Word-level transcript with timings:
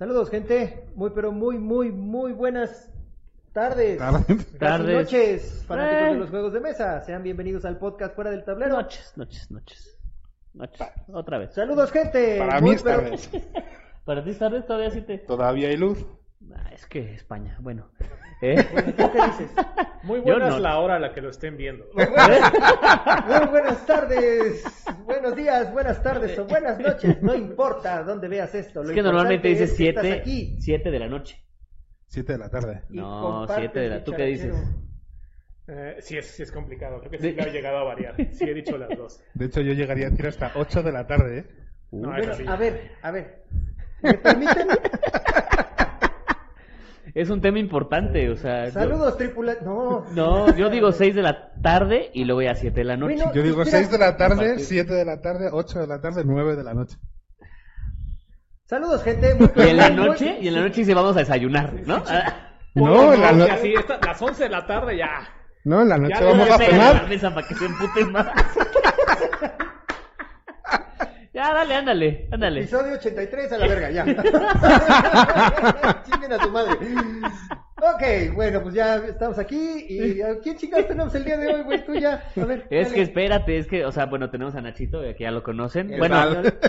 Saludos, 0.00 0.30
gente. 0.30 0.86
Muy, 0.94 1.10
pero 1.10 1.30
muy, 1.30 1.58
muy, 1.58 1.92
muy 1.92 2.32
buenas 2.32 2.90
tardes. 3.52 3.98
Tardes. 4.58 4.94
Noches, 4.96 5.62
fanáticos 5.68 6.00
Eh. 6.08 6.12
de 6.14 6.18
los 6.20 6.30
juegos 6.30 6.52
de 6.54 6.60
mesa. 6.60 7.02
Sean 7.02 7.22
bienvenidos 7.22 7.66
al 7.66 7.76
podcast 7.78 8.14
Fuera 8.14 8.30
del 8.30 8.42
Tablero. 8.42 8.76
Noches, 8.76 9.12
noches, 9.16 9.50
noches. 9.50 9.98
Noches. 10.54 10.86
Otra 11.12 11.36
vez. 11.36 11.52
Saludos, 11.52 11.92
gente. 11.92 12.38
Para 12.38 12.62
Muy, 12.62 12.70
mí 12.70 12.76
es 12.76 12.82
pero- 12.82 13.02
tarde. 13.02 13.18
Para 14.06 14.24
ti 14.24 14.32
tarde 14.32 14.62
todavía 14.62 14.90
sí 14.90 15.02
te... 15.02 15.18
Todavía 15.18 15.68
hay 15.68 15.76
luz. 15.76 15.98
Ah, 16.54 16.70
es 16.72 16.86
que 16.86 17.12
España, 17.14 17.56
bueno. 17.60 17.90
¿Eh? 18.42 18.56
¿tú 18.96 19.10
qué 19.12 19.22
dices? 19.26 19.50
Muy 20.02 20.20
buena 20.20 20.48
no. 20.48 20.56
es 20.56 20.62
la 20.62 20.78
hora 20.78 20.96
a 20.96 20.98
la 20.98 21.12
que 21.12 21.20
lo 21.20 21.28
estén 21.28 21.56
viendo. 21.58 21.84
Muy 21.94 22.06
buenas 23.50 23.84
tardes, 23.84 24.64
buenos 25.04 25.36
días, 25.36 25.70
buenas 25.72 26.02
tardes 26.02 26.38
o 26.38 26.46
buenas 26.46 26.78
noches. 26.78 27.20
No 27.22 27.34
importa 27.34 28.02
dónde 28.02 28.28
veas 28.28 28.54
esto. 28.54 28.82
Lo 28.82 28.88
es 28.88 28.94
que 28.94 29.02
normalmente 29.02 29.48
dices 29.48 29.72
es 29.72 29.76
que 29.76 29.88
estás 29.90 30.04
7 30.04 30.20
aquí. 30.20 30.56
siete 30.60 30.90
de 30.90 30.98
la 30.98 31.08
noche. 31.08 31.44
7 32.06 32.32
de 32.32 32.38
la 32.38 32.48
tarde. 32.48 32.82
y 32.90 32.96
No, 32.96 33.20
compartes 33.20 33.56
siete 33.58 33.80
de 33.80 33.88
la- 33.90 34.04
¿tú 34.04 34.12
qué 34.12 34.24
dices? 34.24 34.54
Eh, 35.68 35.96
sí, 36.00 36.16
es, 36.16 36.26
sí 36.26 36.42
es 36.42 36.50
complicado. 36.50 36.98
Creo 37.00 37.10
que 37.12 37.18
sí 37.18 37.32
me 37.36 37.42
ha 37.42 37.48
llegado 37.52 37.76
a 37.78 37.84
variar. 37.84 38.16
Sí 38.32 38.44
he 38.44 38.54
dicho 38.54 38.76
las 38.78 38.88
dos. 38.96 39.22
De 39.34 39.44
hecho, 39.44 39.60
yo 39.60 39.74
llegaría 39.74 40.06
a 40.06 40.10
decir 40.10 40.26
hasta 40.26 40.50
8 40.56 40.82
de 40.82 40.92
la 40.92 41.06
tarde. 41.06 41.38
¿eh? 41.40 41.44
Uh, 41.90 42.02
No, 42.06 42.08
Bueno, 42.10 42.32
a 42.50 42.56
ver, 42.56 42.92
a 43.02 43.10
ver. 43.10 43.44
¿Me 44.02 44.14
permiten? 44.14 44.66
Es 47.14 47.28
un 47.30 47.40
tema 47.40 47.58
importante, 47.58 48.28
o 48.30 48.36
sea... 48.36 48.66
yo- 48.66 48.72
Saludos, 48.72 49.16
tripulación. 49.16 49.64
No. 49.66 50.04
No, 50.14 50.56
yo 50.56 50.68
digo 50.70 50.92
6 50.92 51.14
de 51.14 51.22
la 51.22 51.52
tarde 51.62 52.10
y 52.14 52.24
luego 52.24 52.42
ya 52.42 52.54
7 52.54 52.74
de 52.80 52.84
la 52.84 52.96
noche. 52.96 53.16
Bueno, 53.16 53.32
Yo 53.34 53.42
digo 53.42 53.62
espera. 53.62 53.78
6 53.78 53.90
de 53.90 53.98
la 53.98 54.16
tarde, 54.16 54.36
Compartir. 54.36 54.64
7 54.64 54.94
de 54.94 55.04
la 55.04 55.20
tarde, 55.20 55.48
8 55.52 55.78
de 55.80 55.86
la 55.86 56.00
tarde, 56.00 56.22
9 56.24 56.56
de 56.56 56.64
la 56.64 56.74
noche. 56.74 56.96
Saludos, 58.66 59.02
gente. 59.02 59.34
Muy, 59.34 59.48
Y 59.56 59.60
en 59.70 59.76
la 59.76 59.90
noche, 59.90 60.38
y 60.40 60.48
en 60.48 60.54
la 60.54 60.60
noche 60.60 60.76
dice 60.82 60.94
vamos 60.94 61.16
a 61.16 61.20
desayunar, 61.20 61.72
¿no? 61.86 62.02
No, 62.74 63.12
en 63.12 63.20
la, 63.20 63.32
no- 63.32 63.46
Que 63.46 63.50
así, 63.52 63.74
esta- 63.74 63.98
las 64.06 64.22
11 64.22 64.44
de 64.44 64.48
la 64.50 64.64
tarde 64.66 64.96
ya. 64.96 65.08
no, 65.64 65.82
en 65.82 65.88
la 65.88 65.98
noche 65.98 66.14
Ya 66.20 66.24
vamos 66.26 66.48
a 66.50 66.58
cenar. 66.58 67.08
mesa 67.08 67.34
para 67.34 67.48
que 67.48 67.54
se 67.56 67.64
emputen 67.66 68.12
más. 68.12 68.28
ya, 71.40 71.54
dale, 71.54 71.74
ándale, 71.74 72.28
ándale. 72.30 72.60
Episodio 72.60 72.94
83 72.94 73.52
a 73.52 73.58
la 73.58 73.66
verga, 73.66 73.90
ya. 73.90 74.04
Chinguen 76.04 76.32
a 76.32 76.38
tu 76.38 76.50
madre. 76.50 76.76
Ok, 77.82 78.34
bueno, 78.34 78.60
pues 78.62 78.74
ya 78.74 78.96
estamos 78.96 79.38
aquí. 79.38 79.86
¿Y 79.88 80.20
a 80.20 80.38
quién 80.40 80.54
chingados 80.56 80.86
tenemos 80.88 81.14
el 81.14 81.24
día 81.24 81.38
de 81.38 81.54
hoy, 81.54 81.62
güey? 81.62 81.82
Tú 81.84 81.94
ya. 81.94 82.22
A 82.36 82.44
ver. 82.44 82.66
Es 82.68 82.88
dale. 82.88 82.94
que 82.94 83.02
espérate, 83.02 83.56
es 83.56 83.66
que, 83.66 83.86
o 83.86 83.92
sea, 83.92 84.04
bueno, 84.06 84.28
tenemos 84.28 84.54
a 84.54 84.60
Nachito, 84.60 85.02
eh, 85.02 85.14
que 85.16 85.24
ya 85.24 85.30
lo 85.30 85.42
conocen. 85.42 85.90
El 85.90 85.98
bueno, 85.98 86.16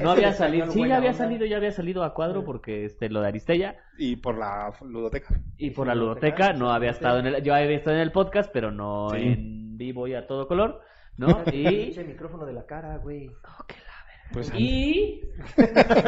no 0.02 0.11
había 0.11 0.30
el 0.30 0.33
salido, 0.36 0.72
sí, 0.72 0.80
buena 0.80 0.97
había 0.97 1.14
salido, 1.14 1.45
ya 1.45 1.58
había 1.58 1.72
salido 1.73 2.03
a 2.05 2.14
cuadro 2.14 2.45
porque 2.45 2.86
este 2.86 3.09
lo 3.09 3.19
de 3.22 3.27
Aristella 3.27 3.75
Y 3.97 4.16
por 4.16 4.38
la 4.38 4.72
ludoteca. 4.86 5.36
y 5.58 5.72
por 5.72 5.88
la 5.88 5.95
ludoteca, 5.95 6.53
no 6.53 6.72
había 6.72 6.92
estado 6.92 7.19
en 7.19 7.27
el, 7.27 7.44
yo 7.44 7.53
había 7.53 7.75
estado 7.75 7.97
en 7.97 8.03
el 8.03 8.11
podcast, 8.14 8.49
pero 8.53 8.72
no 8.72 9.09
Sí. 9.09 9.17
en 9.22 9.77
vivo 9.77 10.08
y 10.08 10.14
a 10.16 10.27
todo 10.27 10.47
color, 10.47 10.80
¿no? 11.17 11.44
Y, 11.52 11.67
Pinche 11.67 12.03
micrófono 12.05 12.45
de 12.45 12.53
la 12.53 12.66
cara, 12.66 12.95
güey. 12.97 13.30
Pues 14.33 14.51
y 14.57 15.21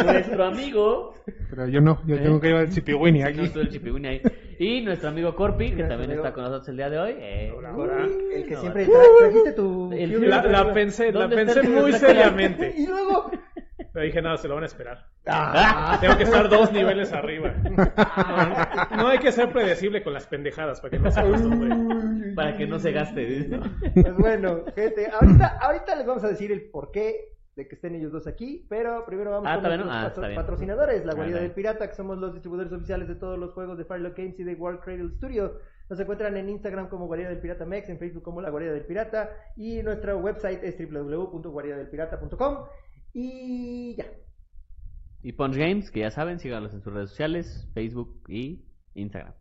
nuestro 0.05 0.45
amigo, 0.45 1.13
Pero 1.49 1.67
yo 1.67 1.81
no, 1.81 2.02
yo 2.05 2.17
tengo 2.21 2.39
que 2.39 2.47
llevar 2.47 2.63
el 2.63 2.71
chipigüini 2.71 3.19
no 3.19 3.27
aquí. 3.27 3.52
el 3.59 3.69
chipigüini 3.69 4.07
ahí, 4.07 4.21
y 4.59 4.81
nuestro 4.81 5.09
amigo 5.09 5.35
Corpi, 5.35 5.71
que 5.71 5.83
también 5.83 6.11
amigo. 6.11 6.23
está 6.23 6.33
con 6.33 6.44
nosotros 6.44 6.69
el 6.69 6.77
día 6.77 6.89
de 6.89 6.99
hoy. 6.99 7.16
eh, 7.17 7.51
Hola, 7.55 8.07
el 8.33 8.45
que 8.45 8.53
No, 8.55 8.61
siempre 8.61 8.88
tra- 8.88 9.17
trajiste 9.19 9.51
tu. 9.53 9.91
El- 9.91 10.29
La, 10.29 10.73
pensé, 10.73 11.11
la 11.11 11.21
¿Dónde 11.21 11.41
está 11.41 11.61
pensé 11.61 11.69
muy 11.69 11.91
seriamente. 11.94 12.73
Y 12.77 12.88
luego. 12.88 13.31
Pero 13.91 14.05
dije, 14.05 14.21
no, 14.23 14.35
se 14.38 14.47
lo 14.47 14.55
van 14.55 14.63
a 14.63 14.67
esperar. 14.67 15.05
Ah, 15.27 15.97
Tengo 16.01 16.17
que 16.17 16.23
estar 16.23 16.49
dos 16.49 16.72
niveles 16.72 17.13
arriba. 17.13 17.53
No, 17.53 18.97
no 19.03 19.07
hay 19.07 19.19
que 19.19 19.31
ser 19.31 19.51
predecible 19.51 20.01
con 20.01 20.13
las 20.13 20.25
pendejadas 20.28 20.81
para 20.81 20.91
que 20.91 21.00
no 21.00 21.12
se 21.12 21.19
acostumbre. 21.19 22.33
para 22.35 22.57
que 22.57 22.66
no 22.66 22.79
se 22.79 22.91
gaste. 22.91 23.50
Pues 23.94 24.17
bueno, 24.17 24.63
gente, 24.75 25.09
ahorita, 25.12 25.59
ahorita 25.62 25.95
les 25.95 26.07
vamos 26.07 26.23
a 26.23 26.29
decir 26.29 26.51
el 26.51 26.63
porqué 26.72 27.32
de 27.56 27.68
que 27.68 27.75
estén 27.75 27.94
ellos 27.96 28.12
dos 28.12 28.25
aquí, 28.28 28.66
pero 28.69 29.06
primero 29.06 29.30
vamos 29.31 29.47
Ah, 29.50 29.56
con 29.56 29.64
nuestros 29.64 29.90
Ah, 29.91 30.12
patro- 30.14 30.36
patrocinadores, 30.36 31.06
la 31.06 31.14
Guarida 31.14 31.40
del 31.40 31.52
Pirata, 31.52 31.88
que 31.88 31.96
somos 31.96 32.18
los 32.18 32.34
distribuidores 32.34 32.74
oficiales 32.74 33.08
de 33.08 33.16
todos 33.16 33.38
los 33.38 33.52
juegos 33.53 33.78
de 33.78 33.86
Firelock 33.86 34.18
Games 34.18 34.40
y 34.40 34.44
de 34.44 34.56
World 34.56 34.80
Cradle 34.81 35.12
Studio. 35.18 35.59
Nos 35.90 36.00
encuentran 36.00 36.36
en 36.38 36.50
Instagram 36.50 36.90
como 36.90 37.06
Guarida 37.08 37.30
del 37.30 37.40
Pirata 37.40 37.66
Mex, 37.66 37.90
en 37.90 38.00
Facebook 38.00 38.24
como 38.24 38.42
La 38.42 38.50
Guarida 38.50 38.72
del 38.74 38.86
Pirata 38.86 39.30
y 39.56 39.84
nuestra 39.84 40.16
website 40.16 40.63
es 40.63 40.78
www.guaridadelpirata.com 40.80 42.66
y 43.13 43.96
ya. 43.97 44.06
Y 45.22 45.34
Punch 45.34 45.56
Games, 45.56 45.92
que 45.92 46.00
ya 46.02 46.09
saben, 46.12 46.40
síganlos 46.40 46.74
en 46.74 46.81
sus 46.81 46.92
redes 46.94 47.09
sociales, 47.09 47.69
Facebook 47.74 48.24
y 48.28 48.66
Instagram. 48.96 49.34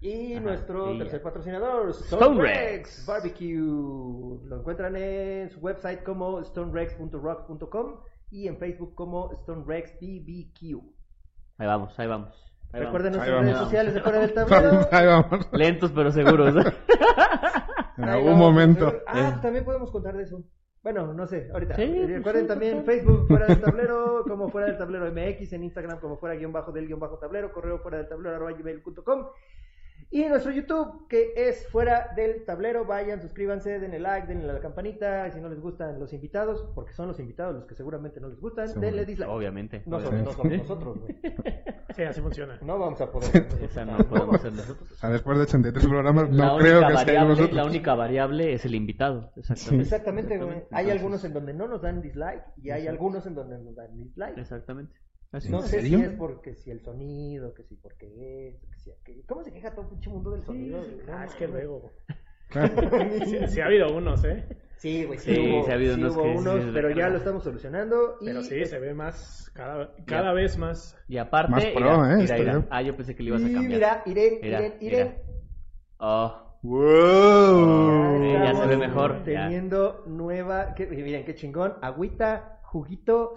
Y 0.00 0.34
Ajá, 0.34 0.40
nuestro 0.44 0.92
y 0.94 0.98
tercer 0.98 1.22
patrocinador, 1.22 1.90
Stone 1.90 2.22
Stone 2.22 2.42
Rex. 2.42 2.54
Rex 2.70 3.06
Barbecue. 3.06 3.56
Lo 4.48 4.56
encuentran 4.60 4.94
en 4.96 5.50
su 5.50 5.58
website 5.60 6.02
como 6.04 6.42
stonerex.rock.com 6.44 7.96
y 8.30 8.46
en 8.46 8.58
Facebook 8.58 8.94
como 8.94 9.32
Stone 9.32 9.64
Rex 9.66 9.94
BBQ. 10.00 10.82
Ahí 11.58 11.66
vamos, 11.66 11.98
ahí 11.98 12.06
vamos. 12.06 12.44
Ahí 12.72 12.80
Recuerden 12.82 13.12
vamos. 13.14 13.26
Ahí 13.26 13.32
nuestras 13.32 13.40
redes 13.40 13.54
vamos. 13.54 13.64
sociales 13.68 13.94
de 13.94 14.00
fuera 14.02 14.18
del 14.20 14.34
tablero. 14.34 14.88
Ahí 14.92 15.06
vamos. 15.06 15.48
Lentos 15.52 15.92
pero 15.92 16.10
seguros. 16.12 16.54
En 17.98 18.04
Ahí 18.04 18.10
algún 18.10 18.34
vamos, 18.34 18.50
momento. 18.52 18.92
Ah, 19.08 19.40
también 19.42 19.64
podemos 19.64 19.90
contar 19.90 20.16
de 20.16 20.22
eso. 20.22 20.40
Bueno, 20.84 21.12
no 21.12 21.26
sé, 21.26 21.48
ahorita. 21.52 21.74
Sí, 21.74 21.82
Y 21.82 21.88
pues 21.96 22.08
Recuerden 22.18 22.42
sí, 22.42 22.48
también 22.48 22.78
total. 22.78 22.86
Facebook 22.94 23.26
fuera 23.26 23.46
del 23.46 23.60
tablero, 23.60 24.22
como 24.28 24.48
fuera 24.50 24.68
del 24.68 24.78
tablero 24.78 25.10
MX, 25.10 25.52
en 25.54 25.64
Instagram 25.64 25.98
como 25.98 26.16
fuera 26.16 26.36
guion 26.36 26.52
bajo 26.52 26.70
del 26.70 26.86
guion 26.86 27.00
bajo 27.00 27.18
tablero, 27.18 27.52
correo 27.52 27.80
fuera 27.80 27.98
del 27.98 28.08
tablero 28.08 28.36
arroba 28.36 28.52
gmail.com. 28.52 29.26
Y 30.10 30.24
nuestro 30.24 30.50
YouTube, 30.52 31.06
que 31.06 31.32
es 31.36 31.68
fuera 31.68 32.12
del 32.16 32.44
tablero, 32.46 32.86
vayan, 32.86 33.20
suscríbanse, 33.20 33.78
denle 33.78 33.98
like, 33.98 34.26
denle 34.26 34.48
a 34.48 34.54
la 34.54 34.60
campanita, 34.60 35.28
y 35.28 35.32
si 35.32 35.40
no 35.40 35.50
les 35.50 35.60
gustan 35.60 35.98
los 36.00 36.14
invitados, 36.14 36.64
porque 36.74 36.94
son 36.94 37.08
los 37.08 37.20
invitados 37.20 37.54
los 37.54 37.66
que 37.66 37.74
seguramente 37.74 38.18
no 38.18 38.28
les 38.28 38.40
gustan, 38.40 38.68
denle 38.80 39.04
dislike. 39.04 39.28
Obviamente. 39.30 39.82
No 39.84 40.00
son, 40.00 40.08
obviamente. 40.08 40.30
no 40.30 40.36
somos 40.36 40.58
nosotros, 40.58 40.98
güey. 41.00 41.18
Sí, 41.96 42.02
así 42.04 42.20
funciona. 42.20 42.58
No 42.62 42.78
vamos 42.78 43.00
a 43.00 43.10
poder. 43.10 43.48
Esa 43.60 43.84
no 43.84 43.98
podemos 43.98 44.40
ser 44.40 44.52
nosotros. 44.52 44.88
O 44.92 44.94
sea, 44.94 45.10
después 45.10 45.36
de 45.38 45.44
83 45.44 45.86
programas, 45.86 46.30
La 46.30 46.46
no 46.46 46.54
única 46.56 46.68
creo 46.68 46.86
que 46.86 46.94
variable, 46.94 47.28
nosotros. 47.30 47.56
la 47.56 47.64
única 47.64 47.94
variable 47.94 48.52
es 48.52 48.64
el 48.66 48.74
invitado. 48.76 49.32
Exactamente. 49.36 49.82
Exactamente, 49.82 50.36
güey. 50.38 50.50
Hay 50.50 50.58
Entonces, 50.84 50.92
algunos 50.92 51.24
en 51.24 51.32
donde 51.32 51.54
no 51.54 51.66
nos 51.66 51.82
dan 51.82 52.00
dislike 52.00 52.44
y 52.62 52.70
hay 52.70 52.86
algunos 52.86 53.26
en 53.26 53.34
donde 53.34 53.58
nos 53.58 53.74
dan 53.74 53.96
dislike. 53.96 54.38
Exactamente. 54.38 54.94
Así 55.30 55.50
No 55.50 55.60
sé 55.60 55.82
si 55.82 55.94
es 55.94 56.10
porque 56.12 56.54
si 56.54 56.70
el 56.70 56.80
sonido, 56.80 57.52
que 57.52 57.62
si 57.62 57.76
porque 57.76 58.48
esto, 58.48 58.66
que 58.70 58.78
si 58.78 58.90
aquello. 58.90 59.22
¿Cómo 59.26 59.42
se 59.42 59.52
queja 59.52 59.70
todo 59.72 59.82
el 59.82 59.88
pinche 59.88 60.08
mundo 60.08 60.30
del 60.30 60.42
sonido? 60.42 60.80
Ah, 61.12 61.24
es 61.26 61.34
que 61.34 61.46
luego. 61.46 61.92
Claro. 62.48 62.74
Sí, 63.26 63.38
sí 63.46 63.60
ha 63.60 63.66
habido 63.66 63.94
unos, 63.94 64.24
¿eh? 64.24 64.46
Sí, 64.78 65.04
güey, 65.04 65.18
sí, 65.18 65.34
Sí, 65.34 65.40
hubo, 65.40 65.64
sí 65.64 65.70
ha 65.70 65.74
habido 65.74 65.94
sí 65.96 66.00
unos 66.00 66.16
que 66.16 66.70
pero 66.72 66.90
ya 66.90 67.08
lo 67.10 67.18
estamos 67.18 67.44
solucionando. 67.44 68.16
Y 68.22 68.26
Pero 68.26 68.42
sí, 68.42 68.64
se 68.64 68.78
ve 68.78 68.94
más, 68.94 69.50
cada, 69.52 69.94
cada 70.06 70.32
vez 70.32 70.56
más. 70.56 70.96
Y 71.08 71.18
aparte. 71.18 71.50
Más 71.50 71.66
pro, 71.66 72.02
mira, 72.16 72.38
¿eh? 72.38 72.64
Ah, 72.70 72.80
yo 72.80 72.96
pensé 72.96 73.14
que 73.14 73.22
le 73.22 73.28
ibas 73.30 73.44
a 73.44 73.48
y 73.48 73.52
cambiar. 73.52 73.72
mira, 73.74 74.02
Irene, 74.06 74.38
Mira, 74.40 74.58
Irene, 74.60 74.76
Irene. 74.80 75.04
mira. 75.04 75.22
Oh, 75.98 76.58
¡Wow! 76.62 78.22
Sí, 78.22 78.32
ya 78.32 78.54
se 78.54 78.66
ve 78.66 78.76
mejor, 78.76 79.16
ya. 79.24 79.24
Teniendo 79.24 80.04
nueva, 80.06 80.74
que, 80.74 80.86
miren 80.86 81.24
qué 81.24 81.34
chingón, 81.34 81.74
agüita, 81.82 82.57
juguito. 82.70 83.32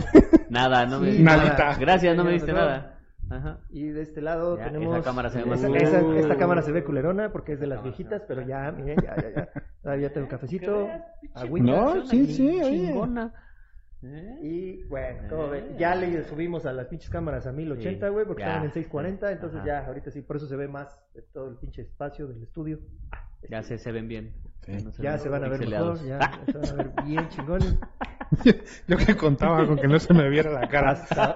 nada, 0.50 0.86
no 0.86 1.00
me 1.00 1.12
Sí, 1.14 1.24
Nadita. 1.24 1.76
Gracias, 1.80 2.16
no 2.16 2.24
me 2.24 2.32
diste 2.34 2.54
nada. 2.54 2.98
Ajá. 3.30 3.60
Y 3.70 3.88
de 3.88 4.02
este 4.02 4.22
lado 4.22 4.58
Ya, 4.58 4.66
tenemos. 4.66 4.94
esa 4.98 5.06
cámara 5.06 5.30
se 5.30 5.40
ve 5.40 5.46
más 5.46 5.64
esa- 5.64 5.78
esa- 5.78 6.16
esta 6.18 6.36
cámara 6.36 6.62
se 6.64 6.72
ve 6.74 6.84
culerona 6.84 7.32
porque 7.32 7.54
es 7.54 7.60
de 7.62 7.68
las 7.68 7.82
viejitas, 7.82 8.24
pero 8.28 8.42
ya, 8.42 8.72
miren, 8.74 8.98
ya, 9.02 9.16
ya, 9.16 9.30
ya. 9.34 9.50
Todavía 9.82 10.12
tengo 10.12 10.28
cafecito, 10.30 10.88
agüita. 11.34 11.66
No, 11.72 12.06
sí, 12.06 12.26
sí. 12.28 12.60
Chingona. 12.62 13.34
¿Eh? 14.04 14.40
Y 14.42 14.84
bueno, 14.86 15.30
como 15.30 15.48
ven, 15.50 15.78
ya 15.78 15.96
le 15.96 16.24
subimos 16.24 16.66
a 16.66 16.74
las 16.74 16.88
pinches 16.88 17.10
cámaras 17.12 17.46
a 17.48 17.52
1080, 17.52 18.10
güey, 18.10 18.26
porque 18.26 18.42
ya. 18.42 18.48
estaban 18.48 18.66
en 18.68 18.74
640, 18.74 19.32
entonces 19.32 19.60
Ajá. 19.60 19.68
ya, 19.68 19.86
ahorita 19.86 20.10
sí, 20.12 20.22
por 20.24 20.36
eso 20.38 20.48
se 20.48 20.56
ve 20.58 20.68
más 20.68 21.00
todo 21.32 21.50
el 21.52 21.56
pinche 21.58 21.84
espacio 21.84 22.28
del 22.28 22.42
estudio. 22.44 22.80
Ya 23.50 23.62
se, 23.64 23.78
se 23.78 23.92
ven 23.92 24.08
bien. 24.08 24.34
Sí. 24.66 24.72
No 24.84 24.92
Ya 25.00 25.18
se 25.18 25.28
van 25.30 25.44
a 25.44 25.50
ver 25.50 25.68
mejor, 25.68 26.06
ya, 26.06 26.20
Ah, 26.22 26.40
ya 26.46 26.54
se 26.54 26.58
van 26.60 26.70
a 26.70 26.74
ver 26.84 26.92
bien 27.06 27.30
chingones. 27.30 27.80
Yo 28.88 28.96
que 28.98 29.18
contaba 29.18 29.66
con 29.68 29.78
que 29.78 29.88
no 29.88 30.00
se 30.00 30.14
me 30.14 30.30
viera 30.30 30.52
la 30.52 30.68
cara. 30.70 30.92
Hasta, 30.92 31.36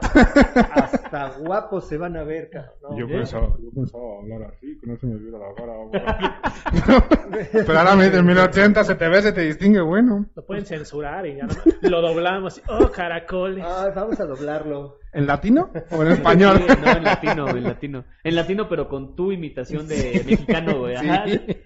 hasta 0.74 1.30
guapos 1.40 1.88
se 1.88 1.98
van 1.98 2.16
a 2.16 2.24
ver, 2.24 2.50
cabrón. 2.50 2.74
¿no? 2.84 2.98
Yo 2.98 3.06
¿Eh? 3.06 3.18
pensaba, 3.18 3.48
yo 3.60 3.70
pensaba 3.72 4.04
hablar 4.22 4.54
así, 4.54 4.80
que 4.80 4.88
no 4.88 4.98
se 4.98 5.08
me 5.08 5.18
viera 5.18 5.40
la 5.40 5.54
cara. 5.56 7.10
Pero 7.52 7.80
ahora 7.80 7.96
me 7.96 8.06
en 8.06 8.26
1080 8.26 8.84
se 8.86 8.96
te 8.96 9.10
ve, 9.10 9.22
se 9.22 9.34
te 9.34 9.42
distingue, 9.42 9.82
bueno. 9.82 10.26
Lo 10.36 10.46
pueden 10.46 10.66
censurar 10.66 11.26
y 11.26 11.36
ya 11.36 11.48
nomás 11.48 11.66
lo 11.82 12.02
doblamos. 12.02 12.62
Oh, 12.70 12.90
caracoles. 12.90 13.66
Ay, 13.68 13.92
vamos 13.94 14.20
a 14.20 14.26
doblarlo. 14.26 15.00
¿En 15.16 15.26
latino 15.26 15.72
o 15.92 16.04
en 16.04 16.12
español? 16.12 16.58
Sí, 16.58 16.76
no, 16.84 16.92
en 16.92 17.04
latino, 17.04 17.50
en 17.50 17.64
latino. 17.64 18.04
En 18.22 18.36
latino, 18.36 18.68
pero 18.68 18.90
con 18.90 19.16
tu 19.16 19.32
imitación 19.32 19.88
de 19.88 20.22
mexicano, 20.26 20.80
güey. 20.80 20.98
Sí. 20.98 21.56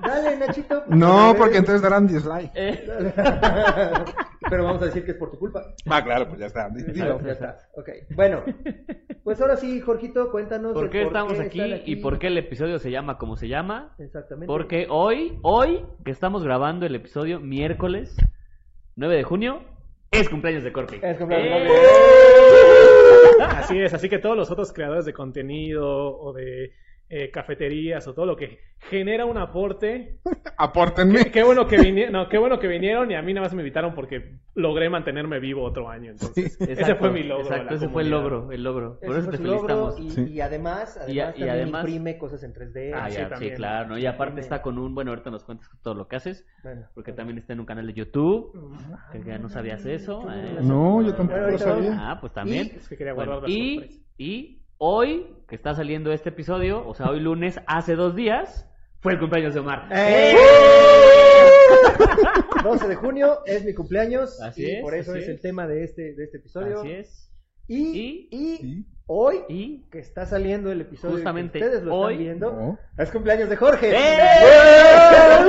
Dale, 0.00 0.36
Nachito. 0.38 0.84
No, 0.88 1.34
porque 1.36 1.58
entonces 1.58 1.82
darán 1.82 2.06
dislike. 2.06 2.50
Eh, 2.54 3.12
Pero 4.50 4.64
vamos 4.64 4.80
a 4.80 4.86
decir 4.86 5.04
que 5.04 5.10
es 5.10 5.16
por 5.18 5.30
tu 5.30 5.38
culpa. 5.38 5.74
Ah, 5.86 6.02
claro, 6.02 6.28
pues 6.28 6.40
ya 6.40 6.46
está. 6.46 6.70
Dilo. 6.70 7.20
ya 7.20 7.32
está. 7.32 7.58
Ok. 7.74 7.90
Bueno, 8.14 8.42
pues 9.22 9.38
ahora 9.42 9.56
sí, 9.56 9.80
Jorgito, 9.80 10.30
cuéntanos. 10.30 10.72
¿Por 10.72 10.88
qué 10.88 11.02
estamos 11.02 11.38
aquí 11.38 11.60
y 11.84 11.96
por 11.96 12.18
qué 12.18 12.28
el 12.28 12.38
episodio 12.38 12.78
se 12.78 12.90
llama 12.90 13.18
como 13.18 13.36
se 13.36 13.48
llama? 13.48 13.94
Exactamente. 13.98 14.46
Porque 14.46 14.86
hoy, 14.88 15.38
hoy 15.42 15.84
que 16.04 16.12
estamos 16.12 16.42
grabando 16.42 16.86
el 16.86 16.94
episodio 16.94 17.40
miércoles 17.40 18.16
9 18.96 19.16
de 19.16 19.22
junio, 19.24 19.62
es 20.10 20.28
cumpleaños 20.30 20.64
de 20.64 20.72
Corpi. 20.72 20.98
Es 21.02 21.18
cumpleaños 21.18 21.64
de 21.64 21.66
¡Eh! 21.66 22.67
Así 23.50 23.78
es, 23.78 23.94
así 23.94 24.08
que 24.08 24.18
todos 24.18 24.36
los 24.36 24.50
otros 24.50 24.72
creadores 24.72 25.04
de 25.04 25.12
contenido 25.12 26.18
o 26.18 26.32
de 26.32 26.72
eh, 27.10 27.30
cafeterías 27.30 28.06
o 28.06 28.12
todo 28.14 28.26
lo 28.26 28.36
que 28.36 28.58
genera 28.90 29.24
un 29.24 29.38
aporte. 29.38 30.18
Apórtenme. 30.58 31.30
Qué 31.30 31.42
bueno 31.42 31.66
que 31.66 31.78
vinieron, 31.78 32.12
no, 32.12 32.28
qué 32.28 32.36
bueno 32.38 32.58
que 32.58 32.68
vinieron 32.68 33.10
y 33.10 33.14
a 33.14 33.22
mí 33.22 33.32
nada 33.32 33.46
más 33.46 33.54
me 33.54 33.62
invitaron 33.62 33.94
porque 33.94 34.36
logré 34.54 34.90
mantenerme 34.90 35.38
vivo 35.40 35.62
otro 35.64 35.88
año. 35.88 36.10
Entonces, 36.10 36.60
ese 36.60 36.72
Exacto, 36.72 36.96
fue 36.98 37.10
mi 37.10 37.22
logro. 37.22 37.44
Exacto, 37.46 37.74
ese 37.76 37.88
fue 37.88 38.02
el 38.02 38.10
logro, 38.10 38.52
el 38.52 38.62
logro. 38.62 38.98
Por 39.00 39.16
eso 39.16 39.30
te 39.30 39.38
felicitamos. 39.38 39.98
y, 40.00 40.10
Sí. 40.10 40.24
y 40.32 40.40
además, 40.40 40.96
además, 40.96 41.08
Y 41.14 41.20
a- 41.20 41.28
y 41.30 41.32
también 41.32 41.50
además- 41.50 41.84
imprime 41.88 42.18
cosas 42.18 42.42
en 42.42 42.52
3D. 42.52 42.92
Ah, 42.94 43.08
sí, 43.10 43.16
ya, 43.18 43.36
sí, 43.36 43.50
claro, 43.52 43.88
¿no? 43.90 43.98
Y 43.98 44.06
aparte 44.06 44.40
está 44.40 44.60
con 44.62 44.78
un, 44.78 44.94
bueno, 44.94 45.10
ahorita 45.12 45.30
nos 45.30 45.44
cuentas 45.44 45.70
todo 45.82 45.94
lo 45.94 46.08
que 46.08 46.16
haces, 46.16 46.46
Bueno, 46.62 46.86
porque 46.94 47.12
también 47.12 47.38
está 47.38 47.52
en 47.52 47.60
un 47.60 47.66
canal 47.66 47.86
de 47.86 47.94
YouTube, 47.94 48.52
que 49.12 49.22
ya 49.22 49.38
no 49.38 49.48
sabías 49.48 49.84
eso. 49.86 50.26
¿eh? 50.30 50.58
No, 50.62 51.02
yo 51.02 51.14
tampoco 51.14 51.38
Bueno, 51.40 51.52
lo 51.52 51.58
sabía. 51.58 51.92
Ah, 51.98 52.18
pues 52.20 52.32
también. 52.32 52.70
Es 52.76 52.88
que 52.88 52.96
quería 52.96 53.14
Bueno, 53.14 53.32
guardar 53.32 53.48
la 53.50 53.54
y, 53.56 54.02
y 54.18 54.62
hoy, 54.78 55.34
que 55.48 55.56
está 55.56 55.74
saliendo 55.74 56.12
este 56.12 56.28
episodio, 56.30 56.86
o 56.86 56.94
sea, 56.94 57.10
hoy 57.10 57.20
lunes, 57.20 57.60
hace 57.66 57.94
dos 57.96 58.14
días, 58.14 58.66
fue 59.00 59.12
el 59.12 59.18
cumpleaños 59.20 59.54
de 59.54 59.60
Omar. 59.60 59.88
¡Eh! 59.92 60.34
12 62.64 62.88
de 62.88 62.94
junio 62.96 63.38
es 63.46 63.64
mi 63.64 63.72
cumpleaños 63.74 64.40
Así 64.42 64.62
y 64.64 64.70
es, 64.76 64.82
por 64.82 64.94
eso 64.94 65.12
así 65.12 65.20
es, 65.20 65.28
es. 65.28 65.34
el 65.36 65.40
tema 65.40 65.66
de 65.66 65.84
este, 65.84 66.14
de 66.14 66.24
este 66.24 66.38
episodio. 66.38 66.80
Así 66.80 66.90
es. 66.92 67.30
Y, 67.68 68.28
Y- 68.32 68.86
hoy, 69.06 69.36
Y 69.48 69.88
que 69.90 69.98
está 69.98 70.24
saliendo 70.26 70.72
el 70.72 70.80
episodio 70.80 71.16
que 71.16 71.20
Justamente 71.22 71.58
ustedes 71.58 71.82
lo 71.84 71.94
hoy- 71.94 72.14
están 72.14 72.24
viendo, 72.24 72.52
No. 72.52 72.78
es 72.96 73.10
cumpleaños 73.10 73.48
de 73.50 73.56
Jorge. 73.56 73.90
¡Eh! 73.94 73.94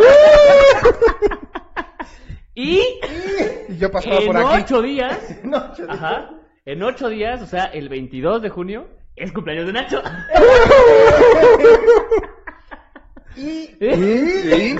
y 2.55 2.81
Y 3.69 3.77
yo 3.77 3.91
pasaba 3.91 4.17
en 4.17 4.27
por 4.27 4.37
aquí. 4.37 4.61
ocho 4.63 4.81
días, 4.81 5.39
No, 5.43 5.75
yo- 5.75 5.89
ajá, 5.89 6.31
en 6.65 6.83
ocho 6.83 7.09
días, 7.09 7.41
o 7.41 7.45
sea, 7.47 7.65
el 7.65 7.89
22 7.89 8.41
de 8.41 8.49
junio, 8.49 8.87
es 9.19 9.31
cumpleaños 9.31 9.67
de 9.67 9.73
Nacho. 9.73 10.01
Y, 13.35 13.67
¿Sí? 13.79 14.75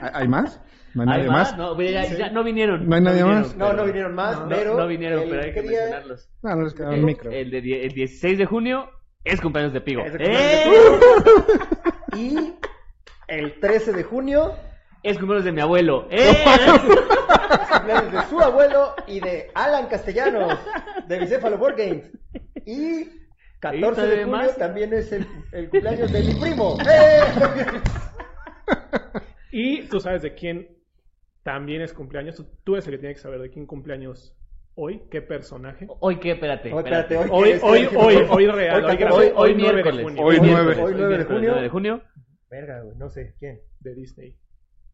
¿Hay 0.00 0.10
hay 0.14 0.28
más? 0.28 0.60
¿No 0.94 1.02
hay 1.02 1.08
¿Hay 1.08 1.16
nadie 1.18 1.28
más? 1.30 1.50
más? 1.50 1.58
No, 1.58 1.78
ya, 1.82 2.06
ya 2.06 2.30
no 2.30 2.42
vinieron. 2.42 2.88
¿No 2.88 2.94
hay 2.96 3.02
nadie 3.02 3.22
vinieron, 3.22 3.42
más? 3.42 3.56
no, 3.56 3.66
pero- 3.66 3.76
no 3.76 3.84
vinieron 3.84 4.14
más, 4.14 4.40
no, 4.40 4.48
pero 4.48 4.76
no 4.78 4.86
vinieron, 4.86 5.22
el 5.24 5.28
pero 5.28 5.42
hay 5.42 5.52
que 5.52 5.62
día- 5.62 5.70
mencionarlos. 5.80 6.30
No, 6.42 6.56
no 6.56 6.62
les 6.64 6.74
queda 6.74 6.94
El, 6.94 7.02
micro. 7.02 7.30
el 7.30 7.50
de 7.50 7.58
el 7.58 7.92
16 7.92 8.38
de 8.38 8.46
junio 8.46 8.88
es 9.24 9.40
cumpleaños 9.42 9.74
de 9.74 9.80
Pigo. 9.82 10.02
Es 10.06 10.14
¡Eh! 10.18 10.70
Y 12.16 12.54
el 13.26 13.60
13 13.60 13.92
de 13.92 14.02
junio 14.04 14.54
Es 15.02 15.18
cumpleaños 15.18 15.44
de 15.44 15.52
mi 15.52 15.60
abuelo. 15.60 16.08
¡Eh! 16.10 16.34
cumpleaños 17.72 18.12
de 18.12 18.22
su 18.30 18.40
abuelo 18.40 18.94
y 19.06 19.20
de 19.20 19.50
Alan 19.54 19.86
Castellanos, 19.88 20.58
de 21.06 21.18
Bicéfalo 21.18 21.58
Board 21.58 21.76
Games. 21.76 22.04
Y 22.64 23.04
14 23.60 24.02
de 24.06 24.08
junio 24.24 24.28
más? 24.28 24.56
también 24.56 24.92
es 24.92 25.10
el, 25.12 25.26
el 25.52 25.68
cumpleaños 25.68 26.12
de 26.12 26.22
mi 26.22 26.34
primo. 26.34 26.76
¡Eh! 26.80 27.20
Y 29.50 29.82
tú 29.88 29.98
sabes 29.98 30.22
de 30.22 30.34
quién 30.34 30.68
también 31.42 31.80
es 31.82 31.92
cumpleaños. 31.94 32.36
Tú- 32.36 32.46
Tú 32.64 32.74
eres 32.74 32.86
el 32.86 32.92
que 32.92 32.98
tiene 32.98 33.14
que 33.14 33.20
saber 33.20 33.40
de 33.40 33.50
quién 33.50 33.66
cumpleaños 33.66 34.36
hoy, 34.74 35.02
qué 35.10 35.22
personaje. 35.22 35.86
Hoy 36.00 36.20
qué, 36.20 36.32
espérate. 36.32 36.70
Hoy, 36.72 36.78
espérate. 36.78 37.14
espérate, 37.14 37.34
Hoy, 37.34 37.48
es, 37.50 37.62
hoy, 37.62 37.86
¿qué 37.88 37.96
hoy, 37.96 38.14
es? 38.16 38.30
hoy 38.30 38.46
real, 38.46 38.76
hoy, 38.76 38.82
14, 38.82 38.96
grabado, 38.98 39.16
hoy- 39.22 39.32
hoy 39.34 39.54
9 39.58 39.82
de 39.82 39.82
junio. 40.02 40.22
Hoy 40.22 40.40
miércoles, 40.40 40.76
nueve. 40.76 40.82
Hoy 40.82 40.92
nueve 40.94 41.08
de 41.08 41.08
miércoles, 41.16 41.26
junio. 41.26 41.50
9 41.50 41.62
de 41.62 41.68
junio. 41.70 42.02
Verga, 42.50 42.80
güey, 42.82 42.96
no 42.98 43.08
sé, 43.08 43.34
¿quién? 43.38 43.60
de 43.80 43.94
Disney. 43.94 44.36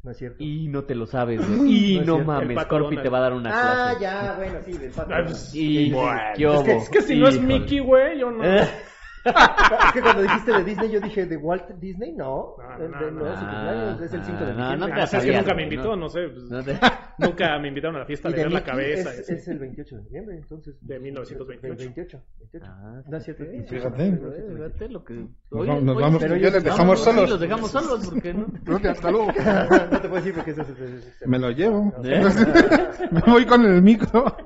No 0.05 0.11
es 0.11 0.19
cierto. 0.19 0.37
Y 0.45 0.69
no 0.69 0.85
te 0.85 0.95
lo 0.95 1.07
sabes, 1.07 1.41
güey. 1.59 1.95
Y 1.97 2.01
No 2.01 2.19
no, 2.19 2.25
mames, 2.25 2.65
Corpi 2.67 2.97
te 2.99 3.09
va 3.09 3.19
a 3.19 3.21
dar 3.23 3.33
una 3.33 3.51
Ah, 3.53 3.97
clase. 3.97 4.01
ya, 4.03 4.35
bueno, 4.37 4.59
sí, 4.65 4.73
del 4.79 4.91
pato. 4.93 5.15
Ah, 5.15 5.25
Y 5.55 5.91
Bueno. 5.91 6.21
Es 6.37 6.63
que-. 6.65 6.77
Es 6.77 6.89
que 6.91 7.03
si 7.03 7.17
no 7.19 7.27
es. 7.29 7.41
Mickey, 7.41 7.79
güey, 7.81 8.19
yo 8.21 8.31
no. 8.31 8.45
Es 9.25 9.93
que 9.93 10.01
cuando 10.03 10.23
dijiste 10.23 10.53
de 10.53 10.65
Disney, 10.65 10.91
yo 10.91 11.01
dije, 11.01 11.27
¿de 11.27 11.37
Walt 11.37 11.69
Disney? 11.81 12.13
No, 12.13 12.57
No, 12.59 12.79
de- 12.79 12.89
no, 12.89 12.99
de- 13.05 13.13
no. 13.13 13.35
su 13.37 13.41
cumpleaños, 13.47 14.01
es 14.03 14.13
el 14.13 14.25
5 14.25 14.45
de 14.45 14.51
Ah, 14.51 14.55
no, 14.55 14.63
diciembre. 14.63 14.77
no 14.79 14.87
te 14.87 14.93
Ah, 14.93 14.97
las 14.97 15.15
es 15.15 15.25
que 15.25 15.37
nunca 15.37 15.55
me 15.55 15.63
invitó, 15.63 15.89
no. 15.91 15.97
no, 15.97 16.09
sé. 16.11 16.29
pues, 16.29 16.45
no 16.51 16.63
te- 16.63 16.79
Nunca 17.19 17.59
me 17.61 17.69
invitaron 17.69 17.97
a 17.97 17.99
la 18.01 18.07
fiesta 18.07 18.29
Y 18.29 18.33
de 18.33 18.43
ver 18.43 18.53
la 18.53 18.65
cabeza. 18.65 19.11
es, 19.13 19.19
y 19.19 19.21
así. 19.23 19.33
es 19.35 19.49
el 19.49 19.59
28 19.61 19.97
de 19.97 20.03
noviembre, 20.03 20.37
entonces. 20.37 20.77
De 20.81 20.99
1928. 20.99 21.79
28, 21.79 22.23
28. 22.41 22.67
Ah, 22.69 23.03
No 23.09 23.17
es 23.17 23.25
cierto. 23.25 23.45
fíjate, 23.45 24.19
Fíjate. 24.57 24.89
lo 24.89 25.05
que... 25.05 25.15
Nos 25.15 25.29
Oye, 25.53 25.69
vamos- 25.69 25.85
nos 25.85 25.97
oye, 25.97 26.05
vamos, 26.05 26.23
pero 26.23 26.37
ya 26.37 26.49
yo- 26.49 26.55
les 26.55 26.65
no, 26.65 26.71
dejamos 26.71 26.99
Sí, 26.99 27.05
solos. 27.05 27.31
los 27.31 27.41
dejamos 27.41 27.71
solos, 27.71 28.07
¿por 28.09 28.23
qué 28.23 28.35
no? 28.35 28.47
Hasta 28.91 29.11
luego. 29.11 29.27
no 29.91 30.01
te 30.01 30.09
puedo 30.09 30.15
decir 30.17 30.35
porque 30.35 30.51
eso 30.51 30.63
es. 30.63 31.27
Me 31.27 31.39
lo 31.39 31.51
llevo. 31.51 31.93
Me 32.03 33.21
voy 33.27 33.47
con 33.47 33.65
el 33.65 33.81
micro. 33.81 34.37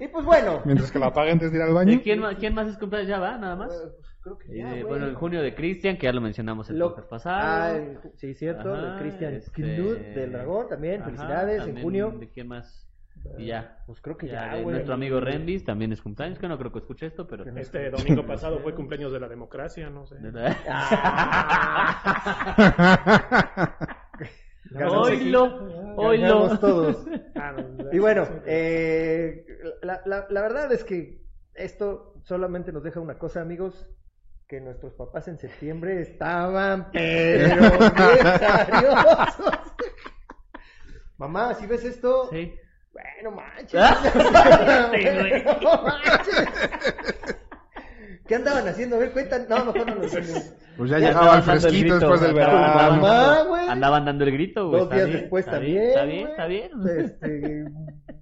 Y 0.00 0.08
pues 0.08 0.24
bueno. 0.24 0.60
Mientras 0.64 0.90
que 0.90 0.98
lo 0.98 1.06
apaguen 1.06 1.34
antes 1.34 1.50
de 1.52 1.58
ir 1.58 1.62
al 1.62 1.74
baño. 1.74 1.92
¿De 1.92 2.02
quién, 2.02 2.20
más, 2.20 2.34
¿Quién 2.36 2.54
más 2.54 2.68
es 2.68 2.78
cumpleaños? 2.78 3.08
¿Ya 3.08 3.18
va? 3.18 3.36
¿Nada 3.38 3.56
más? 3.56 3.72
eh, 3.72 3.88
pues, 3.96 4.08
creo 4.22 4.38
que 4.38 4.54
Y 4.54 4.58
ya, 4.58 4.70
güey. 4.70 4.82
bueno, 4.82 5.06
en 5.08 5.14
junio 5.14 5.42
de 5.42 5.54
Cristian, 5.54 5.96
que 5.98 6.06
ya 6.06 6.12
lo 6.12 6.20
mencionamos 6.20 6.68
el 6.70 6.78
Lo- 6.78 6.94
Ah, 6.98 7.06
pasado. 7.08 7.76
el- 7.76 7.98
sí, 8.16 8.34
cierto. 8.34 8.74
Ajá, 8.74 8.94
de 8.94 9.00
Cristian 9.02 9.34
este- 9.34 9.62
del 9.62 10.32
Dragón 10.32 10.68
también. 10.68 11.02
Ajá, 11.02 11.10
Felicidades 11.10 11.58
en 11.60 11.66
también, 11.66 11.84
junio. 11.84 12.14
¿De 12.18 12.28
quién 12.30 12.48
más? 12.48 12.86
Y 13.36 13.46
ya. 13.46 13.76
Pues 13.86 14.00
creo 14.00 14.16
que 14.16 14.28
Ya, 14.28 14.56
ya, 14.56 14.62
nuestro 14.62 14.94
amigo 14.94 15.20
Rembis 15.20 15.64
también 15.64 15.92
es 15.92 16.00
cumpleaños, 16.00 16.38
que 16.38 16.48
no 16.48 16.56
creo 16.56 16.72
que 16.72 16.78
escuche 16.78 17.06
esto, 17.06 17.26
pero... 17.26 17.44
Este 17.58 17.90
domingo 17.90 18.24
pasado 18.24 18.60
fue 18.60 18.74
cumpleaños 18.74 19.12
de 19.12 19.20
la 19.20 19.28
democracia, 19.28 19.90
no 19.90 20.06
sé. 20.06 20.16
Aquí. 24.74 24.84
Oilo, 24.84 25.94
oilo. 25.96 26.58
Todos. 26.58 27.06
Ah, 27.42 27.54
Y 27.90 27.98
bueno, 27.98 28.28
eh, 28.44 29.46
la, 29.82 30.02
la, 30.04 30.26
la 30.28 30.42
verdad 30.42 30.70
es 30.72 30.84
que 30.84 31.22
esto 31.54 32.14
solamente 32.24 32.70
nos 32.70 32.82
deja 32.82 33.00
una 33.00 33.18
cosa, 33.18 33.40
amigos, 33.40 33.88
que 34.46 34.60
nuestros 34.60 34.92
papás 34.92 35.26
en 35.28 35.38
septiembre 35.38 36.02
estaban 36.02 36.90
pero. 36.92 37.62
Mamá, 41.16 41.54
si 41.54 41.66
ves 41.66 41.84
esto, 41.84 42.28
Sí. 42.30 42.54
bueno, 42.92 43.30
manches. 43.36 43.80
Ah, 43.82 44.90
sí, 44.94 45.02
güey. 45.02 45.44
No 45.62 45.82
manches. 45.82 46.48
¿Qué 48.30 48.36
andaban 48.36 48.68
haciendo? 48.68 48.94
A 48.94 49.00
ver, 49.00 49.10
cuentan. 49.10 49.46
No, 49.48 49.64
mejor 49.64 49.86
no 49.88 49.94
lo. 49.96 50.02
Pues 50.76 50.88
ya 50.88 51.00
Ya 51.00 51.08
llegaba 51.08 51.36
el 51.38 51.42
fresquito 51.42 51.72
grito, 51.80 51.98
después 51.98 52.20
del 52.20 52.30
andaban- 52.30 52.70
verano. 52.70 53.02
Mamá, 53.02 53.24
andaban- 53.24 53.48
güey. 53.48 53.68
Andaban 53.68 54.04
dando 54.04 54.24
el 54.24 54.30
grito, 54.32 54.68
güey. 54.68 54.80
Dos 54.80 54.82
está 54.84 54.94
días 54.94 55.08
bien, 55.08 55.20
después 55.20 55.44
está 55.44 55.52
también. 55.56 55.74
bien, 55.74 55.90
Está 55.90 56.04
bien, 56.04 56.30
está 56.30 56.46
bien. 56.46 56.70
Este, 57.04 57.64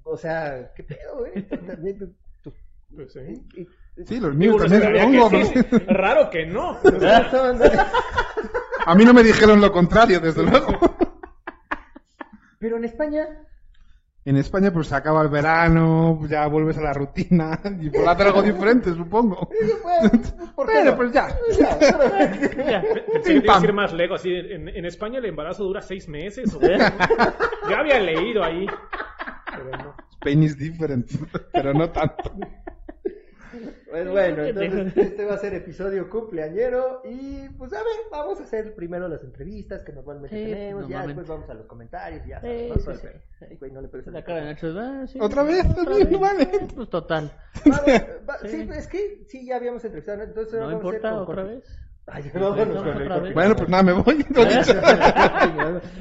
o 0.04 0.16
sea, 0.16 0.72
¿qué 0.74 0.82
pedo, 0.82 1.18
güey? 1.18 1.42
También, 1.46 1.98
tú- 1.98 2.14
tú- 2.42 2.54
Pues 2.96 3.12
sí. 3.12 3.20
y- 3.54 3.68
Sí, 4.06 4.18
los 4.18 4.34
míos 4.34 4.56
también 4.56 5.28
que 5.30 5.44
sí. 5.44 5.60
Raro 5.88 6.30
que 6.30 6.46
no. 6.46 6.78
A 8.86 8.94
mí 8.94 9.04
no 9.04 9.12
me 9.12 9.22
dijeron 9.22 9.60
lo 9.60 9.70
contrario, 9.70 10.20
desde 10.20 10.42
luego. 10.42 10.72
Pero 12.58 12.78
en 12.78 12.84
España, 12.86 13.28
En 14.28 14.36
España 14.36 14.70
pues 14.70 14.88
se 14.88 14.94
acaba 14.94 15.22
el 15.22 15.28
verano, 15.28 16.20
ya 16.28 16.46
vuelves 16.48 16.76
a 16.76 16.82
la 16.82 16.92
rutina 16.92 17.58
y 17.80 17.88
por 17.88 18.06
hacer 18.06 18.26
algo 18.26 18.42
diferente, 18.42 18.92
supongo. 18.92 19.48
pues, 19.82 20.32
¿por 20.54 20.66
qué 20.66 20.72
Pero 20.80 20.90
no? 20.90 20.96
pues 20.98 21.12
ya. 21.12 21.28
Ya, 21.58 21.78
Ya. 22.70 22.82
Pensé 23.10 23.34
que 23.34 23.40
te 23.40 23.46
ibas 23.46 23.62
a 23.62 23.64
ir 23.66 23.72
más 23.72 23.92
lejos. 23.94 24.20
Así, 24.20 24.34
en, 24.34 24.68
en 24.68 24.84
España 24.84 25.18
el 25.18 25.24
embarazo 25.24 25.64
dura 25.64 25.80
seis 25.80 26.08
meses. 26.10 26.54
o- 26.54 26.60
Ya 26.60 27.78
había 27.78 27.98
leído 28.00 28.44
ahí. 28.44 28.66
Pero 29.50 29.70
no. 29.78 29.94
Spain 30.18 30.42
is 30.42 30.58
different, 30.58 31.10
pero 31.52 31.72
no 31.72 31.88
tanto. 31.90 32.30
Pues 33.90 34.08
bueno, 34.08 34.42
entonces 34.44 34.96
este 34.96 35.24
va 35.24 35.34
a 35.34 35.38
ser 35.38 35.54
episodio 35.54 36.08
cumpleañero 36.10 37.02
y 37.04 37.48
pues 37.50 37.72
a 37.72 37.76
ver, 37.78 37.86
vamos 38.10 38.40
a 38.40 38.44
hacer 38.44 38.74
primero 38.74 39.08
las 39.08 39.22
entrevistas 39.24 39.82
que 39.82 39.92
normalmente 39.92 40.36
Sí, 40.36 40.44
tenemos, 40.44 40.82
ya 40.88 40.98
normalmente. 40.98 41.06
después 41.20 41.28
vamos 41.28 41.50
a 41.50 41.54
los 41.54 41.66
comentarios, 41.66 42.26
ya 42.26 42.40
Sí, 42.40 42.68
¿no? 42.68 42.94
sí, 42.94 43.56
güey, 43.58 43.72
no 43.72 43.80
le 43.80 43.88
La 44.06 44.22
cara 44.24 44.40
de 44.40 44.44
Nacho, 44.46 44.74
ah, 44.78 45.04
sí. 45.06 45.18
¿Otra 45.20 45.42
vez? 45.42 45.64
Otra 45.70 45.94
No 46.10 46.18
vale. 46.20 46.48
Pues 46.74 46.88
total. 46.90 47.32
Vamos, 47.64 47.86
va- 48.28 48.38
Sí. 48.48 48.68
es 48.74 48.86
que 48.86 49.24
sí, 49.26 49.46
ya 49.46 49.56
habíamos 49.56 49.84
entrevistado, 49.84 50.22
entonces 50.22 50.54
No 50.54 50.66
vamos 50.66 50.74
a 50.84 50.88
hacer 50.88 50.94
importa, 50.96 51.22
otra 51.22 51.42
vez. 51.44 51.64
Ay, 52.10 52.22
vez. 52.22 53.34
Bueno, 53.34 53.54
pues 53.54 53.68
nada, 53.68 53.82
me 53.82 53.92
voy. 53.92 54.14
Dicho. 54.28 54.40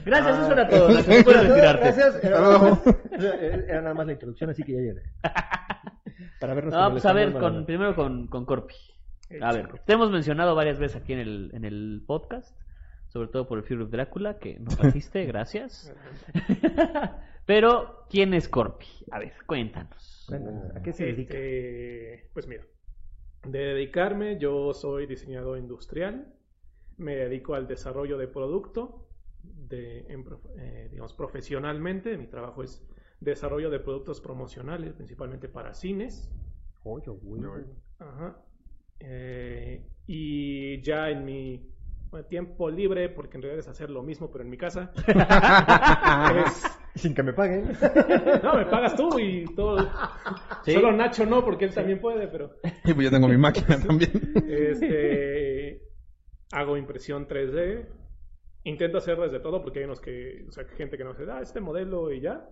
Gracias, 0.05 0.39
eso 0.39 0.51
era 0.53 0.69
todo. 0.69 0.87
Retirarte. 0.87 1.81
Gracias. 1.81 2.23
Era, 2.23 3.81
nada 3.81 3.93
más 3.93 4.05
la 4.05 4.13
introducducción, 4.13 4.49
así 4.49 4.63
que 4.63 4.71
ya 4.73 4.79
llegué. 4.79 5.01
Para 6.39 6.53
vernos 6.53 6.73
No, 6.73 6.91
pues 6.91 7.05
a 7.05 7.13
ver, 7.13 7.33
con, 7.33 7.65
primero 7.65 7.95
con, 7.95 8.27
con 8.27 8.45
Corpi. 8.45 8.75
A 9.41 9.53
ver, 9.53 9.79
te 9.85 9.93
hemos 9.93 10.09
mencionado 10.11 10.55
varias 10.55 10.79
veces 10.79 11.01
aquí 11.01 11.13
en 11.13 11.19
el, 11.19 11.51
en 11.53 11.65
el 11.65 12.03
podcast, 12.05 12.57
sobre 13.09 13.27
todo 13.27 13.47
por 13.47 13.57
el 13.57 13.63
Fear 13.65 13.81
of 13.81 13.89
Drácula, 13.89 14.39
que 14.39 14.59
nos 14.59 14.77
trajiste, 14.77 15.25
gracias. 15.27 15.93
Pero, 17.45 18.05
¿quién 18.09 18.33
es 18.33 18.47
Corpi? 18.47 18.87
A 19.11 19.19
ver, 19.19 19.33
cuéntanos. 19.45 20.25
Cuéntanos, 20.27 20.75
¿a 20.75 20.81
qué 20.81 20.93
se 20.93 21.05
dedica? 21.05 21.33
Este, 21.33 22.29
pues 22.33 22.47
mira, 22.47 22.63
de 23.45 23.59
dedicarme, 23.59 24.37
yo 24.37 24.73
soy 24.73 25.07
diseñador 25.07 25.57
industrial, 25.57 26.33
me 26.97 27.15
dedico 27.15 27.55
al 27.55 27.67
desarrollo 27.67 28.17
de 28.17 28.27
producto, 28.27 29.07
de, 29.43 29.99
en 30.09 30.25
eh, 30.57 30.87
digamos, 30.91 31.13
profesionalmente, 31.13 32.17
mi 32.17 32.27
trabajo 32.27 32.63
es 32.63 32.85
desarrollo 33.19 33.69
de 33.69 33.79
productos 33.79 34.21
promocionales, 34.21 34.93
principalmente 34.93 35.49
para 35.49 35.73
cines, 35.73 36.31
Oye, 36.83 37.11
güey. 37.11 37.41
Ajá. 37.99 38.37
Eh, 38.99 39.83
y 40.07 40.81
ya 40.81 41.09
en 41.09 41.25
mi 41.25 41.69
bueno, 42.09 42.25
tiempo 42.27 42.69
libre, 42.69 43.09
porque 43.09 43.35
en 43.37 43.43
realidad 43.43 43.59
es 43.59 43.67
hacer 43.67 43.89
lo 43.89 44.01
mismo, 44.03 44.31
pero 44.31 44.43
en 44.43 44.49
mi 44.49 44.57
casa, 44.57 44.91
es- 46.45 46.79
Sin 46.95 47.13
que 47.13 47.21
me 47.23 47.33
paguen. 47.33 47.65
no, 48.43 48.55
me 48.55 48.65
pagas 48.65 48.95
tú 48.95 49.19
y 49.19 49.45
todo. 49.55 49.87
Sí. 50.63 50.73
Solo 50.73 50.91
Nacho 50.93 51.25
no, 51.25 51.43
porque 51.43 51.65
él 51.65 51.73
también 51.73 51.99
puede, 51.99 52.27
pero 52.27 52.51
Y 52.85 52.93
pues 52.93 53.05
yo 53.05 53.11
tengo 53.11 53.27
mi 53.27 53.37
máquina 53.37 53.79
también. 53.79 54.11
este 54.47 55.81
hago 56.53 56.77
impresión 56.77 57.27
3D. 57.27 57.85
Intento 58.63 58.97
hacer 58.97 59.17
desde 59.19 59.39
todo 59.39 59.61
porque 59.61 59.79
hay 59.79 59.85
unos 59.85 60.01
que, 60.01 60.45
o 60.47 60.51
sea, 60.51 60.65
gente 60.65 60.97
que 60.97 61.03
no 61.03 61.13
se 61.13 61.25
da 61.25 61.41
este 61.41 61.59
modelo 61.61 62.11
y 62.11 62.21
ya. 62.21 62.47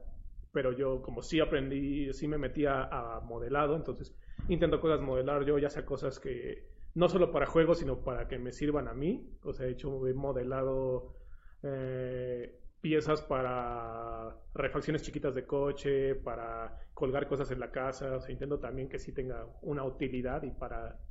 Pero 0.55 0.71
yo, 0.71 1.01
como 1.01 1.21
sí 1.21 1.41
aprendí, 1.41 2.13
sí 2.13 2.29
me 2.29 2.37
metí 2.37 2.65
a, 2.65 3.19
modelado, 3.25 3.75
entonces 3.75 4.15
intento 4.47 4.79
cosas 4.79 5.01
modelar 5.01 5.43
yo, 5.43 5.59
ya 5.59 5.69
sea 5.69 5.85
cosas 5.85 6.17
que 6.17 6.69
no 6.93 7.09
solo 7.09 7.29
para 7.29 7.45
juegos, 7.45 7.79
sino 7.79 7.97
para 8.05 8.29
que 8.29 8.39
me 8.39 8.53
sirvan 8.53 8.87
a 8.87 8.93
mí. 8.93 9.37
O 9.43 9.51
sea, 9.51 9.67
he 9.67 9.71
hecho, 9.71 10.07
he 10.07 10.13
modelado 10.13 11.13
eh, 11.61 12.57
piezas 12.79 13.21
para 13.21 14.33
refacciones 14.53 15.03
chiquitas 15.03 15.35
de 15.35 15.45
coche, 15.45 16.15
para 16.15 16.79
colgar 16.93 17.27
cosas 17.27 17.51
en 17.51 17.59
la 17.59 17.69
casa. 17.71 18.15
O 18.15 18.21
sea, 18.21 18.31
intento 18.31 18.57
también 18.57 18.87
que 18.87 18.97
sí 18.97 19.11
tenga 19.11 19.45
una 19.61 19.83
utilidad 19.83 20.43
y 20.43 20.51
para 20.51 21.01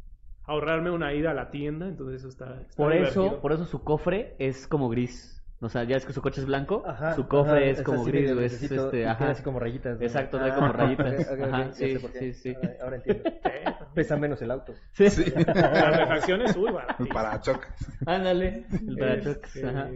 ahorrarme 0.45 0.91
una 0.91 1.13
ida 1.13 1.33
a 1.33 1.35
la 1.35 1.51
tienda. 1.51 1.87
Entonces 1.87 2.21
eso 2.21 2.29
está, 2.31 2.63
está 2.63 2.83
Por 2.83 2.95
eso, 2.95 3.43
por 3.43 3.53
eso 3.53 3.67
su 3.67 3.85
cofre 3.85 4.37
es 4.39 4.67
como 4.67 4.89
gris. 4.89 5.44
O 5.65 5.69
sea, 5.69 5.85
ya 5.85 5.97
es 5.97 6.05
que 6.07 6.13
su 6.13 6.21
coche 6.23 6.41
es 6.41 6.47
blanco, 6.47 6.83
Ajá, 6.87 7.15
su 7.15 7.27
cofre 7.27 7.53
ajá, 7.53 7.65
es 7.65 7.83
como 7.83 8.05
gris, 8.05 8.31
es 8.31 8.63
este, 8.71 9.07
ajá. 9.07 9.31
así 9.31 9.43
como 9.43 9.59
rayitas. 9.61 9.99
¿no? 9.99 10.05
Exacto, 10.05 10.39
trae 10.39 10.51
Ah, 10.51 10.55
como 10.55 10.73
rayitas. 10.73 11.29
Ajá, 11.41 11.73
sí, 11.73 11.99
sí, 12.19 12.33
sí. 12.35 12.55
Ah, 12.55 12.61
Ahora, 12.63 12.77
ahora 12.83 12.97
entiendo. 12.97 13.31
Pesa 13.95 14.17
menos 14.17 14.43
el 14.43 14.51
auto. 14.51 14.75
Sí. 14.93 15.25
Las 15.37 15.97
refacciones, 15.97 16.57
uy, 16.57 16.71
El 16.99 17.09
parachoques. 17.09 17.71
Ándale, 18.07 18.67
el 18.87 18.97
parachoques, 18.97 19.57
Este, 19.57 19.67
ajá. 19.69 19.91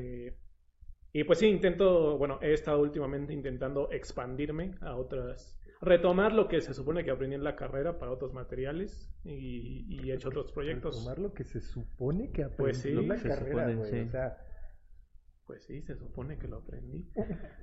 Y 1.13 1.25
pues 1.25 1.39
sí, 1.39 1.47
intento, 1.47 2.19
bueno, 2.19 2.39
he 2.43 2.53
estado 2.53 2.81
últimamente 2.81 3.33
intentando 3.33 3.91
expandirme 3.91 4.75
a 4.83 4.95
otras, 4.95 5.59
retomar 5.81 6.33
lo 6.33 6.49
que 6.49 6.61
se 6.61 6.75
supone 6.75 7.03
que 7.05 7.11
aprendí 7.11 7.35
en 7.35 7.45
la 7.45 7.57
carrera 7.57 7.99
para 7.99 8.13
otros 8.13 8.33
materiales 8.35 9.11
y, 9.25 9.87
y 9.89 10.11
he 10.11 10.15
hecho 10.15 10.29
otros 10.29 10.53
proyectos. 10.53 10.97
Tomar 11.03 11.19
lo 11.19 11.33
que 11.33 11.45
se 11.45 11.61
supone 11.61 12.31
que 12.31 12.45
aprendió 12.45 12.57
Pues 12.57 12.79
sí, 12.83 12.91
en 12.91 13.09
la 13.09 13.17
carrera, 13.17 13.69
supone, 13.69 13.75
güey. 13.77 13.91
sí. 13.91 14.01
O 14.01 14.11
sea, 14.11 14.37
Pues 15.49 15.65
sí, 15.65 15.81
se 15.81 15.97
supone 15.97 16.39
que 16.39 16.47
lo 16.47 16.59
aprendí. 16.59 17.11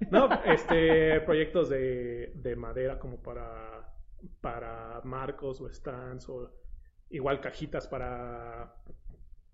No, 0.10 0.28
este, 0.44 1.22
proyectos 1.22 1.70
de, 1.70 2.34
de 2.34 2.56
madera 2.56 2.98
como 2.98 3.22
para, 3.22 3.94
para 4.42 5.02
marcos 5.04 5.62
o 5.62 5.70
stands 5.72 6.28
o 6.30 6.52
igual 7.12 7.40
cajitas 7.40 7.88
para 7.88 8.74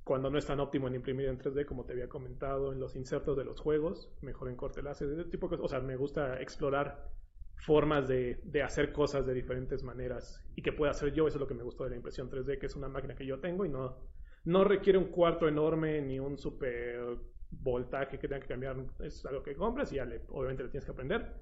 cuando 0.05 0.29
no 0.29 0.37
es 0.37 0.45
tan 0.45 0.61
óptimo 0.61 0.87
en 0.87 0.95
imprimir 0.95 1.27
en 1.27 1.39
3D 1.39 1.65
como 1.65 1.83
te 1.83 1.91
había 1.91 2.07
comentado 2.07 2.71
en 2.71 2.79
los 2.79 2.95
insertos 2.95 3.35
de 3.35 3.43
los 3.43 3.59
juegos, 3.59 4.09
mejor 4.21 4.47
en 4.47 4.55
corte 4.55 4.81
láser, 4.81 5.09
ese 5.09 5.25
tipo 5.25 5.49
de 5.49 5.57
cosas. 5.57 5.65
O 5.65 5.67
sea, 5.67 5.81
me 5.81 5.97
gusta 5.97 6.41
explorar 6.41 7.09
formas 7.57 8.07
de, 8.07 8.39
de 8.45 8.63
hacer 8.63 8.93
cosas 8.93 9.25
de 9.25 9.33
diferentes 9.33 9.83
maneras 9.83 10.41
y 10.55 10.61
que 10.61 10.71
pueda 10.71 10.91
hacer 10.91 11.13
yo, 11.13 11.27
eso 11.27 11.35
es 11.35 11.41
lo 11.41 11.47
que 11.47 11.53
me 11.53 11.63
gustó 11.63 11.83
de 11.83 11.89
la 11.89 11.97
impresión 11.97 12.29
3D, 12.29 12.59
que 12.59 12.67
es 12.67 12.77
una 12.77 12.87
máquina 12.87 13.13
que 13.13 13.25
yo 13.25 13.41
tengo 13.41 13.65
y 13.65 13.69
no, 13.69 13.97
no 14.45 14.63
requiere 14.63 14.97
un 14.97 15.11
cuarto 15.11 15.49
enorme 15.49 16.01
ni 16.01 16.17
un 16.17 16.37
super 16.37 17.17
voltaje 17.51 18.17
que 18.17 18.27
tenga 18.27 18.41
que 18.41 18.47
cambiar. 18.47 18.75
Es 18.99 19.25
algo 19.25 19.43
que 19.43 19.55
compras 19.55 19.91
y 19.91 19.95
ya 19.97 20.05
le, 20.05 20.21
obviamente 20.29 20.63
le 20.63 20.69
tienes 20.69 20.85
que 20.85 20.91
aprender, 20.91 21.33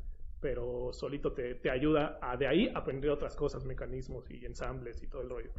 pero 0.42 0.92
solito 0.94 1.34
te, 1.34 1.56
te 1.56 1.70
ayuda 1.70 2.18
a 2.22 2.36
de 2.38 2.48
ahí 2.48 2.72
aprender 2.76 3.10
otras 3.12 3.36
cosas, 3.36 3.64
mecanismos 3.66 4.30
y 4.32 4.46
ensambles 4.46 5.02
y 5.04 5.08
todo 5.08 5.22
el 5.22 5.30
rollo. 5.30 5.52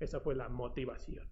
Esa 0.00 0.20
fue 0.20 0.34
la 0.34 0.48
motivación. 0.48 1.26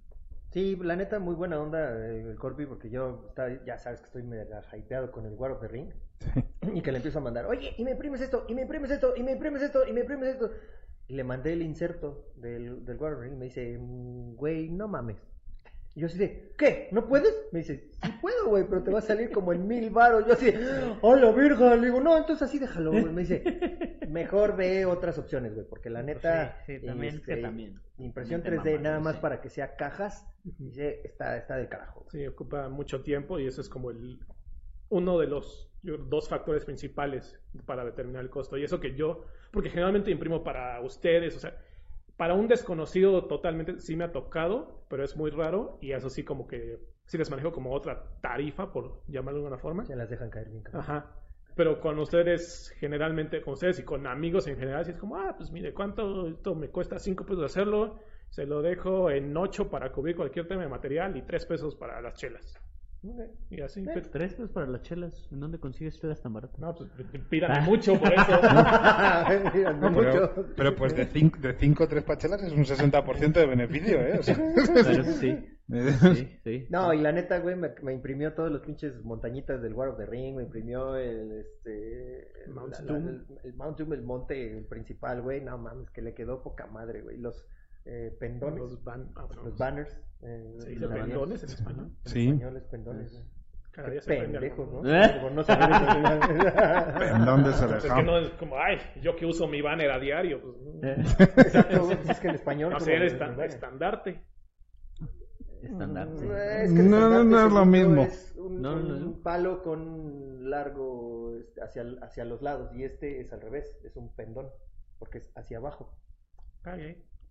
sí, 0.51 0.77
la 0.77 0.97
neta, 0.97 1.19
muy 1.19 1.35
buena 1.35 1.59
onda 1.61 2.07
eh, 2.09 2.21
el 2.23 2.37
Corpi, 2.39 2.67
porque 2.67 2.91
yo 2.91 3.27
está- 3.29 3.65
ya 3.65 3.79
sabes 3.79 4.01
que 4.01 4.07
estoy 4.07 4.23
mega 4.23 4.63
hypeado 4.77 5.11
con 5.11 5.25
el 5.27 5.33
War 5.35 5.53
of 5.53 5.61
the 5.61 5.69
Ring. 5.69 5.91
Y 6.75 6.81
que 6.81 6.93
le 6.93 6.99
empiezo 6.99 7.19
a 7.19 7.23
mandar, 7.23 7.47
oye, 7.47 7.75
y 7.77 7.85
me 7.85 7.91
imprimes 7.91 8.21
esto, 8.21 8.45
y 8.49 8.55
me 8.55 8.63
imprimes 8.63 8.91
esto, 8.93 9.15
y 9.17 9.23
me 9.25 9.33
imprimes 9.33 9.63
esto, 9.63 9.85
y 9.87 9.93
me 9.93 10.01
imprimes 10.03 10.29
esto. 10.29 10.51
Y 11.09 11.15
le 11.15 11.25
mandé 11.25 11.53
el 11.55 11.63
inserto 11.63 12.31
del, 12.37 12.85
del 12.85 12.97
War 12.99 13.15
of 13.15 13.19
the 13.19 13.25
Ring 13.25 13.35
y 13.35 13.37
me 13.37 13.45
dice, 13.47 13.77
"Mm, 13.79 14.37
güey, 14.37 14.71
no 14.71 14.87
mames. 14.87 15.17
Y 15.95 16.01
yo 16.01 16.07
así 16.07 16.17
de, 16.19 16.53
¿qué? 16.57 16.89
¿No 16.91 17.07
puedes? 17.07 17.35
Me 17.53 17.59
dice, 17.59 17.91
sí 18.03 18.11
puedo, 18.21 18.47
güey, 18.49 18.65
pero 18.67 18.83
te 18.83 18.91
va 18.91 19.01
a 19.01 19.03
salir 19.03 19.31
como 19.31 19.53
en 19.53 19.67
mil 19.67 19.91
varos. 19.91 20.27
Yo 20.27 20.33
así, 20.33 20.51
¡oh, 21.03 21.15
la 21.17 21.31
virga! 21.33 21.77
Le 21.77 21.87
digo, 21.87 22.01
no, 22.01 22.17
entonces 22.17 22.49
así 22.49 22.59
déjalo, 22.59 22.93
güey. 22.93 23.05
Me 23.05 23.21
dice, 23.23 23.99
mejor 24.09 24.57
ve 24.57 24.87
otras 24.87 25.19
opciones, 25.19 25.55
güey, 25.55 25.67
porque 25.69 25.91
la 25.91 26.03
neta, 26.03 26.57
Sí, 26.67 26.79
sí, 26.79 26.87
también, 26.87 27.21
que 27.23 27.33
este, 27.33 27.43
también. 27.43 27.81
impresión 27.99 28.43
También 28.43 28.63
te 28.63 28.71
3D 28.71 28.73
mamas, 28.73 28.83
nada 28.83 28.99
sí. 28.99 29.05
más 29.05 29.17
para 29.19 29.41
que 29.43 29.51
sea 29.51 29.77
cajas, 29.77 30.27
dice, 30.45 31.03
está, 31.05 31.37
está 31.37 31.57
del 31.57 31.69
carajo. 31.69 32.07
Sí, 32.11 32.27
ocupa 32.27 32.71
mucho 32.71 33.03
tiempo 33.03 33.39
y 33.39 33.47
eso 33.47 33.61
es 33.61 33.69
como 33.69 33.91
el 33.91 34.19
uno 34.89 35.19
de 35.19 35.27
los 35.27 35.71
yo- 35.83 35.99
dos 35.99 36.29
factores 36.29 36.65
principales 36.65 37.39
para 37.67 37.85
determinar 37.85 38.23
el 38.23 38.31
costo. 38.31 38.57
Y 38.57 38.65
eso 38.65 38.81
que 38.81 38.95
yo, 38.95 39.25
porque 39.51 39.69
generalmente 39.69 40.11
imprimo 40.11 40.43
para 40.43 40.81
ustedes, 40.81 41.37
o 41.37 41.39
sea, 41.39 41.55
para 42.23 42.35
un 42.35 42.47
desconocido 42.47 43.25
totalmente 43.25 43.81
sí 43.81 43.97
me 43.97 44.05
ha 44.05 44.13
tocado, 44.13 44.85
pero 44.89 45.03
es 45.03 45.17
muy 45.17 45.33
raro 45.33 45.77
y 45.81 45.91
eso 45.91 46.09
sí 46.09 46.23
como 46.23 46.47
que 46.47 46.79
sí 47.05 47.19
les 47.19 47.29
manejo 47.29 47.51
como 47.51 47.73
otra 47.73 48.01
tarifa, 48.21 48.73
por 48.73 49.03
llamarlo 49.09 49.41
de 49.41 49.47
alguna 49.47 49.61
forma. 49.61 49.85
Se 49.85 49.97
las 49.97 50.09
dejan 50.09 50.31
caer 50.31 50.49
bien, 50.49 50.63
cabrón. 50.63 50.83
Ajá. 50.83 51.17
Pero 51.57 51.81
con 51.81 51.99
ustedes, 51.99 52.73
generalmente, 52.79 53.43
con 53.43 53.55
ustedes 53.55 53.81
y 53.81 53.83
con 53.83 54.07
amigos 54.07 54.47
en 54.47 54.57
general, 54.57 54.85
sí 54.85 54.93
es 54.93 54.99
como, 54.99 55.17
ah, 55.17 55.35
pues 55.37 55.51
mire, 55.51 55.75
¿cuánto 55.75 56.29
esto 56.29 56.55
me 56.55 56.69
cuesta? 56.69 57.01
Cinco 57.01 57.27
pesos 57.27 57.43
hacerlo. 57.43 57.99
Se 58.29 58.47
lo 58.47 58.63
dejo 58.63 59.11
en 59.11 59.37
ocho 59.37 59.69
para 59.69 59.91
cubrir 59.91 60.15
cualquier 60.15 60.47
tema 60.47 60.63
de 60.63 60.69
material 60.69 61.17
y 61.17 61.23
tres 61.23 61.45
pesos 61.45 61.75
para 61.75 62.01
las 62.01 62.15
chelas. 62.15 62.57
Ok. 63.05 63.21
Y 63.51 63.61
así. 63.61 63.81
Sí. 63.81 63.87
pero- 63.93 64.09
Tres 64.11 64.35
pesos 64.35 64.51
para 64.51 64.67
las 64.67 64.83
chelas. 64.83 65.29
¿En 65.33 65.41
dónde 65.41 65.59
consigues 65.59 65.99
chelas 66.01 66.21
tan 66.23 66.33
baratas? 66.33 66.59
no, 66.61 66.75
pues 66.75 66.89
pídame 67.29 67.61
mucho 67.63 67.99
por 67.99 68.13
eso. 68.13 68.23
No 69.81 69.93
pero, 69.93 69.93
mucho. 69.93 70.47
pero 70.57 70.77
pues 70.77 70.95
de 70.97 71.07
5 71.07 71.39
de 71.41 71.55
cinco, 71.55 71.89
tres 71.89 72.05
pachelas 72.05 72.43
es 72.43 72.53
un 72.53 72.65
60% 72.65 73.33
de 73.33 73.47
beneficio, 73.47 74.01
¿eh? 74.01 74.19
O 74.19 74.23
sea, 74.23 74.37
Pero 74.75 75.05
sí, 75.05 75.37
sí, 75.69 76.39
sí. 76.45 76.67
No, 76.71 76.93
y 76.93 77.01
la 77.01 77.13
neta, 77.13 77.39
güey, 77.39 77.57
me, 77.57 77.71
me 77.83 77.93
imprimió 77.93 78.35
todos 78.35 78.51
los 78.51 78.63
pinches 78.63 79.03
montañitas 79.05 79.61
del 79.63 79.75
War 79.75 79.89
of 79.89 79.99
the 79.99 80.07
Ring, 80.07 80.37
me 80.37 80.43
imprimió 80.45 80.97
el, 80.97 81.33
este, 81.41 82.45
el 82.45 82.53
Mount 82.55 82.75
la- 82.75 82.81
Doom. 82.85 83.05
la- 83.05 83.11
el, 83.11 83.27
el 83.45 83.55
Mount 83.55 83.79
Doom, 83.79 83.93
el 83.95 84.03
monte 84.03 84.67
principal, 84.69 85.23
güey, 85.23 85.41
no 85.43 85.57
mames, 85.59 85.91
que 85.91 86.03
le 86.03 86.15
quedó 86.15 86.43
poca 86.43 86.67
madre, 86.67 87.03
güey, 87.03 87.19
los 87.19 87.45
eh, 87.85 88.17
pendones, 88.19 88.59
los, 88.61 88.71
Los, 88.73 88.85
ban- 88.85 89.11
ah, 89.17 89.25
bueno, 89.27 89.55
banners, 89.59 89.93
eh, 90.23 90.55
¿Se 90.59 90.59
los 90.59 90.67
dice 90.69 90.87
banners. 90.87 91.07
pendones 91.09 91.43
en 91.43 91.49
español? 91.51 91.91
En 92.05 92.11
Sí. 92.11 92.27
español 92.29 92.57
es 92.57 92.65
pendones, 92.65 93.13
güey. 93.13 93.25
Cada 93.73 93.87
Qué 93.89 93.93
día 93.93 94.03
se 94.03 94.17
pendejos, 94.17 94.71
¿no? 94.71 94.95
¿Eh? 94.95 95.19
Por 95.23 95.33
no 95.33 95.43
saber 95.43 95.71
eso. 95.71 95.87
pendón 96.99 97.45
de 97.45 97.51
Pues 97.51 97.85
es 97.85 97.93
que 97.93 98.03
no 98.03 98.19
es 98.19 98.31
como, 98.33 98.57
ay, 98.59 98.77
yo 99.01 99.17
que 99.17 99.25
uso 99.27 99.49
mi 99.49 99.63
banner 99.63 99.91
a 99.91 99.99
diario. 99.99 100.43
Pues, 100.43 100.57
no. 100.63 100.89
Eh, 100.89 100.95
Exacto, 101.39 101.87
pues 101.87 102.11
es 102.11 102.21
que 102.21 102.29
en 102.29 102.35
español. 102.35 102.73
no 102.73 102.81
sé, 102.81 102.95
el 102.97 103.03
el 103.03 103.09
estandarte. 103.09 104.23
Estandarte. 105.63 106.25
Eh, 106.27 106.63
Es 106.65 106.73
que 106.75 106.81
el 106.81 106.91
No, 106.91 106.97
estandarte, 106.99 107.29
no 107.31 107.47
es 107.47 107.53
lo 107.53 107.65
mismo. 107.67 108.03
Es 108.03 108.35
un, 108.37 108.61
No, 108.61 108.77
no, 108.77 108.95
un 108.95 109.05
no. 109.13 109.23
palo 109.23 109.63
con 109.63 110.51
largo 110.51 111.37
este, 111.39 111.63
hacia, 111.63 111.85
hacia 112.03 112.25
los 112.25 112.43
lados 112.43 112.75
y 112.75 112.83
este 112.85 113.21
es 113.21 113.33
al 113.33 113.41
revés, 113.41 113.79
es 113.85 113.97
un 113.97 114.15
pendón, 114.15 114.49
porque 114.99 115.19
es 115.19 115.33
hacia 115.37 115.59
abajo, 115.59 115.97
Ah, 116.65 116.77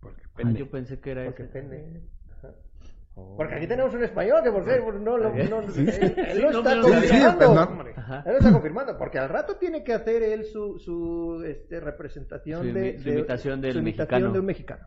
Porque 0.02 0.22
Ah, 0.26 0.30
pende. 0.36 0.58
yo 0.58 0.70
pensé 0.70 1.00
que 1.00 1.10
era 1.12 1.24
porque 1.24 1.44
ese. 1.44 1.52
pende. 1.52 2.02
Oh. 3.14 3.36
Porque 3.36 3.54
aquí 3.56 3.66
tenemos 3.66 3.92
un 3.94 4.02
español 4.04 4.40
que 4.42 4.50
por 4.50 4.64
ser, 4.64 4.80
no, 4.82 5.18
lo- 5.18 5.28
no, 5.28 5.34
él, 5.34 5.40
él 5.42 5.50
lo 5.50 5.60
no, 6.50 6.58
está 6.60 6.74
no, 6.74 6.82
sí, 6.84 6.90
sí, 7.08 7.20
confirmando. 7.20 7.84
Ajá. 7.94 8.22
Él 8.24 8.32
lo 8.32 8.38
está 8.38 8.52
confirmando, 8.52 8.96
porque 8.96 9.18
al 9.18 9.28
rato 9.28 9.56
tiene 9.56 9.84
que 9.84 9.92
hacer 9.92 10.22
él 10.22 10.46
su, 10.46 10.78
su 10.78 11.42
este, 11.46 11.78
representación 11.80 12.66
Su 12.68 12.72
de, 12.72 12.98
su 12.98 13.04
de- 13.04 13.18
imitación 13.18 13.60
del 13.60 13.72
su 13.74 13.78
imitación 13.80 14.08
mexicano. 14.22 14.32
de 14.32 14.40
un 14.40 14.46
mexicano. 14.46 14.86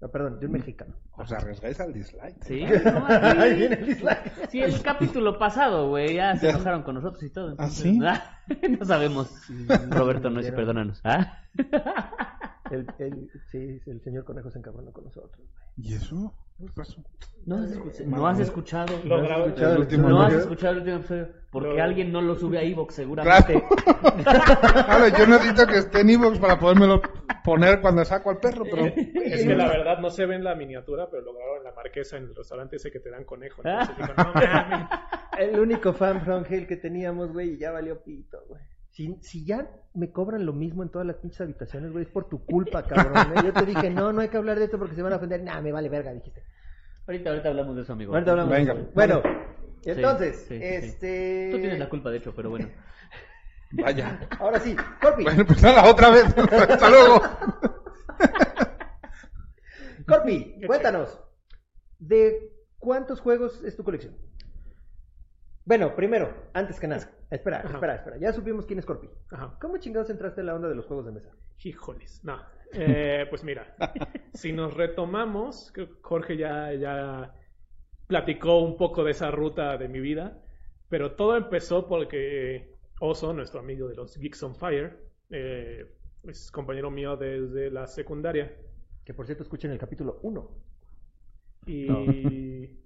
No, 0.00 0.08
perdón, 0.10 0.38
de 0.38 0.46
un 0.46 0.52
mexicano. 0.52 0.94
Os 1.16 1.32
arriesgáis 1.32 1.80
al 1.80 1.92
dislike. 1.92 2.36
Sí, 2.44 2.64
no, 2.84 3.06
Ahí 3.08 3.54
viene 3.56 3.74
el 3.74 3.86
dislike. 3.86 4.32
Sí, 4.50 4.60
el 4.62 4.80
capítulo 4.82 5.36
pasado, 5.38 5.88
güey, 5.88 6.14
ya 6.14 6.36
se 6.36 6.50
enojaron 6.50 6.82
con 6.84 6.94
nosotros 6.94 7.22
y 7.24 7.30
todo. 7.30 7.46
¿Ah, 7.48 7.50
entonces, 7.52 7.82
sí? 7.82 7.98
ah, 8.04 8.38
no 8.78 8.84
sabemos. 8.84 9.34
Roberto, 9.90 10.30
no 10.30 10.38
es 10.40 10.50
perdónanos. 10.52 11.00
¿Ah? 11.04 11.38
El, 12.70 12.86
el- 12.98 13.30
sí, 13.50 13.80
el 13.86 14.00
señor 14.02 14.24
conejo 14.24 14.50
se 14.50 14.58
encabronó 14.58 14.90
con 14.92 15.04
nosotros. 15.04 15.32
güey. 15.36 15.48
¿Y 15.76 15.94
eso? 15.94 16.32
No 17.46 17.56
has 17.56 17.70
escuchado. 17.72 18.08
No 18.14 18.26
has 18.28 18.38
escuchado. 18.40 18.98
Lo 19.04 19.20
grabo- 19.22 19.46
escuchado 19.46 19.72
el 19.74 19.80
último 19.80 20.08
No 20.08 20.20
has 20.22 20.32
episodio? 20.32 20.42
escuchado 20.44 20.72
el 20.72 20.78
último 20.78 20.96
episodio. 20.98 21.28
Porque 21.50 21.80
alguien 21.80 22.12
no 22.12 22.20
lo 22.22 22.34
sube 22.36 22.58
a 22.58 22.62
Evox, 22.62 22.94
seguramente. 22.94 23.62
Claro, 24.24 25.08
yo 25.18 25.26
necesito 25.26 25.66
que 25.66 25.78
esté 25.78 26.00
en 26.00 26.10
Evox 26.10 26.38
para 26.38 26.58
podérmelo 26.58 27.00
poner 27.44 27.80
cuando 27.80 28.04
saco 28.04 28.30
al 28.30 28.38
perro, 28.38 28.64
pero... 28.70 28.86
Es 28.86 29.44
que 29.44 29.54
la 29.54 29.68
verdad 29.68 29.98
no 29.98 30.10
se 30.10 30.26
ve 30.26 30.36
en 30.36 30.44
la 30.44 30.54
miniatura, 30.54 31.08
pero 31.10 31.22
lo 31.22 31.34
grabaron 31.34 31.58
en 31.58 31.64
la 31.64 31.72
marquesa 31.72 32.16
en 32.16 32.24
el 32.24 32.34
restaurante 32.34 32.76
ese 32.76 32.90
que 32.90 33.00
te 33.00 33.10
dan 33.10 33.24
conejo. 33.24 33.62
Entonces 33.64 33.96
digo, 33.96 34.14
no 34.16 34.32
mames. 34.32 34.88
El 35.38 35.58
único 35.58 35.92
fan 35.92 36.20
from 36.24 36.44
hell 36.48 36.66
que 36.68 36.76
teníamos, 36.76 37.32
güey, 37.32 37.54
y 37.54 37.58
ya 37.58 37.72
valió 37.72 38.00
pito, 38.02 38.38
güey. 38.48 38.62
Si, 38.94 39.18
si 39.22 39.44
ya 39.44 39.68
me 39.92 40.12
cobran 40.12 40.46
lo 40.46 40.52
mismo 40.52 40.84
en 40.84 40.88
todas 40.88 41.04
las 41.04 41.16
pinches 41.16 41.40
habitaciones, 41.40 41.90
güey, 41.90 42.04
es 42.04 42.10
por 42.10 42.28
tu 42.28 42.44
culpa, 42.46 42.84
cabrón. 42.84 43.32
¿eh? 43.36 43.40
Yo 43.44 43.52
te 43.52 43.66
dije, 43.66 43.90
no, 43.90 44.12
no 44.12 44.20
hay 44.20 44.28
que 44.28 44.36
hablar 44.36 44.56
de 44.56 44.66
esto 44.66 44.78
porque 44.78 44.94
se 44.94 45.02
van 45.02 45.12
a 45.12 45.16
ofender. 45.16 45.42
Nah, 45.42 45.60
me 45.60 45.72
vale 45.72 45.88
verga, 45.88 46.12
dijiste. 46.12 46.44
Ahorita, 47.08 47.30
ahorita 47.30 47.48
hablamos 47.48 47.74
de 47.74 47.82
eso, 47.82 47.92
amigo. 47.92 48.14
Ahorita 48.14 48.30
hablamos. 48.30 48.52
Venga. 48.52 48.74
de 48.74 48.80
eso. 48.82 48.90
Bueno, 48.94 49.22
Sí, 49.84 49.90
entonces, 49.90 50.46
sí, 50.48 50.54
sí, 50.54 50.60
sí. 50.60 50.64
este... 50.64 51.48
Tú 51.52 51.58
tienes 51.58 51.78
la 51.78 51.90
culpa, 51.90 52.10
de 52.10 52.16
hecho, 52.16 52.32
pero 52.34 52.48
bueno. 52.48 52.70
Vaya. 53.72 54.28
Ahora 54.38 54.58
sí, 54.60 54.74
Corpi, 55.02 55.24
Bueno, 55.24 55.44
pues 55.44 55.60
nada, 55.60 55.90
otra 55.90 56.10
vez. 56.10 56.24
Hasta 56.38 56.88
luego. 56.88 57.20
Corpi, 60.06 60.54
cuéntanos. 60.66 61.20
¿De 61.98 62.50
cuántos 62.78 63.20
juegos 63.20 63.62
es 63.64 63.76
tu 63.76 63.84
colección? 63.84 64.16
Bueno, 65.64 65.96
primero, 65.96 66.50
antes 66.52 66.78
que 66.78 66.86
nada. 66.86 67.10
Espera, 67.30 67.58
Ajá. 67.58 67.74
espera, 67.74 67.94
espera. 67.96 68.16
Ya 68.18 68.32
supimos 68.32 68.66
quién 68.66 68.78
es 68.78 68.86
Corpi. 68.86 69.08
Ajá. 69.30 69.56
¿Cómo 69.60 69.78
chingados 69.78 70.10
entraste 70.10 70.40
en 70.40 70.48
la 70.48 70.54
onda 70.54 70.68
de 70.68 70.74
los 70.74 70.86
juegos 70.86 71.06
de 71.06 71.12
mesa? 71.12 71.30
Híjoles, 71.62 72.22
no. 72.22 72.38
Eh, 72.72 73.26
pues 73.30 73.44
mira, 73.44 73.74
si 74.34 74.52
nos 74.52 74.74
retomamos, 74.74 75.72
Jorge 76.02 76.36
ya, 76.36 76.72
ya 76.74 77.34
platicó 78.06 78.58
un 78.58 78.76
poco 78.76 79.04
de 79.04 79.12
esa 79.12 79.30
ruta 79.30 79.76
de 79.78 79.88
mi 79.88 80.00
vida, 80.00 80.42
pero 80.88 81.12
todo 81.12 81.36
empezó 81.36 81.88
porque 81.88 82.74
Oso, 83.00 83.32
nuestro 83.32 83.60
amigo 83.60 83.88
de 83.88 83.94
los 83.94 84.16
Geeks 84.16 84.42
on 84.42 84.54
Fire, 84.54 84.98
eh, 85.30 85.90
es 86.24 86.50
compañero 86.50 86.90
mío 86.90 87.16
desde 87.16 87.70
la 87.70 87.86
secundaria. 87.86 88.54
Que 89.04 89.14
por 89.14 89.26
cierto, 89.26 89.42
escuchen 89.42 89.70
el 89.70 89.78
capítulo 89.78 90.20
1. 90.22 90.50
Y... 91.66 92.80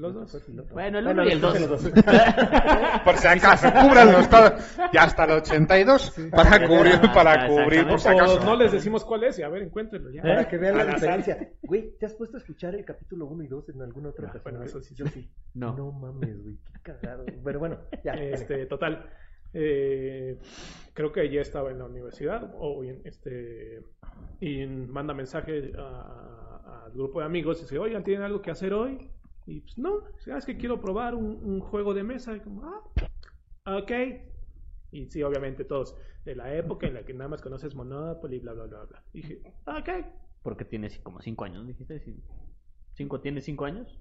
¿Los 0.00 0.14
dos? 0.14 0.42
Bueno, 0.72 0.98
el 0.98 1.04
Bueno, 1.04 1.22
1 1.22 1.28
y 1.30 1.32
el 1.32 1.40
2. 1.40 1.54
escuchen 1.56 1.70
los 1.70 1.82
dos. 1.82 1.92
Por 3.04 3.16
si 3.18 3.26
acaso, 3.28 3.68
cúbranlos 3.70 4.28
todo. 4.30 4.54
Ya 4.92 5.02
hasta 5.04 5.24
el 5.24 5.30
82 5.32 6.14
para 6.30 6.66
cubrir, 6.66 7.00
para 7.12 7.46
cubrir, 7.46 7.86
por 7.86 8.00
si 8.00 8.08
O 8.08 8.12
acaso. 8.12 8.44
no 8.44 8.56
les 8.56 8.72
decimos 8.72 9.04
cuál 9.04 9.24
es 9.24 9.38
y 9.38 9.42
a 9.42 9.48
ver, 9.48 9.62
encuéntrenlo 9.62 10.10
ya. 10.10 10.22
Para 10.22 10.48
que 10.48 10.56
vean 10.58 10.78
la 10.78 10.84
diferencia. 10.86 11.36
Güey, 11.62 11.96
¿te 11.98 12.06
has 12.06 12.14
puesto 12.14 12.36
a 12.36 12.40
escuchar 12.40 12.74
el 12.74 12.84
capítulo 12.84 13.26
1 13.26 13.44
y 13.44 13.48
2 13.48 13.68
en 13.68 13.82
alguna 13.82 14.08
otra 14.08 14.24
No, 14.24 14.30
ocasión? 14.30 14.54
bueno, 14.54 14.64
eso 14.66 14.80
sí, 14.80 14.94
Yo 14.94 15.06
sí. 15.06 15.30
No. 15.54 15.76
No 15.76 15.92
mames, 15.92 16.42
güey, 16.42 16.56
qué 16.64 16.80
cagado. 16.82 17.24
Pero 17.44 17.58
bueno, 17.58 17.78
ya. 18.02 18.12
Este, 18.14 18.66
total. 18.66 19.04
eh, 19.52 20.38
creo 20.94 21.12
que 21.12 21.28
ya 21.30 21.40
estaba 21.40 21.70
en 21.70 21.78
la 21.78 21.84
universidad 21.84 22.50
o 22.58 22.84
en 22.84 23.02
este 23.04 23.82
y 24.40 24.64
manda 24.66 25.12
mensaje 25.12 25.72
a- 25.76 26.84
al 26.86 26.92
grupo 26.92 27.20
de 27.20 27.26
amigos 27.26 27.58
y 27.58 27.62
dice, 27.62 27.78
oigan, 27.78 28.02
¿tienen 28.04 28.22
algo 28.22 28.40
que 28.40 28.50
hacer 28.52 28.72
hoy? 28.72 29.10
Y 29.50 29.60
pues 29.62 29.76
no, 29.78 30.04
"Ah, 30.32 30.38
es 30.38 30.46
que 30.46 30.56
quiero 30.56 30.80
probar 30.80 31.14
un, 31.16 31.26
un 31.42 31.60
juego 31.60 31.92
de 31.92 32.04
mesa. 32.04 32.36
Y 32.36 32.40
como, 32.40 32.62
ah, 32.64 33.76
ok. 33.78 33.90
Y 34.92 35.06
sí, 35.06 35.22
obviamente 35.22 35.64
todos, 35.64 35.96
de 36.24 36.36
la 36.36 36.54
época 36.54 36.86
en 36.86 36.94
la 36.94 37.04
que 37.04 37.12
nada 37.14 37.28
más 37.28 37.42
conoces 37.42 37.74
Monopoly, 37.74 38.38
bla, 38.38 38.52
bla, 38.52 38.66
bla, 38.66 38.84
bla. 38.84 39.02
Y 39.12 39.22
dije, 39.22 39.42
ok. 39.66 39.88
Porque 40.42 40.64
tienes 40.64 40.98
como 41.00 41.20
5 41.20 41.44
años, 41.44 41.66
dijiste. 41.66 41.98
Sí. 42.00 42.22
¿Cinco, 42.92 43.20
¿Tienes 43.20 43.44
5 43.44 43.64
años? 43.64 44.00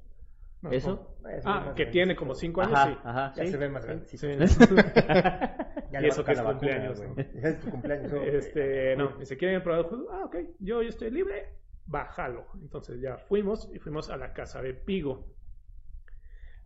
No, 0.62 0.72
¿Eso? 0.72 1.18
Ya 1.24 1.42
se 1.42 1.50
Ah, 1.50 1.60
que 1.76 1.84
grande. 1.84 1.86
tiene 1.86 2.16
como 2.16 2.36
5 2.36 2.62
años, 2.62 2.74
Ajá, 2.76 2.92
sí. 2.92 2.98
ajá, 3.04 3.34
Ya 3.36 3.44
sí. 3.46 3.52
se 3.52 3.58
ve 3.58 3.70
más 3.70 3.86
grande. 3.86 4.06
Sí. 4.08 4.18
Ya 4.18 4.28
Y 6.02 6.06
eso 6.06 6.24
que 6.24 6.34
es 6.34 6.42
cumpleaños, 6.42 7.00
vacuna, 7.00 7.24
¿no? 7.34 7.40
Es 7.50 7.60
tu 7.60 7.70
cumpleaños. 7.72 8.14
Este, 8.14 8.96
no, 8.98 9.18
dice, 9.18 9.36
¿quieren 9.38 9.64
probar 9.64 9.82
el 9.82 9.86
juego? 9.88 10.12
Ah, 10.12 10.26
ok, 10.26 10.36
yo, 10.60 10.84
yo 10.84 10.90
estoy 10.90 11.10
libre, 11.12 11.50
bájalo. 11.86 12.46
Entonces 12.62 13.02
ya 13.02 13.18
fuimos 13.18 13.68
y 13.74 13.80
fuimos 13.80 14.10
a 14.10 14.18
la 14.18 14.34
casa 14.34 14.62
de 14.62 14.74
Pigo. 14.74 15.28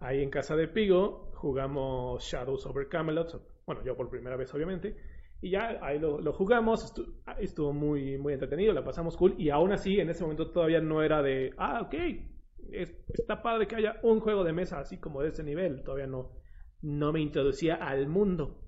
Ahí 0.05 0.21
en 0.21 0.29
casa 0.29 0.55
de 0.55 0.67
Pigo 0.67 1.31
jugamos 1.35 2.23
Shadows 2.23 2.65
over 2.65 2.87
Camelot, 2.89 3.41
bueno, 3.65 3.83
yo 3.85 3.95
por 3.95 4.09
primera 4.09 4.35
vez 4.35 4.53
obviamente, 4.53 4.95
y 5.41 5.51
ya 5.51 5.79
ahí 5.81 5.97
lo, 5.99 6.33
jugamos, 6.33 6.93
ah, 7.25 7.37
estuvo 7.39 7.73
muy, 7.73 8.17
muy 8.17 8.33
entretenido, 8.33 8.73
la 8.73 8.83
pasamos 8.83 9.15
cool, 9.17 9.35
y 9.37 9.49
aún 9.49 9.71
así 9.71 9.99
en 9.99 10.09
ese 10.09 10.23
momento 10.23 10.51
todavía 10.51 10.81
no 10.81 11.01
era 11.03 11.21
de, 11.21 11.53
ah, 11.57 11.81
ok, 11.85 11.93
es- 12.71 12.93
está 13.13 13.41
padre 13.41 13.67
que 13.67 13.75
haya 13.77 13.99
un 14.03 14.19
juego 14.19 14.43
de 14.43 14.53
mesa 14.53 14.79
así 14.79 14.97
como 14.97 15.21
de 15.21 15.29
ese 15.29 15.43
nivel, 15.43 15.83
todavía 15.83 16.07
no, 16.07 16.31
no 16.81 17.13
me 17.13 17.21
introducía 17.21 17.75
al 17.75 18.07
mundo. 18.07 18.59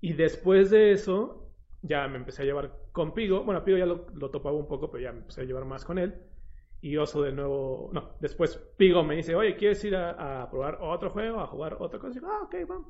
Y 0.00 0.14
después 0.14 0.70
de 0.70 0.92
eso, 0.92 1.52
ya 1.82 2.08
me 2.08 2.16
empecé 2.18 2.42
a 2.42 2.44
llevar 2.44 2.72
con 2.92 3.14
Pigo. 3.14 3.44
Bueno, 3.44 3.64
Pigo 3.64 3.78
ya 3.78 3.86
lo 3.86 4.30
topaba 4.30 4.56
un 4.56 4.68
poco, 4.68 4.90
pero 4.90 5.02
ya 5.04 5.12
me 5.12 5.20
empecé 5.20 5.42
a 5.42 5.44
llevar 5.44 5.64
más 5.64 5.84
con 5.84 5.98
él. 5.98 6.14
Y 6.82 6.96
Oso 6.96 7.22
de 7.22 7.32
nuevo, 7.32 7.90
no, 7.92 8.16
después 8.20 8.56
Pigo 8.76 9.02
me 9.04 9.14
dice, 9.16 9.34
oye, 9.36 9.56
¿quieres 9.56 9.82
ir 9.84 9.94
a, 9.96 10.42
a 10.42 10.50
probar 10.50 10.78
otro 10.80 11.10
juego, 11.10 11.40
a 11.40 11.46
jugar 11.46 11.76
otra 11.78 11.98
cosa? 12.00 12.10
Y 12.12 12.20
digo, 12.20 12.28
ah, 12.30 12.42
ok, 12.44 12.54
vamos. 12.68 12.88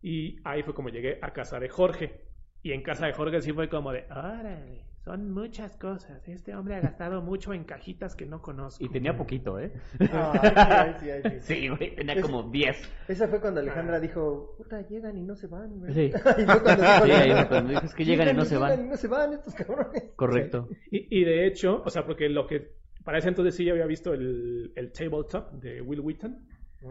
Y 0.00 0.36
ahí 0.44 0.62
fue 0.62 0.72
como 0.74 0.88
llegué 0.90 1.18
a 1.20 1.32
casa 1.32 1.58
de 1.58 1.68
Jorge. 1.68 2.20
Y 2.62 2.72
en 2.72 2.82
casa 2.82 3.06
de 3.06 3.12
Jorge 3.12 3.42
sí 3.42 3.52
fue 3.52 3.68
como 3.68 3.92
de, 3.92 4.04
órale, 4.10 4.84
son 5.04 5.32
muchas 5.32 5.76
cosas. 5.76 6.26
Este 6.28 6.54
hombre 6.54 6.76
ha 6.76 6.80
gastado 6.80 7.20
mucho 7.22 7.52
en 7.52 7.64
cajitas 7.64 8.14
que 8.14 8.26
no 8.26 8.40
conozco. 8.42 8.84
Y 8.84 8.88
tenía 8.88 9.16
poquito, 9.16 9.58
¿eh? 9.58 9.72
Ay, 10.00 10.94
sí, 11.00 11.10
ay, 11.10 11.20
sí, 11.22 11.28
ay, 11.28 11.40
sí. 11.40 11.54
Sí, 11.54 11.68
güey, 11.68 11.94
tenía 11.96 12.14
Es- 12.14 12.22
como 12.22 12.44
10. 12.44 12.92
Esa 13.08 13.26
fue 13.28 13.40
cuando 13.40 13.60
Alejandra 13.60 13.98
dijo, 14.00 14.54
puta, 14.56 14.86
llegan 14.88 15.16
y 15.16 15.22
no 15.22 15.34
se 15.34 15.46
van, 15.48 15.78
güey. 15.80 15.92
Sí. 15.92 16.00
y 16.38 16.44
fue 16.44 16.62
cuando 16.62 16.82
dijo 16.82 17.04
Sí, 17.04 17.10
ahí 17.10 17.30
Alejandra, 17.30 17.36
fue 17.40 17.48
cuando 17.48 17.70
dijo, 17.70 17.84
es 17.86 17.94
que 17.94 18.04
llegan 18.04 18.28
y 18.28 18.32
no 18.34 18.44
se 18.44 18.54
llegan 18.54 18.70
van. 18.70 18.86
y 18.86 18.88
no 18.88 18.96
se 18.96 19.08
van 19.08 19.32
estos 19.32 19.54
cabrones. 19.54 20.04
Correcto. 20.16 20.68
Y, 20.90 21.20
y 21.20 21.24
de 21.24 21.46
hecho, 21.48 21.82
o 21.84 21.90
sea, 21.90 22.04
porque 22.06 22.28
lo 22.28 22.46
que 22.46 22.76
para 23.06 23.18
ese 23.18 23.28
entonces 23.28 23.54
sí 23.54 23.64
ya 23.64 23.70
había 23.70 23.86
visto 23.86 24.12
el, 24.12 24.72
el 24.74 24.90
tabletop 24.90 25.52
de 25.52 25.80
Will 25.80 26.00
Wheaton. 26.00 26.44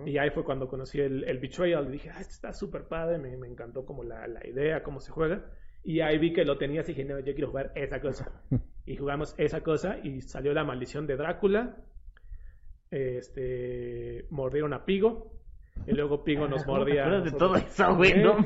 Y 0.06 0.18
ahí 0.18 0.30
fue 0.30 0.46
cuando 0.46 0.70
conocí 0.70 1.02
el, 1.02 1.26
el 1.26 1.40
Betrayal. 1.40 1.90
Y 1.90 1.92
dije, 1.92 2.10
ah, 2.10 2.22
este 2.22 2.32
está 2.34 2.54
súper 2.54 2.86
padre, 2.86 3.18
me, 3.18 3.36
me 3.36 3.48
encantó 3.48 3.86
como 3.86 4.02
la, 4.02 4.26
la 4.26 4.48
idea, 4.48 4.82
cómo 4.82 5.02
se 5.02 5.12
juega. 5.12 5.44
Y 5.84 6.00
ahí 6.00 6.18
vi 6.18 6.32
que 6.32 6.46
lo 6.46 6.58
tenías 6.58 6.88
y 6.88 6.94
dije, 6.94 7.04
no, 7.04 7.20
yo 7.20 7.34
quiero 7.34 7.50
jugar 7.50 7.74
esa 7.76 8.00
cosa. 8.00 8.32
Y 8.88 8.98
jugamos 8.98 9.34
esa 9.40 9.62
cosa 9.62 9.98
y 10.04 10.22
salió 10.22 10.54
la 10.54 10.64
maldición 10.64 11.08
de 11.08 11.18
Drácula. 11.18 11.76
Este, 12.92 14.28
mordieron 14.30 14.74
a 14.74 14.86
Pigo. 14.86 15.34
Y 15.88 15.92
luego 15.94 16.24
Pigo 16.24 16.48
nos 16.48 16.64
¿Cómo 16.66 16.86
te 16.86 16.94
mordía. 16.94 17.20
de 17.20 17.32
todo 17.32 17.56
eso, 17.56 17.96
güey? 17.96 18.14
No. 18.24 18.38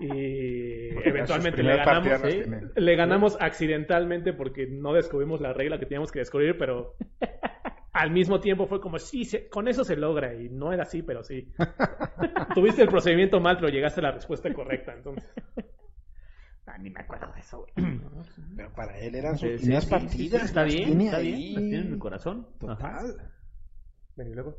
Y 0.00 0.92
Porque 0.94 1.08
eventualmente 1.08 1.62
le 1.62 1.76
ganamos. 1.76 2.20
¿sí? 2.22 2.42
Le 2.76 2.96
ganamos 2.96 3.36
accidentalmente 3.40 4.32
porque 4.32 4.66
no 4.66 4.92
descubrimos 4.92 5.40
la 5.40 5.52
regla 5.52 5.78
que 5.78 5.86
teníamos 5.86 6.12
que 6.12 6.18
descubrir, 6.20 6.56
pero 6.58 6.96
al 7.92 8.10
mismo 8.10 8.40
tiempo 8.40 8.66
fue 8.66 8.80
como, 8.80 8.98
sí, 8.98 9.24
se- 9.24 9.48
con 9.48 9.68
eso 9.68 9.84
se 9.84 9.96
logra. 9.96 10.34
Y 10.34 10.48
no 10.50 10.72
era 10.72 10.82
así, 10.82 11.02
pero 11.02 11.22
sí. 11.22 11.52
Tuviste 12.54 12.82
el 12.82 12.88
procedimiento 12.88 13.40
mal, 13.40 13.56
pero 13.56 13.68
llegaste 13.70 14.00
a 14.00 14.04
la 14.04 14.12
respuesta 14.12 14.52
correcta. 14.52 14.92
Entonces, 14.94 15.28
Ah, 16.68 16.78
ni 16.78 16.90
me 16.90 17.00
acuerdo 17.00 17.32
de 17.32 17.38
eso, 17.40 17.64
güey. 17.76 18.00
Pero 18.56 18.72
para 18.74 18.98
él 18.98 19.14
eran 19.14 19.38
sus 19.38 19.48
Sí, 19.50 19.56
sí, 19.56 19.62
primeras 19.62 19.84
sí, 19.84 19.90
partidas. 19.90 20.12
sí, 20.12 20.28
sí, 20.28 20.36
está 20.46 20.64
bien, 20.64 21.00
está 21.00 21.16
ahí. 21.18 21.32
bien. 21.32 21.54
Las 21.54 21.62
tiene 21.62 21.86
en 21.86 21.92
el 21.92 21.98
corazón. 22.00 22.48
Ajá. 22.66 22.98
Total. 22.98 23.30
Bueno, 24.16 24.30
y 24.32 24.34
luego. 24.34 24.56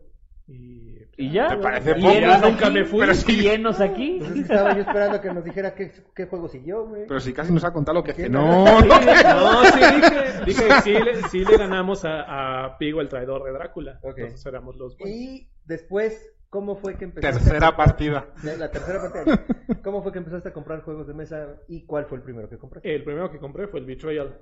Y, 0.48 0.98
Y 1.18 1.32
ya. 1.32 1.56
Nunca 1.56 2.68
aquí, 2.68 2.74
me 2.74 2.86
fui. 2.86 3.02
pero 3.02 3.14
sí. 3.14 3.42
Y 3.42 3.48
enos 3.48 3.82
aquí. 3.82 4.18
Pues 4.20 4.32
estaba 4.40 4.74
yo 4.74 4.82
esperando 4.82 5.20
que 5.20 5.34
nos 5.34 5.44
dijera 5.44 5.76
qué, 5.76 5.92
qué 6.16 6.26
juego 6.26 6.48
siguió, 6.48 6.88
güey. 6.88 7.06
Pero 7.08 7.20
si 7.20 7.34
casi 7.34 7.52
nos 7.52 7.66
ha 7.66 7.74
contado 7.74 8.00
lo 8.00 8.04
que 8.04 8.14
cenó. 8.14 8.64
no, 8.66 9.66
sí, 9.66 9.80
dije, 9.96 10.46
dije 10.46 10.64
sí, 10.84 10.94
le, 10.94 11.22
sí 11.24 11.44
le 11.44 11.58
ganamos 11.58 12.06
a, 12.06 12.66
a 12.66 12.78
Pigo, 12.78 13.02
el 13.02 13.10
traidor 13.10 13.44
de 13.44 13.52
Drácula. 13.52 14.00
Ok. 14.04 14.20
Entonces 14.20 14.46
éramos 14.46 14.78
los 14.78 14.98
buenos. 14.98 15.18
Y 15.18 15.50
después, 15.66 16.34
¿cómo 16.50 16.78
fue 16.78 16.98
que 16.98 17.06
empezaste? 17.06 17.40
Tercera 17.40 17.76
partida. 17.76 18.28
La, 18.44 18.56
la 18.56 18.72
tercera 18.72 19.02
partida. 19.02 19.46
¿Cómo 19.84 20.02
fue 20.04 20.14
que 20.14 20.20
empezaste 20.20 20.50
a 20.50 20.54
comprar 20.54 20.82
juegos 20.84 21.08
de 21.08 21.14
mesa 21.14 21.58
y 21.68 21.86
cuál 21.86 22.06
fue 22.06 22.20
el 22.20 22.24
primero 22.24 22.48
que 22.50 22.58
compraste? 22.58 22.96
El 22.96 23.04
primero 23.04 23.30
que 23.30 23.40
compré 23.40 23.68
fue 23.68 23.82
el 23.82 23.86
Betrayal. 23.86 24.40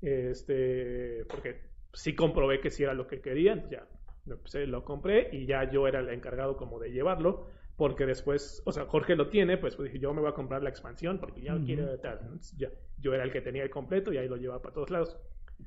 Este, 0.00 1.24
porque 1.28 1.70
sí 1.92 2.16
comprobé 2.16 2.60
que 2.60 2.70
sí 2.70 2.82
era 2.82 2.92
lo 2.92 3.06
que 3.06 3.20
querían, 3.20 3.68
ya 3.70 3.86
me 4.26 4.34
empecé, 4.34 4.66
lo 4.66 4.84
compré 4.84 5.28
y 5.32 5.46
ya 5.46 5.70
yo 5.70 5.86
era 5.86 6.00
el 6.00 6.08
encargado 6.08 6.56
como 6.56 6.78
de 6.78 6.90
llevarlo, 6.90 7.46
porque 7.76 8.06
después, 8.06 8.62
o 8.64 8.72
sea, 8.72 8.86
Jorge 8.86 9.16
lo 9.16 9.28
tiene, 9.28 9.58
pues, 9.58 9.76
pues 9.76 9.86
dije, 9.92 9.98
yo 10.02 10.14
me 10.14 10.20
voy 10.20 10.30
a 10.30 10.34
comprar 10.34 10.62
la 10.62 10.70
expansión 10.70 11.18
porque 11.18 11.42
ya 11.42 11.56
quiero 11.64 11.98
tal. 12.00 12.20
Ya, 12.56 12.68
yo 12.98 13.12
era 13.14 13.24
el 13.24 13.32
que 13.32 13.40
tenía 13.40 13.62
el 13.64 13.70
completo 13.70 14.12
y 14.12 14.16
ahí 14.18 14.28
lo 14.28 14.36
llevaba 14.36 14.62
para 14.62 14.74
todos 14.74 14.90
lados. 14.90 15.16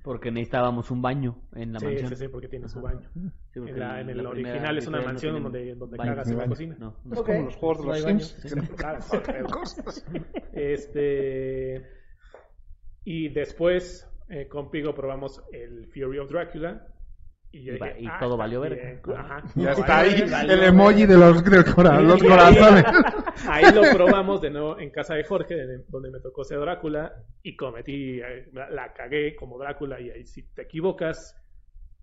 Porque 0.03 0.31
necesitábamos 0.31 0.91
un 0.91 1.01
baño 1.01 1.37
en 1.55 1.71
la 1.73 1.79
sí, 1.79 1.85
mansión. 1.85 2.09
sí, 2.09 2.15
sí, 2.17 2.27
porque 2.27 2.47
tiene 2.49 2.67
su 2.67 2.81
baño. 2.81 3.09
Sí, 3.53 3.59
En, 3.59 3.79
la- 3.79 4.01
en 4.01 4.09
el 4.09 4.17
la 4.23 4.29
primera 4.31 4.51
original 4.53 4.77
es 4.77 4.87
una 4.87 4.99
no 4.99 5.05
mansión 5.05 5.41
donde, 5.43 5.75
donde 5.75 5.97
baño. 5.97 6.11
cagas 6.11 6.29
en 6.29 6.37
la 6.37 6.47
cocina. 6.47 6.75
No, 6.79 6.95
no. 7.05 7.13
Es 7.13 7.21
como 7.21 7.41
los 7.45 7.55
juegos 7.55 7.77
de 7.79 7.85
No 8.13 8.13
los. 8.19 8.27
Sims. 8.27 10.05
Este. 10.53 11.85
Y 13.05 13.29
después, 13.29 14.09
eh, 14.29 14.47
con 14.47 14.69
Pigo 14.69 14.93
probamos 14.93 15.41
el 15.53 15.87
Fury 15.87 16.19
of 16.19 16.29
Drácula. 16.29 16.87
Y, 17.51 17.63
yo 17.63 17.73
Y 17.73 17.77
va- 17.77 17.87
dije, 17.87 18.01
y 18.01 18.07
"Ah, 18.07 18.17
todo 18.19 18.35
valió 18.37 18.61
bien". 18.61 18.75
verga. 19.05 19.19
Ajá. 19.21 19.43
Ya 19.55 19.71
está 19.71 19.99
ahí 19.99 20.21
el 20.49 20.63
emoji 20.63 21.05
de 21.05 21.17
los, 21.17 21.41
corazones. 21.43 22.83
Ahí 23.49 23.65
lo 23.73 23.81
probamos 23.93 24.41
de 24.41 24.49
nuevo 24.49 24.79
en 24.79 24.89
casa 24.89 25.15
de 25.15 25.23
Jorge, 25.23 25.55
de- 25.55 25.83
donde 25.87 26.09
me 26.11 26.19
tocó 26.19 26.43
ser 26.43 26.59
Drácula, 26.59 27.13
y 27.43 27.55
cometí, 27.55 28.19
eh, 28.19 28.49
la, 28.51 28.69
la 28.69 28.93
cagué 28.93 29.35
como 29.35 29.57
Drácula, 29.57 30.01
y 30.01 30.09
ahí 30.09 30.25
si 30.25 30.43
te 30.53 30.63
equivocas, 30.63 31.39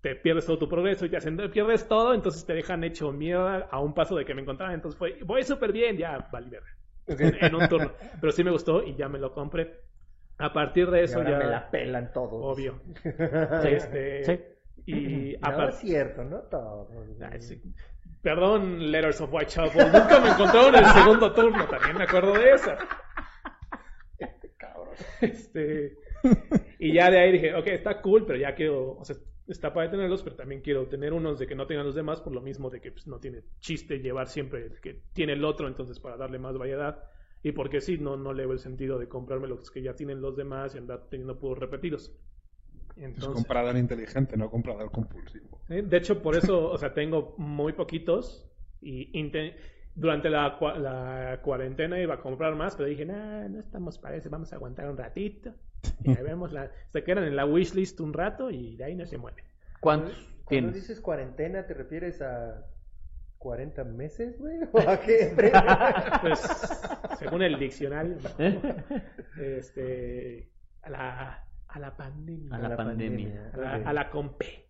te 0.01 0.15
pierdes 0.15 0.45
todo 0.45 0.57
tu 0.57 0.67
progreso, 0.69 1.05
y 1.05 1.09
te 1.09 1.17
hacen, 1.17 1.37
pierdes 1.51 1.87
todo, 1.87 2.13
entonces 2.13 2.45
te 2.45 2.53
dejan 2.53 2.83
hecho 2.83 3.11
mierda 3.11 3.67
a 3.69 3.79
un 3.79 3.93
paso 3.93 4.15
de 4.15 4.23
que 4.25 4.33
me 4.33 4.41
encontraban, 4.41 4.75
entonces 4.75 4.97
fue, 4.97 5.17
voy 5.25 5.43
súper 5.43 5.71
bien, 5.71 5.97
ya, 5.97 6.27
vale, 6.31 6.49
verga, 6.49 6.67
en, 7.07 7.45
en 7.45 7.55
un 7.55 7.67
turno. 7.67 7.91
Pero 8.19 8.31
sí 8.31 8.43
me 8.43 8.51
gustó 8.51 8.81
y 8.81 8.95
ya 8.95 9.09
me 9.09 9.19
lo 9.19 9.31
compré. 9.33 9.81
A 10.37 10.51
partir 10.51 10.89
de 10.89 11.01
Y 11.01 11.03
eso 11.03 11.17
ahora 11.19 11.31
ya... 11.31 11.37
me 11.37 11.45
la 11.45 11.69
pelan 11.69 12.11
todos. 12.13 12.33
Obvio. 12.57 12.81
Sí, 13.03 13.09
Este, 13.69 14.23
sí. 14.23 14.39
Y 14.85 15.35
No 15.41 15.47
apar- 15.47 15.69
es 15.69 15.75
cierto, 15.79 16.23
¿no? 16.23 16.39
Todos. 16.43 16.89
Ay, 17.31 17.41
sí. 17.41 17.61
Perdón, 18.21 18.91
Letters 18.91 19.21
of 19.21 19.31
Whitechapel. 19.33 19.91
Nunca 19.91 20.19
me 20.19 20.29
encontraron 20.29 20.75
en 20.75 20.83
el 20.85 20.91
segundo 20.91 21.33
turno. 21.33 21.67
También 21.67 21.97
me 21.97 22.03
acuerdo 22.03 22.33
de 22.33 22.51
esa. 22.53 22.77
Este, 25.21 25.97
y 26.79 26.93
ya 26.93 27.09
de 27.11 27.19
ahí 27.19 27.31
dije, 27.33 27.53
ok, 27.53 27.67
está 27.67 28.01
cool, 28.01 28.25
pero 28.25 28.39
ya 28.39 28.55
quiero, 28.55 28.91
o 28.97 29.03
sea, 29.05 29.15
está 29.47 29.73
para 29.73 29.89
tenerlos, 29.89 30.23
pero 30.23 30.35
también 30.35 30.61
quiero 30.61 30.87
tener 30.87 31.13
unos 31.13 31.37
de 31.39 31.47
que 31.47 31.55
no 31.55 31.67
tengan 31.67 31.85
los 31.85 31.95
demás, 31.95 32.21
por 32.21 32.33
lo 32.33 32.41
mismo 32.41 32.69
de 32.69 32.81
que 32.81 32.91
pues, 32.91 33.05
no 33.07 33.19
tiene 33.19 33.41
chiste 33.59 33.99
llevar 33.99 34.27
siempre 34.27 34.65
el 34.65 34.79
que 34.79 35.01
tiene 35.13 35.33
el 35.33 35.43
otro, 35.43 35.67
entonces 35.67 35.99
para 35.99 36.17
darle 36.17 36.39
más 36.39 36.57
variedad. 36.57 37.03
Y 37.43 37.51
porque 37.51 37.79
sí, 37.81 37.97
no, 37.97 38.17
no 38.17 38.33
le 38.33 38.43
veo 38.43 38.53
el 38.53 38.59
sentido 38.59 38.97
de 38.97 39.07
comprarme 39.07 39.47
los 39.47 39.69
que 39.69 39.81
ya 39.83 39.93
tienen 39.95 40.19
los 40.21 40.35
demás 40.35 40.73
y 40.73 40.79
andar 40.79 41.07
teniendo 41.09 41.37
puros 41.37 41.59
repetidos. 41.59 42.11
Es 42.97 43.03
Entonces, 43.03 43.35
comprador 43.35 43.77
inteligente, 43.77 44.37
no 44.37 44.49
comprador 44.49 44.91
compulsivo. 44.91 45.59
¿eh? 45.69 45.81
De 45.81 45.97
hecho, 45.97 46.21
por 46.21 46.35
eso, 46.35 46.69
o 46.71 46.77
sea, 46.77 46.93
tengo 46.93 47.35
muy 47.37 47.73
poquitos 47.73 48.49
y 48.81 49.31
durante 49.95 50.29
la, 50.29 50.59
cua- 50.59 50.77
la 50.77 51.41
cuarentena 51.41 51.99
iba 51.99 52.15
a 52.15 52.19
comprar 52.19 52.55
más, 52.55 52.75
pero 52.75 52.87
dije, 52.89 53.05
nah, 53.05 53.47
no 53.47 53.59
estamos 53.59 53.97
para 53.97 54.15
eso, 54.15 54.29
vamos 54.29 54.51
a 54.53 54.55
aguantar 54.57 54.89
un 54.89 54.97
ratito. 54.97 55.53
Y 56.03 56.09
ahí 56.09 56.23
vemos, 56.23 56.51
la, 56.51 56.71
se 56.89 57.03
quedan 57.03 57.23
en 57.25 57.35
la 57.35 57.45
wishlist 57.45 57.99
un 57.99 58.13
rato 58.13 58.49
y 58.51 58.75
de 58.75 58.83
ahí 58.85 58.95
no 58.95 59.05
se 59.05 59.17
mueven. 59.17 59.43
¿Cuántos 59.79 60.15
Cuando 60.43 60.45
tienes? 60.47 60.75
dices 60.75 61.01
cuarentena, 61.01 61.65
¿te 61.65 61.73
refieres 61.73 62.21
a 62.21 62.65
40 63.37 63.83
meses, 63.83 64.37
güey? 64.39 64.57
¿O 64.71 64.79
a 64.79 64.99
qué? 64.99 65.33
Pues, 66.21 66.39
según 67.19 67.43
el 67.43 67.57
diccionario, 67.59 68.17
este, 69.39 70.49
a 70.81 70.89
la, 70.89 71.47
a 71.75 71.79
la 71.79 71.95
pandemia, 71.97 72.55
A 72.55 72.59
la 72.59 72.75
pandemia. 72.77 73.51
a 73.53 73.57
la, 73.57 73.73
a 73.89 73.93
la 73.93 74.09
compé. 74.09 74.65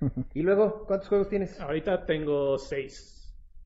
Y 0.34 0.42
luego, 0.42 0.84
¿cuántos 0.86 1.08
juegos 1.08 1.28
tienes? 1.28 1.60
Ahorita 1.60 2.04
tengo 2.06 2.56
seis. 2.58 3.14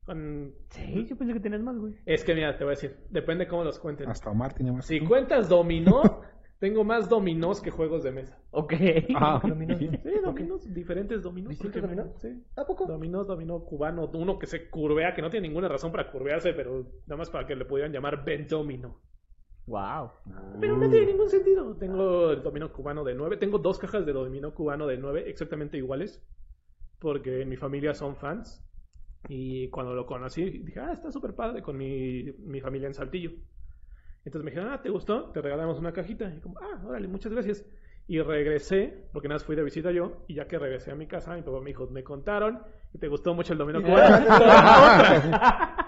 Con- 0.05 0.51
Sí, 0.69 1.05
yo 1.07 1.15
pensé 1.17 1.33
que 1.33 1.39
tenías 1.39 1.61
más, 1.61 1.77
güey. 1.77 1.95
Es 2.05 2.23
que 2.23 2.33
mira, 2.35 2.57
te 2.57 2.63
voy 2.63 2.73
a 2.73 2.75
decir, 2.75 2.97
depende 3.09 3.47
cómo 3.47 3.63
los 3.63 3.79
cuenten. 3.79 4.09
Hasta 4.09 4.29
Omar 4.29 4.53
tiene 4.53 4.71
más. 4.71 4.85
Si 4.85 4.99
cuentas 4.99 5.47
dominó, 5.49 6.01
tengo 6.59 6.83
más 6.83 7.07
dominós 7.09 7.61
que 7.61 7.69
juegos 7.71 8.03
de 8.03 8.11
mesa. 8.11 8.37
Ok. 8.51 8.73
Ah, 9.15 9.39
Dominó. 9.47 9.77
Sí, 9.77 9.89
dominós, 10.23 10.73
diferentes 10.73 11.21
dominós. 11.23 11.49
¿Distintos 11.49 11.81
porque 11.81 11.95
me- 11.95 12.01
dominó? 12.01 12.19
Sí. 12.19 12.43
¿A 12.55 12.65
poco? 12.65 12.85
Dominós, 12.85 13.27
dominó 13.27 13.59
cubano, 13.63 14.09
uno 14.13 14.37
que 14.39 14.47
se 14.47 14.69
curvea, 14.69 15.13
que 15.13 15.21
no 15.21 15.29
tiene 15.29 15.47
ninguna 15.47 15.67
razón 15.67 15.91
para 15.91 16.11
curvearse, 16.11 16.53
pero 16.53 16.85
nada 17.07 17.17
más 17.17 17.29
para 17.29 17.45
que 17.47 17.55
le 17.55 17.65
pudieran 17.65 17.91
llamar 17.93 18.23
Ben 18.25 18.47
Domino. 18.47 18.99
Wow. 19.65 20.11
Pero 20.59 20.77
no 20.77 20.89
tiene 20.89 21.05
ningún 21.07 21.29
sentido. 21.29 21.75
Tengo 21.77 22.31
el 22.31 22.43
dominó 22.43 22.71
cubano 22.71 23.03
de 23.03 23.15
9, 23.15 23.37
tengo 23.37 23.59
dos 23.59 23.79
cajas 23.79 24.05
de 24.05 24.13
dominó 24.13 24.53
cubano 24.53 24.87
de 24.87 24.97
9 24.97 25.29
exactamente 25.29 25.77
iguales, 25.77 26.21
porque 26.99 27.41
en 27.41 27.49
mi 27.49 27.55
familia 27.55 27.93
son 27.93 28.15
fans. 28.15 28.63
Y 29.29 29.69
cuando 29.69 29.93
lo 29.93 30.05
conocí, 30.05 30.43
dije, 30.49 30.79
ah, 30.81 30.91
está 30.91 31.09
súper 31.11 31.33
padre 31.33 31.61
con 31.61 31.77
mi, 31.77 32.23
mi 32.39 32.59
familia 32.59 32.87
en 32.87 32.93
Saltillo. 32.93 33.31
Entonces 34.25 34.43
me 34.43 34.51
dijeron, 34.51 34.71
ah, 34.73 34.81
¿te 34.81 34.89
gustó? 34.89 35.31
Te 35.31 35.41
regalamos 35.41 35.79
una 35.79 35.93
cajita. 35.93 36.33
Y 36.33 36.41
como, 36.41 36.59
ah, 36.59 36.81
órale, 36.85 37.07
muchas 37.07 37.31
gracias. 37.31 37.65
Y 38.05 38.19
regresé, 38.19 39.07
porque 39.13 39.29
nada 39.29 39.37
más 39.37 39.45
fui 39.45 39.55
de 39.55 39.63
visita 39.63 39.91
yo, 39.91 40.25
y 40.27 40.35
ya 40.35 40.45
que 40.47 40.59
regresé 40.59 40.91
a 40.91 40.95
mi 40.95 41.07
casa, 41.07 41.35
mi 41.35 41.41
papá 41.41 41.61
me 41.61 41.67
dijo, 41.67 41.87
me 41.87 42.03
contaron, 42.03 42.61
y 42.93 42.97
te 42.97 43.07
gustó 43.07 43.33
mucho 43.33 43.53
el 43.53 43.59
dominó 43.59 43.81
cubano. 43.81 44.25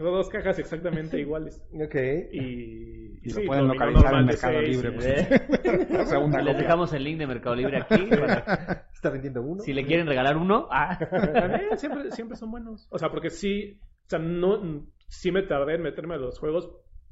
Tengo 0.00 0.16
dos 0.16 0.30
cajas 0.30 0.58
exactamente 0.58 1.20
iguales. 1.20 1.62
Ok. 1.74 1.94
Y, 2.32 3.18
Y 3.22 3.30
sí, 3.30 3.40
lo 3.42 3.46
pueden 3.48 3.68
localizar 3.68 4.02
normal 4.14 4.20
en 4.22 4.26
de 4.28 4.32
Mercado 4.32 4.60
seis, 4.60 4.82
Libre. 4.82 4.88
y- 4.88 4.94
pues. 4.94 5.90
Les 5.90 6.12
copia. 6.14 6.54
dejamos 6.54 6.92
el 6.94 7.04
link 7.04 7.18
de 7.18 7.26
Mercado 7.26 7.54
Libre 7.56 7.76
aquí. 7.82 8.06
para- 8.10 8.88
¿Está 8.94 9.10
vendiendo 9.10 9.42
uno? 9.42 9.60
si 9.62 9.74
le 9.74 9.84
quieren 9.84 10.06
regalar 10.06 10.38
uno. 10.38 10.68
Ah. 10.70 10.98
También 11.34 11.76
siempre, 11.76 12.10
siempre 12.12 12.36
son 12.38 12.50
buenos. 12.50 12.88
O 12.90 12.98
sea, 12.98 13.10
porque 13.10 13.28
sí, 13.28 13.78
o 14.06 14.08
sea, 14.08 14.18
no, 14.18 14.86
sí 15.08 15.30
me 15.32 15.42
tardé 15.42 15.74
en 15.74 15.82
meterme 15.82 16.14
a 16.14 16.18
los 16.18 16.38
juegos 16.38 16.70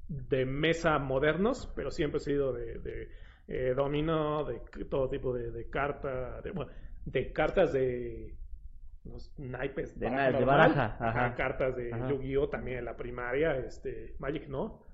de 0.09 0.47
mesa 0.47 0.99
modernos, 0.99 1.71
pero 1.77 1.91
siempre 1.91 2.17
he 2.17 2.21
sido 2.21 2.55
de, 2.55 2.79
de 2.79 3.09
eh, 3.49 3.75
dominó, 3.75 4.45
de 4.45 4.61
todo 4.89 5.11
tipo 5.11 5.35
de, 5.35 5.51
de 5.51 5.69
carta, 5.69 6.41
de, 6.43 6.51
bueno, 6.53 6.73
de 7.05 7.33
cartas 7.33 7.75
de 7.75 8.35
los 9.05 9.33
naipes 9.39 9.99
De 9.99 10.07
baraja 10.07 10.23
na- 10.23 10.27
de 10.39 10.45
normal, 10.45 10.73
baraja, 10.75 10.97
ajá. 11.01 11.35
cartas 11.35 11.77
de. 11.77 11.91
Yu-Gi-Oh 12.11 12.49
también 12.49 12.79
en 12.79 12.85
la 12.85 12.97
primaria, 12.97 13.57
este, 13.57 14.15
Magic 14.19 14.49
no. 14.49 14.85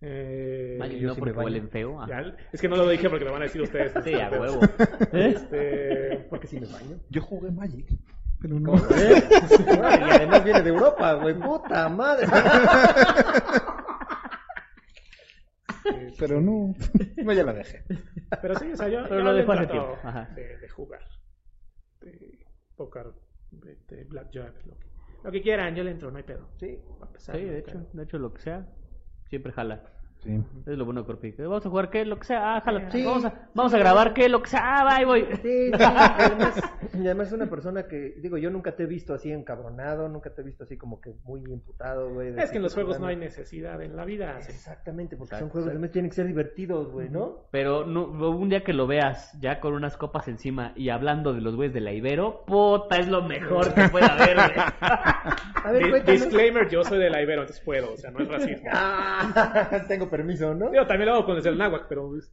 Eh, 0.00 0.76
Magic 0.80 1.00
no 1.02 1.14
sí 1.14 1.20
porque 1.20 1.32
huelen 1.38 1.68
feo. 1.70 2.00
ah. 2.00 2.06
ya, 2.08 2.34
es 2.52 2.60
que 2.60 2.68
no 2.68 2.76
lo 2.76 2.88
dije 2.88 3.08
porque 3.08 3.24
lo 3.24 3.32
van 3.32 3.42
a 3.42 3.44
decir 3.44 3.62
ustedes. 3.62 3.92
Sí, 4.04 4.14
a 4.14 4.30
huevo. 4.30 4.60
Este, 5.12 6.26
Porque 6.30 6.46
si 6.46 6.58
me 6.58 6.66
baño. 6.66 6.98
Yo 7.10 7.22
jugué 7.22 7.50
Magic, 7.50 7.86
pero 8.40 8.58
no. 8.58 8.74
¿Eh? 8.74 9.22
y 9.68 10.10
además 10.10 10.44
viene 10.44 10.62
de 10.62 10.70
Europa, 10.70 11.14
güey. 11.14 11.34
Puta 11.34 11.88
madre. 11.88 12.26
Pero 16.18 16.40
no. 16.40 16.74
No, 17.16 17.32
ya 17.32 17.44
la 17.44 17.52
dejé. 17.52 17.84
Pero 18.40 18.54
sí, 18.56 18.72
o 18.72 18.76
sea, 18.76 18.88
yo, 18.88 19.02
Pero 19.08 19.18
yo 19.36 19.44
lo 19.44 19.94
ajá. 20.04 20.28
De, 20.34 20.58
de 20.58 20.68
jugar. 20.68 21.00
De 22.00 22.38
póker, 22.76 23.06
de, 23.52 23.76
de 23.88 24.04
blackjack, 24.04 24.66
lo 24.66 24.78
que, 24.78 24.86
lo 25.24 25.32
que 25.32 25.42
quieran, 25.42 25.74
yo 25.74 25.84
le 25.84 25.92
entro, 25.92 26.10
no 26.10 26.16
hay 26.16 26.24
pedo. 26.24 26.48
Sí. 26.58 26.78
A 27.00 27.32
de 27.32 27.32
hay 27.32 27.54
hecho, 27.58 27.86
de 27.92 28.02
hecho 28.02 28.18
lo 28.18 28.32
que 28.32 28.42
sea, 28.42 28.66
siempre 29.28 29.52
jala. 29.52 29.82
Sí. 30.22 30.40
Es 30.66 30.78
lo 30.78 30.84
bueno 30.84 31.00
de 31.00 31.06
Corpi. 31.06 31.34
Vamos 31.38 31.66
a 31.66 31.68
jugar 31.68 31.90
qué, 31.90 32.04
lo 32.04 32.16
que 32.16 32.24
sea, 32.24 32.56
ah, 32.56 32.60
jala. 32.60 32.90
Sí. 32.90 33.04
Vamos, 33.04 33.24
a, 33.24 33.48
vamos 33.54 33.74
a 33.74 33.78
grabar 33.78 34.14
qué, 34.14 34.28
lo 34.28 34.40
que 34.40 34.50
sea, 34.50 34.60
ah, 34.62 34.96
bye, 34.96 35.04
voy. 35.04 35.26
Sí, 35.42 35.70
sí, 35.72 35.72
y 36.98 37.06
además, 37.06 37.26
es 37.26 37.32
una 37.32 37.50
persona 37.50 37.88
que, 37.88 38.14
digo, 38.20 38.38
yo 38.38 38.48
nunca 38.48 38.76
te 38.76 38.84
he 38.84 38.86
visto 38.86 39.14
así 39.14 39.32
encabronado, 39.32 40.08
nunca 40.08 40.30
te 40.30 40.42
he 40.42 40.44
visto 40.44 40.62
así 40.62 40.76
como 40.76 41.00
que 41.00 41.12
muy 41.24 41.42
imputado, 41.42 42.14
güey. 42.14 42.28
Es 42.38 42.50
que 42.50 42.58
en 42.58 42.62
los 42.62 42.72
estás 42.72 42.84
juegos 42.84 43.00
no 43.00 43.08
hay 43.08 43.16
necesidad 43.16 43.82
en 43.82 43.96
la 43.96 44.04
vida. 44.04 44.38
Exactamente, 44.38 45.16
porque 45.16 45.34
Exacto. 45.34 45.44
son 45.46 45.50
juegos, 45.50 45.70
además 45.70 45.90
tienen 45.90 46.10
que 46.10 46.16
ser 46.16 46.28
divertidos, 46.28 46.92
güey, 46.92 47.08
¿no? 47.08 47.48
Pero 47.50 47.84
no, 47.84 48.04
un 48.04 48.48
día 48.48 48.62
que 48.62 48.72
lo 48.72 48.86
veas 48.86 49.36
ya 49.40 49.58
con 49.58 49.74
unas 49.74 49.96
copas 49.96 50.28
encima 50.28 50.72
y 50.76 50.90
hablando 50.90 51.32
de 51.32 51.40
los 51.40 51.56
güeyes 51.56 51.74
de 51.74 51.80
la 51.80 51.92
Ibero, 51.92 52.44
puta, 52.46 52.96
es 52.96 53.08
lo 53.08 53.22
mejor 53.22 53.74
que 53.74 53.88
pueda 53.88 54.14
haber, 54.14 54.36
güey. 54.36 54.66
A 55.64 55.70
ver. 55.70 56.04
Disclaimer, 56.04 56.68
yo 56.68 56.82
soy 56.82 56.98
de 56.98 57.10
la 57.10 57.22
Ibero, 57.22 57.42
entonces 57.42 57.64
puedo, 57.64 57.92
o 57.92 57.96
sea, 57.96 58.10
no 58.10 58.20
es 58.20 58.28
racismo. 58.28 58.70
Ah, 58.74 59.84
tengo 59.88 60.08
permiso, 60.12 60.54
¿no? 60.54 60.72
Yo 60.72 60.86
también 60.86 61.08
lo 61.08 61.14
hago 61.16 61.24
con 61.26 61.34
los 61.34 61.42
del 61.44 61.58
Náhuac, 61.58 61.86
pero 61.88 62.16
es, 62.16 62.32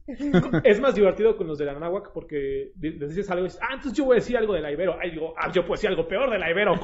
es 0.62 0.80
más 0.80 0.94
divertido 0.94 1.36
con 1.36 1.48
los 1.48 1.58
del 1.58 1.68
Náhuac 1.80 2.12
porque 2.12 2.70
les 2.80 3.08
dices 3.08 3.28
algo 3.30 3.44
y 3.46 3.48
dices, 3.48 3.60
ah, 3.62 3.70
entonces 3.74 3.94
yo 3.94 4.04
voy 4.04 4.14
a 4.14 4.20
decir 4.20 4.36
algo 4.36 4.54
de 4.54 4.60
la 4.60 4.70
Ibero. 4.70 4.96
Ay, 5.00 5.10
digo, 5.10 5.34
ah, 5.36 5.50
yo 5.52 5.62
puedo 5.62 5.72
decir 5.74 5.90
algo 5.90 6.06
peor 6.06 6.30
de 6.30 6.38
la 6.38 6.50
Ibero. 6.50 6.74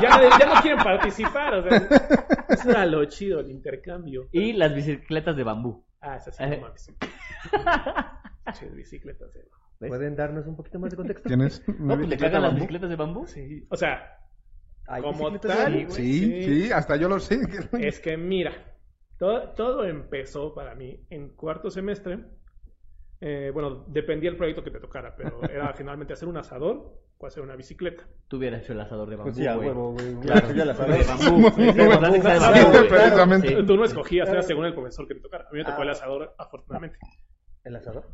ya, 0.00 0.08
no- 0.18 0.38
ya 0.38 0.46
no 0.54 0.62
quieren 0.62 0.78
participar, 0.82 1.54
o 1.54 1.62
sea, 1.68 1.88
eso 2.48 2.70
era 2.70 2.86
lo 2.86 3.04
chido, 3.06 3.40
el 3.40 3.50
intercambio. 3.50 4.28
Y 4.32 4.52
las 4.54 4.74
bicicletas 4.74 5.36
de 5.36 5.42
bambú. 5.44 5.84
Ah, 6.00 6.16
es 6.16 6.28
así, 6.28 6.42
Eh. 6.42 6.48
no 6.56 6.60
mames. 6.62 6.90
Che, 8.58 8.66
bicicletas, 8.70 9.34
eh. 9.36 9.48
¿Ves? 9.80 9.88
¿Pueden 9.90 10.14
darnos 10.16 10.46
un 10.46 10.56
poquito 10.56 10.78
más 10.78 10.90
de 10.90 10.96
contexto? 10.96 11.28
¿Tienes? 11.28 11.62
No, 11.80 11.96
pues 11.96 12.08
le 12.08 12.16
cagan 12.16 12.42
las 12.42 12.54
bicicletas 12.54 12.88
de 12.88 12.96
bambú. 12.96 13.26
Sí, 13.26 13.66
o 13.68 13.76
sea, 13.76 14.18
¿Hay 14.86 15.02
como 15.02 15.38
tal, 15.40 15.72
de 15.72 15.78
bambú? 15.80 15.92
Sí, 15.92 16.20
Sí. 16.44 16.62
sí, 16.62 16.72
hasta 16.72 16.96
yo 16.96 17.08
lo 17.08 17.18
sé. 17.18 17.40
es 17.80 17.98
que 18.00 18.16
mira, 18.16 18.52
todo, 19.18 19.50
todo 19.54 19.84
empezó 19.84 20.54
para 20.54 20.74
mí 20.74 21.04
en 21.10 21.30
cuarto 21.30 21.70
semestre. 21.70 22.18
Eh, 23.20 23.50
bueno, 23.52 23.84
dependía 23.88 24.30
del 24.30 24.36
proyecto 24.36 24.62
que 24.62 24.70
te 24.70 24.80
tocara, 24.80 25.14
pero 25.16 25.40
era 25.50 25.72
finalmente 25.74 26.12
hacer 26.12 26.28
un 26.28 26.36
asador 26.36 27.00
o 27.18 27.26
hacer 27.26 27.42
una 27.42 27.56
bicicleta. 27.56 28.06
Tú 28.28 28.36
hubieras 28.36 28.62
hecho 28.62 28.74
el 28.74 28.80
asador 28.80 29.08
de 29.08 29.16
bambú, 29.16 29.28
Pues 29.30 29.36
sí, 29.36 29.46
a 29.46 29.54
güey. 29.54 29.68
huevo, 29.68 29.92
güey. 29.94 30.14
Claro, 30.20 30.48
Yo 30.52 30.64
la 30.66 30.74
de 30.74 31.04
bambú. 31.04 31.50
De 31.56 32.84
precisamente. 32.88 33.62
Tú 33.62 33.76
no 33.76 33.84
escogías, 33.84 34.28
era 34.28 34.42
según 34.42 34.66
el 34.66 34.74
profesor 34.74 35.08
que 35.08 35.14
te 35.14 35.20
tocara. 35.20 35.44
A 35.48 35.52
mí 35.52 35.58
me 35.58 35.64
tocó 35.64 35.80
Ah. 35.80 35.84
el 35.84 35.90
asador, 35.90 36.34
afortunadamente. 36.38 36.98
¿El 37.64 37.74
asador? 37.76 38.04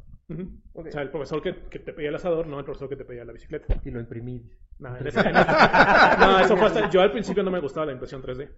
O 0.73 0.85
sea, 0.89 1.03
el 1.03 1.11
profesor 1.11 1.43
que, 1.43 1.69
que 1.69 1.79
te 1.81 1.93
pedía 1.93 2.09
el 2.11 2.15
asador, 2.15 2.47
no 2.47 2.59
el 2.61 2.65
profesor 2.65 2.89
que 2.89 2.97
te 2.97 3.05
pedía 3.05 3.25
la 3.25 3.33
bicicleta. 3.33 3.81
Y 3.85 3.91
lo 3.91 4.01
imprimí. 4.01 4.49
No, 4.79 4.97
en 4.97 5.07
ese- 5.07 5.21
en 5.21 5.27
ese- 5.37 5.47
no, 6.21 6.39
eso 6.41 6.57
fue 6.57 6.67
hasta... 6.69 6.89
Yo 6.89 7.01
al 7.03 7.11
principio 7.13 7.43
no 7.43 7.51
me 7.51 7.61
gustaba 7.61 7.87
la 7.87 7.93
impresión 7.93 8.23
3D. 8.23 8.49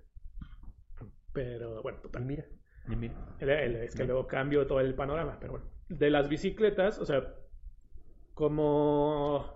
Pero 1.35 1.83
bueno, 1.83 1.99
total. 1.99 2.25
mira. 2.25 2.47
Mira, 2.87 3.15
El- 3.41 3.51
el- 3.51 3.77
es 3.77 3.95
que 3.95 4.05
luego 4.05 4.27
cambio 4.27 4.67
todo 4.67 4.81
el 4.81 4.95
panorama, 4.95 5.37
pero 5.41 5.53
bueno. 5.53 5.67
De 5.89 6.09
las 6.11 6.29
bicicletas, 6.29 6.99
o 6.99 7.05
sea, 7.05 7.35
como 8.33 9.53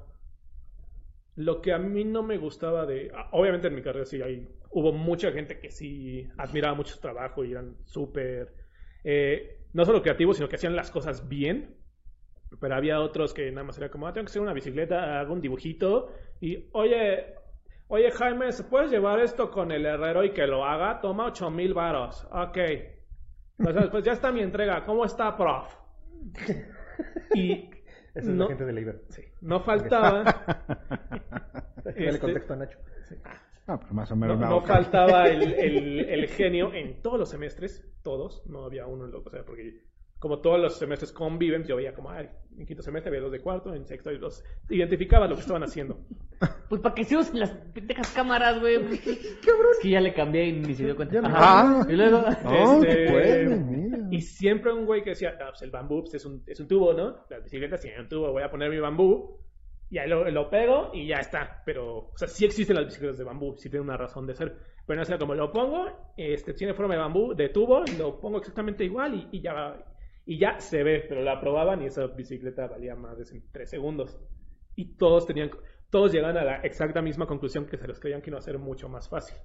lo 1.37 1.61
que 1.63 1.73
a 1.73 1.79
mí 1.79 2.05
no 2.05 2.23
me 2.23 2.37
gustaba 2.37 2.85
de, 2.85 3.11
ah, 3.15 3.29
obviamente 3.33 3.69
en 3.69 3.75
mi 3.75 3.83
carrera 3.83 4.05
sí 4.05 4.21
hay, 4.21 4.49
hubo 4.71 4.93
mucha 4.93 5.31
gente 5.31 5.59
que 5.61 5.71
sí 5.71 6.29
admiraba 6.37 6.75
mucho 6.75 6.95
su 6.95 7.01
trabajo 7.01 7.45
y 7.45 7.53
eran 7.53 7.77
súper, 7.85 8.55
eh, 9.05 9.61
no 9.73 9.85
solo 9.85 10.03
creativos, 10.03 10.37
sino 10.37 10.49
que 10.49 10.57
hacían 10.57 10.75
las 10.77 10.91
cosas 10.91 11.29
bien. 11.29 11.77
Pero 12.61 12.75
había 12.75 13.01
otros 13.01 13.35
que 13.35 13.51
nada 13.53 13.65
más 13.65 13.77
era 13.79 13.91
como, 13.91 14.07
ah, 14.07 14.13
tengo 14.13 14.25
que 14.25 14.31
hacer 14.31 14.43
una 14.43 14.55
bicicleta, 14.55 15.21
hago 15.21 15.35
un 15.35 15.41
dibujito 15.43 16.13
y, 16.41 16.69
oye, 16.73 17.35
oye 17.89 18.11
Jaime, 18.13 18.53
¿se 18.53 18.65
puedes 18.65 18.91
llevar 18.91 19.21
esto 19.21 19.51
con 19.51 19.73
el 19.73 19.85
herrero 19.87 20.25
y 20.25 20.33
que 20.33 20.47
lo 20.47 20.65
haga? 20.65 21.01
Toma 21.01 21.27
ocho 21.27 21.51
mil 21.51 21.75
varos. 21.75 22.27
Ok. 22.31 22.59
Entonces, 23.59 23.91
pues 23.91 24.05
ya 24.05 24.13
está 24.13 24.31
mi 24.31 24.41
entrega. 24.41 24.85
¿Cómo 24.87 25.05
está, 25.05 25.37
prof? 25.37 25.75
Y 27.35 27.71
Esa 28.15 28.31
es 28.31 28.37
no, 28.37 28.45
la 28.45 28.49
gente 28.49 28.65
de 28.65 28.73
la 28.73 28.81
Ibero. 28.81 28.99
sí, 29.11 29.23
no 29.43 29.61
faltaba, 29.61 30.23
Dale 31.85 31.95
Este- 32.09 32.19
contexto 32.21 32.53
a 32.55 32.57
Nacho. 32.57 32.79
Ah, 33.67 33.79
pues 33.79 33.93
más 33.93 34.11
o 34.11 34.17
no, 34.17 34.21
menos. 34.27 34.41
no 34.51 34.61
faltaba 34.63 35.27
el, 35.29 35.43
el- 35.59 36.09
el 36.09 36.29
genio 36.29 36.73
en 36.73 37.03
todos 37.03 37.19
los 37.19 37.29
semestres, 37.31 37.87
todos, 38.03 38.43
no 38.49 38.65
había 38.65 38.87
uno 38.87 39.05
en 39.05 39.13
lo 39.13 39.21
o 39.23 39.31
sea, 39.31 39.45
porque 39.45 39.83
como 40.19 40.41
todos 40.41 40.61
los 40.61 40.77
semestres 40.79 41.13
conviven, 41.13 41.65
yo 41.65 41.77
veía 41.77 41.95
como, 41.95 42.11
ay, 42.11 42.29
en 42.57 42.67
quinto 42.67 42.83
semestre 42.83 43.11
había 43.11 43.21
los 43.23 43.31
de 43.33 43.41
cuarto, 43.41 43.73
en 43.75 43.87
sexto 43.87 44.11
y 44.11 44.19
los 44.19 44.45
identificaba 44.69 45.27
lo 45.29 45.35
que 45.37 45.43
estaban 45.43 45.63
haciendo. 45.63 45.99
Pues 46.69 46.83
para 46.83 46.95
que 46.95 47.03
se 47.05 47.17
usen 47.17 47.41
las 47.41 47.51
pendejas 47.51 48.13
cámaras, 48.13 48.61
güey. 48.61 48.77
Es 48.93 49.79
que 49.83 49.89
ya 49.91 50.01
le 50.01 50.13
cambié 50.13 50.47
y 50.49 50.53
ni 50.53 50.75
se 50.75 50.85
dio 50.85 50.95
cuenta. 50.95 51.21
Me- 51.23 51.29
Ajá. 51.29 51.87
Y 51.89 51.95
luego. 51.97 52.23
Oh, 52.45 52.81
Este, 52.83 53.07
qué 53.07 53.11
bueno. 53.49 54.09
Y 54.13 54.21
siempre 54.21 54.73
un 54.73 54.85
güey 54.87 55.03
que 55.03 55.11
decía, 55.11 55.37
"Ah, 55.41 55.47
pues 55.49 55.63
el 55.63 55.71
bambú 55.71 56.03
pues, 56.03 56.15
es, 56.15 56.27
un, 56.27 56.43
es 56.47 56.61
un 56.61 56.69
tubo, 56.69 56.93
¿no? 56.93 57.25
Las 57.31 57.43
bicicletas 57.43 57.81
tienen 57.81 58.01
un 58.03 58.09
tubo, 58.09 58.31
voy 58.33 58.43
a 58.43 58.51
poner 58.51 58.71
mi 58.71 58.79
bambú 58.79 59.39
y 59.91 59.97
ahí 59.99 60.09
lo, 60.09 60.31
lo 60.31 60.51
pego 60.51 60.91
y 60.93 61.07
ya 61.09 61.17
está. 61.17 61.63
Pero, 61.65 62.11
o 62.11 62.13
sea, 62.17 62.29
sí 62.29 62.45
existen 62.45 62.77
las 62.77 62.85
bicicletas 62.85 63.19
de 63.19 63.25
bambú, 63.25 63.57
sí 63.57 63.71
tienen 63.71 63.89
una 63.89 63.97
razón 63.97 64.27
de 64.27 64.35
ser. 64.35 64.55
Pero 64.87 64.99
no 65.01 65.05
sé, 65.07 65.19
como 65.19 65.35
lo 65.35 65.51
pongo, 65.51 66.13
este, 66.17 66.53
tiene 66.53 66.75
forma 66.75 66.95
de 66.95 67.01
bambú, 67.01 67.35
de 67.35 67.49
tubo, 67.49 67.83
lo 67.99 68.21
pongo 68.21 68.39
exactamente 68.39 68.85
igual 68.85 69.15
y, 69.15 69.29
y 69.39 69.41
ya 69.41 69.75
y 70.29 70.39
ya 70.39 70.61
se 70.61 70.83
ve. 70.83 71.05
Pero 71.09 71.23
la 71.23 71.41
probaban 71.41 71.83
y 71.83 71.87
esa 71.87 72.07
bicicleta 72.07 72.67
valía 72.67 72.95
más 72.95 73.17
de 73.19 73.25
3 73.51 73.69
segundos. 73.69 74.21
Y 74.77 74.97
todos 74.97 75.27
tenían, 75.27 75.51
todos 75.91 76.13
llegan 76.13 76.37
a 76.37 76.45
la 76.45 76.57
exacta 76.59 77.01
misma 77.01 77.27
conclusión 77.27 77.67
que 77.67 77.79
se 77.79 77.89
les 77.89 77.99
creían 77.99 78.21
que 78.21 78.29
iba 78.31 78.39
a 78.39 78.43
ser 78.43 78.59
mucho 78.59 78.89
más 78.91 79.09
fácil. 79.09 79.39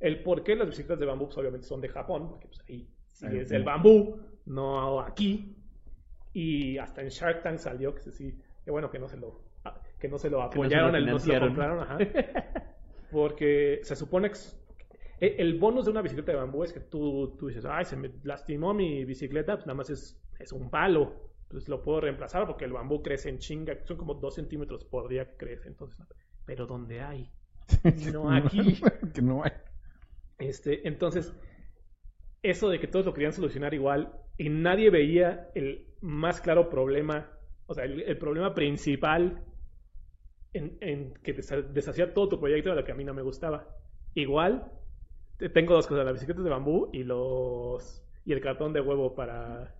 El 0.00 0.22
por 0.22 0.42
qué 0.42 0.56
las 0.56 0.66
bicicletas 0.68 0.98
de 0.98 1.06
bambú 1.06 1.26
pues, 1.26 1.36
obviamente 1.36 1.66
son 1.66 1.82
de 1.82 1.88
Japón, 1.90 2.30
porque 2.30 2.48
pues, 2.48 2.60
ahí 2.68 2.88
sí 3.12 3.26
Ahí 3.26 3.38
es 3.38 3.50
sí. 3.50 3.56
el 3.56 3.62
bambú, 3.62 4.20
no 4.46 5.00
aquí. 5.00 5.54
Y 6.32 6.78
hasta 6.78 7.02
en 7.02 7.08
Shark 7.08 7.42
Tank 7.42 7.58
salió 7.58 7.94
que 7.94 8.10
sí, 8.10 8.40
que 8.64 8.70
bueno 8.70 8.90
que 8.90 8.98
no 8.98 9.08
se 9.08 9.18
lo 9.18 9.44
que 9.98 10.08
no 10.08 10.18
se 10.18 10.30
lo 10.30 10.38
no 10.54 10.62
se 10.66 10.82
lo 10.82 10.90
apoyaron, 10.90 10.96
el 10.96 11.06
no 11.06 11.18
se 11.18 11.32
lo 11.38 11.40
compraron, 11.40 11.80
ajá. 11.80 11.98
Porque 13.10 13.80
se 13.82 13.94
supone 13.96 14.30
que 14.30 14.38
e- 15.20 15.36
el 15.38 15.58
bonus 15.58 15.84
de 15.84 15.90
una 15.90 16.02
bicicleta 16.02 16.32
de 16.32 16.38
bambú 16.38 16.64
es 16.64 16.72
que 16.72 16.80
tú, 16.80 17.36
tú 17.38 17.48
dices, 17.48 17.64
ay, 17.64 17.84
se 17.84 17.96
me 17.96 18.10
lastimó 18.24 18.74
mi 18.74 19.04
bicicleta, 19.04 19.54
pues 19.56 19.66
nada 19.66 19.76
más 19.76 19.90
es, 19.90 20.21
es 20.42 20.52
un 20.52 20.70
palo. 20.70 21.30
Entonces 21.44 21.68
lo 21.68 21.82
puedo 21.82 22.00
reemplazar 22.00 22.46
porque 22.46 22.64
el 22.64 22.72
bambú 22.72 23.02
crece 23.02 23.28
en 23.28 23.38
chinga, 23.38 23.76
son 23.84 23.96
como 23.96 24.14
dos 24.14 24.34
centímetros 24.36 24.84
por 24.84 25.08
día 25.08 25.26
que 25.30 25.36
crece. 25.36 25.68
Entonces, 25.68 26.06
pero 26.44 26.66
¿dónde 26.66 27.00
hay? 27.02 27.30
No 28.12 28.30
aquí. 28.30 28.80
que 29.14 29.22
no 29.22 29.44
hay. 29.44 29.52
Este, 30.38 30.86
entonces, 30.86 31.32
eso 32.42 32.68
de 32.68 32.80
que 32.80 32.86
todos 32.88 33.06
lo 33.06 33.14
querían 33.14 33.32
solucionar 33.32 33.74
igual 33.74 34.12
y 34.36 34.48
nadie 34.48 34.90
veía 34.90 35.50
el 35.54 35.86
más 36.00 36.40
claro 36.40 36.68
problema, 36.68 37.30
o 37.66 37.74
sea, 37.74 37.84
el, 37.84 38.00
el 38.02 38.18
problema 38.18 38.54
principal 38.54 39.44
en, 40.52 40.76
en 40.80 41.14
que 41.22 41.32
deshacía 41.32 42.12
todo 42.12 42.28
tu 42.28 42.40
proyecto 42.40 42.70
de 42.70 42.76
lo 42.76 42.84
que 42.84 42.92
a 42.92 42.94
mí 42.94 43.04
no 43.04 43.14
me 43.14 43.22
gustaba. 43.22 43.66
Igual, 44.14 44.70
te- 45.38 45.48
tengo 45.48 45.74
dos 45.74 45.86
cosas, 45.86 46.04
las 46.04 46.14
bicicletas 46.14 46.44
de 46.44 46.50
bambú 46.50 46.90
y 46.92 47.04
los 47.04 48.02
y 48.24 48.32
el 48.32 48.40
cartón 48.40 48.72
de 48.72 48.80
huevo 48.80 49.14
para 49.14 49.74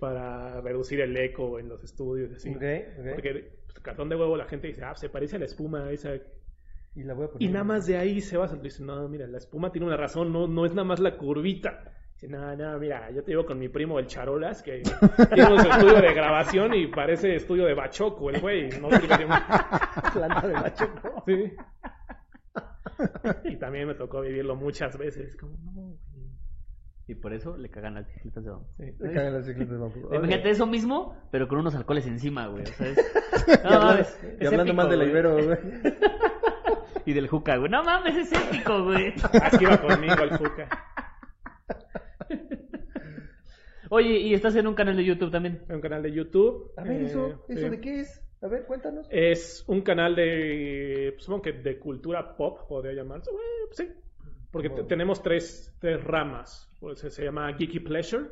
para 0.00 0.60
reducir 0.60 1.00
el 1.00 1.16
eco 1.16 1.58
en 1.58 1.68
los 1.68 1.84
estudios 1.84 2.32
así. 2.32 2.52
Porque 2.52 3.52
pues, 3.66 3.78
cartón 3.80 4.08
de 4.08 4.16
huevo 4.16 4.36
la 4.36 4.46
gente 4.46 4.66
dice, 4.68 4.82
ah, 4.82 4.94
se 4.96 5.08
parece 5.08 5.36
a 5.36 5.38
la 5.38 5.44
espuma 5.44 5.90
esa 5.92 6.14
Y 6.94 7.04
la 7.04 7.14
voy 7.14 7.26
a 7.26 7.28
poner. 7.28 7.48
y 7.48 7.52
nada 7.52 7.64
más 7.64 7.86
de 7.86 7.96
ahí 7.96 8.20
se 8.20 8.36
basa. 8.36 8.56
Dice, 8.56 8.82
no, 8.82 9.08
mira, 9.08 9.26
la 9.26 9.38
espuma 9.38 9.70
tiene 9.70 9.86
una 9.86 9.96
razón, 9.96 10.32
no, 10.32 10.48
no 10.48 10.66
es 10.66 10.72
nada 10.72 10.84
más 10.84 10.98
la 10.98 11.16
curvita. 11.16 11.92
Dice, 12.14 12.28
no, 12.28 12.56
no, 12.56 12.78
mira, 12.78 13.10
yo 13.10 13.22
te 13.22 13.30
digo 13.30 13.46
con 13.46 13.58
mi 13.58 13.68
primo 13.68 13.98
el 13.98 14.06
Charolas, 14.06 14.62
que 14.62 14.82
tiene 15.34 15.62
su 15.62 15.68
estudio 15.68 16.00
de 16.00 16.14
grabación 16.14 16.74
y 16.74 16.86
parece 16.88 17.36
estudio 17.36 17.66
de 17.66 17.74
Bachoco, 17.74 18.30
el 18.30 18.40
güey. 18.40 18.68
No 18.80 18.88
Planta 20.12 20.48
de 20.48 20.54
macho. 20.54 20.88
Sí. 21.26 21.52
Y 23.44 23.56
también 23.56 23.88
me 23.88 23.94
tocó 23.94 24.20
vivirlo 24.20 24.56
muchas 24.56 24.98
veces. 24.98 25.36
Como, 25.36 25.56
no. 25.74 25.96
Y 27.10 27.16
por 27.16 27.32
eso 27.32 27.56
le 27.56 27.68
cagan 27.68 27.94
las 27.94 28.06
bicicletas 28.06 28.44
de 28.44 28.50
bambú. 28.50 28.68
Sí. 28.76 28.84
Me 29.00 29.12
cagan 29.12 29.34
las 29.34 29.44
bicicletas 29.44 29.74
de 29.74 29.80
bambú. 29.80 30.08
Imagínate 30.14 30.50
eso 30.50 30.64
mismo, 30.64 31.16
pero 31.32 31.48
con 31.48 31.58
unos 31.58 31.74
alcoholes 31.74 32.06
encima, 32.06 32.46
güey. 32.46 32.62
O 32.62 32.66
sea, 32.66 32.88
es... 32.88 32.98
Y 33.48 33.64
No, 33.64 34.40
y 34.40 34.46
hablando 34.46 34.62
épico, 34.62 34.76
más 34.76 34.90
de 34.90 34.96
la 34.96 35.04
güey. 35.04 35.10
Ibero, 35.10 35.34
güey. 35.34 35.58
Y 37.06 37.12
del 37.12 37.26
juca, 37.26 37.56
güey. 37.56 37.68
No 37.68 37.82
mames, 37.82 38.16
es 38.16 38.32
épico, 38.32 38.84
güey. 38.84 39.12
Así 39.42 39.56
iba 39.60 39.80
conmigo 39.80 40.22
el 40.22 40.30
Fuca. 40.38 40.68
Oye, 43.88 44.18
y 44.20 44.34
estás 44.34 44.54
en 44.54 44.68
un 44.68 44.74
canal 44.74 44.96
de 44.96 45.04
YouTube 45.04 45.32
también. 45.32 45.64
En 45.68 45.76
un 45.76 45.80
canal 45.80 46.02
de 46.04 46.12
YouTube. 46.12 46.70
A 46.76 46.84
ver, 46.84 47.00
eh, 47.00 47.06
¿eso, 47.06 47.44
¿eso 47.48 47.60
sí. 47.60 47.68
de 47.70 47.80
qué 47.80 48.00
es? 48.00 48.22
A 48.40 48.46
ver, 48.46 48.66
cuéntanos. 48.66 49.08
Es 49.10 49.64
un 49.66 49.80
canal 49.80 50.14
de, 50.14 51.10
pues, 51.14 51.24
supongo 51.24 51.42
que 51.42 51.52
de 51.54 51.78
cultura 51.80 52.36
pop, 52.36 52.68
podría 52.68 52.92
llamarse. 52.92 53.32
Bueno, 53.32 53.48
sí. 53.72 53.88
Porque 54.50 54.70
tenemos 54.88 55.22
tres, 55.22 55.76
tres 55.80 56.02
ramas. 56.02 56.68
Pues, 56.80 56.98
se, 56.98 57.10
se 57.10 57.24
llama 57.24 57.52
Geeky 57.54 57.80
Pleasure. 57.80 58.24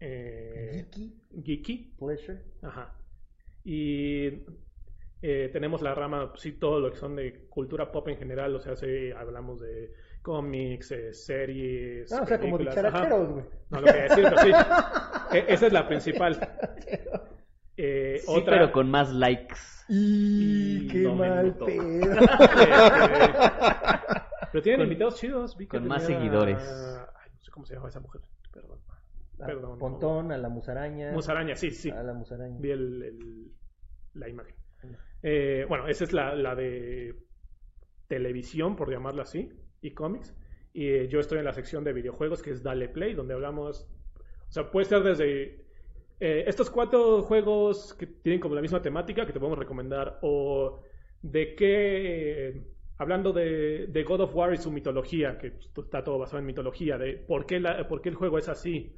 eh, 0.00 0.86
Geeky 0.90 1.14
Geeky. 1.44 1.94
Pleasure. 1.98 2.38
Ajá. 2.62 2.94
Y 3.64 4.26
eh, 5.22 5.48
tenemos 5.52 5.80
la 5.82 5.94
rama, 5.94 6.30
pues, 6.30 6.42
sí, 6.42 6.52
todo 6.52 6.80
lo 6.80 6.90
que 6.90 6.96
son 6.98 7.16
de 7.16 7.46
cultura 7.48 7.90
pop 7.90 8.08
en 8.08 8.18
general. 8.18 8.54
O 8.56 8.60
sea, 8.60 8.76
sí, 8.76 9.10
hablamos 9.16 9.60
de 9.60 9.92
cómics, 10.22 10.90
eh, 10.92 11.12
series. 11.14 12.12
Ah, 12.12 12.22
o 12.22 12.26
sea, 12.26 12.38
como 12.38 12.58
películas, 12.58 12.76
dicharacheros, 12.84 13.28
güey. 13.30 13.44
No 13.70 13.80
lo 13.80 13.86
quería 13.86 14.02
decir, 14.02 14.24
pero 14.24 14.38
sí. 14.38 14.50
E- 15.32 15.44
esa 15.48 15.66
es 15.66 15.72
la 15.72 15.86
principal. 15.86 16.38
Eh, 17.76 18.18
Sí, 18.20 18.26
otra. 18.28 18.54
pero 18.58 18.72
con 18.72 18.90
más 18.90 19.12
likes. 19.12 19.56
Y 19.88 20.84
Y 20.84 20.88
qué 20.88 20.98
no 21.00 21.14
mal 21.14 21.54
pedo. 21.54 21.68
Pero 24.52 24.62
tienen 24.62 24.80
Con- 24.80 24.86
invitados 24.86 25.16
chidos. 25.16 25.56
vi 25.56 25.66
que 25.66 25.78
con 25.78 25.88
más 25.88 26.06
tenía- 26.06 26.18
seguidores. 26.20 26.58
Ay, 27.22 27.30
no 27.34 27.40
sé 27.40 27.50
cómo 27.50 27.66
se 27.66 27.74
llama 27.74 27.88
esa 27.88 28.00
mujer. 28.00 28.22
Perdón. 28.52 28.78
A 29.40 29.46
Perdón, 29.46 29.78
Pontón, 29.78 30.32
a 30.32 30.38
la 30.38 30.48
musaraña. 30.48 31.12
Musaraña, 31.12 31.54
sí, 31.54 31.70
sí. 31.70 31.90
A 31.90 32.02
la 32.02 32.12
musaraña. 32.12 32.56
Vi 32.58 32.70
el, 32.70 33.02
el- 33.02 33.52
la 34.14 34.28
imagen. 34.28 34.54
Eh, 35.22 35.64
bueno, 35.68 35.86
esa 35.88 36.04
es 36.04 36.12
la, 36.12 36.34
la 36.34 36.54
de 36.54 37.14
televisión, 38.08 38.76
por 38.76 38.90
llamarla 38.90 39.22
así, 39.22 39.50
y 39.80 39.92
cómics. 39.92 40.34
Y 40.72 40.88
eh, 40.88 41.08
yo 41.08 41.20
estoy 41.20 41.38
en 41.38 41.44
la 41.44 41.52
sección 41.52 41.84
de 41.84 41.92
videojuegos, 41.92 42.42
que 42.42 42.50
es 42.50 42.62
Dale 42.62 42.88
Play, 42.88 43.14
donde 43.14 43.34
hablamos. 43.34 43.88
O 44.48 44.50
sea, 44.52 44.70
puede 44.70 44.86
ser 44.86 45.02
desde. 45.02 45.66
eh, 46.20 46.44
estos 46.46 46.70
cuatro 46.70 47.22
juegos 47.22 47.94
que 47.94 48.06
tienen 48.06 48.40
como 48.40 48.54
la 48.54 48.60
misma 48.60 48.82
temática 48.82 49.24
que 49.26 49.32
te 49.32 49.38
podemos 49.38 49.58
recomendar, 49.58 50.18
o 50.22 50.80
de 51.22 51.54
qué. 51.54 52.64
Hablando 52.98 53.32
de, 53.32 53.86
de 53.86 54.02
God 54.04 54.20
of 54.22 54.34
War 54.34 54.52
y 54.52 54.58
su 54.58 54.70
mitología, 54.70 55.38
que 55.38 55.54
está 55.76 56.02
todo 56.04 56.18
basado 56.18 56.38
en 56.40 56.46
mitología, 56.46 56.98
de 56.98 57.14
por 57.14 57.46
qué, 57.46 57.60
la, 57.60 57.86
por 57.88 58.02
qué 58.02 58.08
el 58.10 58.14
juego 58.16 58.38
es 58.38 58.48
así. 58.48 58.94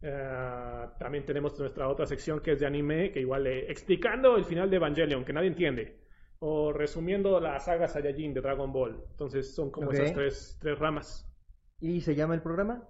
Eh, 0.00 0.86
también 0.98 1.24
tenemos 1.24 1.58
nuestra 1.58 1.88
otra 1.88 2.06
sección 2.06 2.40
que 2.40 2.52
es 2.52 2.60
de 2.60 2.66
anime, 2.66 3.10
que 3.10 3.20
igual 3.20 3.46
eh, 3.46 3.70
explicando 3.70 4.36
el 4.36 4.44
final 4.44 4.70
de 4.70 4.76
Evangelion, 4.76 5.24
que 5.24 5.32
nadie 5.32 5.48
entiende. 5.48 5.98
O 6.40 6.72
resumiendo 6.72 7.40
la 7.40 7.58
saga 7.58 7.88
Saiyajin 7.88 8.32
de 8.32 8.40
Dragon 8.40 8.72
Ball. 8.72 9.02
Entonces 9.10 9.52
son 9.52 9.70
como 9.72 9.88
Ok. 9.88 9.94
esas 9.94 10.12
tres, 10.12 10.56
tres 10.60 10.78
ramas. 10.78 11.28
¿Y 11.80 12.00
se 12.00 12.14
llama 12.14 12.34
el 12.34 12.42
programa? 12.42 12.86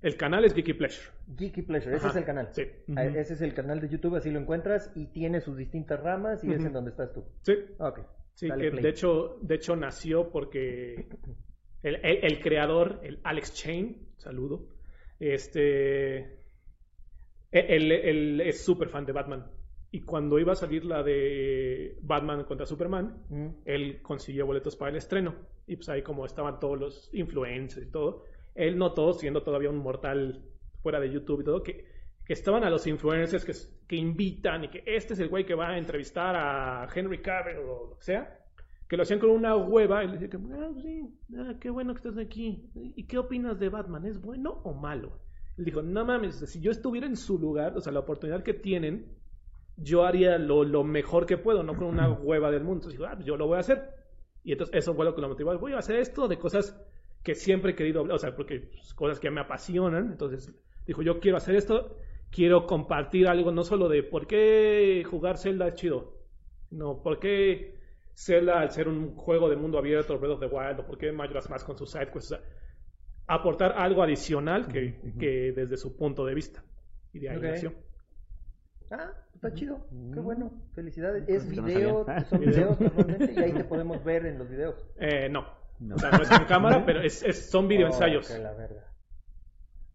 El 0.00 0.16
canal 0.16 0.44
es 0.44 0.52
Geeky 0.52 0.72
Pleasure. 0.74 1.06
Geeky 1.36 1.62
Pleasure. 1.62 1.94
Ese 1.94 2.06
Ajá, 2.06 2.14
es 2.14 2.16
el 2.16 2.24
canal. 2.24 2.48
sí. 2.50 2.62
Ah, 2.96 3.04
Ujú. 3.06 3.18
Ese 3.18 3.34
es 3.34 3.40
el 3.42 3.54
canal 3.54 3.80
de 3.80 3.88
YouTube, 3.88 4.16
así 4.16 4.32
lo 4.32 4.40
encuentras 4.40 4.90
y 4.96 5.06
tiene 5.12 5.40
sus 5.40 5.56
distintas 5.56 6.00
ramas 6.02 6.42
y 6.42 6.50
es 6.50 6.58
Ujú. 6.58 6.66
en 6.66 6.72
donde 6.72 6.90
estás 6.90 7.12
tú. 7.12 7.24
Sí, 7.42 7.54
Ok. 7.78 8.00
Sí 8.34 8.48
Dale 8.48 8.64
que 8.64 8.70
play. 8.72 8.82
de 8.82 8.88
hecho, 8.90 9.38
de 9.42 9.54
hecho 9.54 9.76
nació 9.76 10.30
porque 10.30 11.06
el, 11.82 11.96
el- 11.96 12.24
el 12.24 12.40
creador, 12.40 13.00
el 13.02 13.20
Alex 13.24 13.54
Chain, 13.54 14.08
saludo, 14.18 14.68
este, 15.20 16.38
él, 17.50 17.92
él 17.92 18.40
es 18.40 18.64
súper 18.64 18.88
fan 18.88 19.04
de 19.06 19.12
Batman. 19.12 19.50
Y 19.90 20.00
cuando 20.02 20.38
iba 20.38 20.52
a 20.52 20.56
salir 20.56 20.84
la 20.86 21.02
de 21.02 21.98
Batman 22.02 22.44
contra 22.44 22.64
Superman, 22.66 23.24
Mm. 23.28 23.48
él 23.66 24.00
consiguió 24.02 24.46
boletos 24.46 24.74
para 24.76 24.90
el 24.90 24.96
estreno. 24.96 25.34
Y 25.66 25.76
pues 25.76 25.88
ahí 25.90 26.02
como 26.02 26.24
estaban 26.24 26.58
todos 26.58 26.78
los 26.80 27.10
influencers 27.14 27.86
y 27.86 27.90
todo, 27.90 28.24
él 28.54 28.78
notó, 28.78 29.12
siendo 29.12 29.42
todavía 29.42 29.68
un 29.70 29.76
mortal 29.78 30.42
fuera 30.82 30.98
de 30.98 31.10
YouTube 31.10 31.42
y 31.42 31.44
todo, 31.44 31.62
que, 31.62 31.84
que 32.24 32.32
estaban 32.32 32.64
a 32.64 32.70
los 32.70 32.86
influencers 32.86 33.44
que, 33.44 33.52
que 33.88 33.96
invitan 33.96 34.64
y 34.64 34.70
que 34.70 34.82
este 34.86 35.14
es 35.14 35.20
el 35.20 35.28
güey 35.28 35.44
que 35.44 35.54
va 35.54 35.70
a 35.70 35.78
entrevistar 35.78 36.36
a 36.36 36.88
Henry 36.94 37.20
Cavill 37.20 37.58
o 37.58 37.90
lo 37.90 37.96
que 37.98 38.04
sea, 38.04 38.38
que 38.88 38.96
lo 38.96 39.02
hacían 39.02 39.18
con 39.18 39.30
una 39.30 39.56
hueva 39.56 40.04
y 40.04 40.08
le 40.08 40.18
decían, 40.18 40.52
ah, 40.52 40.70
sí, 40.82 41.08
ah, 41.36 41.54
qué 41.60 41.70
bueno 41.70 41.94
que 41.94 41.98
estás 41.98 42.18
aquí. 42.18 42.70
¿Y 42.74 43.06
qué 43.06 43.18
opinas 43.18 43.58
de 43.58 43.68
Batman? 43.68 44.06
¿Es 44.06 44.20
bueno 44.20 44.60
o 44.64 44.74
malo? 44.74 45.20
Él 45.56 45.64
dijo, 45.64 45.82
no 45.82 46.04
mames, 46.04 46.38
si 46.40 46.60
yo 46.60 46.70
estuviera 46.70 47.06
en 47.06 47.16
su 47.16 47.38
lugar, 47.38 47.76
o 47.76 47.80
sea, 47.80 47.92
la 47.92 48.00
oportunidad 48.00 48.42
que 48.42 48.54
tienen, 48.54 49.16
yo 49.76 50.04
haría 50.04 50.38
lo, 50.38 50.64
lo 50.64 50.84
mejor 50.84 51.26
que 51.26 51.38
puedo, 51.38 51.62
no 51.62 51.74
con 51.74 51.88
una 51.88 52.10
hueva 52.10 52.50
del 52.50 52.64
mundo. 52.64 52.80
Entonces 52.80 52.98
dijo, 52.98 53.10
ah, 53.10 53.14
pues 53.14 53.26
yo 53.26 53.36
lo 53.36 53.46
voy 53.46 53.56
a 53.56 53.60
hacer. 53.60 53.90
Y 54.44 54.52
entonces 54.52 54.76
eso 54.76 54.94
fue 54.94 55.04
lo 55.04 55.14
que 55.14 55.20
lo 55.20 55.28
motivó. 55.28 55.56
Voy 55.58 55.72
a 55.72 55.78
hacer 55.78 55.96
esto 55.96 56.28
de 56.28 56.38
cosas 56.38 56.78
que 57.22 57.34
siempre 57.34 57.72
he 57.72 57.74
querido 57.74 58.00
hablar, 58.00 58.16
o 58.16 58.18
sea, 58.18 58.34
porque 58.34 58.60
pues, 58.60 58.94
cosas 58.94 59.20
que 59.20 59.30
me 59.30 59.40
apasionan. 59.40 60.10
Entonces 60.10 60.52
dijo, 60.86 61.02
yo 61.02 61.20
quiero 61.20 61.36
hacer 61.36 61.54
esto, 61.54 61.98
quiero 62.32 62.66
compartir 62.66 63.28
algo, 63.28 63.52
no 63.52 63.62
solo 63.62 63.88
de 63.88 64.02
por 64.02 64.26
qué 64.26 65.04
jugar 65.08 65.38
Zelda 65.38 65.68
es 65.68 65.74
chido, 65.74 66.16
no, 66.70 67.02
por 67.02 67.18
qué 67.20 67.76
Zelda 68.14 68.60
al 68.60 68.70
ser 68.70 68.88
un 68.88 69.14
juego 69.14 69.48
de 69.48 69.56
mundo 69.56 69.78
abierto, 69.78 70.18
Breath 70.18 70.32
of 70.34 70.40
the 70.40 70.46
Wild, 70.46 70.80
o 70.80 70.86
por 70.86 70.98
qué 70.98 71.12
Majora's 71.12 71.48
Mask 71.50 71.66
con 71.66 71.76
sus 71.76 71.90
sidequests, 71.90 72.32
o 72.32 72.36
sea, 72.36 72.44
aportar 73.26 73.72
algo 73.76 74.02
adicional 74.02 74.66
que, 74.68 74.98
que 75.18 75.52
desde 75.52 75.76
su 75.76 75.96
punto 75.96 76.24
de 76.26 76.34
vista. 76.34 76.62
Y 77.12 77.20
de 77.20 77.30
ahí 77.30 77.36
Ok. 77.36 77.42
nació. 77.44 77.72
Ah, 78.90 79.10
está 79.34 79.52
chido. 79.54 79.86
Qué 80.12 80.20
bueno. 80.20 80.52
Felicidades. 80.74 81.26
Es 81.28 81.46
no 81.46 81.62
video, 81.62 82.04
son 82.28 82.40
videos 82.40 82.78
normalmente 82.80 83.32
y 83.34 83.38
ahí 83.38 83.52
te 83.52 83.64
podemos 83.64 84.02
ver 84.04 84.26
en 84.26 84.38
los 84.38 84.48
videos. 84.50 84.86
Eh, 84.98 85.28
no. 85.30 85.46
No. 85.80 85.94
O 85.94 85.98
sea, 85.98 86.10
no 86.10 86.22
es 86.22 86.28
con 86.28 86.44
cámara, 86.44 86.82
pero 86.86 87.00
es, 87.02 87.22
es- 87.22 87.50
son 87.50 87.68
videoensayos. 87.68 88.30
Oh, 88.30 88.38
la 88.42 88.52
verga. 88.52 88.91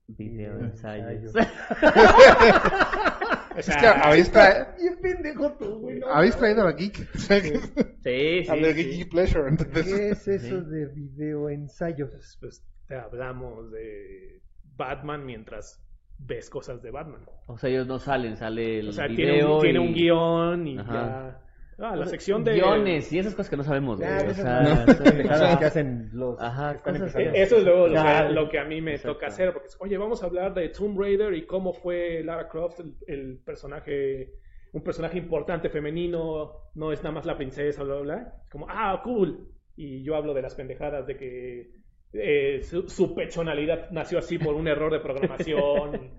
Video 0.07 0.57
ensayos. 0.59 1.35
O 1.35 1.39
Es 3.57 3.75
que 3.75 3.87
habéis, 3.87 4.31
tra- 4.31 4.75
Bien 4.77 4.97
pendejo 5.01 5.51
tú, 5.57 5.79
güey. 5.79 5.99
no 5.99 6.07
habéis 6.13 6.35
traído 6.37 6.61
a 6.61 6.65
la 6.65 6.71
geek. 6.73 6.95
Sí, 7.15 7.41
sí. 8.03 8.47
a 8.49 8.55
la 8.55 8.67
sí. 8.67 8.73
geeky 8.75 9.05
pleasure. 9.05 9.49
Entonces, 9.49 9.85
¿Qué 9.85 10.09
es 10.11 10.27
eso 10.27 10.61
Sí. 10.63 10.69
de 10.69 10.85
video 10.93 11.49
ensayos? 11.49 12.09
pues, 12.11 12.37
pues, 12.39 12.63
te 12.87 12.95
hablamos 12.95 13.71
de 13.71 14.41
Batman 14.75 15.25
mientras 15.25 15.81
ves 16.19 16.49
cosas 16.49 16.81
de 16.83 16.91
Batman. 16.91 17.25
O 17.47 17.57
sea, 17.57 17.69
ellos 17.71 17.87
no 17.87 17.97
salen, 17.99 18.37
sale 18.37 18.79
el 18.79 18.89
O 18.89 18.91
sea, 18.91 19.07
video 19.07 19.17
tiene, 19.17 19.45
un, 19.45 19.61
tiene 19.61 19.79
y- 19.79 19.87
un 19.87 19.93
guion 19.93 20.67
y 20.67 20.77
Ajá. 20.77 20.93
ya. 20.93 21.41
Ah, 21.79 21.95
la 21.95 22.07
sección 22.07 22.43
de. 22.43 22.55
Guiones 22.55 23.11
y 23.13 23.19
esas 23.19 23.35
cosas 23.35 23.49
que 23.49 23.57
no 23.57 23.63
sabemos. 23.63 23.99
Ya, 23.99 24.25
o 24.27 24.33
sea, 24.33 24.61
no, 24.85 25.59
que 25.59 25.65
hacen 25.65 26.09
los 26.11 26.39
Ajá, 26.41 26.81
que 26.81 27.41
Eso 27.41 27.57
es 27.57 27.63
luego 27.63 27.87
lo, 27.87 28.03
que, 28.03 28.33
lo 28.33 28.49
que 28.49 28.59
a 28.59 28.65
mí 28.65 28.81
me 28.81 28.95
exacto. 28.95 29.13
toca 29.13 29.27
hacer, 29.27 29.53
porque, 29.53 29.69
oye, 29.79 29.97
vamos 29.97 30.23
a 30.23 30.25
hablar 30.25 30.53
de 30.55 30.69
Tomb 30.69 30.99
Raider 30.99 31.33
y 31.35 31.45
cómo 31.45 31.73
fue 31.73 32.23
Lara 32.23 32.47
Croft, 32.47 32.79
el, 32.79 32.95
el 33.05 33.39
personaje, 33.45 34.33
un 34.73 34.81
personaje 34.81 35.19
importante 35.19 35.69
femenino, 35.69 36.51
no 36.73 36.91
es 36.91 37.03
nada 37.03 37.13
más 37.13 37.25
la 37.25 37.37
princesa, 37.37 37.83
bla, 37.83 37.95
bla, 37.95 38.03
bla. 38.03 38.33
Como, 38.51 38.65
ah, 38.69 38.99
cool. 39.03 39.47
Y 39.75 40.03
yo 40.03 40.15
hablo 40.15 40.33
de 40.33 40.41
las 40.41 40.55
pendejadas 40.55 41.05
de 41.05 41.15
que 41.15 41.71
eh, 42.13 42.63
su, 42.63 42.89
su 42.89 43.13
pechonalidad 43.13 43.91
nació 43.91 44.17
así 44.19 44.39
por 44.39 44.55
un 44.55 44.67
error 44.67 44.91
de 44.91 44.99
programación, 44.99 46.11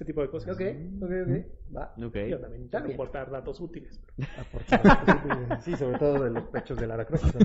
ese 0.00 0.04
tipo 0.06 0.22
de 0.22 0.30
cosas. 0.30 0.54
Ok, 0.54 0.62
ok, 1.02 1.10
ok. 1.26 1.76
Va. 1.76 1.94
Ok. 2.06 2.16
Yo 2.30 2.40
también 2.40 2.64
Está 2.64 2.78
tengo 2.78 2.82
que 2.84 2.88
bien. 2.88 2.94
aportar 2.94 3.30
datos 3.30 3.60
útiles. 3.60 4.02
Aportar. 4.38 5.60
Sí, 5.60 5.76
sobre 5.76 5.98
todo 5.98 6.24
de 6.24 6.30
los 6.30 6.44
pechos 6.44 6.78
de 6.78 6.86
Lara 6.86 7.04
Croft. 7.04 7.36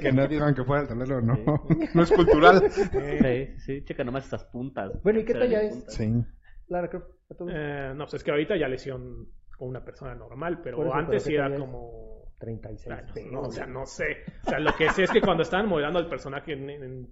que 0.00 0.12
no 0.12 0.26
digan 0.26 0.54
que 0.56 0.64
fuera 0.64 0.82
el 0.82 0.88
tablero, 0.88 1.20
no. 1.20 1.36
No 1.94 2.02
es 2.02 2.10
cultural. 2.10 2.62
Sí, 2.70 2.82
sí, 3.22 3.58
sí, 3.60 3.84
checa 3.84 4.02
nomás 4.02 4.24
estas 4.24 4.44
puntas. 4.46 5.00
Bueno, 5.04 5.20
¿y 5.20 5.24
qué 5.24 5.34
talla 5.34 5.62
es? 5.62 5.84
Sí. 5.88 6.12
Lara 6.66 6.88
Croft. 6.90 7.06
a 7.30 7.34
todos. 7.34 7.52
Eh, 7.54 7.92
no, 7.94 8.04
pues 8.06 8.14
es 8.14 8.24
que 8.24 8.30
ahorita 8.32 8.56
ya 8.56 8.66
lesión 8.66 9.28
con 9.56 9.68
una 9.68 9.84
persona 9.84 10.14
normal, 10.16 10.60
pero 10.62 10.82
eso, 10.84 10.92
antes 10.94 11.22
sí 11.22 11.30
¿qué 11.30 11.36
era 11.36 11.56
como 11.56 12.32
36 12.40 12.90
años. 12.92 13.12
¿no? 13.32 13.42
O 13.42 13.50
sea, 13.52 13.66
no 13.66 13.86
sé. 13.86 14.04
O 14.46 14.50
sea, 14.50 14.58
lo 14.58 14.72
que 14.76 14.90
sé 14.90 15.04
es 15.04 15.10
que 15.12 15.20
cuando 15.20 15.44
estaban 15.44 15.68
modelando 15.68 16.00
el 16.00 16.08
personaje 16.08 16.52
en, 16.54 16.70
en 16.70 17.08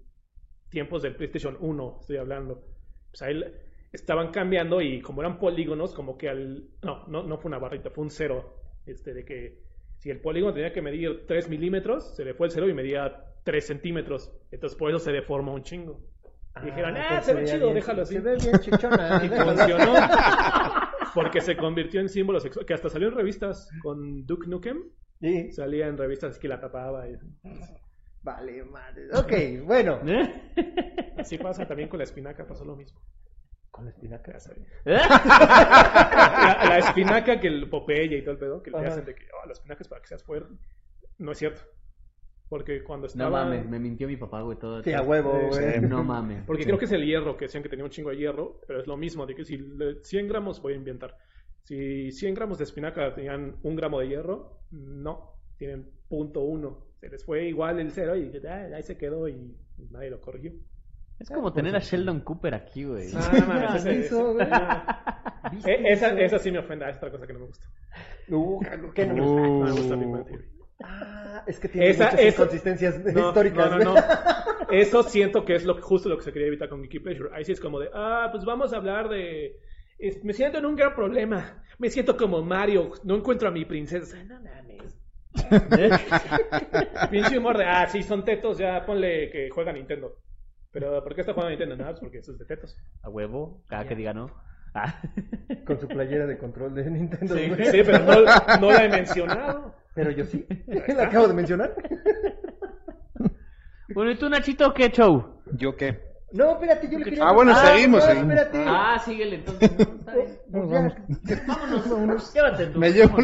tiempos 0.71 1.03
del 1.03 1.15
PlayStation 1.15 1.57
1, 1.61 1.99
estoy 2.01 2.17
hablando, 2.17 2.65
pues 3.11 3.23
ahí 3.23 3.35
le- 3.35 3.66
estaban 3.97 4.31
cambiando 4.31 4.81
y 4.81 5.01
como 5.01 5.21
eran 5.23 5.39
polígonos, 5.39 5.95
como 5.95 6.17
que 6.17 6.29
al... 6.29 6.65
No, 6.83 7.07
no, 7.09 7.23
no 7.25 7.39
fue 7.39 7.49
una 7.49 7.59
barrita, 7.59 7.91
fue 7.91 8.05
un 8.05 8.11
cero. 8.11 8.55
Este, 8.87 9.13
de 9.15 9.25
que 9.25 9.59
si 9.99 10.11
el 10.11 10.21
polígono 10.21 10.55
tenía 10.55 10.73
que 10.73 10.83
medir 10.83 11.25
3 11.27 11.49
milímetros, 11.49 12.15
se 12.15 12.25
le 12.25 12.35
fue 12.35 12.47
el 12.47 12.53
cero 12.53 12.69
y 12.69 12.75
medía 12.75 13.25
3 13.45 13.67
centímetros. 13.67 14.33
Entonces 14.51 14.79
por 14.79 14.91
eso 14.91 14.99
se 14.99 15.13
deforma 15.13 15.53
un 15.53 15.63
chingo. 15.63 16.01
Y 16.63 16.67
dijeron, 16.67 16.95
ah, 16.97 17.07
pues 17.11 17.25
se 17.27 17.35
ve 17.35 17.45
chido, 17.45 17.61
bien- 17.67 17.75
déjalo 17.75 18.03
así. 18.03 18.15
Se 18.15 18.21
ve 18.21 18.37
bien 18.37 18.59
chichona. 18.61 19.21
Y 19.25 19.29
funcionó. 19.29 19.95
Porque 21.15 21.41
se 21.41 21.57
convirtió 21.57 22.01
en 22.01 22.09
símbolo 22.09 22.41
sexual. 22.41 22.65
Que 22.67 22.75
hasta 22.75 22.89
salió 22.89 23.09
en 23.09 23.15
revistas 23.15 23.69
con 23.83 24.25
Duke 24.27 24.47
Nukem. 24.49 24.83
Sí. 25.21 25.51
Salía 25.53 25.87
en 25.87 25.97
revistas 25.97 26.39
que 26.39 26.49
la 26.49 26.61
tapaba. 26.61 27.09
y- 27.09 27.17
Vale, 28.23 28.65
madre. 28.65 29.09
Ok, 29.15 29.65
bueno. 29.67 30.01
¿Eh? 30.07 30.53
Así 31.19 31.39
pasa 31.39 31.67
también 31.67 31.89
con 31.89 31.99
la 31.99 32.05
espinaca, 32.05 32.47
pasó 32.47 32.65
lo 32.65 32.75
mismo. 32.77 33.01
Con 33.77 33.85
la 33.85 33.91
espinaca. 33.91 34.33
Ya 34.33 34.41
sabes. 34.41 34.63
La, 34.85 36.67
la 36.69 36.79
espinaca 36.79 37.39
que 37.41 37.49
el 37.49 37.69
Popeye 37.69 38.19
y 38.19 38.23
todo 38.23 38.33
el 38.33 38.39
pedo, 38.39 38.63
que 38.63 38.71
le 38.71 38.79
Ajá. 38.79 38.89
hacen 38.89 39.05
de 39.05 39.15
que 39.15 39.25
oh, 39.43 39.47
la 39.47 39.53
espinaca 39.53 39.83
es 39.83 39.89
para 39.89 40.01
que 40.01 40.09
seas 40.09 40.23
fuerte. 40.25 40.55
No 41.19 41.33
es 41.33 41.39
cierto. 41.39 41.61
Porque 42.49 42.83
cuando 42.85 43.07
No 43.07 43.11
estaba. 43.11 43.45
mames, 43.45 43.69
me 43.69 43.79
mintió 43.79 44.07
mi 44.07 44.17
papá, 44.17 44.41
güey, 44.43 44.57
todo. 44.59 44.83
Sí, 44.83 44.93
a 44.93 45.03
huevo, 45.03 45.51
Sí, 45.53 45.61
güey. 45.61 45.81
No 45.81 46.05
mames. 46.05 46.45
Porque 46.47 46.65
creo 46.65 46.79
que 46.79 46.85
es 46.85 46.93
el 46.93 47.05
hierro, 47.05 47.37
que 47.37 47.47
decían 47.47 47.63
que 47.63 47.69
tenía 47.69 47.85
un 47.85 47.91
chingo 47.91 48.11
de 48.11 48.17
hierro, 48.19 48.61
pero 48.67 48.81
es 48.81 48.87
lo 48.87 48.97
mismo, 48.97 49.27
de 49.27 49.35
que 49.35 49.45
si 49.45 49.59
le- 49.59 50.03
100 50.05 50.29
gramos, 50.29 50.63
voy 50.63 50.75
a 50.75 50.77
inventar, 50.77 51.17
si 51.65 52.13
100 52.13 52.35
gramos 52.35 52.59
de 52.59 52.65
espinaca 52.65 53.13
tenían 53.15 53.57
un 53.63 53.75
gramo 53.77 53.99
de 54.01 54.09
hierro, 54.09 54.61
no, 54.71 55.41
tienen 55.59 55.91
punto 56.09 56.41
uno. 56.43 56.87
Se 57.01 57.09
les 57.09 57.25
fue 57.25 57.45
igual 57.49 57.81
el 57.81 57.91
cero 57.91 58.17
y 58.17 58.31
ah, 58.49 58.69
ahí 58.75 58.83
se 58.85 58.97
quedó 58.97 59.29
y 59.29 59.57
nadie 59.91 60.11
lo 60.11 60.21
corrigió. 60.21 60.53
Es 61.19 61.31
como 61.31 61.53
tener 61.53 61.75
a 61.75 61.79
Sheldon 61.79 62.21
Cooper 62.21 62.55
aquí, 62.55 62.85
güey. 62.85 63.11
No 63.13 63.47
mames, 63.47 63.75
ese- 63.87 64.01
Eso, 64.01 64.33
güey. 64.35 64.47
ese- 64.47 65.51
¿Viste 65.53 65.73
Eh, 65.73 65.93
esa, 65.93 66.09
eso? 66.09 66.19
esa 66.19 66.39
sí 66.39 66.51
me 66.51 66.59
ofende, 66.59 66.89
es 66.91 66.97
otra 66.97 67.11
cosa 67.11 67.27
que 67.27 67.33
no 67.33 67.39
me 67.41 67.47
gusta. 67.47 67.67
Uh, 68.29 68.61
¿qué 68.95 69.07
no? 69.07 69.15
No 69.15 69.65
me 69.65 69.71
gusta 69.73 69.95
Big 69.97 70.09
Bang 70.09 70.27
Theory. 70.27 70.45
Ah, 70.85 71.43
es 71.47 71.59
que 71.59 71.69
tiene 71.69 71.89
Esa- 71.89 72.05
muchas 72.11 72.21
esa- 72.21 72.43
inconsistencias 72.43 72.99
No, 73.15 73.29
históricas. 73.29 73.71
no, 73.71 73.79
no, 73.79 73.95
no. 73.95 74.01
Eso 74.71 75.03
siento 75.05 75.45
que 75.45 75.55
es 75.55 75.65
lo, 75.65 75.81
justo 75.81 76.09
lo 76.09 76.19
que 76.19 76.25
se 76.25 76.33
quería 76.33 76.49
evitar 76.49 76.69
con 76.69 76.83
Geeky 76.83 76.99
Pleasure. 76.99 77.31
Ahí 77.33 77.45
sí 77.45 77.53
es 77.53 77.61
como 77.61 77.79
de, 77.81 77.89
ah, 77.95 78.29
pues 78.31 78.45
vamos 78.45 78.73
a 78.75 78.77
hablar 78.77 79.09
de... 79.09 79.57
es- 79.99 80.23
me 80.25 80.33
siento 80.35 80.59
en 80.59 80.67
un 80.67 80.77
gran 80.77 80.95
problema. 80.95 81.63
Me 81.79 81.89
siento 81.89 82.17
como 82.17 82.43
Mario. 82.43 82.91
No 83.05 83.15
encuentro 83.17 83.49
a 83.49 83.53
mi 83.53 83.65
princesa. 83.65 84.23
No 84.25 84.35
mames. 84.43 85.01
Pinche 87.11 87.39
humor 87.39 87.57
de, 87.59 87.65
ah, 87.65 87.87
sí, 87.87 88.03
son 88.03 88.25
tetos. 88.25 88.59
Ya 88.59 88.85
ponle 88.85 89.31
que 89.31 89.49
juega 89.51 89.73
Nintendo. 89.73 90.17
Pero 90.73 91.03
¿por 91.03 91.15
qué 91.15 91.23
está 91.23 91.33
jugando 91.33 91.51
Nintendo? 91.51 91.77
Nada, 91.77 91.95
porque 91.99 92.19
eso 92.19 92.33
es 92.33 92.39
de 92.39 92.45
tetos. 92.45 92.77
A 93.03 93.09
huevo, 93.09 93.63
cada 93.69 93.87
que 93.87 93.95
diga 93.95 94.13
no. 94.13 94.31
Ah. 94.75 95.01
Con 95.67 95.81
su 95.81 95.89
playera 95.89 96.27
de 96.27 96.37
control 96.37 96.75
de 96.75 96.91
Nintendo. 96.91 97.35
Sí, 97.35 97.49
güey. 97.49 97.65
sí, 97.67 97.83
pero 97.85 97.99
no, 98.01 98.61
no 98.61 98.71
la 98.73 98.85
he 98.85 98.89
mencionado. 98.89 99.75
Pero 99.95 100.11
yo 100.11 100.25
sí. 100.27 100.47
La 100.89 101.05
acabo 101.05 101.29
de 101.29 101.35
mencionar. 101.35 101.75
Bueno, 103.95 104.11
¿y 104.11 104.19
tú, 104.19 104.29
Nachito, 104.29 104.75
qué 104.75 104.91
show? 104.91 105.41
¿Yo 105.53 105.77
qué? 105.77 106.03
No, 106.33 106.53
espérate, 106.55 106.91
yo 106.91 106.99
le 106.99 107.05
quería. 107.05 107.25
Ah, 107.25 107.33
bueno, 107.33 107.55
seguimos, 107.55 108.01
no, 108.01 108.07
seguimos. 108.07 108.35
espérate. 108.35 108.65
Ah, 108.67 108.99
síguele 108.99 109.37
entonces. 109.37 109.71
No. 109.79 110.05
Pues. 110.13 111.47
Vámonos, 111.47 111.89
vámonos. 111.89 112.35
Llévate 112.35 112.67
tu. 112.67 112.79
Me 112.81 112.91
llevo. 112.91 113.17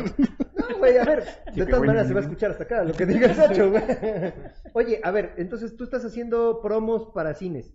Güey, 0.79 0.99
a 0.99 1.05
ver, 1.05 1.25
de 1.55 1.67
todas 1.67 1.81
maneras 1.81 2.09
se 2.09 2.15
va 2.15 2.21
a 2.21 2.23
escuchar 2.23 2.51
hasta 2.51 2.65
acá 2.65 2.85
lo 2.85 2.95
que 2.95 3.07
diga 3.07 3.29
el 3.29 3.35
Sacho, 3.35 3.71
güey. 3.71 3.83
Oye, 4.75 5.01
a 5.03 5.11
ver, 5.11 5.35
entonces 5.37 5.77
tú 5.77 5.85
estás 5.85 6.05
haciendo 6.05 6.61
promos 6.63 7.11
para 7.15 7.35
cines. 7.35 7.75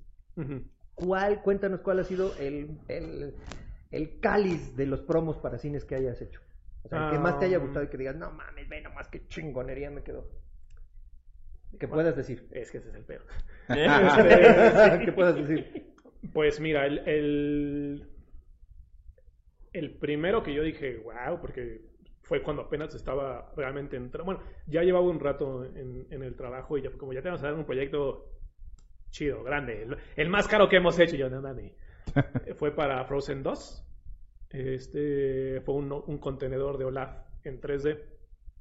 ¿Cuál, 0.95 1.41
cuéntanos 1.41 1.81
cuál 1.81 1.99
ha 1.99 2.03
sido 2.03 2.35
el, 2.37 2.79
el, 2.87 3.35
el 3.91 4.19
cáliz 4.19 4.75
de 4.75 4.85
los 4.85 5.01
promos 5.01 5.37
para 5.37 5.57
cines 5.57 5.85
que 5.85 5.95
hayas 5.95 6.21
hecho? 6.21 6.41
O 6.83 6.89
sea, 6.89 7.05
el 7.05 7.11
que 7.11 7.19
más 7.19 7.39
te 7.39 7.45
haya 7.45 7.57
gustado 7.57 7.85
y 7.85 7.89
que 7.89 7.97
digas, 7.97 8.15
no 8.15 8.31
mames, 8.31 8.69
ve 8.69 8.81
nomás 8.81 9.07
qué 9.09 9.27
chingonería 9.27 9.91
me 9.91 10.03
quedó. 10.03 10.29
Que 11.79 11.87
puedas 11.87 12.15
decir. 12.15 12.47
Es 12.51 12.71
que 12.71 12.77
ese 12.77 12.89
es 12.89 12.95
el 12.95 13.03
peor. 13.03 13.25
que 13.67 15.11
puedas 15.11 15.35
decir. 15.35 15.93
Pues 16.33 16.59
mira, 16.59 16.85
el, 16.85 16.99
el, 17.07 18.09
el 19.73 19.97
primero 19.97 20.43
que 20.43 20.53
yo 20.53 20.63
dije, 20.63 20.97
wow, 20.97 21.39
porque 21.39 21.81
fue 22.27 22.43
cuando 22.43 22.63
apenas 22.63 22.93
estaba 22.93 23.51
realmente 23.55 23.95
entrando. 23.95 24.25
Bueno, 24.25 24.41
ya 24.65 24.81
llevaba 24.83 25.05
un 25.05 25.19
rato 25.19 25.63
en, 25.63 26.07
en 26.09 26.23
el 26.23 26.35
trabajo 26.35 26.77
y 26.77 26.81
ya 26.83 26.91
como 26.91 27.13
ya 27.13 27.21
tenemos 27.21 27.41
que 27.41 27.47
dar 27.47 27.55
un 27.55 27.65
proyecto 27.65 28.33
chido, 29.11 29.43
grande, 29.43 29.83
el, 29.83 29.97
el 30.15 30.29
más 30.29 30.47
caro 30.47 30.67
que 30.67 30.77
hemos 30.77 30.99
hecho. 30.99 31.15
Yo, 31.15 31.29
no 31.29 31.41
mames. 31.41 31.73
fue 32.57 32.75
para 32.75 33.03
Frozen 33.05 33.43
2. 33.43 33.83
Este 34.49 35.61
fue 35.61 35.75
un, 35.75 35.91
un 35.91 36.17
contenedor 36.19 36.77
de 36.77 36.85
Olaf 36.85 37.11
en 37.43 37.59
3D 37.61 37.99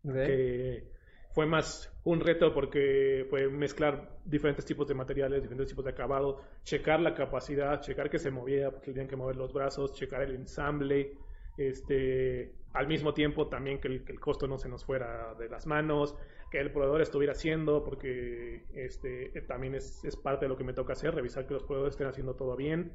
Ok. 0.05 0.15
que 0.23 0.93
fue 1.33 1.47
más 1.47 1.93
un 2.05 2.21
reto 2.21 2.53
porque 2.55 3.27
fue 3.29 3.49
mezclar 3.49 4.19
diferentes 4.25 4.65
tipos 4.65 4.87
de 4.89 4.95
materiales, 4.95 5.43
diferentes 5.43 5.69
tipos 5.71 5.85
de 5.85 5.91
acabado, 5.91 6.41
checar 6.63 7.01
la 7.01 7.15
capacidad, 7.15 7.81
checar 7.81 8.09
que 8.09 8.19
se 8.19 8.31
movía, 8.31 8.71
porque 8.71 8.93
tenían 8.93 9.09
que 9.09 9.17
mover 9.17 9.37
los 9.37 9.53
brazos, 9.53 9.93
checar 9.95 10.23
el 10.23 10.35
ensamble, 10.35 11.19
este, 11.57 12.55
al 12.73 12.87
mismo 12.87 13.15
tiempo 13.15 13.49
también 13.49 13.81
que 13.81 13.89
el, 13.89 14.05
que 14.05 14.13
el 14.13 14.21
costo 14.21 14.47
no 14.47 14.59
se 14.59 14.69
nos 14.69 14.85
fuera 14.85 15.35
de 15.35 15.49
las 15.49 15.67
manos, 15.67 16.17
que 16.51 16.61
el 16.61 16.71
proveedor 16.71 17.01
estuviera 17.01 17.33
haciendo, 17.33 17.85
porque 17.85 18.67
este, 18.75 19.41
también 19.43 19.75
es, 19.75 20.05
es 20.05 20.17
parte 20.17 20.45
de 20.45 20.49
lo 20.49 20.57
que 20.57 20.65
me 20.65 20.73
toca 20.73 20.93
hacer, 20.93 21.15
revisar 21.15 21.47
que 21.47 21.55
los 21.55 21.65
proveedores 21.65 21.95
estén 21.95 22.07
haciendo 22.07 22.35
todo 22.35 22.57
bien, 22.57 22.93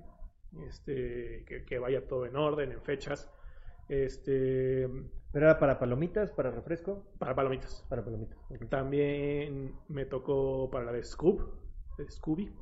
este, 0.68 1.44
que, 1.48 1.66
que 1.66 1.80
vaya 1.80 2.08
todo 2.08 2.26
en 2.26 2.36
orden, 2.36 2.72
en 2.72 2.82
fechas. 2.82 3.30
Este, 3.90 4.88
¿Pero 5.32 5.46
era 5.46 5.60
para 5.60 5.80
palomitas, 5.80 6.32
para 6.32 6.52
refresco? 6.52 7.06
para 7.18 7.36
palomitas. 7.36 7.86
Para 7.90 8.04
palomitas. 8.04 8.38
ok. 8.50 8.70
También 8.70 9.74
me 9.88 10.06
tocó 10.06 10.70
para 10.70 10.86
la 10.86 10.92
de 10.92 11.04
Scoob, 11.04 11.42
de 11.98 12.10
Scooby, 12.10 12.54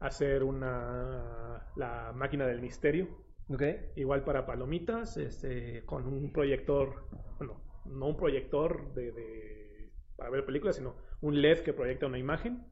hacer 0.00 0.42
una 0.42 1.66
la 1.76 2.12
máquina 2.14 2.46
del 2.46 2.60
misterio, 2.60 3.08
Ok. 3.48 3.62
igual 3.96 4.24
para 4.24 4.46
palomitas, 4.46 5.16
este, 5.16 5.84
con 5.84 6.06
un 6.06 6.32
proyector, 6.32 7.08
bueno, 7.38 7.60
no 7.84 8.06
un 8.08 8.16
proyector 8.16 8.94
de, 8.94 9.12
de- 9.12 9.90
para 10.16 10.30
ver 10.30 10.44
películas, 10.46 10.76
sino 10.76 10.96
un 11.20 11.34
LED 11.40 11.62
que 11.62 11.72
proyecta 11.72 12.06
una 12.06 12.18
imagen. 12.18 12.66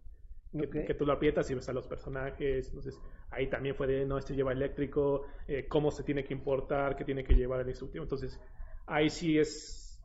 Que, 0.57 0.66
Ok. 0.66 0.75
que 0.87 0.95
tú 0.95 1.07
lo 1.07 1.14
aprietas 1.14 1.51
y 1.51 1.55
ves 1.55 1.68
a 1.70 1.73
los 1.73 1.89
personajes. 1.89 2.68
Entonces, 2.68 3.03
ahí 3.31 3.49
también 3.49 3.75
fue 3.75 3.87
de, 3.87 4.05
no, 4.05 4.18
este 4.18 4.35
lleva 4.35 4.53
eléctrico, 4.53 5.23
eh, 5.49 5.66
cómo 5.66 5.91
se 5.91 6.05
tiene 6.05 6.25
que 6.25 6.35
importar, 6.35 6.95
qué 6.95 7.05
tiene 7.05 7.25
que 7.25 7.35
llevar 7.35 7.61
el 7.62 7.68
instructivo. 7.68 8.03
Entonces, 8.05 8.39
ahí 8.87 9.09
sí 9.09 9.39
es, 9.39 10.05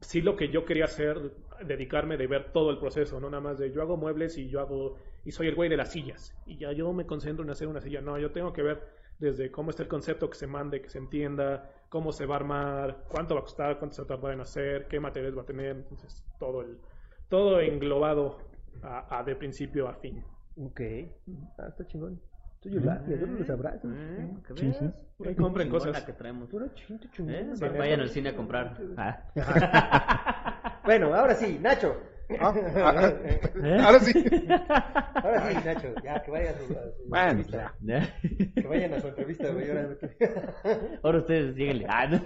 sí 0.00 0.20
lo 0.22 0.36
que 0.36 0.48
yo 0.48 0.64
quería 0.64 0.84
hacer, 0.84 1.32
dedicarme 1.64 2.16
de 2.16 2.26
ver 2.26 2.52
todo 2.52 2.70
el 2.70 2.78
proceso, 2.78 3.20
no 3.20 3.30
nada 3.30 3.42
más 3.42 3.58
de 3.58 3.70
yo 3.70 3.82
hago 3.82 3.96
muebles 3.96 4.38
y 4.38 4.48
yo 4.48 4.60
hago, 4.60 4.96
y 5.24 5.32
soy 5.32 5.48
el 5.48 5.54
güey 5.54 5.68
de 5.68 5.76
las 5.76 5.92
sillas. 5.92 6.34
Y 6.46 6.58
ya 6.58 6.72
yo 6.72 6.92
me 6.92 7.06
concentro 7.06 7.44
en 7.44 7.50
hacer 7.50 7.68
una 7.68 7.80
silla. 7.80 8.00
No, 8.00 8.18
yo 8.18 8.32
tengo 8.32 8.52
que 8.52 8.62
ver 8.62 8.82
desde 9.18 9.50
cómo 9.50 9.70
está 9.70 9.82
el 9.82 9.88
concepto 9.88 10.28
que 10.28 10.36
se 10.36 10.46
mande, 10.46 10.80
que 10.82 10.88
se 10.90 10.98
entienda, 10.98 11.70
cómo 11.88 12.12
se 12.12 12.26
va 12.26 12.34
a 12.34 12.38
armar, 12.38 13.04
cuánto 13.08 13.34
va 13.34 13.40
a 13.40 13.44
costar, 13.44 13.78
cuánto 13.78 13.94
se 13.96 14.02
va 14.02 14.04
a 14.04 14.08
tardar 14.08 14.32
en 14.32 14.40
hacer, 14.40 14.86
qué 14.88 15.00
materiales 15.00 15.36
va 15.36 15.42
a 15.42 15.46
tener. 15.46 15.76
Entonces, 15.76 16.24
todo 16.38 16.60
el, 16.62 16.78
todo 17.28 17.60
englobado 17.60 18.38
a, 18.82 19.18
a 19.18 19.24
de 19.24 19.36
principio 19.36 19.88
a 19.88 19.94
fin. 19.94 20.22
Ok. 20.58 20.80
Ah, 21.58 21.66
está 21.68 21.86
chingón. 21.86 22.20
Tú, 22.60 22.70
Yolanda, 22.70 23.04
tú 23.18 23.26
no 23.26 23.38
lo 23.38 23.44
sabrás. 23.44 23.84
Eh, 23.84 24.28
para 24.42 24.54
que 24.54 24.60
Sí, 24.60 24.66
veas, 24.66 24.78
sí. 24.78 24.90
pura 25.18 25.30
Ahí 25.30 25.36
compren 25.36 25.68
cosas. 25.68 26.02
que 26.04 26.12
traemos. 26.14 26.48
Puro 26.48 26.68
chinto 26.74 27.06
chingón. 27.12 27.34
¿Eh? 27.34 27.50
Sí. 27.54 27.64
Vayan 27.68 28.00
al 28.00 28.08
cine 28.08 28.30
a 28.30 28.36
comprar. 28.36 28.76
Ah. 28.96 29.22
Bueno, 30.84 31.12
ahora 31.14 31.34
sí, 31.34 31.58
Nacho. 31.60 31.96
Ah, 32.40 32.52
ah, 32.52 33.12
¿Eh? 33.62 33.78
Ahora 33.84 34.00
sí. 34.00 34.12
Ahora 35.14 35.48
sí, 35.50 35.56
Nacho. 35.64 35.88
Ya, 36.02 36.22
que 36.22 36.30
vayan 36.30 36.54
a 36.54 36.58
su, 36.58 36.64
a 36.64 36.82
su 36.82 37.08
Bueno, 37.08 37.30
entrevista. 37.30 37.74
¿Ya? 37.82 38.14
Que 38.62 38.66
vayan 38.68 38.94
a 38.94 39.00
su 39.00 39.08
entrevista, 39.08 39.48
güey. 39.50 39.70
Ahora... 39.70 39.88
Ahora 41.04 41.18
ustedes 41.18 41.54
díganle. 41.54 41.86
Ah, 41.88 42.06
no. 42.08 42.20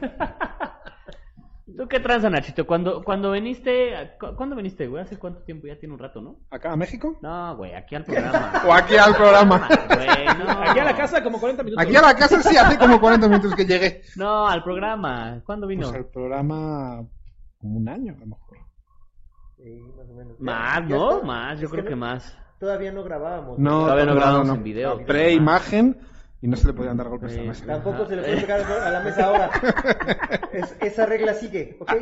¿Tú 1.77 1.87
qué 1.87 2.01
tranza, 2.01 2.29
Nachito? 2.29 2.67
Cuando, 2.67 3.03
cuando 3.05 3.31
viniste, 3.31 3.93
cu- 4.19 4.35
¿cuándo 4.37 4.57
viniste, 4.57 4.87
güey? 4.89 5.03
¿Hace 5.03 5.19
cuánto 5.19 5.43
tiempo? 5.45 5.67
Ya 5.69 5.79
tiene 5.79 5.95
un 5.95 6.01
rato, 6.01 6.21
¿no? 6.21 6.41
¿Acá 6.51 6.73
a 6.73 6.77
México? 6.77 7.17
No, 7.23 7.57
güey, 7.57 7.75
aquí 7.75 7.95
al 7.95 8.05
programa. 8.05 8.53
¿O 8.67 8.73
aquí 8.73 8.97
al 8.97 9.15
programa? 9.15 9.69
Güey, 9.95 10.27
no. 10.39 10.51
Aquí 10.63 10.79
a 10.81 10.85
la 10.85 10.97
casa 10.97 11.23
como 11.23 11.39
40 11.39 11.63
minutos. 11.63 11.87
Aquí 11.87 11.95
a 11.97 12.03
la 12.03 12.15
casa 12.15 12.43
sí, 12.43 12.57
hace 12.57 12.77
como 12.77 13.01
40 13.01 13.29
minutos 13.29 13.55
que 13.55 13.65
llegué. 13.65 14.03
No, 14.17 14.49
al 14.49 14.65
programa. 14.65 15.41
¿Cuándo 15.47 15.67
vino? 15.69 15.83
Pues 15.89 15.95
al 15.97 16.07
programa 16.07 17.05
como 17.59 17.77
un 17.79 17.89
año, 17.89 18.15
a 18.17 18.19
lo 18.21 18.27
mejor. 18.27 18.59
Sí, 19.63 19.83
más 19.97 20.09
o 20.09 20.15
menos. 20.15 20.37
Ya- 20.39 20.45
Más, 20.45 20.89
ya 20.89 20.97
¿no? 20.97 21.11
está. 21.15 21.27
Más, 21.27 21.61
yo 21.61 21.67
Es 21.67 21.71
creo 21.73 21.85
no- 21.85 21.91
que 21.91 21.97
más. 21.97 22.39
Todavía 22.59 22.93
no 22.93 23.03
grabábamos. 23.05 23.59
No, 23.59 23.81
Todavía 23.81 24.05
no 24.05 24.15
no, 24.15 24.21
grabamos 24.21 24.47
no. 24.49 24.55
en 24.55 24.63
video. 24.63 25.05
Pre-imagen 25.07 25.99
y 26.43 26.49
no 26.49 26.57
se 26.57 26.67
le 26.67 26.73
podían 26.75 26.97
dar 26.97 27.09
golpes 27.09 27.33
a 27.37 27.41
la 27.41 27.49
mesa. 27.49 27.67
Tampoco 27.67 28.07
se 28.07 28.17
le 28.17 28.23
puede 28.23 28.37
pegar 28.43 28.61
a 28.61 28.91
la 28.91 29.01
mesa 29.01 29.25
ahora. 29.27 29.51
Es- 30.53 30.77
esa 30.81 31.07
regla 31.07 31.33
sigue, 31.35 31.77
¿ok? 31.81 31.93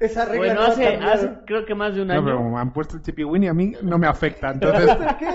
Esa 0.00 0.24
regla 0.26 0.38
Bueno, 0.38 0.54
no 0.54 0.60
ha 0.62 1.12
hace, 1.12 1.30
creo 1.46 1.64
que 1.64 1.74
más 1.74 1.94
de 1.94 2.02
un 2.02 2.08
No, 2.08 2.14
año. 2.14 2.24
pero 2.24 2.36
como 2.38 2.50
me 2.54 2.60
han 2.60 2.72
puesto 2.72 2.96
el 2.96 3.02
Chippy 3.02 3.24
Winnie, 3.24 3.48
a 3.48 3.54
mí 3.54 3.72
no 3.82 3.96
me 3.98 4.06
afecta. 4.06 4.50
Entonces, 4.50 4.90
¿Qué? 5.18 5.30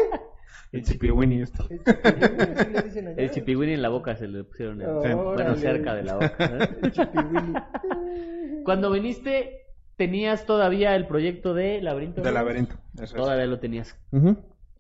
el 0.74 0.84
Chippy 0.84 1.10
Winnie 1.12 1.42
esto. 1.44 1.66
El 1.70 1.80
chipiwili, 1.84 2.56
¿sí 2.58 2.70
le 2.72 2.82
dicen 2.84 3.08
allá? 3.08 3.22
El 3.22 3.32
chipiwini 3.32 3.74
en 3.74 3.82
la 3.82 3.90
boca 3.90 4.16
se 4.16 4.28
le 4.28 4.44
pusieron. 4.44 4.82
en- 4.82 4.88
Órale. 4.90 5.16
Bueno, 5.16 5.56
cerca 5.56 5.94
de 5.96 6.04
la 6.04 6.14
boca. 6.16 6.36
¿eh? 6.40 6.70
El. 6.84 8.64
Cuando 8.64 8.92
viniste, 8.92 9.59
¿tenías 10.00 10.46
todavía 10.46 10.96
el 10.96 11.08
proyecto 11.08 11.54
de 11.54 11.82
Laberinto 11.82 12.22
De 12.22 12.30
Juegos? 12.30 12.34
laberinto. 12.34 12.76
Eso 12.96 13.04
es. 13.04 13.14
Todavía 13.14 13.46
lo 13.46 13.60
tenías. 13.60 14.00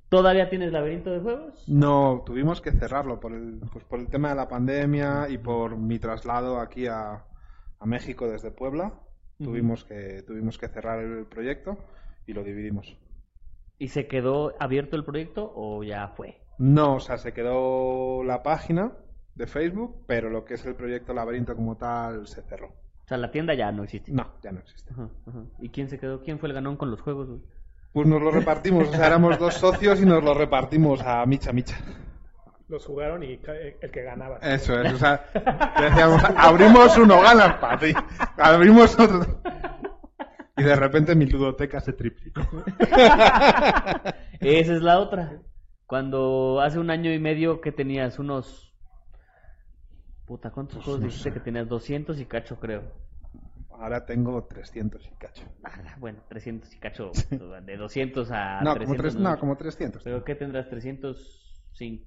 ¿Todavía 0.07 0.49
tienes 0.49 0.71
Laberinto 0.71 1.11
de 1.11 1.19
Juegos? 1.19 1.67
No, 1.67 2.23
tuvimos 2.25 2.61
que 2.61 2.71
cerrarlo 2.71 3.19
por 3.19 3.33
el, 3.33 3.59
pues 3.71 3.83
por 3.83 3.99
el 3.99 4.07
tema 4.07 4.29
de 4.29 4.35
la 4.35 4.47
pandemia 4.47 5.27
y 5.29 5.37
por 5.37 5.75
mi 5.77 5.99
traslado 5.99 6.57
aquí 6.61 6.87
a, 6.87 7.25
a 7.79 7.85
México 7.85 8.29
desde 8.29 8.49
Puebla. 8.49 8.93
Tuvimos 9.37 9.83
que 9.83 10.23
tuvimos 10.25 10.57
que 10.57 10.69
cerrar 10.69 10.99
el 10.99 11.25
proyecto 11.25 11.77
y 12.25 12.33
lo 12.33 12.43
dividimos. 12.43 12.97
¿Y 13.77 13.89
se 13.89 14.07
quedó 14.07 14.53
abierto 14.59 14.95
el 14.95 15.03
proyecto 15.03 15.51
o 15.53 15.83
ya 15.83 16.07
fue? 16.15 16.41
No, 16.57 16.95
o 16.95 16.99
sea, 17.01 17.17
se 17.17 17.33
quedó 17.33 18.23
la 18.23 18.41
página 18.41 18.93
de 19.35 19.47
Facebook, 19.47 20.05
pero 20.07 20.29
lo 20.29 20.45
que 20.45 20.53
es 20.53 20.65
el 20.65 20.75
proyecto 20.75 21.13
Laberinto 21.13 21.55
como 21.55 21.75
tal 21.77 22.25
se 22.27 22.41
cerró. 22.41 22.73
O 23.09 23.11
sea, 23.11 23.17
la 23.17 23.31
tienda 23.31 23.55
ya 23.55 23.71
no 23.71 23.83
existe. 23.85 24.11
No, 24.11 24.27
ya 24.43 24.51
no 24.51 24.59
existe. 24.59 24.93
Ajá, 24.93 25.09
ajá. 25.27 25.39
¿Y 25.59 25.69
quién 25.69 25.89
se 25.89 25.97
quedó? 25.97 26.21
¿Quién 26.21 26.37
fue 26.37 26.47
el 26.49 26.53
ganón 26.53 26.77
con 26.77 26.91
los 26.91 27.01
juegos? 27.01 27.27
güey? 27.27 27.39
Pues 27.91 28.05
nos 28.05 28.21
lo 28.21 28.29
repartimos, 28.29 28.87
o 28.87 28.91
sea, 28.91 29.07
éramos 29.07 29.39
dos 29.39 29.55
socios 29.55 29.99
y 29.99 30.05
nos 30.05 30.23
lo 30.23 30.35
repartimos 30.35 31.01
a 31.01 31.25
micha 31.25 31.51
micha. 31.51 31.75
Los 32.67 32.85
jugaron 32.85 33.23
y 33.23 33.39
ca- 33.39 33.55
el 33.57 33.89
que 33.89 34.03
ganaba. 34.03 34.37
Eso 34.43 34.79
es, 34.79 34.93
o 34.93 34.97
sea, 34.99 35.25
decíamos, 35.81 36.21
abrimos 36.37 36.95
uno, 36.99 37.19
ganas 37.19 37.55
para 37.55 37.79
ti. 37.79 37.93
Abrimos 38.37 38.93
otro. 38.99 39.41
Y 40.55 40.61
de 40.61 40.75
repente 40.75 41.15
mi 41.15 41.25
ludoteca 41.25 41.79
se 41.79 41.93
triplicó. 41.93 42.41
Esa 44.39 44.73
es 44.73 44.81
la 44.83 44.99
otra. 44.99 45.41
Cuando 45.87 46.61
hace 46.61 46.77
un 46.77 46.91
año 46.91 47.11
y 47.11 47.17
medio 47.17 47.59
que 47.59 47.71
tenías 47.71 48.19
unos... 48.19 48.68
Puta, 50.29 50.51
¿cuántos 50.51 50.75
Pues 50.75 50.85
juegos 50.85 51.01
no 51.01 51.07
dijiste 51.07 51.29
sé. 51.29 51.33
que 51.33 51.39
tenías? 51.39 51.67
200 51.67 52.19
y 52.19 52.25
cacho, 52.25 52.59
creo. 52.59 52.83
Ahora 53.71 54.05
tengo 54.05 54.43
300 54.45 55.03
y 55.07 55.15
cacho. 55.15 55.43
Ah, 55.63 55.95
bueno, 55.99 56.19
300 56.29 56.71
y 56.71 56.77
cacho. 56.77 57.11
De 57.65 57.77
200 57.77 58.29
a 58.29 58.59
No, 58.61 58.73
como, 58.73 58.75
300. 58.75 58.97
tres, 59.01 59.15
no, 59.15 59.39
como 59.39 59.57
300. 59.57 60.03
¿Pero 60.03 60.23
qué 60.23 60.35
tendrás? 60.35 60.67
¿350? 60.69 62.05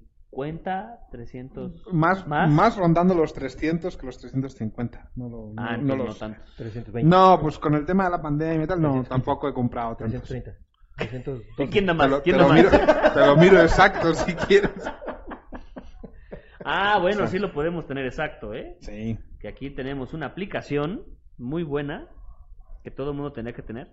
¿300? 1.11 1.83
Más, 1.91 2.25
¿Más? 2.25 2.49
más 2.49 2.77
rondando 2.77 3.13
los 3.13 3.33
300 3.33 3.97
que 3.97 4.05
los 4.05 4.17
350. 4.19 5.11
No, 5.15 5.27
lo, 5.27 5.37
no, 5.53 5.55
Ah, 5.57 5.75
no 5.75 5.97
no, 5.97 6.05
los- 6.05 6.17
tantos. 6.19 6.55
320. 6.55 7.03
No, 7.09 7.37
pues 7.41 7.59
con 7.59 7.73
el 7.75 7.85
tema 7.85 8.05
de 8.05 8.11
la 8.11 8.21
pandemia 8.21 8.63
y 8.63 8.67
tal, 8.67 8.79
no, 8.81 8.87
330. 9.01 9.09
tampoco 9.09 9.49
he 9.49 9.53
comprado 9.53 9.97
tantos. 9.97 10.21
330. 10.29 10.63
312. 10.95 11.63
¿Y 11.63 11.67
quién 11.67 11.85
da 11.87 11.91
Te 11.93 11.97
más? 11.97 12.09
lo, 12.09 12.21
¿Quién 12.23 12.37
te 12.37 12.41
lo 12.43 12.53
miro, 12.53 12.69
te 12.69 13.19
lo 13.19 13.35
miro 13.35 13.61
exacto 13.61 14.13
si 14.13 14.33
quieres. 14.33 14.71
Ah, 16.65 16.97
bueno, 16.99 17.27
sí 17.27 17.39
lo 17.39 17.51
podemos 17.53 17.85
tener 17.87 18.05
exacto, 18.05 18.53
¿eh? 18.53 18.77
Sí. 18.79 19.17
Que 19.39 19.47
aquí 19.47 19.69
tenemos 19.69 20.13
una 20.13 20.27
aplicación 20.27 21.03
muy 21.37 21.63
buena 21.63 22.07
que 22.83 22.91
todo 22.91 23.11
el 23.11 23.15
mundo 23.17 23.31
tenía 23.33 23.53
que 23.53 23.61
tener, 23.61 23.87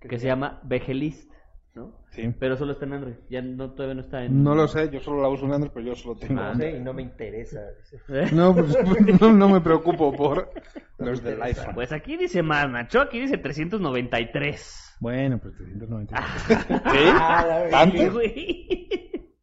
que 0.00 0.18
se 0.18 0.26
llama 0.26 0.60
Vegelist, 0.64 1.30
¿no? 1.74 2.00
Sí. 2.10 2.32
Pero 2.38 2.56
solo 2.56 2.72
está 2.72 2.84
en 2.84 2.92
Android, 2.94 3.14
ya 3.30 3.42
no, 3.42 3.72
todavía 3.72 3.94
no 3.94 4.00
está 4.00 4.24
en... 4.24 4.42
No 4.42 4.54
lo 4.54 4.66
sé, 4.68 4.90
yo 4.90 5.00
solo 5.00 5.22
la 5.22 5.28
uso 5.28 5.46
en 5.46 5.52
Android, 5.52 5.72
pero 5.72 5.86
yo 5.86 5.94
solo 5.94 6.16
tengo. 6.16 6.40
Ah, 6.40 6.50
No 6.52 6.56
sé, 6.58 6.76
y 6.76 6.80
no 6.80 6.92
me 6.92 7.02
interesa. 7.02 7.60
¿Eh? 8.08 8.28
No, 8.32 8.54
pues 8.54 8.76
no, 9.20 9.32
no 9.32 9.48
me 9.48 9.60
preocupo 9.60 10.12
por 10.12 10.50
los 10.98 11.22
del 11.22 11.40
iPhone. 11.42 11.74
Pues 11.74 11.92
aquí 11.92 12.16
dice 12.16 12.42
más, 12.42 12.68
Nacho, 12.68 13.00
aquí 13.00 13.20
dice 13.20 13.38
393. 13.38 14.96
Bueno, 15.00 15.38
pues 15.38 15.54
390. 15.56 16.14
Ah, 16.86 17.44
la 17.46 17.58
¿Sí? 17.58 17.64
verdad. 17.64 17.70
¿Tanto? 17.70 18.20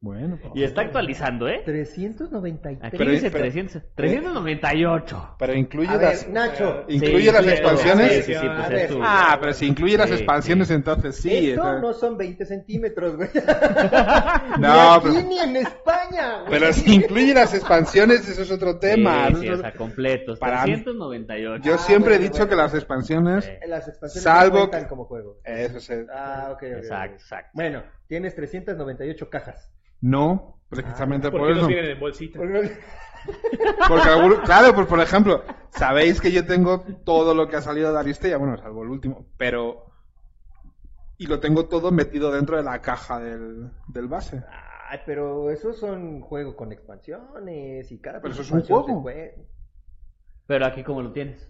Bueno, 0.03 0.39
pues. 0.41 0.53
Y 0.55 0.63
está 0.63 0.81
actualizando, 0.81 1.47
¿eh? 1.47 1.61
393. 1.63 2.79
Aquí 2.87 2.97
Pero- 2.97 3.11
dice 3.11 3.29
pero- 3.29 3.43
300, 3.43 3.83
398. 3.93 5.35
Pero 5.37 5.53
incluye 5.53 5.89
A 5.89 5.97
ver, 5.97 6.01
las. 6.09 6.27
Nacho. 6.27 6.85
¿Incluye 6.87 7.19
Sí, 7.19 7.25
las 7.31 7.35
incluye- 7.45 7.51
expansiones? 7.53 8.11
Sí, 8.11 8.21
sí, 8.23 8.33
sí, 8.33 8.47
pues 8.47 8.63
es 8.63 8.69
ver. 8.71 8.89
tu- 8.89 8.99
Ah, 9.03 9.37
pero 9.39 9.53
si 9.53 9.67
incluye 9.67 9.97
las 9.97 10.07
Sí, 10.09 10.15
expansiones, 10.15 10.67
sí. 10.69 10.73
entonces 10.73 11.15
sí. 11.17 11.49
Esto 11.51 11.79
no 11.79 11.93
son 11.93 12.17
20 12.17 12.45
centímetros, 12.47 13.15
güey. 13.15 13.29
No, 14.59 14.99
ni 15.01 15.07
aquí 15.11 15.17
pero- 15.17 15.27
ni 15.29 15.37
en 15.37 15.55
España, 15.57 16.39
güey. 16.47 16.49
Pero 16.59 16.73
si 16.73 16.95
incluye 16.95 17.33
las 17.35 17.53
expansiones, 17.53 18.27
eso 18.27 18.41
es 18.41 18.51
otro 18.51 18.79
tema. 18.79 19.27
Sí, 19.27 19.35
sí, 19.35 19.45
Eso- 19.49 19.53
o 19.53 19.61
sea, 19.61 19.73
completos. 19.73 20.39
Para 20.39 20.63
mí- 20.65 20.71
398. 20.73 21.63
Yo 21.63 21.75
Ah, 21.75 21.77
siempre 21.77 22.15
he 22.15 22.17
bueno, 22.17 22.23
dicho 22.33 22.43
bueno. 22.45 22.49
que 22.49 22.55
las 22.55 22.73
expansiones. 22.73 23.45
Sí. 23.45 23.51
Las 23.67 23.87
expansiones 23.87 24.23
Salvo 24.23 24.55
no 24.55 24.59
cuentan 24.61 24.81
que- 24.83 24.89
como 24.89 25.05
juego. 25.05 25.37
Eso 25.45 25.79
se. 25.79 26.07
Ah, 26.11 26.47
ok, 26.53 26.57
ok. 26.57 26.63
Exacto, 26.63 27.13
ok. 27.15 27.21
exacto. 27.21 27.49
Bueno, 27.53 27.83
tienes 28.11 28.35
398 28.35 29.29
cajas. 29.29 29.71
No, 30.01 30.59
precisamente 30.67 31.31
¿Por 31.31 31.39
por 31.39 31.47
qué 31.47 31.53
los 31.53 31.59
eso. 31.59 31.67
tienen 31.67 31.91
en 31.91 31.99
bolsita? 32.01 32.39
Porque 33.87 34.41
claro, 34.43 34.75
pues 34.75 34.85
por 34.87 34.99
ejemplo, 34.99 35.45
sabéis 35.69 36.19
que 36.19 36.33
yo 36.33 36.45
tengo 36.45 36.81
todo 37.05 37.33
lo 37.33 37.47
que 37.47 37.55
ha 37.55 37.61
salido 37.61 37.93
de 37.93 37.99
Aristella, 37.99 38.35
bueno, 38.35 38.57
salvo 38.57 38.83
el 38.83 38.89
último, 38.89 39.27
pero 39.37 39.85
y 41.17 41.27
lo 41.27 41.39
tengo 41.39 41.69
todo 41.69 41.91
metido 41.91 42.33
dentro 42.33 42.57
de 42.57 42.63
la 42.63 42.81
caja 42.81 43.21
del, 43.21 43.71
del 43.87 44.07
base. 44.09 44.43
Ay, 44.89 44.99
pero 45.05 45.49
esos 45.49 45.79
son 45.79 46.19
juegos 46.19 46.55
con 46.55 46.73
expansiones 46.73 47.89
y 47.93 48.01
cada 48.01 48.19
Pero 48.19 48.33
eso 48.33 48.41
es 48.41 48.51
un 48.51 48.61
juego. 48.61 49.05
Pero 50.47 50.65
aquí, 50.65 50.83
¿cómo 50.83 51.01
lo 51.01 51.13
tienes? 51.13 51.49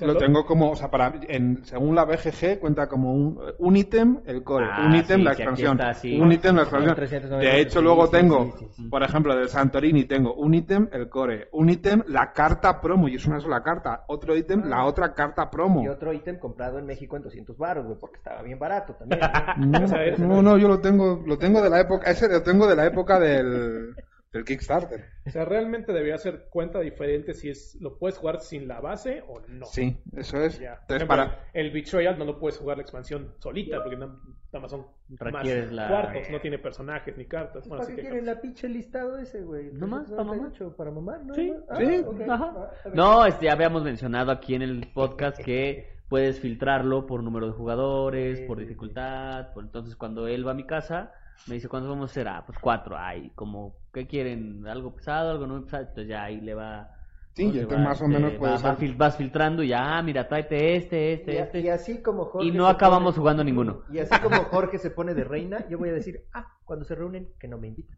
Lo 0.00 0.16
tengo 0.16 0.44
como, 0.44 0.70
o 0.70 0.76
sea, 0.76 0.90
para, 0.90 1.14
en, 1.28 1.64
según 1.64 1.94
la 1.94 2.04
BGG 2.04 2.58
cuenta 2.60 2.86
como 2.88 3.14
un, 3.14 3.40
un 3.58 3.76
ítem 3.76 4.20
el 4.26 4.42
core, 4.42 4.66
Ah, 4.70 4.86
un 4.86 4.94
ítem 4.94 5.18
sí, 5.18 5.24
la 5.24 5.32
expansión, 5.32 5.80
está 5.80 6.22
un 6.22 6.32
ítem 6.32 6.56
la 6.56 6.62
expansión. 6.62 6.94
390, 6.94 7.38
De 7.38 7.60
hecho, 7.60 7.78
sí, 7.78 7.84
luego 7.84 8.08
tengo, 8.08 8.54
por 8.90 9.02
ejemplo, 9.02 9.34
del 9.34 9.48
Santorini 9.48 10.04
tengo 10.04 10.34
un 10.34 10.54
ítem 10.54 10.88
el 10.92 11.08
core, 11.08 11.48
un 11.52 11.70
ítem 11.70 12.02
la 12.08 12.32
carta 12.32 12.80
promo 12.80 13.08
y 13.08 13.14
es 13.14 13.26
una 13.26 13.40
sola 13.40 13.62
carta, 13.62 14.04
otro 14.08 14.36
ítem 14.36 14.64
la 14.68 14.84
otra 14.84 15.14
carta 15.14 15.50
promo. 15.50 15.82
Y 15.82 15.88
otro 15.88 16.12
ítem 16.12 16.38
comprado 16.38 16.78
en 16.78 16.86
México 16.86 17.16
en 17.16 17.22
200 17.22 17.56
baros, 17.56 17.86
güey, 17.86 17.98
porque 17.98 18.18
estaba 18.18 18.42
bien 18.42 18.58
barato 18.58 18.94
también. 18.94 19.20
¿no? 19.20 19.86
No, 20.26 20.42
no, 20.42 20.58
yo 20.58 20.68
lo 20.68 20.80
tengo, 20.80 21.22
lo 21.26 21.38
tengo 21.38 21.62
de 21.62 21.70
la 21.70 21.80
época, 21.80 22.10
ese 22.10 22.28
lo 22.28 22.42
tengo 22.42 22.66
de 22.66 22.76
la 22.76 22.86
época 22.86 23.18
del, 23.18 23.94
del 24.36 24.44
Kickstarter. 24.44 25.04
O 25.26 25.30
sea, 25.30 25.44
realmente 25.44 25.92
debería 25.92 26.16
ser 26.18 26.46
cuenta 26.50 26.80
diferente 26.80 27.34
si 27.34 27.48
es 27.50 27.76
lo 27.80 27.98
puedes 27.98 28.16
jugar 28.18 28.40
sin 28.40 28.68
la 28.68 28.80
base 28.80 29.22
o 29.28 29.40
no. 29.48 29.66
Sí, 29.66 29.98
eso 30.16 30.38
es. 30.40 30.58
Ya. 30.60 30.72
Entonces, 30.82 30.96
ejemplo, 30.96 31.08
para, 31.16 31.48
El 31.52 31.70
Beach 31.72 31.92
Royale 31.92 32.16
no 32.18 32.24
lo 32.24 32.38
puedes 32.38 32.58
jugar 32.58 32.76
la 32.76 32.82
expansión 32.82 33.34
solita 33.38 33.82
porque 33.82 33.96
no- 33.96 34.06
nada 34.52 34.60
más 34.60 34.70
son 34.70 34.86
más 35.32 35.46
la- 35.72 35.88
cuartos, 35.88 36.30
no 36.30 36.40
tiene 36.40 36.58
personajes 36.58 37.16
ni 37.16 37.26
cartas. 37.26 37.66
Bueno, 37.68 37.82
¿Para 37.84 37.90
qué 37.94 37.96
que 38.02 38.08
quieren 38.08 38.26
la 38.26 38.40
pinche 38.40 38.68
listado 38.68 39.18
ese, 39.18 39.42
güey? 39.42 39.70
¿No 39.72 39.86
más? 39.86 40.10
¿Para 40.10 40.24
mamar? 40.24 40.50
398, 40.52 40.76
¿Para 40.76 40.90
mamar? 40.90 41.24
¿no? 41.24 41.34
Sí, 41.34 41.52
Ah, 41.68 41.76
sí. 41.76 42.04
Ajá. 42.28 42.52
Ah. 42.56 42.88
No, 42.94 43.26
este, 43.26 43.46
ya 43.46 43.52
habíamos 43.52 43.82
mencionado 43.82 44.30
aquí 44.32 44.54
en 44.54 44.62
el 44.62 44.88
podcast 44.94 45.38
que 45.42 45.96
puedes 46.08 46.38
filtrarlo 46.38 47.04
por 47.06 47.22
número 47.24 47.46
de 47.46 47.52
jugadores, 47.52 48.40
por 48.42 48.58
dificultad. 48.58 49.52
Por, 49.52 49.64
entonces, 49.64 49.96
cuando 49.96 50.28
él 50.28 50.46
va 50.46 50.52
a 50.52 50.54
mi 50.54 50.64
casa, 50.64 51.12
me 51.46 51.54
dice, 51.54 51.68
¿cuántos 51.68 51.88
vamos 51.90 52.10
a 52.10 52.12
hacer? 52.12 52.28
Ah, 52.28 52.42
pues 52.46 52.58
cuatro. 52.58 52.96
Ay, 52.98 53.30
como, 53.34 53.76
¿qué 53.92 54.06
quieren? 54.06 54.66
¿Algo 54.66 54.94
pesado? 54.94 55.30
¿Algo 55.30 55.46
no 55.46 55.62
pesado? 55.64 55.82
Entonces 55.84 56.08
ya 56.08 56.24
ahí 56.24 56.40
le 56.40 56.54
va... 56.54 56.90
Sí, 57.34 57.44
¿no? 57.44 57.50
y 57.50 57.52
Le 57.54 57.60
entonces 57.62 57.86
más 57.86 58.00
o 58.00 58.04
este, 58.04 58.16
menos 58.16 58.32
va- 58.34 58.38
puede 58.38 58.52
va 58.54 58.76
fil- 58.78 58.96
vas 58.96 59.16
filtrando 59.16 59.62
y 59.62 59.68
ya, 59.68 59.98
ah, 59.98 60.02
mira, 60.02 60.26
tráete 60.26 60.76
este, 60.76 61.12
este, 61.12 61.34
Y, 61.34 61.36
a- 61.36 61.42
este. 61.44 61.60
y 61.60 61.68
así 61.68 62.00
como 62.02 62.24
Jorge 62.24 62.48
Y 62.48 62.50
no 62.50 62.66
acabamos 62.66 63.10
pone- 63.14 63.18
jugando 63.20 63.44
ninguno. 63.44 63.82
Y 63.92 63.98
así 63.98 64.18
como 64.20 64.36
Jorge 64.44 64.78
se 64.78 64.90
pone 64.90 65.12
de 65.14 65.24
reina, 65.24 65.68
yo 65.68 65.76
voy 65.78 65.90
a 65.90 65.92
decir, 65.92 66.24
ah, 66.32 66.46
cuando 66.64 66.84
se 66.86 66.94
reúnen, 66.94 67.28
que 67.38 67.46
no 67.46 67.58
me 67.58 67.68
invitan. 67.68 67.96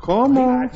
¿cómo? 0.00 0.68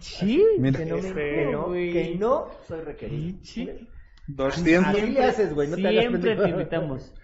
Sí. 0.00 0.44
Mira, 0.58 0.78
Que 0.80 0.84
no, 0.86 0.96
me, 0.96 1.08
Este, 1.08 1.34
que 1.34 1.46
no, 1.52 1.72
que 1.72 2.16
no 2.18 2.48
soy 2.66 2.80
requerido. 2.80 3.38
Sí. 3.42 3.88
200, 4.26 4.94
Así 4.94 5.06
le 5.10 5.24
haces, 5.24 5.54
güey, 5.54 5.68
no 5.68 5.76
te 5.76 5.86
hagas 5.88 6.00
Siempre 6.00 6.20
te 6.20 6.28
pendejo. 6.36 6.48
invitamos. 6.58 7.14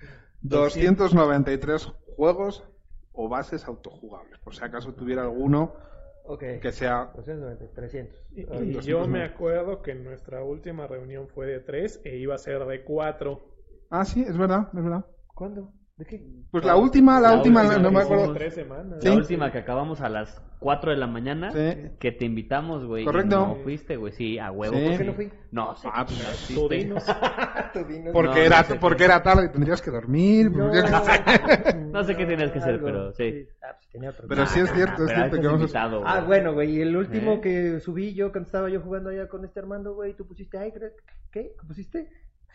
293 0.43 1.93
juegos 2.17 2.65
o 3.17 3.29
bases 3.29 3.67
autojugables. 3.67 4.39
Por 4.41 4.55
si 4.55 4.65
acaso 4.65 4.95
tuviera 4.95 5.23
alguno 5.23 5.75
Ok. 6.25 6.43
que 6.61 6.73
sea 6.73 7.13
290, 7.15 7.73
300. 7.75 8.21
Y, 8.35 8.43
y 8.53 8.83
200 8.83 8.85
yo 8.85 9.07
me 9.07 9.23
acuerdo 9.23 9.81
que 9.83 9.95
nuestra 9.95 10.43
última 10.45 10.87
reunión 10.87 11.29
fue 11.29 11.47
de 11.47 11.61
tres 11.61 12.01
e 12.05 12.17
iba 12.19 12.35
a 12.35 12.39
ser 12.39 12.65
de 12.67 12.85
cuatro. 12.85 13.55
Ah, 13.91 14.05
sí, 14.05 14.23
es 14.23 14.37
verdad, 14.39 14.69
es 14.73 14.83
verdad. 14.85 15.05
¿Cuándo? 15.35 15.73
¿De 15.97 16.05
qué? 16.05 16.23
Pues 16.51 16.63
la 16.63 16.77
última, 16.77 17.19
la, 17.19 17.31
La 17.31 17.37
última, 17.39 17.63
última 17.63 17.79
no 17.83 17.91
me 17.91 17.99
que 18.01 18.05
acuerdo. 18.05 18.33
Tres 18.35 18.55
semanas. 18.55 18.99
Sí. 19.01 19.09
La 19.09 19.15
última 19.15 19.51
que 19.51 19.59
acabamos 19.59 20.03
a 20.03 20.11
las 20.11 20.43
4 20.59 20.91
de 20.91 20.97
la 20.99 21.07
mañana, 21.07 21.51
Sí. 21.53 21.91
que 21.99 22.13
te 22.13 22.27
invitamos, 22.27 22.85
güey. 22.85 23.03
y 23.03 23.07
Correcto. 23.07 23.37
No 23.47 23.55
fuiste, 23.57 23.97
güey, 23.97 24.13
sí, 24.13 24.39
a 24.39 24.51
huevo. 24.51 24.75
Sí. 24.77 24.81
que 24.83 24.89
¿Por 24.91 24.99
qué 24.99 25.05
no 25.05 25.15
fui? 25.15 25.33
No 25.53 25.75
sé. 25.77 25.89
Ah, 25.91 26.05
pues, 26.05 26.51
no 26.55 26.69
dinos. 26.69 27.03
Tú 27.73 27.85
dinos. 27.85 28.13
Porque, 28.13 28.29
No, 28.41 28.45
era, 28.45 28.59
no 28.61 28.65
sé. 28.69 28.75
porque 28.75 29.05
era 29.05 29.23
tarde 29.23 29.47
y 29.47 29.49
tendrías 29.53 29.81
que 29.81 29.91
dormir. 29.91 30.51
No, 30.51 30.69
porque- 30.71 31.75
No 31.91 32.05
sé 32.05 32.15
qué 32.15 32.27
tenías 32.27 32.53
que 32.53 32.59
hacer, 32.59 32.75
algo. 32.75 32.85
pero 32.87 33.13
sí. 33.15 33.47
Ah, 33.63 33.75
pues 33.79 33.89
tenía 33.91 34.11
otro. 34.11 34.29
Pero 34.29 34.43
Ah, 34.43 34.47
sí 34.47 34.61
es 34.61 34.71
cierto, 34.73 35.05
es 35.07 35.15
cierto 35.15 35.41
que 35.41 35.47
vamos 35.47 35.61
a... 35.61 35.65
invitado, 35.65 36.03
Ah, 36.05 36.21
bueno, 36.21 36.53
güey, 36.53 36.77
y 36.77 36.83
el 36.83 36.95
último 36.95 37.33
¿Eh? 37.37 37.41
que 37.41 37.81
subí 37.81 38.13
yo 38.13 38.33
cuando 38.33 38.47
estaba 38.49 38.69
yo 38.69 38.83
jugando 38.83 39.09
allá 39.09 39.29
con 39.29 39.47
este 39.47 39.61
Armando, 39.61 39.95
güey, 39.95 40.13
tú 40.15 40.27
pusiste, 40.27 40.59
ay, 40.59 40.73
¿qué? 41.33 41.53
¿Qué 41.59 41.67
pusiste? 41.67 42.07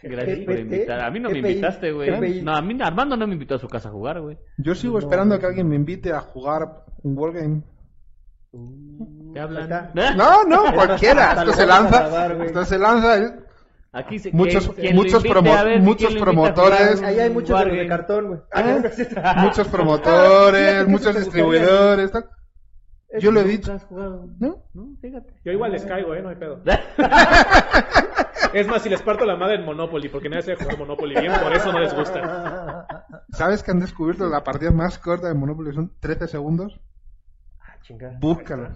Gracias 0.04 0.40
por 0.40 0.58
invitar. 0.58 1.00
A 1.02 1.12
mí 1.12 1.20
no 1.20 1.30
me 1.30 1.40
invitaste, 1.40 1.92
güey. 1.92 2.42
No, 2.42 2.56
a 2.56 2.62
mí 2.62 2.78
Armando 2.82 3.16
no 3.18 3.28
me 3.28 3.34
invitó 3.34 3.56
a 3.56 3.60
su 3.60 3.68
casa 3.68 3.90
a 3.90 3.92
jugar, 3.92 4.20
güey. 4.22 4.38
Yo 4.58 4.74
sigo 4.76 4.94
No, 4.94 5.00
esperando 5.00 5.36
no, 5.36 5.40
que 5.42 5.46
alguien 5.48 5.68
me 5.68 5.76
invite 5.76 6.12
a 6.14 6.22
jugar 6.22 6.84
un 7.04 7.18
Wargame. 7.18 7.62
¿Qué 9.34 9.40
hablan? 9.40 9.64
Está. 9.64 9.92
No, 10.16 10.44
no, 10.44 10.64
cualquiera. 10.76 11.34
Esto 11.34 11.54
se 11.54 11.66
lanza. 11.66 12.00
grabar, 12.02 12.36
güey. 12.36 12.48
Esto 12.48 12.66
se 12.66 12.78
lanza. 12.80 13.18
¿eh? 13.20 13.32
Aquí 13.94 14.20
se, 14.20 14.32
Muchos- 14.32 14.68
muchos 14.94 15.24
invite, 15.26 15.30
promo- 15.30 15.54
a 15.58 15.64
ver, 15.64 15.82
muchos 15.82 16.10
¿quién 16.12 16.24
lo 16.26 16.32
invita 16.32 16.50
a 16.52 16.54
jugar 16.54 16.70
promotores. 16.78 17.02
Ahí 17.04 17.20
hay 17.20 17.30
muchos 17.30 17.66
de 17.66 17.88
cartón, 17.88 18.28
güey. 18.28 18.40
Ah. 18.54 19.42
Muchos 19.44 19.68
promotores, 19.68 20.88
muchos 20.88 21.14
te 21.14 21.20
distribuidores. 21.20 22.12
tal. 22.12 22.26
Yo 23.20 23.32
lo 23.32 23.40
he 23.42 23.44
¿Nunca 23.44 23.58
dicho. 23.58 23.74
has 23.74 23.84
jugado? 23.86 24.28
¿No? 24.40 24.64
No, 24.74 24.96
fíjate. 25.02 25.34
Yo 25.44 25.52
igual 25.52 25.72
les 25.74 25.84
caigo, 25.86 26.16
¿eh? 26.16 26.22
No 26.22 26.30
hay 26.30 26.36
pedo. 26.38 26.62
Es 28.54 28.68
más, 28.68 28.82
si 28.82 28.90
les 28.90 29.02
parto 29.02 29.24
la 29.26 29.38
madre 29.38 29.56
en 29.56 29.66
Monopoly, 29.66 30.10
porque 30.10 30.28
nadie 30.28 30.42
sabe 30.44 30.58
jugar 30.58 30.78
Monopoly 30.78 31.16
bien, 31.20 31.32
por 31.42 31.54
eso 31.54 31.72
no 31.72 31.80
les 31.80 31.94
gusta. 31.96 32.86
¿Sabes 33.30 33.64
que 33.64 33.72
han 33.72 33.80
descubierto 33.80 34.28
la 34.28 34.44
partida 34.44 34.72
más 34.72 34.98
corta 35.00 35.28
de 35.30 35.34
Monopoly 35.36 35.74
son 35.74 35.94
13 36.02 36.28
segundos? 36.28 36.80
Ah, 37.62 37.76
chingada. 37.82 38.18
Búscalo. 38.20 38.70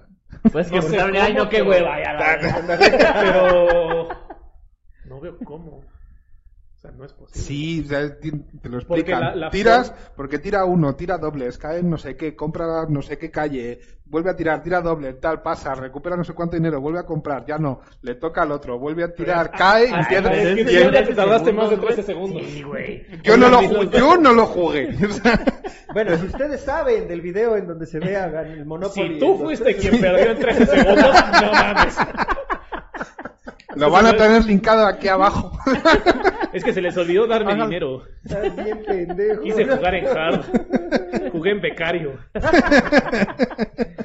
Pues 0.51 0.69
que 0.69 0.77
No 0.77 0.81
sé 0.81 0.99
ay, 1.01 1.33
no, 1.33 1.49
qué 1.49 1.61
hueva, 1.61 2.01
ya 2.01 2.13
la- 2.13 2.37
Pero 3.21 4.07
no 5.05 5.19
veo 5.19 5.37
cómo. 5.43 5.81
Sea, 6.87 6.97
no 6.97 7.05
es 7.05 7.13
posible. 7.13 7.41
Sí, 7.41 7.83
o 7.85 7.87
sea, 7.89 8.19
te 8.19 8.29
lo 8.31 8.39
Porque 8.85 9.01
explican. 9.01 9.21
la- 9.21 9.35
la 9.35 9.49
Tiras, 9.49 9.93
porque 10.15 10.39
tira 10.39 10.65
uno, 10.65 10.95
tira 10.95 11.17
dobles, 11.17 11.57
cae 11.57 11.79
en 11.79 11.89
no 11.89 11.97
sé 11.97 12.15
qué, 12.15 12.35
compra 12.35 12.85
no 12.89 13.01
sé 13.01 13.17
qué 13.17 13.29
calle, 13.31 13.79
vuelve 14.05 14.29
a 14.29 14.35
tirar, 14.35 14.61
tira 14.63 14.81
doble, 14.81 15.13
tal, 15.13 15.41
pasa, 15.41 15.73
recupera 15.75 16.15
no 16.15 16.23
sé 16.23 16.33
cuánto 16.33 16.55
dinero, 16.55 16.79
vuelve 16.81 16.99
a 16.99 17.05
comprar, 17.05 17.45
ya 17.45 17.57
no, 17.57 17.81
le 18.01 18.15
toca 18.15 18.43
al 18.43 18.51
otro, 18.51 18.77
vuelve 18.79 19.03
a 19.03 19.13
tirar, 19.13 19.51
cae 19.51 19.89
y 19.89 19.93
Ay, 19.93 20.03
pierde. 20.09 20.41
es 20.51 20.55
que 20.55 20.61
y 20.61 20.67
sí, 20.67 20.75
el- 20.77 20.93
ya 20.93 21.03
te 21.05 21.13
tardaste 21.15 21.53
más 21.53 21.69
de 21.69 21.75
güey. 21.77 21.87
13 21.87 22.03
segundos. 22.03 22.43
Sí, 22.47 22.61
güey. 22.63 23.05
yo, 23.23 23.37
no 23.37 23.49
lo, 23.49 23.61
yo 23.91 24.17
no 24.17 24.33
lo 24.33 24.45
jugué. 24.45 24.95
Bueno, 25.93 26.17
si 26.17 26.25
ustedes 26.25 26.59
saben 26.59 27.07
del 27.07 27.21
video 27.21 27.55
en 27.55 27.67
donde 27.67 27.85
se 27.85 27.99
ve 27.99 28.17
a 28.17 28.25
el 28.41 28.65
Monopoly. 28.65 29.13
Si 29.13 29.17
tú 29.19 29.37
fuiste 29.37 29.77
quien 29.77 30.01
perdió 30.01 30.31
en 30.31 30.39
13 30.39 30.65
segundos, 30.65 31.05
no 31.41 31.51
mames. 31.53 31.95
Lo 33.75 33.89
van 33.91 34.05
a 34.07 34.13
tener 34.15 34.45
linkado 34.45 34.85
aquí 34.85 35.07
abajo. 35.07 35.51
Es 36.53 36.63
que 36.63 36.73
se 36.73 36.81
les 36.81 36.95
olvidó 36.97 37.27
darme 37.27 37.51
Ajá. 37.53 37.65
dinero. 37.65 38.03
Estás 38.23 38.55
bien 38.63 38.83
pendejo. 38.85 39.41
Quise 39.41 39.65
jugar 39.65 39.95
en 39.95 40.07
hard. 40.07 40.45
Jugué 41.31 41.51
en 41.51 41.61
becario. 41.61 42.13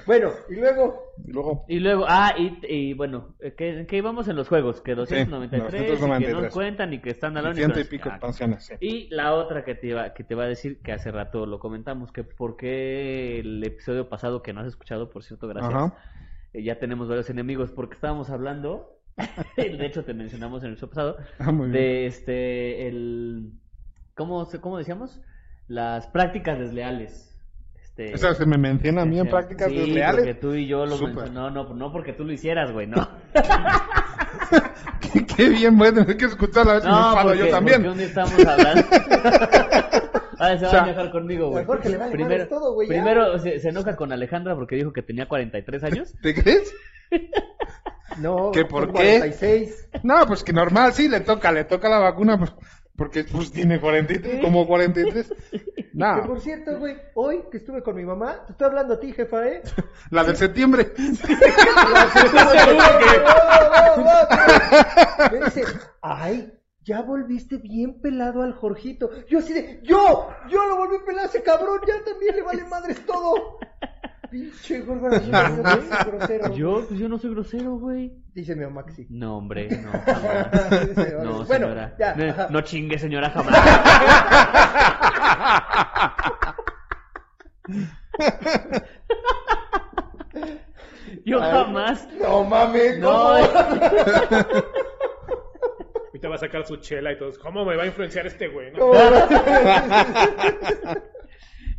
Bueno, 0.07 0.31
y 0.49 0.55
luego. 0.57 1.15
Y 1.25 1.33
luego, 1.33 1.65
Y 1.69 1.79
luego, 1.79 2.05
ah, 2.09 2.35
y, 2.37 2.59
y 2.67 2.95
bueno, 2.95 3.35
que, 3.57 3.87
que 3.87 3.97
íbamos 3.97 4.27
en 4.29 4.35
los 4.37 4.49
juegos, 4.49 4.81
que 4.81 4.95
293, 4.95 5.81
y 5.81 5.85
que 5.85 5.91
293. 5.93 6.43
no 6.43 6.51
cuentan 6.51 6.93
y 6.93 7.01
que 7.01 7.11
están 7.11 7.37
al 7.37 7.53
y 7.53 7.57
ciento 7.57 7.79
y 7.79 7.85
pico 7.85 8.09
expansiones. 8.09 8.65
sí. 8.65 8.75
Y 8.81 9.09
la 9.15 9.35
otra 9.35 9.63
que 9.65 9.75
te 9.77 9.89
iba, 9.89 10.13
que 10.15 10.25
te 10.25 10.35
iba 10.35 10.45
a 10.45 10.49
decir, 10.49 10.81
que 10.83 10.93
hace 10.93 11.13
rato 11.13 11.47
lo 11.47 11.61
comentamos, 11.61 12.11
que 12.11 12.25
por 12.25 12.57
qué 12.57 13.39
el 13.41 13.63
episodio 13.63 14.09
pasado, 14.09 14.43
que 14.43 14.53
no 14.53 14.63
has 14.63 14.67
escuchado, 14.67 15.11
por 15.11 15.23
cierto, 15.23 15.47
gracias, 15.47 15.73
Ajá. 15.73 15.95
eh, 16.55 16.63
ya 16.65 16.79
tenemos 16.81 17.07
varios 17.09 17.31
enemigos, 17.31 17.71
porque 17.71 17.95
estábamos 17.95 18.31
hablando, 18.31 18.99
de 19.57 19.87
hecho 19.87 20.05
te 20.05 20.15
mencionamos 20.15 20.63
en 20.63 20.69
el 20.69 20.73
episodio 20.75 20.91
pasado, 20.93 21.17
Ah, 21.39 21.53
muy 21.53 21.69
bien. 21.69 21.73
de 21.73 22.07
este, 22.07 22.89
el, 22.89 23.53
¿cómo, 24.15 24.45
se- 24.47 24.61
cómo 24.61 24.79
decíamos? 24.79 25.21
Las 25.69 26.07
prácticas 26.09 26.59
desleales. 26.59 27.27
Este, 27.83 28.15
O 28.15 28.19
sea, 28.19 28.35
se 28.35 28.47
me 28.47 28.57
menciona 28.59 29.03
a 29.03 29.05
mí 29.07 29.19
en 29.19 29.29
prácticas 29.29 29.69
sí, 29.71 29.77
desleales. 29.77 30.21
porque 30.21 30.35
tú 30.35 30.55
y 30.55 30.67
yo 30.67 30.87
lo 30.87 30.97
mencionamos. 30.99 31.31
No, 31.33 31.51
no, 31.51 31.75
no 31.75 31.93
porque 31.93 32.13
tú 32.13 32.25
lo 32.25 32.33
hicieras, 32.33 32.73
güey, 32.73 32.87
no. 32.87 33.09
Qué, 35.13 35.27
qué 35.27 35.49
bien, 35.49 35.77
voy 35.77 35.89
a 35.89 35.93
tener 35.95 36.17
que 36.17 36.25
escucharlo 36.27 36.71
a 36.73 36.75
ver 36.75 36.83
si 36.83 36.89
me 36.89 36.95
No, 36.95 37.15
porque, 37.23 37.39
yo 37.39 37.49
también. 37.49 37.83
día 37.83 38.07
estamos 38.07 38.33
hablando. 38.47 38.83
Ahora 40.39 40.59
se 40.59 40.65
va 40.65 40.69
O 40.69 40.71
sea, 40.71 40.85
a 40.85 40.89
enojar 40.89 41.11
conmigo, 41.11 41.51
güey. 41.51 41.65
A 41.65 41.67
Jorge 41.67 41.89
le 41.91 41.97
vale 41.99 42.13
Primero, 42.13 42.31
madres 42.31 42.49
todo, 42.49 42.73
güey, 42.75 42.89
primero 42.89 43.39
se, 43.39 43.59
se 43.61 43.69
enoja 43.69 43.97
con 43.97 44.13
Alejandra 44.13 44.55
porque 44.55 44.77
dijo 44.77 44.93
que 44.93 45.03
tenía 45.03 45.27
43 45.29 45.85
años. 45.85 46.15
¿Te 46.23 46.35
crees? 46.35 46.73
No, 48.21 48.51
¿Que 48.53 48.65
por 48.65 48.85
son 48.85 48.95
qué? 48.95 49.19
46. 49.19 49.89
No, 50.03 50.27
pues 50.27 50.45
que 50.45 50.53
normal, 50.53 50.93
sí, 50.93 51.09
le 51.09 51.21
toca, 51.21 51.51
le 51.53 51.65
toca 51.65 51.89
la 51.89 51.99
vacuna, 51.99 52.39
pues, 52.39 52.53
porque 52.97 53.25
pues 53.25 53.51
tiene 53.51 53.81
43, 53.81 54.43
como 54.43 54.67
43. 54.67 55.33
Que 55.51 55.89
No, 55.95 56.23
por 56.25 56.41
cierto, 56.41 56.79
güey, 56.79 56.97
hoy 57.15 57.43
que 57.51 57.57
estuve 57.57 57.83
con 57.83 57.97
mi 57.97 58.05
mamá, 58.05 58.45
te 58.47 58.53
estoy 58.53 58.69
hablando 58.69 58.95
a 58.95 59.01
ti, 59.01 59.13
jefa, 59.13 59.49
¿eh? 59.49 59.63
la 60.11 60.23
de 60.23 60.37
septiembre. 60.37 60.93
Me 65.33 65.45
dice, 65.45 65.65
ay, 66.01 66.53
ya 66.85 67.03
volviste 67.03 67.57
bien 67.57 68.01
pelado 68.01 68.43
al 68.43 68.53
Jorgito. 68.55 69.11
Yo 69.29 69.41
así 69.41 69.53
de, 69.53 69.81
yo, 69.83 70.29
yo 70.49 70.65
lo 70.67 70.77
volví 70.77 70.99
pelado 71.05 71.27
a 71.27 71.31
ese 71.31 71.43
cabrón, 71.43 71.81
ya 71.87 72.05
también 72.05 72.37
le 72.37 72.43
vale 72.43 72.65
madres 72.65 73.05
todo. 73.05 73.59
Pinche 74.31 74.81
gordo, 74.81 75.09
grosero. 76.07 76.55
Yo, 76.55 76.85
pues 76.87 77.01
yo 77.01 77.09
no 77.09 77.19
soy 77.19 77.31
grosero, 77.31 77.77
güey. 77.77 78.13
Dice 78.35 78.55
mi 78.55 78.65
sí. 78.95 79.07
No, 79.11 79.39
hombre, 79.39 79.69
no. 79.69 79.91
jamás. 80.07 80.89
Dice, 80.89 81.15
No, 81.23 81.45
bueno, 81.45 81.67
señora. 81.67 81.95
ya. 81.99 82.49
No, 82.51 82.61
chingue, 82.61 82.99
señora, 82.99 83.31
jamás. 83.31 83.57
Yo 91.25 91.41
jamás. 91.41 92.09
No 92.21 92.45
mames, 92.45 92.99
No. 92.99 93.11
Ahorita 96.09 96.29
va 96.29 96.35
a 96.35 96.39
sacar 96.39 96.67
su 96.67 96.77
chela 96.77 97.13
y 97.13 97.19
todos. 97.19 97.39
¿Cómo 97.39 97.65
me 97.65 97.77
va 97.77 97.85
a 97.85 97.87
influenciar 97.87 98.27
este 98.27 98.49
güey? 98.49 98.73
no? 98.73 98.93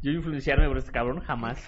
Yo 0.02 0.12
influenciarme 0.12 0.68
por 0.68 0.78
este 0.78 0.92
cabrón, 0.92 1.20
jamás. 1.22 1.60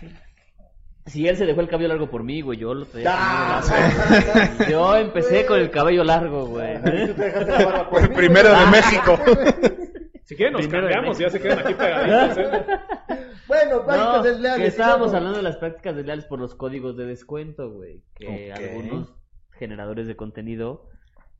Si 1.05 1.27
él 1.27 1.35
se 1.35 1.45
dejó 1.45 1.59
el 1.61 1.67
cabello 1.67 1.89
largo 1.89 2.09
por 2.09 2.23
mí, 2.23 2.41
güey, 2.41 2.57
yo 2.57 2.73
lo 2.73 2.85
traía 2.85 3.09
Ah, 3.13 3.61
largo. 3.67 4.65
Yo 4.71 4.95
empecé 4.95 5.45
con 5.45 5.59
el 5.59 5.69
cabello 5.69 6.03
largo, 6.03 6.45
güey. 6.47 6.75
Tú 6.81 7.13
te 7.13 7.23
dejaste 7.25 7.51
la 7.51 7.65
barba 7.65 7.89
por 7.89 8.01
El 8.03 8.09
mí, 8.09 8.15
primero 8.15 8.49
de 8.49 8.65
México. 8.67 9.17
Si 10.25 10.37
quieren, 10.37 10.53
nos 10.53 10.61
Primero 10.61 10.87
cambiamos. 10.87 11.19
Ya 11.19 11.29
se 11.29 11.41
quedan 11.41 11.59
aquí 11.59 11.73
pegaditos. 11.73 12.37
¿eh? 12.37 12.65
Bueno, 13.45 13.83
prácticas 13.85 14.15
No, 14.15 14.23
desleales. 14.23 14.61
que 14.61 14.67
estábamos 14.67 15.07
sigamos. 15.09 15.13
hablando 15.15 15.37
de 15.37 15.43
las 15.43 15.57
prácticas 15.57 15.95
desleales 15.97 16.25
por 16.25 16.39
los 16.39 16.55
códigos 16.55 16.95
de 16.95 17.05
descuento, 17.05 17.69
güey. 17.71 18.01
Que 18.15 18.51
Ok. 18.53 18.57
algunos 18.57 19.13
generadores 19.51 20.07
de 20.07 20.15
contenido 20.15 20.87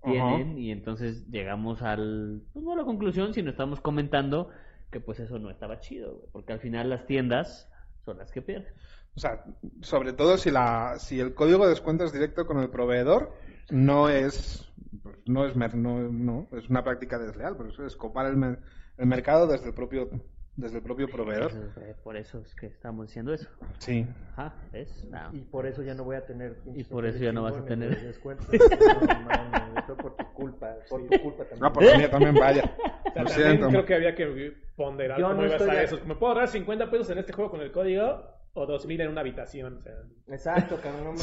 tienen 0.03 0.57
y 0.59 0.71
entonces 0.71 1.25
llegamos 1.31 1.81
al, 1.81 2.41
pues 2.51 2.65
no 2.65 2.73
a 2.73 2.75
la 2.75 2.83
conclusión, 2.83 3.33
sino 3.33 3.49
estamos 3.51 3.79
comentando 3.79 4.49
que 4.91 4.99
pues 4.99 5.21
eso 5.21 5.39
no 5.39 5.49
estaba 5.49 5.79
chido, 5.79 6.15
güey. 6.17 6.27
Porque 6.33 6.51
al 6.51 6.59
final 6.59 6.89
las 6.89 7.05
tiendas 7.07 7.71
son 8.03 8.17
las 8.17 8.33
que 8.33 8.41
pierden. 8.41 8.73
O 9.15 9.19
sea, 9.19 9.43
sobre 9.81 10.13
todo 10.13 10.37
si 10.37 10.49
la 10.51 10.95
si 10.97 11.19
el 11.19 11.33
código 11.35 11.63
de 11.65 11.69
descuento 11.69 12.03
es 12.03 12.11
directo 12.13 12.45
con 12.47 12.59
el 12.59 12.69
proveedor, 12.69 13.31
no 13.69 14.09
es 14.09 14.71
pues, 15.03 15.17
no 15.25 15.45
es 15.45 15.55
mer- 15.55 15.75
no, 15.75 15.99
no, 16.09 16.47
es 16.57 16.69
una 16.69 16.83
práctica 16.83 17.17
desleal, 17.19 17.55
pero 17.57 17.69
eso 17.69 17.85
es 17.85 17.95
copar 17.95 18.25
el, 18.27 18.37
mer- 18.37 18.59
el 18.97 19.05
mercado 19.07 19.47
desde 19.47 19.67
el 19.67 19.73
propio 19.73 20.09
desde 20.55 20.77
el 20.77 20.83
propio 20.83 21.07
proveedor. 21.07 21.51
Eh, 21.81 21.95
por 22.03 22.15
eso 22.15 22.39
es 22.39 22.53
que 22.53 22.67
estamos 22.67 23.07
diciendo 23.07 23.33
eso. 23.33 23.49
Sí. 23.79 24.05
Ajá, 24.33 24.53
¿ves? 24.71 25.03
No. 25.09 25.29
Y 25.33 25.41
por 25.41 25.65
eso 25.65 25.81
ya 25.81 25.95
no 25.95 26.03
voy 26.03 26.15
a 26.15 26.25
tener. 26.27 26.57
Y 26.75 26.83
por 26.83 27.05
eso 27.07 27.17
ya 27.23 27.31
no 27.31 27.41
vas 27.41 27.57
a 27.57 27.65
tener. 27.65 27.99
descuentos. 28.03 28.47
No, 28.51 29.81
fue 29.85 29.95
por 29.97 30.15
tu 30.15 30.25
culpa. 30.33 30.75
Por 30.89 31.07
tu 31.07 31.19
culpa 31.21 31.43
también. 31.45 31.59
No, 31.61 31.73
por 31.73 31.83
la 31.83 31.97
mía 31.97 32.09
también 32.11 32.35
vaya. 32.35 32.75
O 33.05 33.13
sea, 33.13 33.23
Lo 33.23 33.29
también 33.29 33.47
siento. 33.51 33.67
creo 33.69 33.85
que 33.85 33.93
había 33.93 34.15
que 34.15 34.53
ponderar 34.75 35.19
Yo 35.19 35.27
cómo 35.27 35.41
no 35.41 35.45
iba 35.47 35.55
a 35.55 35.59
de- 35.75 35.83
eso. 35.83 35.99
¿Me 36.07 36.15
puedo 36.15 36.31
ahorrar 36.33 36.47
50 36.47 36.89
pesos 36.89 37.09
en 37.11 37.19
este 37.19 37.31
juego 37.33 37.51
con 37.51 37.61
el 37.61 37.71
código? 37.71 38.23
O 38.55 38.67
2000 38.67 39.01
en 39.01 39.09
una 39.09 39.21
habitación. 39.21 39.79
O 39.79 39.81
sea, 39.81 39.93
Exacto, 40.27 40.77
cabrón. 40.81 41.15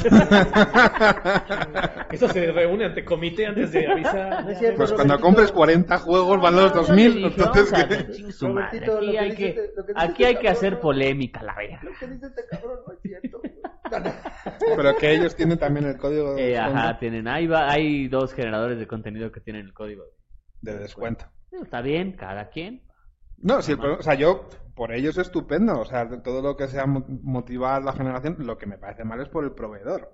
Eso 2.10 2.28
se 2.28 2.50
reúne 2.50 2.86
ante 2.86 3.04
comité 3.04 3.46
antes 3.46 3.70
de 3.70 3.86
avisar. 3.86 4.42
No 4.44 4.50
es 4.50 4.58
cierto. 4.58 4.78
Pues 4.78 4.92
cuando 4.92 5.14
Robertito. 5.14 5.26
compres 5.26 5.52
40 5.52 5.98
juegos 5.98 6.40
van 6.42 6.56
los 6.56 6.74
2000, 6.74 7.24
entonces 7.26 7.72
Aquí 7.72 9.16
hay 9.16 9.34
que, 9.36 9.48
este- 9.50 9.70
aquí 9.94 10.24
hay 10.24 10.32
este 10.32 10.42
que 10.42 10.48
hacer 10.48 10.70
cabrón. 10.70 10.82
polémica, 10.82 11.42
la 11.44 11.54
verga. 11.54 11.80
Lo 11.84 11.92
que 11.92 12.06
dice 12.08 12.26
este 12.26 12.42
cabrón 12.50 12.78
no 12.84 12.92
es 12.94 13.00
cierto. 13.00 13.40
Pero 14.76 14.96
que 14.96 15.12
ellos 15.14 15.36
tienen 15.36 15.58
también 15.58 15.86
el 15.86 15.96
código 15.98 16.34
de 16.34 16.50
Eh, 16.52 16.58
ajá, 16.58 16.98
tienen, 16.98 17.28
ahí 17.28 17.46
va, 17.46 17.70
hay 17.70 18.08
dos 18.08 18.34
generadores 18.34 18.76
de 18.80 18.88
contenido 18.88 19.30
que 19.30 19.40
tienen 19.40 19.66
el 19.66 19.72
código. 19.72 20.02
De 20.62 20.76
descuento. 20.78 21.26
Está 21.62 21.80
bien, 21.80 22.16
cada 22.16 22.48
quien. 22.50 22.82
No, 23.38 23.62
sí, 23.62 23.70
el 23.72 23.78
problema- 23.78 24.00
o 24.00 24.02
sea, 24.02 24.14
yo, 24.14 24.48
por 24.80 24.92
ellos 24.92 25.18
es 25.18 25.26
estupendo. 25.26 25.78
O 25.78 25.84
sea, 25.84 26.06
de 26.06 26.16
todo 26.22 26.40
lo 26.40 26.56
que 26.56 26.66
sea 26.66 26.86
mo- 26.86 27.04
motivar 27.22 27.82
la 27.84 27.92
generación, 27.92 28.34
lo 28.38 28.56
que 28.56 28.64
me 28.64 28.78
parece 28.78 29.04
mal 29.04 29.20
es 29.20 29.28
por 29.28 29.44
el 29.44 29.52
proveedor. 29.52 30.10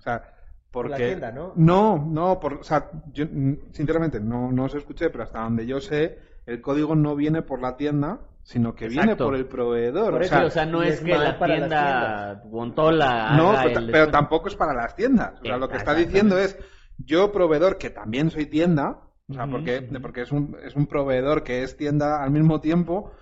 O 0.00 0.02
sea, 0.02 0.24
porque... 0.72 0.90
la 0.90 0.96
tienda, 0.96 1.30
¿no? 1.30 1.52
No, 1.54 2.04
no, 2.04 2.40
por, 2.40 2.54
o 2.54 2.64
sea, 2.64 2.90
yo, 3.12 3.26
sinceramente, 3.70 4.18
no, 4.18 4.50
no 4.50 4.64
os 4.64 4.74
escuché, 4.74 5.08
pero 5.10 5.22
hasta 5.22 5.38
donde 5.38 5.68
yo 5.68 5.80
sé, 5.80 6.18
el 6.46 6.60
código 6.60 6.96
no 6.96 7.14
viene 7.14 7.42
por 7.42 7.62
la 7.62 7.76
tienda, 7.76 8.18
sino 8.42 8.74
que 8.74 8.88
viene 8.88 9.14
por 9.14 9.36
el 9.36 9.46
proveedor. 9.46 10.10
Por 10.14 10.20
o 10.22 10.24
eso, 10.24 10.34
sea, 10.34 10.44
o 10.46 10.50
sea, 10.50 10.66
no 10.66 10.82
es, 10.82 10.94
es 10.94 11.00
que 11.02 11.16
la 11.16 11.38
tienda 11.38 12.42
Guantola 12.44 13.36
no, 13.36 13.52
pero, 13.52 13.68
el 13.68 13.72
pero 13.74 13.82
descuento. 13.86 14.10
tampoco 14.10 14.48
es 14.48 14.56
para 14.56 14.74
las 14.74 14.96
tiendas. 14.96 15.34
O 15.40 15.44
sea, 15.44 15.58
lo 15.58 15.68
que 15.68 15.76
está 15.76 15.94
diciendo 15.94 16.36
es, 16.40 16.58
yo 16.98 17.30
proveedor, 17.30 17.78
que 17.78 17.90
también 17.90 18.30
soy 18.30 18.46
tienda, 18.46 18.98
o 19.28 19.32
sea, 19.32 19.46
porque, 19.46 19.88
porque 20.02 20.22
es, 20.22 20.32
un, 20.32 20.56
es 20.64 20.74
un 20.74 20.88
proveedor 20.88 21.44
que 21.44 21.62
es 21.62 21.76
tienda 21.76 22.20
al 22.24 22.32
mismo 22.32 22.60
tiempo, 22.60 23.12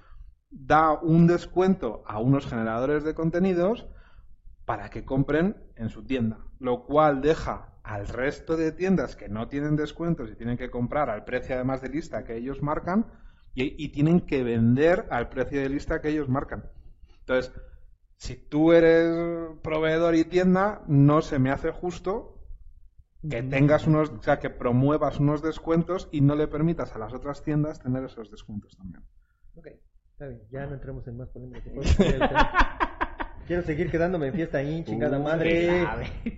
da 0.55 0.93
un 0.93 1.27
descuento 1.27 2.03
a 2.07 2.21
unos 2.21 2.47
generadores 2.47 3.05
de 3.05 3.15
contenidos 3.15 3.87
para 4.65 4.89
que 4.89 5.05
compren 5.05 5.57
en 5.77 5.91
su 5.91 6.05
tienda, 6.05 6.39
lo 6.59 6.85
cual 6.85 7.21
deja 7.21 7.75
al 7.83 8.07
resto 8.07 8.57
de 8.57 8.73
tiendas 8.73 9.17
que 9.17 9.29
no 9.29 9.49
tienen 9.49 9.77
descuentos 9.77 10.31
y 10.31 10.37
tienen 10.37 10.57
que 10.57 10.71
comprar 10.71 11.11
al 11.11 11.25
precio 11.25 11.55
además 11.55 11.83
de 11.83 11.91
lista 11.91 12.25
que 12.25 12.37
ellos 12.37 12.63
marcan 12.63 13.07
y, 13.55 13.83
y 13.83 13.89
tienen 13.91 14.21
que 14.21 14.43
vender 14.43 15.07
al 15.11 15.29
precio 15.29 15.61
de 15.61 15.69
lista 15.69 16.01
que 16.01 16.09
ellos 16.09 16.29
marcan. 16.29 16.65
Entonces, 17.21 17.53
si 18.17 18.37
tú 18.37 18.73
eres 18.73 19.59
proveedor 19.63 20.15
y 20.15 20.25
tienda, 20.25 20.83
no 20.87 21.21
se 21.21 21.39
me 21.39 21.51
hace 21.51 21.71
justo 21.73 22.35
que 23.29 23.43
tengas 23.43 23.87
unos, 23.87 24.11
o 24.11 24.23
sea, 24.23 24.39
que 24.39 24.51
promuevas 24.51 25.19
unos 25.19 25.43
descuentos 25.43 26.09
y 26.13 26.21
no 26.21 26.35
le 26.35 26.47
permitas 26.47 26.95
a 26.95 26.99
las 26.99 27.13
otras 27.15 27.43
tiendas 27.43 27.81
tener 27.81 28.05
esos 28.05 28.31
descuentos 28.31 28.77
también. 28.77 29.03
Ok, 29.55 29.69
está 30.15 30.27
bien. 30.29 30.41
Ya 30.51 30.67
no 30.67 30.75
entremos 30.75 31.07
en 31.07 31.17
más 31.19 31.29
polémica. 31.29 31.61
Podemos 31.65 31.95
cambiar 31.97 32.15
el 32.23 32.29
tema. 32.29 32.79
Quiero 33.47 33.63
seguir 33.63 33.91
quedándome 33.91 34.29
en 34.29 34.33
fiesta 34.33 34.57
ahí, 34.57 34.83
chingada 34.85 35.19
madre. 35.19 35.87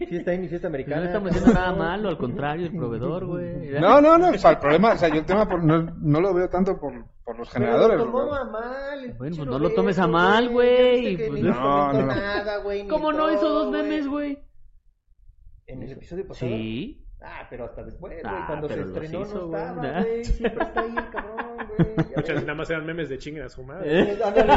Fiesta 0.09 0.33
ahí, 0.33 0.39
mi 0.41 0.49
fiesta 0.49 0.68
No 0.68 0.72
americana. 0.74 1.05
estamos 1.07 1.31
haciendo 1.31 1.53
nada 1.53 1.72
malo, 1.72 2.09
al 2.09 2.18
contrario, 2.18 2.66
el 2.66 2.77
proveedor, 2.77 3.27
güey. 3.29 3.70
No, 3.81 4.01
no, 4.01 4.18
no, 4.18 4.31
o 4.31 4.39
sea, 4.39 4.51
el 4.51 4.59
problema, 4.59 4.93
o 4.95 4.97
sea, 4.97 5.09
yo 5.09 5.20
el 5.20 5.24
tema 5.24 5.49
por- 5.49 5.62
no, 5.62 5.83
no 6.01 6.20
lo 6.20 6.35
veo 6.35 6.49
tanto 6.49 6.77
por, 6.81 6.93
por 7.24 7.39
los 7.39 7.49
Pero 7.51 7.64
generadores. 7.64 7.99
lo 7.99 8.05
tomó 8.07 8.24
¿no? 8.24 8.35
a 8.35 8.45
mal. 8.51 9.14
Bueno, 9.18 9.37
pues 9.37 9.49
no 9.49 9.59
lo 9.61 9.70
tomes 9.70 9.99
a 10.01 10.09
mal, 10.09 10.49
güey, 10.49 11.16
pues 11.29 11.43
no, 11.45 11.93
no, 11.93 12.01
no. 12.01 12.07
nada, 12.07 12.57
güey. 12.64 12.83
ni 12.83 12.89
¿Cómo 12.89 13.12
no 13.12 13.33
hizo 13.33 13.49
dos 13.49 13.70
memes, 13.70 14.09
güey? 14.09 14.39
En 15.68 15.83
el 15.85 15.93
episodio 15.93 16.27
pasado. 16.27 16.51
Sí. 16.51 17.05
Ah, 17.22 17.46
pero 17.50 17.64
hasta 17.64 17.82
después, 17.82 18.12
güey. 18.22 18.34
Ah, 18.34 18.44
cuando 18.46 18.68
se 18.68 18.80
estrenó 18.80 19.20
hizo, 19.22 19.34
no 19.40 19.46
güey. 19.48 19.62
estaba, 19.62 20.00
güey. 20.02 20.24
Siempre 20.24 20.64
está 20.64 20.80
ahí 20.80 20.94
el 20.96 21.10
cabrón, 21.10 21.68
güey. 21.78 22.06
Muchas 22.16 22.40
nada 22.42 22.54
más 22.54 22.70
eran 22.70 22.86
memes 22.86 23.08
de 23.08 23.18
chinguen 23.18 23.44
a 23.44 23.48
su 23.48 23.62
madre. 23.64 24.00
Eh, 24.12 24.18
ándale. 24.24 24.52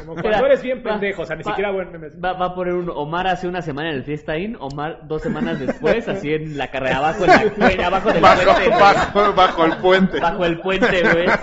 Como 0.00 0.16
Mira, 0.16 0.22
cuando 0.22 0.46
eres 0.46 0.62
bien 0.62 0.78
va- 0.84 0.90
pendejo, 0.90 1.22
o 1.22 1.26
sea, 1.26 1.36
ni 1.36 1.44
va- 1.44 1.50
siquiera 1.52 1.70
buen 1.70 1.92
memes. 1.92 2.18
Va, 2.22 2.32
va 2.32 2.46
a 2.46 2.54
poner 2.56 2.74
un 2.74 2.90
Omar 2.90 3.28
hace 3.28 3.46
una 3.46 3.62
semana 3.62 3.90
en 3.90 3.94
el 3.96 4.02
Fiesta 4.04 4.36
Inn, 4.36 4.56
Omar 4.58 5.06
dos 5.06 5.22
semanas 5.22 5.60
después, 5.60 6.08
así 6.08 6.34
en 6.34 6.58
la 6.58 6.68
carrera 6.72 6.96
abajo, 6.98 7.22
en 7.24 7.78
la, 7.78 7.86
abajo 7.86 8.12
del 8.12 8.20
Bajo, 8.20 8.42
puente, 8.44 8.70
bajo, 8.70 9.32
bajo 9.34 9.64
el 9.64 9.76
puente. 9.76 10.18
Bajo 10.20 10.44
el 10.44 10.60
puente, 10.60 11.02
güey. 11.12 11.26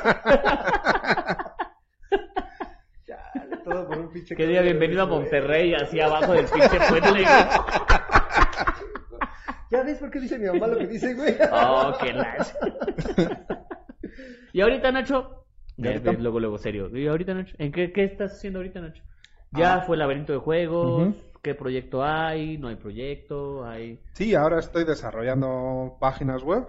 Un 4.12 4.16
pinche 4.16 4.36
diga 4.36 4.47
cabrón, 4.47 4.64
bienvenido 4.66 5.03
a. 5.03 5.05
Monterrey, 5.05 5.74
así 5.74 6.01
abajo 6.01 6.34
del 6.34 6.43
pinche 6.45 6.78
puente. 6.89 7.24
¿Ya 9.72 9.84
ves 9.84 9.99
por 9.99 10.12
qué 10.12 10.20
dice 10.20 10.38
mi 10.38 10.47
mamá 10.47 10.68
lo 10.68 10.78
que 10.80 10.88
dice, 10.88 11.14
güey? 11.14 11.34
Oh, 11.49 11.93
qué 12.01 12.12
lacho. 12.12 12.53
Y 14.51 14.59
ahorita, 14.59 14.91
Nacho, 14.91 15.45
luego, 15.78 16.41
luego, 16.41 16.57
serio. 16.57 16.89
¿Y 16.93 17.07
ahorita, 17.07 17.34
Nacho? 17.34 17.55
¿En 17.57 17.72
qué, 17.72 17.93
qué 17.93 18.03
estás 18.03 18.34
haciendo 18.34 18.59
ahorita, 18.59 18.82
Nacho? 18.82 19.01
Ya 19.51 19.76
Ah. 19.76 19.82
fue 19.84 19.95
el 19.95 19.99
laberinto 19.99 20.34
de 20.34 20.39
juegos, 20.39 21.07
Ujú. 21.07 21.16
¿qué 21.41 21.55
proyecto 21.55 22.03
hay? 22.03 22.57
¿No 22.57 22.68
hay 22.68 22.76
proyecto? 22.76 23.64
¿Hay...? 23.66 24.01
Sí, 24.12 24.36
ahora 24.36 24.59
estoy 24.59 24.84
desarrollando 24.84 25.95
páginas 26.01 26.43
web 26.43 26.68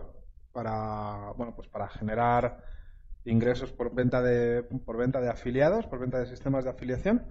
para, 0.53 1.33
bueno, 1.37 1.55
pues 1.57 1.67
para 1.67 1.89
generar 1.89 2.59
ingresos 3.25 3.73
por 3.73 3.95
venta 3.95 4.21
de, 4.23 4.63
por 4.63 4.97
venta 4.97 5.21
de 5.21 5.29
afiliados, 5.31 5.87
por 5.87 5.99
venta 6.01 6.19
de 6.19 6.27
sistemas 6.27 6.65
de 6.65 6.71
afiliación. 6.71 7.23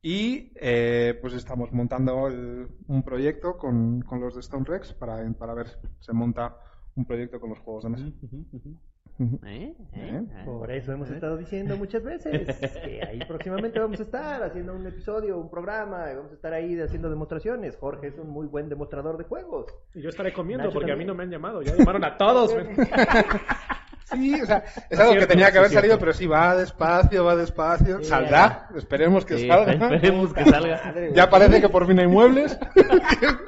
Y 0.00 0.52
eh, 0.60 1.18
pues 1.20 1.34
estamos 1.34 1.72
montando 1.72 2.28
el- 2.28 2.68
un 2.86 3.02
proyecto 3.02 3.56
con, 3.58 4.00
con 4.02 4.20
los 4.20 4.34
de 4.34 4.40
Stone 4.40 4.64
Rex 4.66 4.92
para, 4.94 5.28
para 5.32 5.54
ver 5.54 5.68
si 5.68 5.76
se 6.00 6.12
monta 6.12 6.56
un 6.94 7.04
proyecto 7.04 7.40
con 7.40 7.50
los 7.50 7.58
juegos 7.58 7.82
de 7.84 7.90
mesa. 7.90 8.06
¿Eh? 8.08 9.26
¿Eh? 9.44 9.76
¿Eh? 9.94 10.42
Por 10.44 10.70
eso 10.70 10.92
hemos 10.92 11.10
¿Eh? 11.10 11.14
estado 11.14 11.36
diciendo 11.36 11.76
muchas 11.76 12.04
veces 12.04 12.56
que 12.84 13.00
ahí 13.04 13.18
próximamente 13.26 13.80
vamos 13.80 13.98
a 13.98 14.04
estar 14.04 14.40
haciendo 14.44 14.72
un 14.76 14.86
episodio, 14.86 15.36
un 15.40 15.50
programa, 15.50 16.12
y 16.12 16.14
vamos 16.14 16.30
a 16.30 16.34
estar 16.36 16.52
ahí 16.52 16.80
haciendo 16.80 17.10
demostraciones. 17.10 17.76
Jorge 17.76 18.06
es 18.08 18.18
un 18.18 18.30
muy 18.30 18.46
buen 18.46 18.68
demostrador 18.68 19.18
de 19.18 19.24
juegos. 19.24 19.66
Y 19.94 20.02
yo 20.02 20.10
estaré 20.10 20.32
comiendo 20.32 20.62
Nacho 20.66 20.74
porque 20.74 20.92
a 20.92 20.94
también. 20.94 21.08
mí 21.08 21.12
no 21.12 21.16
me 21.16 21.24
han 21.24 21.30
llamado. 21.30 21.62
Ya 21.62 21.74
llamaron 21.74 22.04
a 22.04 22.16
todos. 22.16 22.54
Sí, 24.10 24.40
o 24.40 24.46
sea, 24.46 24.64
es 24.88 24.98
algo 24.98 25.14
que 25.14 25.26
tenía 25.26 25.50
que 25.52 25.58
haber 25.58 25.68
sí 25.70 25.74
salido, 25.74 25.92
cierto. 25.96 26.00
pero 26.00 26.12
sí, 26.14 26.26
va 26.26 26.56
despacio, 26.56 27.24
va 27.24 27.36
despacio. 27.36 27.98
Sí, 27.98 28.04
Saldrá, 28.04 28.68
esperemos 28.74 29.24
que 29.26 29.36
Sí, 29.38 29.48
salga. 29.48 29.72
esperemos 29.72 30.32
que 30.32 30.44
salga. 30.44 30.80
Madre, 30.84 31.00
güey. 31.08 31.14
Ya 31.14 31.28
parece 31.28 31.60
que 31.60 31.68
por 31.68 31.86
fin 31.86 31.98
hay 32.00 32.06
muebles. 32.06 32.58
¿Ya 32.76 33.38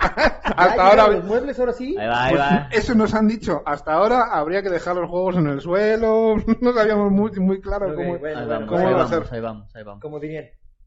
Hasta 0.56 0.82
ahora, 0.86 1.08
los 1.08 1.24
muebles 1.24 1.58
ahora 1.58 1.72
sí? 1.72 1.96
Ahí 1.98 2.06
va, 2.06 2.24
ahí 2.24 2.30
Pues 2.34 2.42
va. 2.42 2.68
eso 2.72 2.94
nos 2.94 3.14
han 3.14 3.26
dicho. 3.28 3.62
Hasta 3.64 3.92
ahora 3.94 4.24
habría 4.32 4.62
que 4.62 4.68
dejar 4.70 4.96
los 4.96 5.08
juegos 5.08 5.36
en 5.36 5.46
el 5.46 5.60
suelo. 5.60 6.36
No 6.60 6.72
sabíamos 6.74 7.10
muy, 7.10 7.30
muy 7.40 7.60
claro 7.60 7.94
cómo. 7.94 8.18
bueno, 8.18 8.40
Ahí 8.40 8.46
vamos, 8.46 8.68
¿cómo 8.68 8.80
ahí 8.80 8.84
va 8.84 8.90
a 8.90 9.04
vamos, 9.04 9.10
ser? 9.10 9.34
ahí 9.34 9.40
vamos, 9.40 9.74
ahí 9.76 9.82
vamos. 9.82 10.02
Como 10.02 10.20
dirían, 10.20 10.44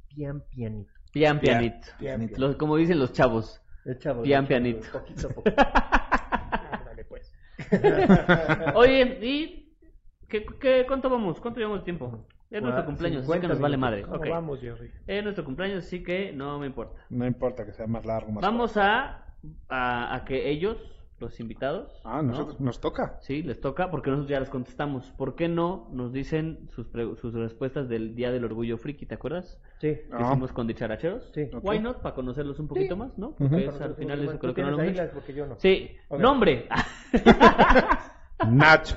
pian 0.10 0.42
pianito. 0.50 0.92
Pian 1.12 1.40
pianito. 1.40 1.88
Pian, 1.98 2.20
pianito. 2.20 2.40
Los- 2.40 2.56
como 2.58 2.76
dicen 2.78 3.00
los 3.00 3.12
chavos. 3.14 3.60
El 3.86 3.98
chavo. 4.00 4.22
Pian 4.22 4.46
el 4.46 4.48
chavo, 4.48 4.48
pianito. 4.48 4.88
Poquito 4.92 5.28
a 5.28 5.32
poquito. 5.32 5.64
Ándale, 6.72 7.06
pues. 7.06 7.32
Oye, 8.76 9.18
¿y 9.22 9.63
qué, 10.34 10.46
qué, 10.60 10.86
cuánto 10.88 11.10
vamos? 11.10 11.40
¿Cuánto 11.40 11.60
llevamos 11.60 11.82
de 11.82 11.86
tiempo? 11.86 12.26
Es 12.50 12.62
nuestro 12.62 12.86
cumpleaños, 12.86 13.20
así 13.20 13.26
50 13.28 13.42
que 13.42 13.54
nos 13.54 13.60
vale 13.62 13.78
madre. 13.78 13.98
minutos. 13.98 14.18
¿Cómo 14.20 14.30
Ok. 14.32 14.36
vamos, 14.36 14.60
Jerry? 14.62 14.92
Es 15.08 15.24
nuestro 15.24 15.46
cumpleaños, 15.46 15.86
así 15.86 16.04
que 16.04 16.32
no 16.34 16.58
me 16.60 16.66
importa. 16.68 17.00
No 17.10 17.26
importa 17.28 17.66
que 17.66 17.74
sea 17.74 17.86
más 17.88 18.06
largo, 18.06 18.32
más 18.32 18.42
Vamos 18.42 18.78
a, 18.78 19.26
a, 19.70 20.16
a 20.16 20.26
que 20.26 20.50
ellos, 20.50 20.78
los 21.20 21.40
invitados. 21.40 21.92
Ah, 22.04 22.18
¿no? 22.18 22.30
nosotros, 22.32 22.60
nos 22.60 22.80
toca. 22.82 23.18
Sí, 23.22 23.42
les 23.44 23.60
toca, 23.62 23.90
porque 23.90 24.10
nosotros 24.12 24.30
ya 24.30 24.40
les 24.40 24.50
contestamos. 24.50 25.10
¿Por 25.18 25.36
qué 25.36 25.48
no 25.48 25.88
nos 25.94 26.12
dicen 26.14 26.70
sus, 26.76 26.88
pre- 26.88 27.16
sus 27.16 27.34
respuestas 27.34 27.88
del 27.90 28.14
Día 28.16 28.32
del 28.32 28.44
Orgullo 28.46 28.78
Friki, 28.78 29.06
¿te 29.06 29.16
acuerdas? 29.16 29.60
Sí. 29.80 29.94
Que 29.96 30.08
Ah. 30.12 30.28
hicimos 30.30 30.52
con 30.52 30.68
dicharacheros. 30.68 31.32
Sí. 31.34 31.50
Ok. 31.54 31.64
Why 31.64 31.80
not? 31.80 32.02
Para 32.02 32.14
conocerlos 32.14 32.60
un 32.60 32.68
poquito 32.68 32.96
Sí. 32.96 33.00
más, 33.00 33.18
¿no? 33.18 33.32
Porque 33.36 33.46
es, 33.46 33.50
Para 33.52 33.62
al 33.62 33.66
nosotros, 33.92 33.98
final 33.98 34.20
eso 34.24 34.40
creo 34.40 34.54
que 34.54 34.62
no 34.64 34.72
lo 34.72 35.48
no. 35.48 35.56
Sí, 35.60 35.92
Ok. 36.10 36.20
nombre. 36.20 36.68
Nacho. 38.48 38.96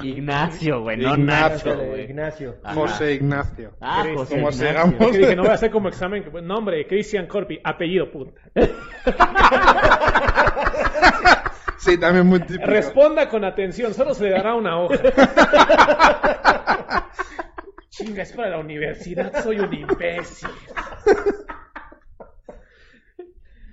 Ignacio, 0.00 0.82
güey, 0.82 0.96
no 0.96 1.14
Ignacio, 1.14 1.74
Nacho, 1.74 1.86
güey. 1.88 2.02
Ignacio. 2.04 2.56
José 2.74 3.14
Ignacio. 3.14 3.72
Ah, 3.80 4.00
Chris, 4.04 4.16
José 4.16 4.34
como 4.34 4.50
Ignacio. 4.50 5.10
dije, 5.18 5.36
no 5.36 5.42
voy 5.42 5.50
a 5.50 5.54
hacer 5.54 5.70
como 5.70 5.88
examen. 5.88 6.24
que- 6.24 6.42
Nombre, 6.42 6.86
Christian 6.86 7.26
Corpi. 7.26 7.58
Apellido, 7.64 8.10
punta. 8.10 8.40
Sí, 11.78 11.96
también 11.96 12.26
muy 12.26 12.40
típico. 12.40 12.66
Responda 12.66 13.28
con 13.28 13.44
atención, 13.44 13.94
solo 13.94 14.12
se 14.12 14.24
le 14.24 14.30
dará 14.30 14.54
una 14.54 14.80
hoja. 14.80 14.96
Chinga, 17.88 18.22
es 18.24 18.32
para 18.32 18.50
la 18.50 18.58
universidad, 18.58 19.32
soy 19.42 19.60
un 19.60 19.72
imbécil. 19.72 20.48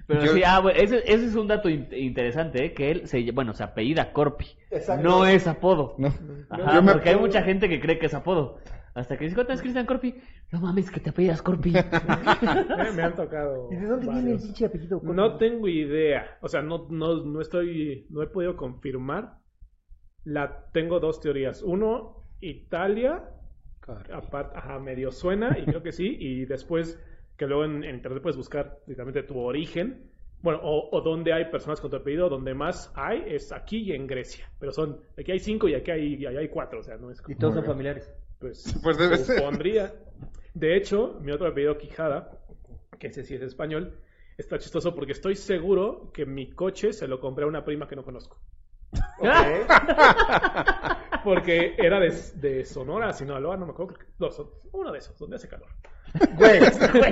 Pero 0.08 0.24
Yo- 0.24 0.34
sí, 0.34 0.44
ah, 0.46 0.60
bueno, 0.60 0.80
ese, 0.80 0.98
ese 1.00 1.26
es 1.26 1.36
un 1.36 1.48
dato 1.48 1.68
in- 1.70 1.88
interesante, 1.92 2.66
¿eh? 2.66 2.74
que 2.74 2.92
él 2.92 3.08
se, 3.08 3.32
bueno, 3.32 3.54
se 3.54 3.64
apellida 3.64 4.14
Corpi. 4.14 4.46
Exacto. 4.70 5.04
No 5.08 5.26
es 5.26 5.48
apodo. 5.48 5.96
No. 5.98 6.08
Ajá, 6.50 6.76
Yo 6.76 6.84
me 6.84 6.92
porque 6.94 7.10
hay 7.10 7.16
mucha 7.18 7.42
gente 7.42 7.68
que 7.70 7.80
cree 7.80 7.98
que 7.98 8.06
es 8.06 8.14
apodo. 8.14 8.60
Hasta 8.94 9.18
que 9.18 9.26
dice, 9.26 9.36
¿cuánto 9.36 9.52
es 9.52 9.62
Cristian 9.62 9.86
Corpi? 9.86 10.16
No 10.52 10.62
mames, 10.62 10.90
que 10.90 11.02
te 11.02 11.10
apellidas 11.10 11.42
Corpi. 11.42 11.72
Me, 11.72 11.82
me 12.96 13.04
han 13.04 13.16
tocado. 13.16 13.68
¿Y 13.72 13.76
de 13.76 13.88
dónde 13.88 14.06
viene 14.06 14.20
el 14.20 14.26
varios. 14.26 14.44
pinche 14.44 14.66
apellido? 14.66 15.02
No 15.04 15.38
tengo 15.38 15.68
idea. 15.68 16.38
O 16.42 16.48
sea, 16.48 16.62
no, 16.62 16.88
no, 16.90 17.24
no 17.26 17.42
estoy. 17.42 18.06
No 18.10 18.22
he 18.22 18.28
podido 18.28 18.56
confirmar. 18.56 19.40
La, 20.24 20.66
tengo 20.72 21.00
dos 21.00 21.20
teorías. 21.20 21.62
Uno, 21.62 22.24
Italia. 22.40 23.24
Aparte, 24.14 24.58
ajá, 24.58 24.80
medio 24.80 25.12
suena, 25.12 25.58
y 25.60 25.66
creo 25.66 25.84
que 25.84 25.92
sí. 25.92 26.16
Y 26.20 26.46
después, 26.46 27.00
que 27.38 27.46
luego 27.48 27.66
en, 27.66 27.84
en 27.84 27.96
internet 27.96 28.22
puedes 28.22 28.38
buscar 28.38 28.80
literalmente 28.88 29.24
tu 29.24 29.40
origen. 29.40 30.12
Bueno, 30.42 30.60
o, 30.62 30.90
o 30.96 31.02
donde 31.02 31.34
hay 31.34 31.46
personas 31.46 31.82
con 31.82 31.90
tu 31.90 31.98
apellido, 31.98 32.30
donde 32.30 32.54
más 32.54 32.92
hay 32.96 33.24
es 33.28 33.52
aquí 33.52 33.78
y 33.80 33.94
en 33.94 34.06
Grecia. 34.06 34.52
Pero 34.60 34.72
son, 34.72 35.00
aquí 35.18 35.32
hay 35.32 35.40
cinco 35.40 35.68
y 35.68 35.74
aquí 35.74 35.92
hay, 35.92 36.16
y 36.16 36.26
hay 36.26 36.50
cuatro. 36.50 36.80
O 36.80 36.84
sea, 36.84 36.98
no 36.98 37.10
es 37.10 37.22
como. 37.22 37.36
Y 37.36 37.40
todos 37.40 37.56
son 37.56 37.66
familiares. 37.66 38.12
Pues, 38.40 38.80
Pues 38.84 38.98
debe 38.98 39.18
ser. 39.18 39.42
De 40.54 40.78
hecho, 40.78 41.20
mi 41.22 41.32
otro 41.32 41.48
apellido 41.48 41.78
Quijada, 41.78 42.40
que 43.00 43.08
ese 43.08 43.24
sí 43.24 43.36
es 43.36 43.42
español, 43.42 44.00
está 44.38 44.58
chistoso 44.58 44.94
porque 44.94 45.14
estoy 45.14 45.36
seguro 45.36 46.12
que 46.14 46.26
mi 46.26 46.52
coche 46.52 46.94
se 46.94 47.08
lo 47.08 47.20
compré 47.20 47.46
a 47.46 47.48
una 47.48 47.66
prima 47.66 47.88
que 47.88 47.96
no 47.96 48.04
conozco. 48.04 48.40
Porque 51.24 51.76
era 51.78 52.00
de, 52.00 52.12
de 52.36 52.66
Sonora, 52.66 53.12
Sinaloa, 53.14 53.58
no 53.58 53.66
me 53.66 53.72
acuerdo. 53.72 53.96
no, 54.20 54.30
uno 54.74 54.92
de 54.92 55.00
esos, 55.00 55.18
donde 55.18 55.38
hace 55.38 55.48
calor. 55.48 55.70
Güey, 56.38 56.60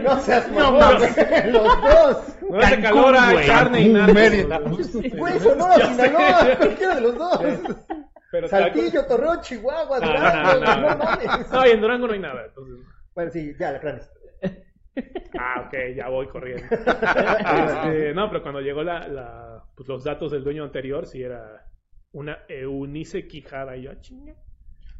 no 0.01 0.17
seas 0.19 0.49
No 0.51 0.71
mames. 0.73 1.15
Los 1.51 1.81
dos. 1.81 2.39
Donde 2.41 2.65
hace 2.65 2.81
calor 2.81 3.15
güey. 3.33 3.47
carne 3.47 3.81
y 3.81 3.89
nada. 3.89 4.13
Güey, 5.17 5.39
Sonora. 5.39 5.87
Sinaloa. 5.87 6.47
Cualquiera 6.57 6.95
de 6.95 7.01
los 7.01 7.17
dos. 7.17 7.39
Pero 8.31 8.47
Saltillo, 8.47 9.05
Torreón, 9.05 9.41
Chihuahua, 9.41 9.99
No, 9.99 10.07
Durango. 10.07 10.59
no, 10.59 10.59
no, 10.59 10.75
no. 10.81 10.89
No 10.89 10.97
mames. 10.97 11.51
No, 11.51 11.67
y 11.67 11.71
en 11.71 11.81
Durango 11.81 12.07
no 12.07 12.13
hay 12.13 12.19
nada. 12.19 12.45
Entonces... 12.45 12.75
Bueno, 13.13 13.31
sí, 13.31 13.53
ya, 13.59 13.71
la 13.71 13.79
cranes. 13.79 14.09
Ah, 15.39 15.63
ok, 15.67 15.73
ya 15.95 16.09
voy 16.09 16.27
corriendo. 16.27 16.63
Este, 16.75 18.13
no, 18.13 18.27
pero 18.29 18.41
cuando 18.41 18.61
llegó 18.61 18.83
la, 18.83 19.07
la- 19.07 19.63
pues 19.75 19.87
los 19.89 20.03
datos 20.03 20.31
del 20.31 20.43
dueño 20.43 20.63
anterior, 20.63 21.05
sí 21.05 21.21
era 21.23 21.65
una 22.13 22.39
Eunice 22.47 23.27
Quijada. 23.27 23.75
Y 23.77 23.83
yo, 23.83 23.91
"Ah, 23.91 23.99
chinga. 23.99 24.33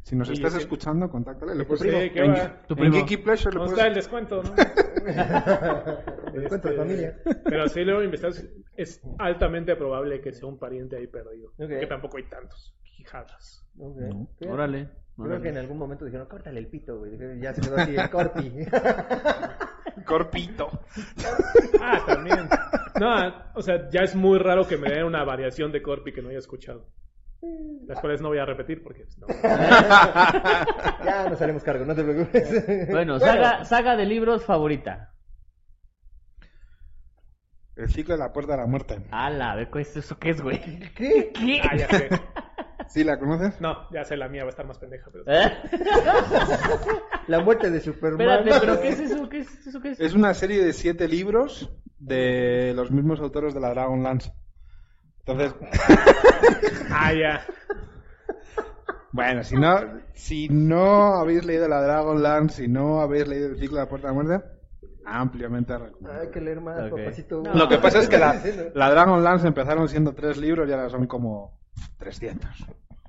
Si 0.02 0.14
nos 0.16 0.28
Y 0.28 0.34
estás 0.34 0.54
escuchando, 0.56 1.08
contáctale. 1.08 1.54
Le 1.54 1.64
puedes. 1.64 1.80
Sí, 1.80 1.88
¿qué 1.88 2.20
en, 2.24 2.34
en 2.36 2.52
primo. 2.76 2.94
Geeky 2.94 3.16
Pleasure 3.16 3.52
le 3.52 3.56
¿Cómo 3.58 3.70
puedes- 3.70 3.78
está 3.78 3.86
el 3.88 3.94
descuento, 3.94 4.42
no? 4.42 4.50
Descuento 6.32 6.68
de 6.68 6.74
Este, 6.74 6.76
familia. 6.76 7.18
Pero 7.44 7.68
sí, 7.68 7.84
luego 7.84 8.02
investigas, 8.02 8.44
es 8.76 9.00
altamente 9.18 9.74
probable 9.76 10.20
que 10.20 10.32
sea 10.32 10.46
un 10.48 10.58
pariente 10.58 10.96
ahí 10.96 11.06
perdido. 11.06 11.48
Ok. 11.58 11.68
Que 11.80 11.86
tampoco 11.86 12.18
hay 12.18 12.24
tantos 12.24 12.76
Quijadas. 12.82 13.66
Ok. 13.78 13.96
No. 13.96 14.28
Fíjate. 14.38 14.90
Creo 15.16 15.40
que 15.40 15.48
en 15.48 15.58
algún 15.58 15.78
momento 15.78 16.04
dijeron, 16.04 16.26
córtale 16.26 16.58
el 16.58 16.68
pito, 16.68 16.98
güey. 16.98 17.16
Ya 17.40 17.54
se 17.54 17.60
quedó 17.60 17.76
así 17.76 17.96
el 17.96 18.10
corpi. 18.10 18.52
Corpito. 20.04 20.70
Ah, 21.80 22.02
también. 22.06 22.48
No, 23.00 23.34
o 23.54 23.62
sea, 23.62 23.88
ya 23.90 24.02
es 24.02 24.14
muy 24.14 24.38
raro 24.38 24.66
que 24.66 24.76
me 24.76 24.90
den 24.90 25.04
una 25.04 25.24
variación 25.24 25.72
de 25.72 25.82
Corpi 25.82 26.12
que 26.12 26.20
no 26.20 26.28
haya 26.28 26.38
escuchado. 26.38 26.88
Las 27.86 28.00
cuales 28.00 28.20
no 28.20 28.28
voy 28.28 28.38
a 28.38 28.46
repetir 28.46 28.82
porque 28.82 29.04
pues, 29.04 29.18
no. 29.18 29.26
ya 31.04 31.28
nos 31.28 31.40
haremos 31.40 31.62
cargo, 31.62 31.84
no 31.84 31.94
te 31.94 32.02
preocupes. 32.02 32.88
Bueno, 32.90 33.18
saga, 33.18 33.64
saga 33.64 33.96
de 33.96 34.06
libros 34.06 34.44
favorita. 34.44 35.12
El 37.76 37.90
ciclo 37.90 38.14
de 38.14 38.20
la 38.20 38.32
puerta 38.32 38.52
de 38.52 38.58
la 38.58 38.66
muerte. 38.66 39.04
Ala, 39.10 39.52
a 39.52 39.56
ver, 39.56 39.70
¿qué 39.70 39.80
es 39.80 39.96
eso 39.96 40.18
qué 40.18 40.30
es, 40.30 40.40
güey? 40.40 40.60
¿Qué? 40.94 41.32
¿Qué? 41.34 41.60
Ah, 41.62 41.76
ya 41.76 41.88
sé. 41.88 42.08
¿Sí 42.88 43.04
la 43.04 43.18
conoces? 43.18 43.60
No, 43.60 43.88
ya 43.90 44.04
sé, 44.04 44.16
la 44.16 44.28
mía 44.28 44.42
va 44.42 44.48
a 44.48 44.50
estar 44.50 44.66
más 44.66 44.78
pendeja. 44.78 45.10
Pero... 45.12 45.24
¿Eh? 45.26 45.52
La 47.28 47.40
muerte 47.40 47.70
de 47.70 47.80
Superman. 47.80 48.20
Espérate, 48.38 48.60
pero 48.66 48.80
¿qué 48.80 48.88
es 48.88 49.00
eso? 49.00 49.28
¿Qué 49.28 49.38
es 49.38 49.66
eso? 49.66 49.80
¿Qué 49.80 49.90
es? 49.92 50.00
Es 50.00 50.14
una 50.14 50.34
serie 50.34 50.62
de 50.64 50.72
siete 50.72 51.08
libros 51.08 51.70
de 51.98 52.72
los 52.74 52.90
mismos 52.90 53.20
autores 53.20 53.54
de 53.54 53.60
la 53.60 53.70
Dragonlance. 53.70 54.32
Entonces, 55.26 55.54
Ah, 56.90 57.12
ya. 57.14 57.40
bueno, 59.12 59.42
si 59.42 59.56
no, 59.56 59.80
si 60.12 60.48
no 60.50 61.14
habéis 61.14 61.44
leído 61.46 61.66
la 61.66 61.80
Dragonlance, 61.80 62.62
si 62.62 62.68
no 62.68 63.00
habéis 63.00 63.26
leído 63.26 63.48
el 63.48 63.58
ciclo 63.58 63.76
de 63.78 63.84
la 63.84 63.88
puerta 63.88 64.08
de 64.08 64.14
la 64.14 64.22
muerte, 64.22 64.46
ampliamente 65.06 65.76
recomendado. 65.78 66.20
Hay 66.20 66.30
que 66.30 66.40
leer 66.40 66.60
más, 66.60 66.90
papacito. 66.90 67.42
No. 67.42 67.54
Lo 67.54 67.68
que 67.68 67.78
pasa 67.78 68.00
es 68.00 68.08
que 68.08 68.18
la, 68.18 68.38
la 68.74 68.90
Dragonlance 68.90 69.46
empezaron 69.48 69.88
siendo 69.88 70.12
tres 70.14 70.36
libros 70.36 70.68
y 70.68 70.72
ahora 70.72 70.90
son 70.90 71.06
como 71.06 71.58
300. 71.98 72.50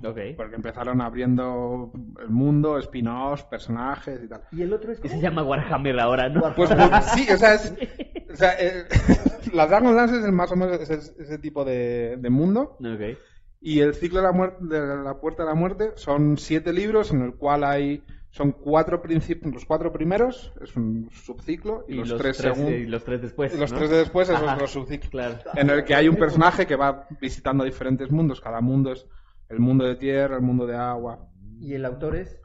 Ok. 0.03 0.17
Porque 0.35 0.55
empezaron 0.55 1.01
abriendo 1.01 1.91
el 2.21 2.29
mundo, 2.29 2.77
spin-offs, 2.79 3.43
personajes 3.43 4.21
y 4.23 4.27
tal. 4.27 4.41
Y 4.51 4.61
el 4.61 4.73
otro 4.73 4.91
es 4.91 4.99
Y 5.03 5.09
se 5.09 5.21
llama 5.21 5.43
Warhammer 5.43 5.99
ahora, 5.99 6.29
¿no? 6.29 6.41
Pues, 6.55 6.69
pues, 6.69 7.05
sí, 7.13 7.27
o 7.31 7.37
sea, 7.37 7.53
es, 7.53 7.73
o 8.31 8.35
sea 8.35 8.53
eh, 8.59 8.85
la 9.53 9.67
Dragonlance 9.67 10.17
es 10.17 10.25
el 10.25 10.31
más 10.31 10.51
o 10.51 10.55
menos 10.55 10.79
ese, 10.81 10.95
ese 10.95 11.37
tipo 11.39 11.63
de, 11.63 12.17
de 12.17 12.29
mundo. 12.29 12.77
Ok. 12.79 13.17
Y 13.61 13.79
el 13.79 13.95
ciclo 13.95 14.19
de 14.19 14.27
la, 14.27 14.31
muerte, 14.31 14.63
de 14.63 15.03
la 15.03 15.19
puerta 15.19 15.43
de 15.43 15.49
la 15.49 15.55
muerte 15.55 15.91
son 15.95 16.37
siete 16.37 16.71
libros 16.71 17.11
en 17.11 17.21
el 17.21 17.33
cual 17.33 17.63
hay 17.63 18.03
son 18.35 18.51
cuatro 18.51 19.01
principios, 19.01 19.53
los 19.53 19.63
cuatro 19.63 19.93
primeros 19.93 20.51
es 20.59 20.75
un 20.75 21.09
subciclo 21.09 21.85
y, 21.87 21.93
Y 21.93 22.03
los, 22.03 22.17
tres, 22.17 22.43
segun- 22.43 22.69
y 22.81 22.85
los 22.85 23.01
tres 23.05 23.21
después. 23.21 23.53
y 23.53 23.57
los 23.57 23.71
¿no? 23.71 23.77
tres 23.77 23.89
de 23.89 23.95
después 23.99 24.27
es 24.27 24.35
Ajá. 24.35 24.55
otro 24.55 24.67
subciclo. 24.67 25.09
Claro. 25.09 25.37
En 25.55 25.69
el 25.69 25.85
que 25.85 25.95
hay 25.95 26.09
un 26.09 26.17
personaje 26.17 26.67
que 26.67 26.75
va 26.75 27.07
visitando 27.21 27.63
diferentes 27.63 28.11
mundos. 28.11 28.41
Cada 28.41 28.59
mundo 28.59 28.91
es 28.91 29.07
el 29.47 29.59
mundo 29.61 29.85
de 29.85 29.95
tierra, 29.95 30.35
el 30.35 30.41
mundo 30.41 30.65
de 30.67 30.75
agua. 30.75 31.29
Y 31.61 31.75
el 31.75 31.85
autor 31.85 32.17
es. 32.17 32.37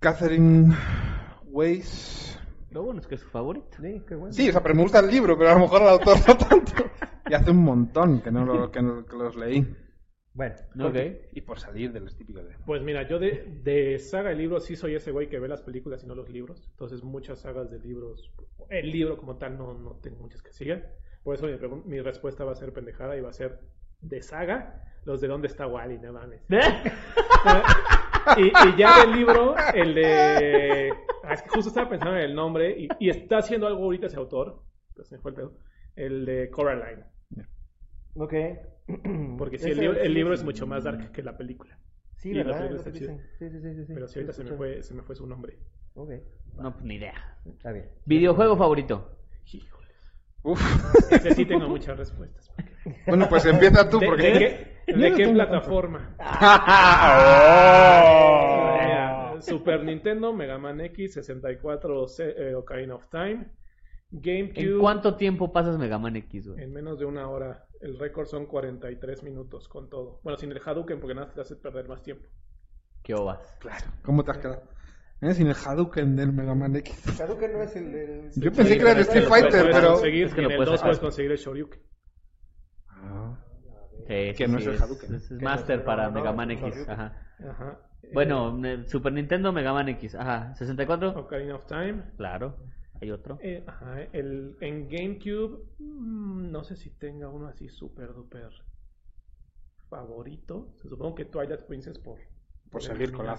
Catherine 0.00 0.74
Weiss. 1.46 2.38
Lo 2.72 2.82
bueno 2.82 3.00
es 3.00 3.06
que 3.06 3.14
es 3.14 3.22
su 3.22 3.28
favorito. 3.30 3.68
Sí, 3.80 4.02
qué 4.06 4.16
bueno. 4.16 4.32
Sí, 4.34 4.48
o 4.50 4.52
sea, 4.52 4.62
pero 4.62 4.74
me 4.74 4.82
gusta 4.82 4.98
el 4.98 5.08
libro, 5.08 5.38
pero 5.38 5.50
a 5.50 5.54
lo 5.54 5.60
mejor 5.60 5.80
el 5.82 5.88
autor 5.88 6.16
no 6.28 6.36
tanto. 6.36 6.72
Y 7.30 7.32
hace 7.32 7.52
un 7.52 7.64
montón 7.64 8.20
que 8.20 8.30
no 8.30 8.44
lo- 8.44 8.70
que 8.70 8.82
no- 8.82 9.06
que 9.06 9.16
los 9.16 9.34
leí. 9.34 9.66
Bueno, 10.34 10.56
Ok. 10.80 10.96
Y 11.32 11.40
por 11.42 11.60
salir 11.60 11.92
de 11.92 12.00
los 12.00 12.16
típicos 12.16 12.44
de... 12.44 12.56
Pues 12.66 12.82
mira, 12.82 13.06
yo 13.06 13.20
de, 13.20 13.60
de 13.62 14.00
saga 14.00 14.30
de 14.30 14.34
libros 14.34 14.64
sí 14.64 14.74
soy 14.74 14.96
ese 14.96 15.12
güey 15.12 15.28
que 15.28 15.38
ve 15.38 15.46
las 15.46 15.62
películas 15.62 16.02
y 16.02 16.08
no 16.08 16.16
los 16.16 16.28
libros. 16.28 16.68
Entonces 16.72 17.04
muchas 17.04 17.38
sagas 17.38 17.70
de 17.70 17.78
libros, 17.78 18.32
el 18.68 18.90
libro 18.90 19.16
como 19.16 19.36
tal 19.36 19.56
no, 19.56 19.74
no 19.74 19.92
tengo 20.02 20.18
muchas 20.18 20.42
que 20.42 20.52
sigan. 20.52 20.84
Por 21.22 21.36
eso 21.36 21.46
mi, 21.86 22.00
respuesta 22.00 22.44
va 22.44 22.50
a 22.52 22.56
ser 22.56 22.72
pendejada 22.72 23.16
y 23.16 23.20
va 23.20 23.30
a 23.30 23.32
ser 23.32 23.60
de 24.00 24.20
saga, 24.22 24.84
los 25.04 25.20
de 25.20 25.28
dónde 25.28 25.46
está 25.46 25.68
Wally, 25.68 25.98
no 25.98 26.12
mames. 26.12 26.42
y, 28.36 28.46
y 28.46 28.76
ya 28.76 29.06
del 29.06 29.16
libro, 29.16 29.54
el 29.72 29.94
de... 29.94 30.92
ah, 31.22 31.32
es 31.32 31.42
que 31.42 31.48
justo 31.48 31.68
estaba 31.68 31.88
pensando 31.88 32.16
en 32.16 32.24
el 32.24 32.34
nombre 32.34 32.76
y, 32.76 32.88
y 32.98 33.08
está 33.08 33.38
haciendo 33.38 33.68
algo 33.68 33.84
ahorita 33.84 34.08
ese 34.08 34.16
autor, 34.16 34.64
pues 34.94 35.06
se 35.08 35.14
me 35.14 35.20
fue 35.22 35.30
el 35.30 35.36
pedo, 35.36 35.52
el 35.94 36.26
de 36.26 36.50
Coraline. 36.50 37.04
ok. 38.16 38.34
Porque 39.38 39.58
sí, 39.58 39.70
el, 39.70 39.78
libro, 39.78 40.00
el 40.00 40.14
libro 40.14 40.34
es 40.34 40.44
mucho 40.44 40.66
más 40.66 40.84
dark 40.84 41.10
que 41.12 41.22
la 41.22 41.36
película. 41.36 41.78
Sí, 42.16 42.30
y 42.30 42.34
la 42.34 42.44
¿verdad? 42.44 42.82
película. 42.84 43.18
Sí, 43.38 43.50
sí, 43.50 43.60
sí, 43.60 43.74
sí, 43.74 43.84
sí. 43.86 43.92
Pero 43.94 44.08
sí, 44.08 44.18
ahorita 44.18 44.32
se 44.32 44.44
me, 44.44 44.50
fue, 44.52 44.82
se 44.82 44.94
me 44.94 45.02
fue 45.02 45.14
su 45.16 45.26
nombre. 45.26 45.58
Ok, 45.94 46.10
No, 46.56 46.72
pues 46.72 46.84
ni 46.84 46.96
idea. 46.96 47.38
está 47.46 47.72
bien. 47.72 47.88
Videojuego 48.04 48.56
favorito. 48.56 49.16
Híjole. 49.52 49.88
Uf. 50.42 51.12
Ese 51.12 51.34
sí 51.34 51.44
tengo 51.46 51.68
muchas 51.68 51.96
respuestas. 51.98 52.52
Bueno, 53.06 53.26
pues 53.30 53.46
empieza 53.46 53.88
tú, 53.88 53.98
¿De, 53.98 54.06
porque... 54.06 54.30
de 54.30 54.38
qué, 54.86 54.92
de 54.92 55.12
qué 55.14 55.28
plataforma? 55.28 56.14
¡Oh! 59.34 59.40
Super 59.40 59.82
Nintendo, 59.84 60.32
Mega 60.34 60.58
Man 60.58 60.80
X, 60.82 61.14
64, 61.14 62.08
se- 62.08 62.50
eh, 62.50 62.54
Ocarina 62.54 62.94
of 62.96 63.06
Time, 63.08 63.46
GameCube. 64.10 64.60
¿En 64.74 64.78
cuánto 64.78 65.16
tiempo 65.16 65.50
pasas 65.52 65.78
Mega 65.78 65.98
Man 65.98 66.16
X, 66.16 66.48
güey? 66.48 66.62
En 66.62 66.72
menos 66.72 66.98
de 66.98 67.04
una 67.06 67.28
hora. 67.28 67.66
El 67.84 67.98
récord 67.98 68.26
son 68.26 68.46
43 68.46 69.22
minutos 69.24 69.68
con 69.68 69.90
todo. 69.90 70.18
Bueno, 70.24 70.38
sin 70.38 70.50
el 70.50 70.58
Hadouken, 70.64 70.98
porque 71.00 71.14
nada 71.14 71.30
te 71.34 71.42
hace 71.42 71.54
perder 71.54 71.86
más 71.86 72.02
tiempo. 72.02 72.26
¿Qué 73.02 73.12
ovas? 73.14 73.56
Claro. 73.60 73.84
¿Cómo 74.02 74.24
te 74.24 74.30
has 74.30 74.38
quedado? 74.38 74.62
¿Eh? 75.20 75.34
Sin 75.34 75.48
el 75.48 75.54
Hadouken 75.54 76.16
del 76.16 76.32
Mega 76.32 76.54
Man 76.54 76.74
X. 76.76 77.20
Hadouken 77.20 77.52
no 77.52 77.62
es 77.62 77.76
el 77.76 77.92
del... 77.92 78.30
Yo 78.36 78.50
pensé 78.52 78.76
que 78.76 78.82
era 78.82 78.94
de 78.94 79.02
Street 79.02 79.28
Fighter, 79.28 79.70
pero- 79.70 80.02
Es 80.02 80.34
que 80.34 80.40
lo 80.40 80.48
en 80.48 80.52
el 80.52 80.56
puedes 80.56 80.70
2 80.70 80.80
sacar. 80.80 80.80
puedes 80.82 80.98
conseguir 80.98 81.30
el 81.32 81.36
Shoryuken. 81.38 81.82
Ah. 82.88 83.38
Sí, 83.98 84.04
Que 84.06 84.34
sí, 84.34 84.46
no 84.52 84.58
sí, 84.58 84.68
es 84.70 84.76
el 84.76 84.82
Hadouken. 84.82 85.14
Es, 85.16 85.30
es 85.30 85.42
Master 85.42 85.78
no 85.80 85.84
para 85.84 86.04
no, 86.06 86.12
Mega 86.12 86.32
Man 86.32 86.50
X. 86.52 86.88
Ajá. 86.88 87.20
Ajá. 87.50 87.80
Bueno, 88.14 88.64
eh, 88.66 88.84
Super 88.86 89.12
Nintendo, 89.12 89.52
Mega 89.52 89.74
Man 89.74 89.90
X. 89.90 90.14
Ajá. 90.14 90.54
Eh, 90.58 90.64
¿64? 90.64 91.16
Ocarina 91.16 91.56
of 91.56 91.66
Time. 91.66 92.02
Claro. 92.16 92.56
Hay 93.00 93.10
otro. 93.10 93.38
Eh, 93.42 93.64
ajá, 93.66 94.02
el, 94.12 94.56
en 94.60 94.88
GameCube, 94.88 95.62
mm, 95.78 96.50
no 96.50 96.64
sé 96.64 96.76
si 96.76 96.90
tenga 96.90 97.28
uno 97.28 97.48
así 97.48 97.68
súper 97.68 98.14
duper 98.14 98.50
favorito. 99.88 100.74
Se 100.82 100.88
supongo 100.88 101.14
que 101.14 101.24
Twilight 101.26 101.62
Princess 101.62 101.98
por, 101.98 102.18
Por 102.70 102.82
seguir 102.82 103.12
con 103.12 103.26
la- 103.26 103.36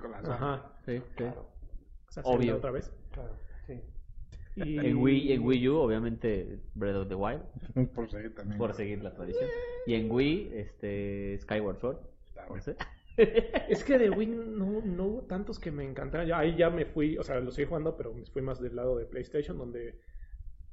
con 0.00 0.14
Ajá. 0.14 0.72
Sí, 0.86 1.02
sí. 1.16 1.24
O 1.24 2.12
sea, 2.12 2.22
Obvio. 2.24 2.56
Otra 2.56 2.70
vez. 2.70 2.92
Claro, 3.12 3.36
sí. 3.66 3.80
Y... 4.56 4.78
En 4.86 4.96
Wii, 4.98 5.32
en 5.32 5.42
Wii 5.46 5.68
U, 5.68 5.76
obviamente, 5.76 6.60
Breath 6.74 6.96
of 6.96 7.08
the 7.08 7.14
Wild, 7.14 7.42
Por 7.94 8.10
seguir 8.10 8.34
también. 8.34 8.58
por 8.58 8.74
seguir 8.74 9.02
la 9.02 9.14
tradición. 9.14 9.48
Y 9.86 9.94
en 9.94 10.10
Wii, 10.10 10.50
este, 10.54 11.38
Skyward 11.40 11.78
Sword. 11.80 11.98
Sé. 12.60 12.76
Es 13.16 13.84
que 13.84 13.98
de 13.98 14.10
Wii 14.10 14.26
no, 14.26 14.80
no 14.82 15.04
hubo 15.06 15.22
tantos 15.26 15.58
que 15.58 15.70
me 15.70 15.84
encantaran. 15.84 16.30
Ahí 16.32 16.56
ya 16.56 16.70
me 16.70 16.86
fui, 16.86 17.18
o 17.18 17.22
sea, 17.22 17.40
lo 17.40 17.50
seguí 17.50 17.66
jugando, 17.68 17.96
pero 17.96 18.14
me 18.14 18.24
fui 18.26 18.42
más 18.42 18.60
del 18.60 18.76
lado 18.76 18.96
de 18.96 19.06
PlayStation, 19.06 19.58
donde 19.58 19.98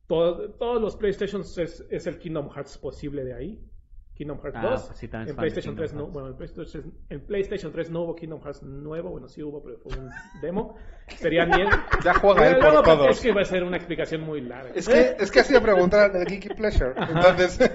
todo- 0.07 0.51
todos 0.55 0.81
los 0.81 0.95
PlayStations 0.97 1.57
es, 1.59 1.85
es 1.89 2.07
el 2.07 2.19
Kingdom 2.19 2.49
Hearts 2.51 2.77
posible 2.79 3.23
de 3.25 3.33
ahí. 3.33 3.71
Kingdom 4.17 4.39
Hearts 4.41 4.57
Ah, 4.59 4.69
2. 4.71 4.83
pues 4.87 4.97
sí, 4.99 5.07
también 5.07 5.27
es 5.27 5.29
en 5.31 5.35
PlayStation 5.37 5.75
Kingdom 5.75 5.89
3 5.89 5.93
no, 5.93 6.07
bueno, 6.07 6.27
en 6.29 6.35
PlayStation, 6.37 6.93
en 7.09 7.21
PlayStation 7.27 7.71
3 7.71 7.91
no 7.91 8.01
hubo 8.01 8.15
Kingdom 8.15 8.41
Hearts 8.41 8.63
nuevo, 8.63 9.11
bueno, 9.11 9.27
sí 9.27 9.43
hubo, 9.43 9.63
pero 9.63 9.77
fue 9.77 9.95
un 9.97 10.09
demo. 10.41 10.75
Sería 11.17 11.45
Nier. 11.45 11.67
Ya 12.03 12.15
juega 12.15 12.49
él 12.49 12.57
por 12.59 12.83
todos. 12.83 13.09
Es 13.11 13.21
que 13.21 13.31
va 13.31 13.41
a 13.41 13.45
ser 13.45 13.63
una 13.63 13.77
explicación 13.77 14.21
muy 14.21 14.41
larga. 14.41 14.71
Es 14.75 14.87
que, 14.89 15.15
es 15.19 15.31
que 15.31 15.39
hacía 15.41 15.61
preguntar 15.61 16.11
de 16.11 16.25
Geeky 16.25 16.49
Pleasure. 16.55 16.93
Entonces, 16.97 17.59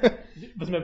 Pues 0.59 0.69
me, 0.71 0.81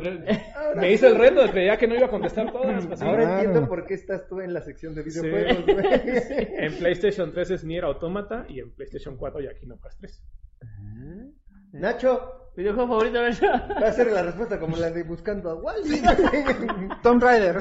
me 0.77 0.93
hice 0.93 1.09
el 1.09 1.17
reto, 1.17 1.41
creía 1.51 1.77
que 1.77 1.87
no 1.89 1.95
iba 1.97 2.07
a 2.07 2.11
contestar 2.11 2.53
todas. 2.53 2.87
así. 2.87 3.05
Ahora 3.05 3.25
Claro. 3.25 3.43
entiendo 3.43 3.69
por 3.69 3.85
qué 3.87 3.95
estás 3.95 4.27
tú 4.29 4.41
en 4.41 4.55
la 4.55 4.61
sección 4.63 4.95
de 4.95 5.03
Sí. 5.11 5.21
videojuegos, 5.21 5.65
güey. 5.67 5.87
En 6.59 6.75
PlayStation 6.79 7.33
3 7.33 7.51
es 7.51 7.65
Nier 7.65 7.85
Automata 7.85 8.47
y 8.49 8.61
en 8.61 8.73
PlayStation 8.73 9.17
4 9.17 9.41
ya 9.41 9.55
Kingdom 9.55 9.79
Hearts 9.81 9.99
3. 9.99 10.23
Nacho, 11.73 12.48
¿Videojuego 12.59 12.89
favorito, 12.89 13.21
va 13.81 13.87
a 13.87 13.93
ser 13.93 14.11
la 14.11 14.21
respuesta 14.25 14.59
como 14.59 14.77
la 14.77 14.91
de 14.91 15.05
buscando 15.05 15.49
a 15.51 15.55
Wally. 15.55 16.03
Tomb 17.05 17.23
Raider. 17.23 17.59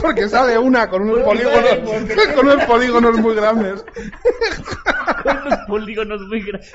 Porque 0.00 0.26
sale 0.26 0.56
una 0.70 0.88
con 0.88 1.02
unos 1.02 1.20
polígonos, 1.20 2.34
con 2.34 2.46
unos 2.48 2.64
polígonos 2.64 3.18
muy 3.18 3.34
grandes. 3.34 3.84
Con 5.22 5.36
unos 5.36 5.58
polígonos 5.68 6.20
muy 6.28 6.40
grandes. 6.40 6.72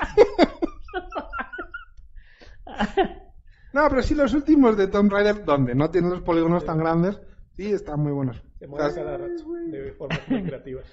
No, 3.72 3.88
pero 3.88 4.02
sí 4.02 4.14
los 4.14 4.32
últimos 4.34 4.76
de 4.76 4.86
Tomb 4.86 5.10
Raider, 5.10 5.44
donde 5.44 5.74
no 5.74 5.90
tienen 5.90 6.10
los 6.10 6.20
polígonos 6.22 6.64
tan 6.64 6.78
grandes, 6.78 7.20
sí 7.56 7.72
están 7.72 7.98
muy 7.98 8.12
buenos. 8.12 8.40
Se 8.60 8.68
mueve 8.68 8.86
Estás- 8.86 9.04
cada 9.04 9.16
rato 9.18 9.52
de 9.66 9.92
formas 9.98 10.20
muy 10.28 10.44
creativas. 10.44 10.84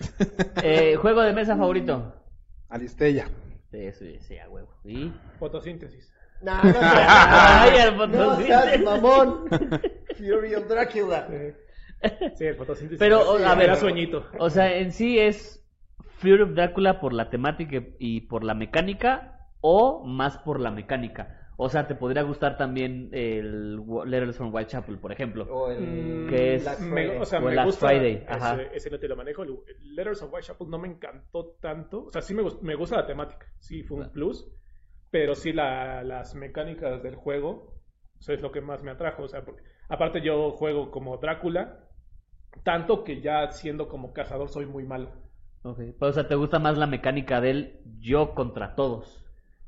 Eh, 0.64 0.96
¿Juego 0.96 1.22
de 1.22 1.34
mesa 1.34 1.56
favorito? 1.56 2.12
Aristella. 2.70 3.28
Sí, 3.70 3.92
sí, 3.92 4.18
sí, 4.22 4.38
a 4.40 4.50
huevo. 4.50 4.70
¿Y? 4.84 5.14
Fotosíntesis. 5.38 6.12
No, 6.42 6.56
no, 6.64 6.74
Ay, 6.82 7.70
el 7.88 7.98
no 7.98 8.08
fotosíntesis. 8.08 8.46
seas 8.48 8.82
mamón. 8.82 9.46
Fury 10.18 10.56
of 10.56 10.68
Dracula. 10.68 11.28
Sí, 12.36 12.46
el 12.46 12.56
fotosíntesis. 12.56 13.00
Pero, 13.00 13.38
Sí, 13.38 13.44
a 13.44 13.56
ver, 13.56 13.66
era 13.66 13.76
sueñito. 13.76 14.26
O 14.40 14.50
sea, 14.50 14.76
en 14.78 14.92
sí 14.92 15.20
es 15.20 15.64
Fear 16.18 16.42
of 16.42 16.52
Drácula 16.54 17.00
por 17.00 17.14
la 17.14 17.30
temática 17.30 17.84
y 18.00 18.22
por 18.22 18.44
la 18.44 18.54
mecánica 18.56 19.40
o 19.62 20.04
más 20.06 20.38
por 20.40 20.60
la 20.60 20.72
mecánica. 20.72 21.38
O 21.58 21.70
sea, 21.70 21.86
te 21.88 21.94
podría 21.94 22.24
gustar 22.24 22.58
también 22.58 23.10
el 23.12 23.78
Wa- 23.80 24.04
Letters 24.04 24.36
from 24.36 24.52
Whitechapel, 24.52 24.98
por 24.98 25.12
ejemplo. 25.12 25.44
O 25.52 25.70
el 25.70 25.80
Mm, 26.26 26.28
que 26.30 26.56
es- 26.56 26.64
Black 26.64 26.80
me- 26.80 26.92
Friday. 27.04 27.18
o 27.20 27.26
sea, 27.26 27.38
O 27.40 27.42
me 27.44 27.54
Last 27.54 27.66
gusta 27.68 27.88
Friday, 27.88 28.26
ajá. 28.28 28.54
ese, 28.56 28.70
ese 28.78 28.90
no 28.90 28.98
te 29.00 29.08
lo 29.08 29.16
manejo. 29.16 29.44
El 29.44 29.60
Letters 29.96 30.24
of 30.24 30.34
Whitechapel 30.34 30.70
no 30.72 30.80
me 30.80 30.88
encantó 30.88 31.56
tanto. 31.62 32.06
O 32.06 32.10
sea, 32.10 32.24
sí 32.24 32.34
me, 32.34 32.42
gust- 32.42 32.62
me 32.62 32.74
gusta 32.74 32.96
la 32.96 33.06
temática. 33.06 33.46
Sí, 33.60 33.84
fue 33.84 33.98
un 34.00 34.10
plus. 34.12 34.48
Pero 35.12 35.36
sí 35.36 35.54
la- 35.54 36.04
las 36.04 36.34
mecánicas 36.36 37.04
del 37.04 37.16
juego. 37.16 37.76
Eso 38.20 38.34
es 38.34 38.42
lo 38.42 38.52
que 38.52 38.62
más 38.62 38.82
me 38.84 38.92
atrajo. 38.92 39.24
O 39.24 39.28
sea, 39.28 39.44
porque, 39.44 39.62
aparte 39.90 40.22
yo 40.22 40.52
juego 40.52 40.90
como 40.92 41.18
Drácula. 41.18 41.88
Tanto 42.64 43.04
que 43.04 43.22
ya 43.22 43.50
siendo 43.52 43.88
como 43.88 44.12
cazador 44.14 44.50
soy 44.50 44.66
muy 44.66 44.84
malo. 44.84 45.10
Ok, 45.64 45.80
o 46.00 46.12
sea, 46.12 46.28
te 46.28 46.36
gusta 46.36 46.60
más 46.60 46.78
la 46.78 46.88
mecánica 46.88 47.40
del 47.40 47.80
yo 48.00 48.34
contra 48.34 48.76
todos. 48.76 49.24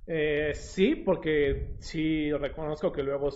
Eh, 0.06 0.52
sí, 0.54 0.96
porque 0.96 1.76
sí 1.80 2.32
reconozco 2.34 2.92
que 2.92 3.04
luego 3.04 3.30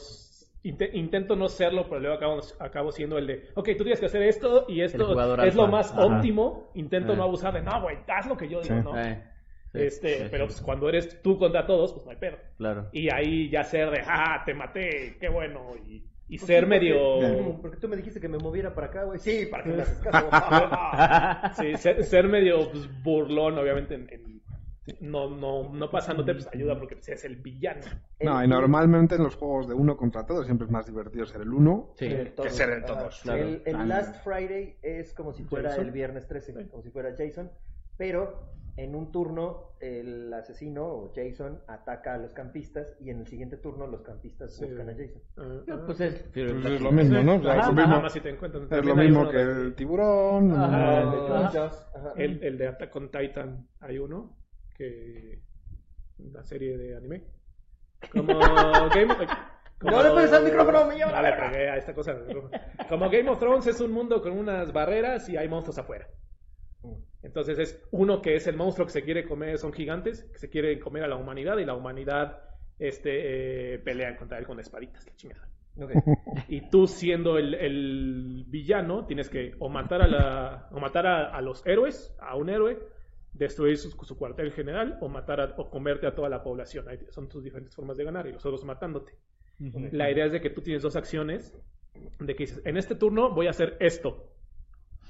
intento 0.64 1.36
no 1.38 1.48
serlo, 1.48 1.88
pero 1.88 2.02
luego 2.02 2.16
acabo, 2.18 2.42
acabo 2.60 2.92
siendo 2.92 3.18
el 3.18 3.28
de, 3.28 3.44
ok, 3.56 3.70
tú 3.78 3.84
tienes 3.86 4.02
que 4.02 4.08
hacer 4.08 4.22
esto 4.24 4.66
y 4.68 4.82
esto 4.82 5.16
es 5.44 5.56
lo 5.56 5.68
más 5.68 5.92
Ajá. 5.94 6.06
óptimo. 6.06 6.72
Intento 6.74 7.14
Eh. 7.14 7.16
no 7.16 7.24
abusar 7.24 7.54
de, 7.54 7.62
no, 7.62 7.82
güey, 7.82 8.00
haz 8.08 8.28
lo 8.28 8.36
que 8.36 8.50
yo 8.50 8.62
digo, 8.62 8.76
Sí. 8.76 8.82
¿no? 8.84 9.00
Eh, 9.00 9.24
sí, 9.74 9.80
este, 9.82 10.18
sí, 10.20 10.28
pero 10.32 10.46
pues, 10.46 10.62
cuando 10.62 10.90
eres 10.90 11.22
tú 11.22 11.38
contra 11.38 11.66
todos, 11.66 11.94
pues 11.94 12.06
no 12.06 12.12
hay 12.12 12.18
pedo. 12.18 12.38
Claro. 12.58 12.90
Y 12.92 13.10
ahí 13.10 13.50
ya 13.50 13.64
ser 13.64 13.90
de, 13.92 14.02
ah, 14.06 14.44
te 14.46 14.54
maté, 14.54 15.18
qué 15.20 15.30
bueno, 15.30 15.72
y, 15.86 16.04
y 16.30 16.38
Pues 16.38 16.48
ser 16.48 16.64
sí, 16.64 16.70
medio... 16.70 17.20
Porque, 17.20 17.58
porque 17.62 17.78
tú 17.78 17.88
me 17.88 17.96
dijiste 17.96 18.20
que 18.20 18.28
me 18.28 18.38
moviera 18.38 18.74
para 18.74 18.88
acá, 18.88 19.04
güey. 19.06 19.20
Sí, 19.20 19.46
para 19.50 19.64
que 19.64 19.70
me 19.70 19.82
haces 19.82 20.00
caso. 20.00 20.30
Sí, 21.62 21.78
ser, 21.78 22.04
ser 22.04 22.28
medio 22.28 22.70
pues, 22.72 22.90
burlón, 23.04 23.58
obviamente, 23.58 23.96
en- 23.96 24.10
en- 24.12 24.38
no, 25.02 25.30
no, 25.30 25.74
no 25.74 25.92
pasándote, 25.92 26.34
pues 26.34 26.48
ayuda 26.54 26.80
porque 26.80 26.96
pues, 26.96 27.10
es 27.10 27.26
el 27.26 27.36
villano. 27.36 27.82
No, 28.22 28.42
y 28.42 28.48
normalmente 28.48 29.16
en 29.16 29.24
los 29.24 29.36
juegos 29.36 29.68
de 29.68 29.74
uno 29.74 29.98
contra 29.98 30.26
todos 30.26 30.46
siempre 30.46 30.66
es 30.66 30.72
más 30.72 30.86
divertido 30.86 31.26
ser 31.26 31.42
el 31.42 31.50
uno. 31.54 31.92
Sí. 31.98 32.06
El 32.06 32.32
todos. 32.34 32.54
ser 32.54 32.70
el 32.70 32.86
todos, 32.86 33.20
claro. 33.22 33.42
El, 33.44 33.62
el 33.66 33.74
Tan- 33.74 33.90
Last 33.90 34.24
Friday 34.24 34.78
es 34.82 35.14
como 35.14 35.34
si 35.34 35.44
fuera 35.44 35.72
Jason. 35.72 35.86
el 35.88 35.92
viernes 35.92 36.26
13, 36.28 36.70
como 36.70 36.82
si 36.84 36.90
fuera 36.90 37.14
Jason, 37.18 37.52
pero 37.98 38.50
en 38.78 38.96
un 38.96 39.12
turno 39.12 39.74
el 39.80 40.34
asesino 40.34 40.86
o 40.86 41.14
Jason 41.16 41.60
ataca 41.68 42.14
a 42.14 42.18
los 42.18 42.32
campistas 42.34 42.96
y 43.00 43.10
en 43.10 43.20
el 43.20 43.28
siguiente 43.28 43.58
turno 43.58 43.86
los 43.88 44.02
campistas 44.02 44.56
Sí. 44.56 44.66
buscan 44.66 44.90
a 44.90 44.94
Jason. 44.94 45.22
Ah, 45.38 45.62
No, 45.68 45.76
ah. 45.76 45.84
Pues 45.86 46.00
es 46.02 46.24
Pues 46.34 46.66
es 46.66 46.82
lo 46.82 46.92
mismo, 46.92 47.22
¿no? 47.24 47.34
Ajá, 47.50 47.60
es 47.62 47.68
lo 47.68 47.74
mismo, 47.74 48.02
más 48.02 48.14
si 48.14 48.22
te 48.22 48.30
encuentras. 48.30 48.64
es 48.64 48.70
lo 48.70 48.76
También 48.78 49.00
hay 49.00 49.08
mismo 49.08 49.22
uno 49.22 49.32
que 49.32 49.38
de- 49.38 49.62
el 49.66 49.76
tiburón. 49.76 50.52
Ajá. 50.54 51.02
El 51.02 51.12
de 51.12 51.60
ajá. 51.60 52.14
El, 52.16 52.44
el 52.44 52.58
de 52.58 52.68
Attack 52.68 52.96
on 52.96 53.12
Titan, 53.12 53.68
hay 53.82 53.98
uno 53.98 54.38
que. 54.76 55.42
La 56.20 56.44
serie 56.44 56.78
de 56.78 56.96
anime. 56.98 57.24
Como 58.12 58.28
Game 58.96 59.12
of 59.14 59.20
No 59.84 60.04
le 60.04 60.10
pones 60.10 60.34
al 60.34 60.44
micrófono, 60.44 60.86
me 60.88 60.96
lleva 60.96 61.12
la 61.12 61.22
No 61.22 61.36
le 61.36 61.50
pegué 61.52 61.70
a 61.70 61.78
esta 61.78 61.94
cosa. 61.94 62.16
Como 62.90 63.10
Game 63.10 63.30
of 63.30 63.40
Thrones 63.40 63.68
es 63.68 63.80
un 63.82 63.92
mundo 63.92 64.22
con 64.22 64.32
unas 64.38 64.72
barreras 64.74 65.28
y 65.30 65.38
hay 65.38 65.48
monstruos 65.48 65.78
afuera. 65.78 66.08
Entonces 67.24 67.60
es 67.60 67.82
uno 67.92 68.22
que 68.22 68.36
es 68.36 68.48
el 68.48 68.56
monstruo 68.56 68.86
que 68.88 68.94
se 68.94 69.04
quiere 69.04 69.26
comer, 69.26 69.58
son 69.58 69.74
gigantes, 69.74 70.24
que 70.32 70.38
se 70.40 70.50
quiere 70.50 70.80
comer 70.80 71.04
a 71.04 71.08
la 71.08 71.16
humanidad 71.16 71.58
y 71.58 71.66
la 71.66 71.74
humanidad 71.76 72.40
este, 72.80 73.74
eh, 73.76 73.80
pelean 73.80 74.16
contra 74.16 74.38
él 74.38 74.46
con 74.46 74.60
espaditas, 74.60 75.06
la 75.06 75.16
chingada. 75.16 75.48
Y 76.48 76.70
tú 76.70 76.88
siendo 76.88 77.38
el, 77.38 77.54
el 77.54 78.46
villano, 78.48 79.06
tienes 79.06 79.30
que 79.30 79.56
o 79.60 79.70
matar 79.70 80.02
a 80.02 80.08
la, 80.08 80.68
o 80.72 80.80
matar 80.80 81.06
a, 81.08 81.36
a 81.36 81.42
los 81.42 81.66
héroes, 81.66 82.16
a 82.20 82.36
un 82.36 82.50
héroe, 82.50 82.80
destruir 83.34 83.78
su, 83.78 83.92
su 83.92 84.18
cuartel 84.18 84.52
general, 84.54 84.98
o 85.02 85.10
matar 85.10 85.42
a- 85.42 85.54
o 85.58 85.70
comerte 85.70 86.08
a 86.08 86.16
toda 86.16 86.30
la 86.30 86.42
población. 86.44 86.88
Ahí 86.90 86.98
son 87.10 87.28
tus 87.30 87.44
diferentes 87.44 87.76
formas 87.76 87.98
de 87.98 88.04
ganar 88.06 88.28
y 88.28 88.32
los 88.32 88.46
otros 88.46 88.64
matándote. 88.64 89.14
La 89.92 90.12
idea 90.12 90.26
es 90.26 90.32
de 90.32 90.42
que 90.42 90.50
tú 90.52 90.62
tienes 90.62 90.82
dos 90.84 90.96
acciones, 90.96 91.54
de 92.20 92.36
que 92.36 92.44
dices, 92.44 92.62
en 92.66 92.78
este 92.78 92.96
turno 92.96 93.34
voy 93.34 93.48
a 93.48 93.52
hacer 93.52 93.76
esto, 93.80 94.32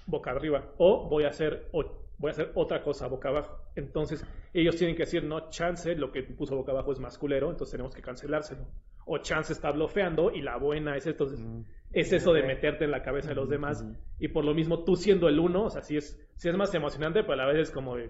boca 0.07 0.31
arriba, 0.31 0.71
o 0.77 1.07
voy 1.07 1.25
a 1.25 1.29
hacer, 1.29 1.67
o 1.73 1.83
voy 2.17 2.29
a 2.29 2.31
hacer 2.31 2.51
otra 2.55 2.81
cosa 2.81 3.07
boca 3.07 3.29
abajo. 3.29 3.55
Entonces 3.75 4.25
ellos 4.53 4.75
tienen 4.75 4.95
que 4.95 5.03
decir, 5.03 5.23
no, 5.23 5.49
chance, 5.49 5.93
lo 5.95 6.11
que 6.11 6.23
puso 6.23 6.55
boca 6.55 6.71
abajo 6.71 6.91
es 6.91 6.99
más 6.99 7.17
culero, 7.17 7.51
entonces 7.51 7.71
tenemos 7.71 7.93
que 7.93 8.01
cancelárselo. 8.01 8.65
O 9.05 9.19
chance 9.19 9.53
está 9.53 9.71
blofeando 9.71 10.31
y 10.31 10.41
la 10.41 10.57
buena 10.57 10.97
es 10.97 11.05
esto. 11.07 11.25
Entonces, 11.25 11.45
es 11.93 12.11
eso 12.11 12.33
de 12.33 12.43
meterte 12.43 12.83
en 12.83 12.91
la 12.91 13.01
cabeza 13.03 13.29
de 13.29 13.35
los 13.35 13.47
demás. 13.49 13.85
Y 14.19 14.27
por 14.29 14.43
lo 14.43 14.53
mismo, 14.53 14.83
tú 14.83 14.95
siendo 14.97 15.29
el 15.29 15.39
uno, 15.39 15.65
o 15.65 15.69
sea, 15.69 15.81
sí 15.81 15.95
es, 15.95 16.19
sí 16.35 16.49
es 16.49 16.55
más 16.57 16.73
emocionante, 16.75 17.21
pero 17.21 17.33
a 17.33 17.37
la 17.37 17.45
vez 17.45 17.69
es 17.69 17.71
como 17.71 17.95
de, 17.95 18.09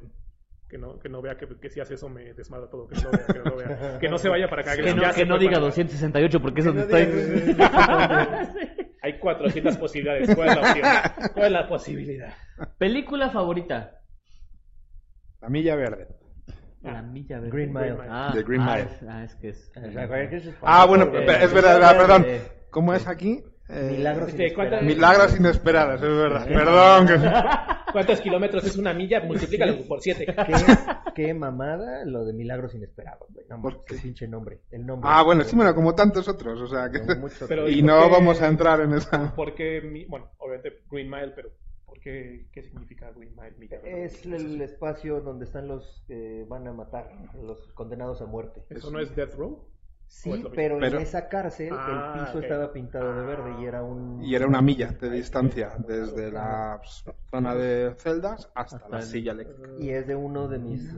que 0.68 0.80
no, 0.80 0.98
que 0.98 1.08
no 1.08 1.22
vea 1.22 1.38
que, 1.38 1.48
que 1.60 1.70
si 1.70 1.80
hace 1.80 1.93
eso 1.93 2.10
me 2.10 2.34
desmadra 2.34 2.68
todo, 2.70 2.88
que 2.88 2.95
no 2.95 3.12
vea, 3.12 3.26
que 3.28 3.39
no, 3.50 3.56
vea. 3.56 3.98
Que 4.00 4.10
no 4.10 4.18
se 4.18 4.28
vaya 4.30 4.50
para 4.50 4.64
acá. 4.64 4.76
Que 4.76 4.93
no, 4.93 5.04
que 5.14 5.26
no 5.26 5.38
diga 5.38 5.54
para 5.54 5.68
acá. 5.68 5.84
268 5.84 6.39
porque 6.41 6.62
eso 6.62 6.74
no 6.74 6.82
estoy... 6.82 7.06
diga- 7.06 8.54
Hay 9.08 9.20
400 9.20 9.78
posibilidades. 9.86 10.36
¿Cuál 10.36 10.49
es 10.49 10.55
la 10.55 10.62
opción? 10.62 10.88
¿Cuál 11.34 11.45
es 11.45 11.51
la 11.53 11.68
posibilidad? 11.70 12.34
Película 12.78 13.30
favorita. 13.30 14.01
La 15.41 15.47
milla 15.49 15.76
verde. 15.76 16.08
La 16.82 17.01
milla 17.01 17.39
verde. 17.39 17.51
Green 17.55 17.74
Mile. 17.74 17.95
Ah, 18.10 18.32
The 18.34 18.43
Green 18.43 18.62
ah, 18.62 18.76
Mile. 18.76 18.89
es- 18.91 19.03
ah, 19.08 19.24
es 19.24 19.36
que 19.36 19.49
es. 19.49 19.72
Ah, 20.62 20.86
bueno, 20.86 21.05
Eh, 21.14 21.26
es 21.41 21.53
verdad, 21.53 21.97
perdón. 21.97 22.26
eh, 22.28 22.41
¿Cómo 22.70 22.93
es 22.93 23.08
aquí? 23.08 23.43
Eh, 23.70 23.89
Milagros 23.97 24.30
Este, 24.30 24.53
¿cuántas- 24.53 24.82
inesperados. 24.82 24.86
Milagros 25.28 25.39
inesperados, 25.39 25.95
es 26.01 26.18
verdad. 26.18 26.47
Perdón. 26.47 27.07
que- 27.07 27.78
¿Cuántos 27.91 28.22
kilómetros 28.22 28.63
es 28.65 28.78
una 28.78 28.93
milla? 28.93 29.22
Multiplícalo 29.22 29.86
por 29.88 30.01
7. 30.01 30.26
¿Qué, 30.26 30.34
qué 31.15 31.34
mamada 31.34 32.05
lo 32.05 32.26
de 32.26 32.34
milagros 32.34 32.76
inesperados, 32.76 33.28
güey. 33.34 33.45
No, 33.49 33.61
¿Por 33.61 33.84
qué 33.86 33.95
pinche 33.95 34.28
nombre. 34.28 34.61
El 34.72 34.86
nombre. 34.86 35.09
Ah, 35.11 35.24
bueno, 35.24 35.43
sí, 35.43 35.55
bueno, 35.55 35.74
como 35.74 35.95
tantos 35.95 36.28
otros, 36.28 36.61
o 36.61 36.68
sea 36.68 36.89
que... 36.91 36.99
Pero-. 37.47 37.68
Y 37.70 37.82
¿por 37.82 37.89
no 37.91 38.03
qué? 38.05 38.11
vamos 38.11 38.41
a 38.41 38.47
entrar 38.47 38.82
en 38.82 38.93
esa... 38.93 39.34
Porque, 39.36 40.05
bueno, 40.07 40.30
obviamente 40.38 40.84
Green 40.91 41.09
Mile, 41.09 41.32
pero 41.36 41.49
¿por 41.86 41.99
qué? 41.99 42.47
¿Qué 42.51 42.61
significa 42.63 43.09
Green 43.15 43.34
Mile? 43.36 43.70
Es 43.84 44.26
el 44.26 44.61
espacio 44.61 45.22
donde 45.22 45.45
están 45.45 45.68
los 45.68 46.03
que 46.07 46.45
van 46.47 46.68
a 46.68 46.74
matar, 46.74 47.09
los 47.41 47.68
condenados 47.74 48.22
a 48.22 48.26
muerte. 48.26 48.61
¿Eso 48.70 48.91
no 48.91 48.99
es 48.99 49.15
Death 49.15 49.34
Row? 49.36 49.65
Sí, 50.10 50.32
pero, 50.55 50.78
Pero- 50.80 50.97
en 50.97 51.03
esa 51.03 51.28
cárcel 51.28 51.70
Ah, 51.74 52.14
el 52.16 52.22
piso 52.26 52.38
ok. 52.38 52.43
estaba 52.45 52.72
pintado 52.74 53.14
de 53.20 53.26
verde 53.26 53.62
y 53.62 53.66
era 53.66 53.84
un... 53.84 54.24
Y 54.24 54.34
era 54.36 54.47
una 54.47 54.62
milla 54.62 54.88
de 54.99 55.10
distancia 55.10 55.72
desde 55.86 56.32
la 56.32 56.80
zona 57.30 57.53
de 57.53 57.93
celdas 57.97 58.49
hasta, 58.55 58.78
Hasta 58.78 58.89
la 58.89 58.97
el- 58.99 59.03
silla 59.03 59.32
eléctrica. 59.34 59.70
Y 59.80 59.89
es 59.89 60.08
de 60.08 60.16
uno 60.16 60.47
de 60.47 60.60
mis 60.60 60.93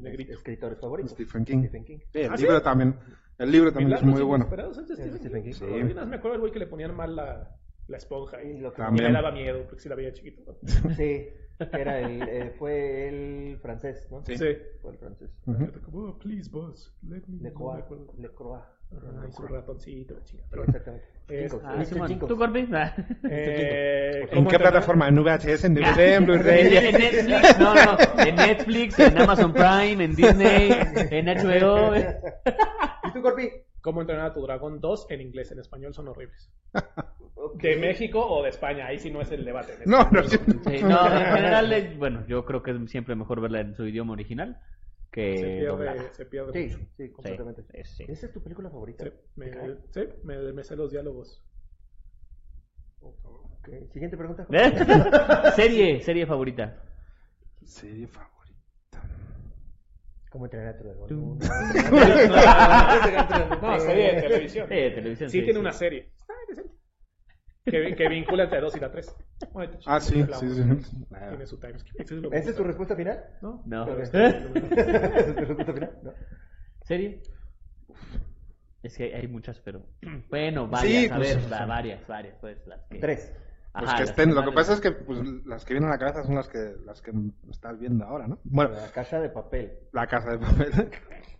negrito. 0.00 0.32
escritores 0.32 0.78
favoritos. 0.80 1.12
Stephen 1.12 1.44
King. 1.44 1.58
Stephen 1.60 1.84
King. 1.84 1.98
Sí, 2.12 2.18
el 2.20 2.32
¿Ah, 2.32 2.36
libro 2.36 2.62
también. 2.62 2.96
El 3.38 3.52
libro 3.52 3.72
también 3.72 3.96
es 3.96 4.02
muy 4.02 4.22
bueno. 4.22 4.48
¿es 4.50 4.76
Stephen 4.76 5.18
Stephen 5.18 5.42
King? 5.44 5.52
Sí. 5.52 5.64
Me 5.64 6.16
acuerdo 6.16 6.30
del 6.32 6.40
güey 6.40 6.52
que 6.52 6.58
le 6.58 6.66
ponían 6.66 6.94
mal 6.96 7.14
la, 7.14 7.56
la 7.88 7.96
esponja 7.96 8.42
y, 8.42 8.48
Y 8.52 8.60
lo 8.60 8.72
que- 8.72 8.82
y 8.82 8.84
También. 8.84 9.06
me 9.08 9.12
daba 9.12 9.30
miedo 9.32 9.64
porque 9.66 9.80
si 9.82 9.88
la 9.88 9.94
veía 9.94 10.12
chiquito. 10.12 10.58
Sí, 10.96 11.28
era 11.72 12.00
el, 12.00 12.22
eh, 12.22 12.50
fue 12.58 13.08
el 13.08 13.58
francés, 13.60 14.06
¿no? 14.10 14.22
Sí. 14.24 14.36
Sí. 14.36 14.56
Fue 14.82 14.92
el 14.92 14.98
francés. 14.98 15.30
Ujú. 15.46 15.68
Como, 15.84 15.98
"Oh, 16.08 16.18
please, 16.18 16.50
boss, 16.50 16.92
let 17.08 17.22
me... 17.28 17.42
Le 17.42 17.52
Croix. 17.52 17.82
Le 18.18 18.28
Croix. 18.30 18.62
Y 19.28 19.32
su 19.32 19.42
ratoncito, 19.46 20.14
la 20.14 20.24
chingada. 20.24 20.48
Pero 20.50 20.64
exactamente. 20.64 21.06
Es- 21.28 21.54
Ah. 21.64 21.84
Jingles. 22.08 22.26
¿Tú, 22.28 22.36
Corby? 22.36 22.68
Ah. 22.72 22.92
Eh, 23.30 24.22
¿En 24.22 24.28
¿cómo 24.38 24.50
qué 24.50 24.58
plataforma? 24.58 25.06
¿En 25.06 25.14
VHS? 25.22 25.64
¿En 25.66 25.74
DVD? 25.74 25.98
¿En 26.00 26.12
En, 26.14 26.26
Blu-ray? 26.26 26.76
en 26.76 26.94
Netflix, 26.98 27.58
no, 27.60 27.74
no, 27.74 27.96
en 28.26 28.34
Netflix, 28.34 28.98
en 28.98 29.18
Amazon 29.18 29.52
Prime, 29.52 30.02
en 30.04 30.16
Disney, 30.16 30.70
en 31.10 31.26
HBO. 31.36 31.94
¿Y 31.96 33.12
tú, 33.12 33.22
Corpi? 33.22 33.48
¿Cómo 33.82 34.00
entrenar 34.00 34.26
a 34.26 34.34
tu 34.34 34.42
dragón 34.42 34.80
2 34.80 35.06
en 35.10 35.20
inglés? 35.20 35.50
En 35.52 35.58
español 35.58 35.94
son 35.94 36.08
horribles. 36.08 36.50
¿De 37.54 37.76
México 37.76 38.24
o 38.24 38.42
de 38.42 38.50
España? 38.50 38.86
Ahí 38.86 38.98
sí 38.98 39.10
no 39.10 39.20
es 39.20 39.30
el 39.32 39.44
debate. 39.44 39.74
No, 39.86 40.08
no, 40.10 40.22
sí. 40.24 40.36
Sí, 40.36 40.82
no, 40.82 41.06
en 41.06 41.26
general, 41.34 41.94
bueno, 41.98 42.24
yo 42.26 42.44
creo 42.44 42.62
que 42.62 42.70
es 42.72 42.90
siempre 42.90 43.14
mejor 43.14 43.40
verla 43.40 43.60
en 43.60 43.74
su 43.74 43.86
idioma 43.86 44.12
original 44.12 44.60
Se 45.10 45.12
que 45.12 45.64
doblada. 45.66 45.96
pierde, 45.96 46.14
se 46.14 46.26
pierde 46.26 46.52
Sí, 46.52 46.68
mucho. 46.70 46.78
sí, 46.96 47.08
completamente. 47.10 47.62
sí, 47.72 47.82
sí. 47.84 48.04
¿Esa 48.12 48.26
es 48.26 48.32
tu 48.32 48.42
película 48.42 48.70
favorita? 48.70 49.04
Sí, 49.04 49.10
me, 49.36 49.50
sí, 49.92 50.00
me, 50.24 50.52
me 50.52 50.64
sé 50.64 50.76
los 50.76 50.90
diálogos. 50.90 51.42
Ok. 53.00 53.68
Siguiente 53.92 54.16
pregunta. 54.16 54.46
¿Eh? 54.50 55.50
serie, 55.56 56.00
serie 56.00 56.26
favorita. 56.26 56.76
Serie 57.64 58.06
favorita. 58.06 58.39
¿Cómo 60.30 60.46
entrenar 60.46 60.74
a 60.74 60.78
tu 60.78 60.84
dragón? 60.84 61.38
No, 63.62 63.80
serie 63.80 64.14
de 64.14 64.22
televisión. 64.22 64.68
Sí, 64.68 64.74
de 64.74 64.90
televisión. 64.90 65.30
Sí, 65.30 65.42
tiene 65.42 65.58
una 65.58 65.72
serie. 65.72 66.10
Está 66.18 66.34
decente. 66.48 66.70
Que, 67.64 67.94
que 67.96 68.08
vincula 68.08 68.44
entre 68.44 68.60
2 68.60 68.76
y 68.76 68.80
la 68.80 68.90
3. 68.90 69.16
Ah, 69.86 70.00
sí, 70.00 70.24
sí, 70.32 70.48
sí. 70.54 70.62
Tiene 71.28 71.46
su 71.46 71.58
timeskip. 71.58 72.00
¿Esa 72.32 72.50
es 72.50 72.56
tu 72.56 72.64
respuesta 72.64 72.96
final? 72.96 73.24
¿No? 73.42 73.62
No. 73.66 73.98
¿Esa 73.98 74.26
es 74.28 75.34
tu 75.34 75.44
respuesta 75.44 75.72
final? 75.74 75.98
No. 76.02 76.12
¿Serie? 76.82 77.22
Es 78.82 78.96
que 78.96 79.14
hay 79.14 79.28
muchas, 79.28 79.60
pero. 79.60 79.86
Bueno, 80.30 80.68
varias, 80.68 81.02
Sí, 81.04 81.08
a 81.10 81.16
pues, 81.16 81.36
ver, 81.36 81.52
va- 81.52 81.66
varias, 81.66 82.06
varias, 82.06 82.36
pues. 82.40 82.66
Las 82.66 82.82
que... 82.86 82.98
Tres. 82.98 83.32
Pues 83.72 83.88
Ajá, 83.88 83.96
que 83.98 84.02
estén, 84.02 84.34
lo 84.34 84.44
que 84.44 84.50
pasa 84.52 84.72
es 84.72 84.80
que 84.80 84.90
pues, 84.90 85.20
las 85.46 85.64
que 85.64 85.74
vienen 85.74 85.90
a 85.90 85.92
la 85.92 85.98
cabeza 85.98 86.24
son 86.24 86.34
las 86.34 86.48
que, 86.48 86.74
las 86.84 87.00
que 87.00 87.12
estás 87.50 87.78
viendo 87.78 88.04
ahora, 88.04 88.26
¿no? 88.26 88.38
Bueno, 88.44 88.70
La 88.74 88.88
casa 88.90 89.20
de 89.20 89.28
papel. 89.28 89.72
la 89.92 90.06
casa 90.06 90.30
de 90.30 90.38
papel. 90.38 90.70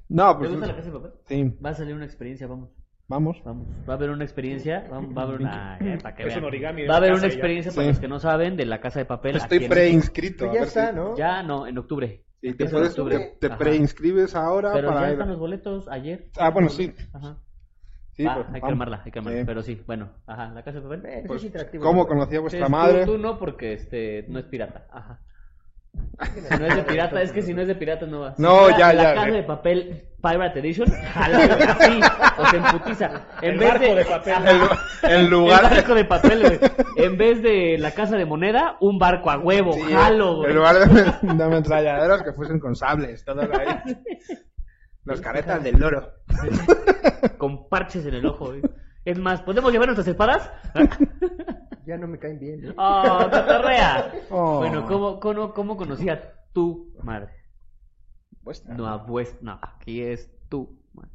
No, 0.09 0.33
¿Te 0.33 0.39
pues. 0.39 0.51
gusta 0.51 0.67
la 0.67 0.75
casa 0.77 0.91
de 0.91 0.99
papel? 0.99 1.13
Sí, 1.27 1.57
Va 1.65 1.71
a 1.71 1.75
salir 1.75 1.95
una 1.95 2.05
experiencia, 2.05 2.47
vamos. 2.49 2.71
vamos. 3.07 3.41
Vamos. 3.45 3.69
Va 3.89 3.93
a 3.95 3.97
haber 3.97 4.11
una 4.11 4.25
experiencia. 4.25 4.85
Va, 4.93 4.99
va 5.01 5.23
a 5.23 5.25
haber 5.25 5.41
una. 5.41 5.79
eh, 5.81 5.99
para 6.03 6.15
que 6.17 6.23
Es 6.23 6.29
vean. 6.31 6.39
un 6.41 6.45
origami 6.47 6.87
Va 6.87 6.95
a 6.95 6.97
haber 6.99 7.13
una 7.13 7.27
experiencia 7.27 7.71
para 7.73 7.83
Sí. 7.85 7.89
los 7.91 8.01
que 8.01 8.09
no 8.09 8.19
saben 8.19 8.57
de 8.57 8.67
la 8.67 8.81
casa 8.81 8.99
de 8.99 9.05
papel. 9.07 9.37
Estoy 9.37 9.65
en- 9.65 9.71
preinscrito. 9.71 10.51
A 10.51 10.55
ya 10.55 10.61
está, 10.63 10.91
si- 10.91 10.97
¿no? 10.97 11.17
Ya 11.17 11.43
no, 11.45 11.65
en 11.67 11.79
octubre. 11.79 12.25
Y 12.43 12.55
te, 12.55 12.67
puedes, 12.69 12.91
octubre. 12.91 13.37
te, 13.41 13.49
te 13.49 13.57
preinscribes 13.57 14.35
ahora 14.35 14.73
Pero 14.73 14.89
para 14.89 15.01
ya 15.03 15.07
ir. 15.09 15.13
están 15.13 15.29
los 15.29 15.39
boletos 15.39 15.87
ayer. 15.89 16.29
Ah, 16.39 16.51
bueno, 16.51 16.69
sí. 16.71 16.93
Ajá. 17.13 17.39
Sí, 18.21 18.27
Va, 18.27 18.35
pues, 18.35 18.47
hay 18.53 18.61
que 18.61 18.67
armarla, 18.67 19.03
hay 19.05 19.11
que 19.13 19.19
armarla. 19.19 19.39
Sí. 19.41 19.45
Pero 19.47 19.63
sí, 19.63 19.83
bueno, 19.87 20.11
ajá, 20.27 20.51
la 20.55 20.63
casa 20.63 20.79
de 20.81 20.83
papel. 20.83 21.07
Eh, 21.07 21.25
Pues, 21.27 21.41
es 21.41 21.47
interactivo. 21.47 21.85
¿Cómo 21.85 22.03
¿no? 22.03 22.09
conocía 22.09 22.39
a 22.39 22.41
vuestra 22.43 22.61
Sí, 22.61 22.65
tú- 22.67 22.71
madre? 22.71 23.07
Tú, 23.07 23.19
no, 23.19 23.39
porque 23.39 23.73
este 23.73 24.25
no 24.29 24.39
es 24.39 24.45
pirata. 24.47 24.87
Ajá. 24.93 25.21
Si 26.23 26.57
no 26.59 26.67
es 26.67 26.77
de 26.77 26.83
pirata, 26.85 27.21
es 27.23 27.33
que 27.33 27.43
si 27.43 27.53
no 27.53 27.63
es 27.63 27.69
de 27.69 27.75
pirata 27.75 28.07
no 28.07 28.21
va. 28.21 28.37
Si 28.37 28.43
No, 28.43 28.59
fuera 28.61 28.79
ya, 28.79 28.93
la 28.93 29.03
ya, 29.03 29.15
casa 29.15 29.29
eh. 29.29 29.33
de 29.33 29.43
papel 29.43 30.05
Pirate 30.23 30.61
Edition, 30.61 30.89
jala, 30.89 31.39
así, 31.39 32.01
o 32.39 32.47
se 32.47 32.57
emputiza. 32.59 33.11
En 33.43 33.53
El 33.55 33.59
vez 33.59 33.69
barco 33.71 33.95
de 33.97 34.05
papel. 34.05 34.35
Ajá. 34.35 34.79
En 35.03 35.11
El 35.21 35.31
lugar 35.31 35.69
de, 35.69 35.75
barco 35.77 35.95
de 35.95 36.05
papel, 36.05 36.41
güey. 36.43 36.61
En 36.97 37.17
vez 37.19 37.43
de 37.43 37.77
la 37.79 37.91
casa 37.93 38.17
de 38.17 38.25
moneda, 38.27 38.77
un 38.81 38.99
barco 38.99 39.31
a 39.31 39.39
huevo, 39.39 39.73
sí, 39.73 39.81
jalo, 39.93 40.37
güey. 40.37 40.51
en 40.51 40.57
lugar 40.57 40.77
de, 40.89 41.05
de 41.35 41.43
ametralladeros 41.45 42.23
que 42.23 42.33
fuesen 42.35 42.61
con 42.61 42.77
sables, 42.77 43.25
todos 43.25 43.49
ahí. 43.51 43.97
Los 45.05 45.21
caretas 45.21 45.63
del 45.63 45.79
loro. 45.79 46.13
Con 47.39 47.69
parches 47.69 48.05
en 48.07 48.15
el 48.15 48.27
ojo, 48.27 48.47
güey. 48.49 48.63
Es 49.05 49.19
más, 49.19 49.41
¿podemos 49.43 49.73
llevar 49.73 49.89
nuestras 49.89 50.09
espadas? 50.09 50.51
Ya 51.87 51.97
no 51.97 52.07
me 52.07 52.19
caen 52.21 52.39
bien. 52.39 52.65
¿eh? 52.67 52.75
¡Oh, 52.77 53.19
catarrea! 53.31 54.13
Oh. 54.31 54.59
Bueno, 54.59 54.87
¿cómo, 54.87 55.19
cómo, 55.19 55.53
¿cómo 55.53 55.77
conocía 55.77 56.35
tu 56.53 56.95
madre? 57.03 57.31
Vuestra. 58.43 58.75
No, 58.75 58.87
a 58.87 58.99
vuestra. 58.99 59.39
No, 59.43 59.59
aquí 59.61 60.03
es 60.03 60.31
tu 60.49 60.79
madre. 60.93 61.11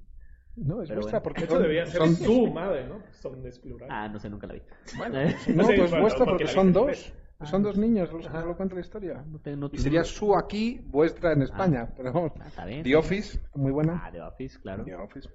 No, 0.57 0.81
es 0.81 0.89
Pero 0.89 1.01
vuestra 1.01 1.19
bueno. 1.19 1.23
porque 1.23 1.41
De 1.41 1.45
hecho, 1.45 1.53
son, 1.53 1.61
debería 1.61 1.85
ser 1.85 2.01
son- 2.01 2.17
tu 2.17 2.47
madre, 2.51 2.87
¿no? 2.87 2.99
Son 3.11 3.45
es 3.45 3.57
plural. 3.59 3.87
Ah, 3.89 4.09
no 4.09 4.19
sé, 4.19 4.29
nunca 4.29 4.47
la 4.47 4.55
vi. 4.55 4.63
Bueno, 4.97 5.21
Eh, 5.21 5.35
no, 5.55 5.63
Sí, 5.65 5.73
pues 5.77 5.89
bueno, 5.91 6.01
vuestra 6.01 6.25
porque 6.25 6.43
porque 6.45 6.47
son 6.47 6.73
viste 6.73 7.13
dos. 7.39 7.49
Son 7.49 7.63
dos 7.63 7.77
niños 7.77 8.11
los 8.13 8.27
que 8.27 8.37
lo 8.37 8.55
cuenta 8.55 8.75
la 8.75 8.81
historia. 8.81 9.23
no 9.27 9.39
te- 9.39 9.55
no- 9.57 9.69
Y 9.71 9.77
sería 9.77 10.03
su 10.03 10.35
aquí, 10.35 10.81
vuestra 10.87 11.33
en 11.33 11.41
España. 11.43 11.89
Pero 11.97 12.13
vamos. 12.13 12.31
Ah, 12.39 12.47
está 12.47 12.65
bien. 12.65 12.83
The 12.83 12.95
Office, 12.95 13.39
muy 13.55 13.71
buena. 13.71 14.01
Ah, 14.03 14.11
The 14.11 14.21
Office, 14.21 14.59
claro. 14.59 14.83
The 14.85 14.95
Office. 14.95 15.29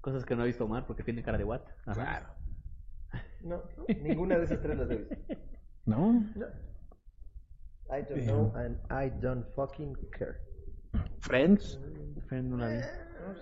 Cosas 0.00 0.24
que 0.24 0.36
no 0.36 0.42
he 0.42 0.46
visto 0.46 0.64
Omar 0.64 0.86
porque 0.86 1.02
tiene 1.02 1.22
cara 1.22 1.38
de 1.38 1.44
what. 1.44 1.62
Ajá. 1.86 1.94
Claro. 1.94 2.26
No, 3.42 3.62
ninguna 4.02 4.38
de 4.38 4.44
esas 4.44 4.60
tres 4.60 4.76
las 4.78 4.90
he 4.90 4.96
visto. 4.96 5.14
¿No? 5.86 6.24
I 7.90 8.02
don't 8.08 8.24
know 8.24 8.52
and 8.56 8.78
I 8.90 9.10
don't 9.20 9.46
fucking 9.54 9.94
care. 10.18 10.36
Friends. 11.20 11.78
Friend, 12.26 12.48
no 12.50 12.56
la 12.56 12.68
vi. 12.68 12.82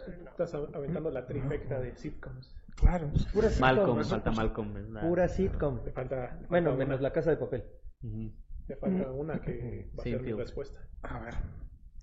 Sí, 0.05 0.13
Estás 0.27 0.55
aventando 0.55 1.11
la 1.11 1.27
trifecta 1.27 1.81
de 1.81 1.97
sitcoms. 1.97 2.55
Claro. 2.77 3.11
Pura 3.33 3.49
sitcom. 3.49 3.61
Malcolm, 3.69 4.01
eso, 4.01 4.11
falta 4.11 4.31
Malcolm. 4.33 4.77
es 4.77 4.89
la- 4.91 5.01
Pura 5.03 5.29
sitcom. 5.29 5.83
Te 5.85 5.93
falta, 5.93 6.17
te 6.27 6.33
falta 6.33 6.47
Bueno, 6.49 6.71
una, 6.71 6.79
menos 6.85 7.01
la 7.01 7.13
casa 7.13 7.31
de 7.31 7.37
papel. 7.37 7.65
Ujú. 8.03 8.33
te 8.67 8.77
falta 8.77 9.11
una 9.11 9.41
que 9.41 9.91
va 9.97 10.03
a 10.03 10.05
Sí, 10.05 10.11
ser 10.11 10.23
mi 10.23 10.33
respuesta. 10.33 10.79
A 11.03 11.19
ver. 11.21 11.35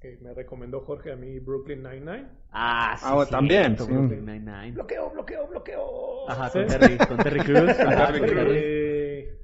Que 0.01 0.17
me 0.21 0.33
recomendó 0.33 0.79
Jorge 0.81 1.11
a 1.11 1.15
mí 1.17 1.39
Brooklyn 1.39 1.83
Nine-Nine. 1.83 2.27
Ah, 2.51 2.95
sí. 2.97 3.05
Ah, 3.07 3.15
bueno, 3.15 3.29
también, 3.31 3.77
sí. 3.77 3.83
Brooklyn 3.91 4.25
Nine-Nine. 4.25 4.71
Bloqueo, 4.71 5.09
bloqueo, 5.09 5.47
bloqueo. 5.47 6.29
Ajá, 6.29 6.49
Sí. 6.49 6.59
con 6.59 6.67
Terry, 6.67 6.97
con 6.97 7.17
Terry 7.17 7.39
Crews. 7.43 7.79
Ajá, 7.79 8.05
Terry 8.07 8.19
con 8.19 8.29
Crews. 8.29 8.43
Terry. 8.47 8.59
Eh, 8.63 9.38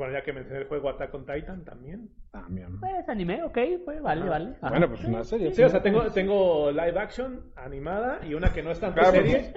bueno, 0.00 0.14
ya 0.14 0.22
que 0.22 0.32
mencioné 0.32 0.60
el 0.62 0.66
juego 0.66 0.88
Attack 0.88 1.12
on 1.12 1.26
Titan 1.26 1.62
también. 1.62 2.08
También. 2.32 2.80
Pues 2.80 3.06
anime, 3.06 3.42
ok, 3.42 3.58
pues 3.84 4.00
vale, 4.00 4.26
vale. 4.26 4.54
Ajá. 4.62 4.70
Bueno, 4.70 4.88
pues 4.88 5.04
una 5.04 5.22
serie. 5.24 5.52
Sí, 5.52 5.62
o 5.62 5.68
sea, 5.68 5.82
tengo, 5.82 6.10
tengo 6.10 6.70
live 6.70 6.98
action 6.98 7.52
animada 7.54 8.18
y 8.26 8.32
una 8.32 8.50
que 8.50 8.62
no 8.62 8.70
es 8.70 8.80
tanto 8.80 8.98
Claro. 8.98 9.12
serie. 9.12 9.52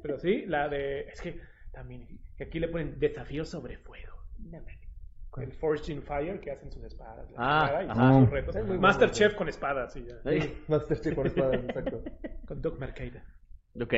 Pero 0.00 0.16
sí, 0.20 0.46
la 0.46 0.68
de. 0.68 1.00
Es 1.08 1.20
que 1.20 1.40
también. 1.72 2.06
aquí 2.40 2.60
le 2.60 2.68
ponen 2.68 3.00
desafío 3.00 3.44
sobre 3.44 3.76
fuego. 3.78 4.14
El 5.36 5.52
Forged 5.52 5.88
in 5.92 6.00
Fire 6.02 6.38
que 6.38 6.52
hacen 6.52 6.70
sus 6.70 6.84
espadas. 6.84 7.28
Ah, 7.36 7.66
chingada, 7.66 7.84
y 7.84 7.88
ajá. 7.88 8.20
sus 8.20 8.30
retos. 8.30 8.54
Es 8.54 8.62
muy 8.62 8.68
bueno. 8.68 8.82
Masterchef 8.82 9.34
con 9.34 9.48
espadas, 9.48 9.92
sí, 9.92 10.04
ya. 10.06 10.30
Sí. 10.30 10.62
Masterchef 10.68 11.14
por 11.14 11.26
espadas, 11.26 11.64
exacto. 11.64 12.02
Con 12.46 12.62
Doc 12.62 12.78
Mercader. 12.78 13.22
Ok, 13.80 13.94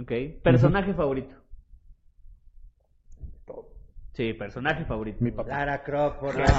ok. 0.00 0.12
Personaje 0.42 0.94
favorito. 0.94 1.34
Sí, 4.18 4.32
personaje 4.34 4.84
favorito. 4.84 5.18
Mi 5.20 5.30
papá. 5.30 5.48
Lara 5.50 5.84
Croft, 5.84 6.18
por 6.18 6.34
No, 6.36 6.40
la... 6.42 6.50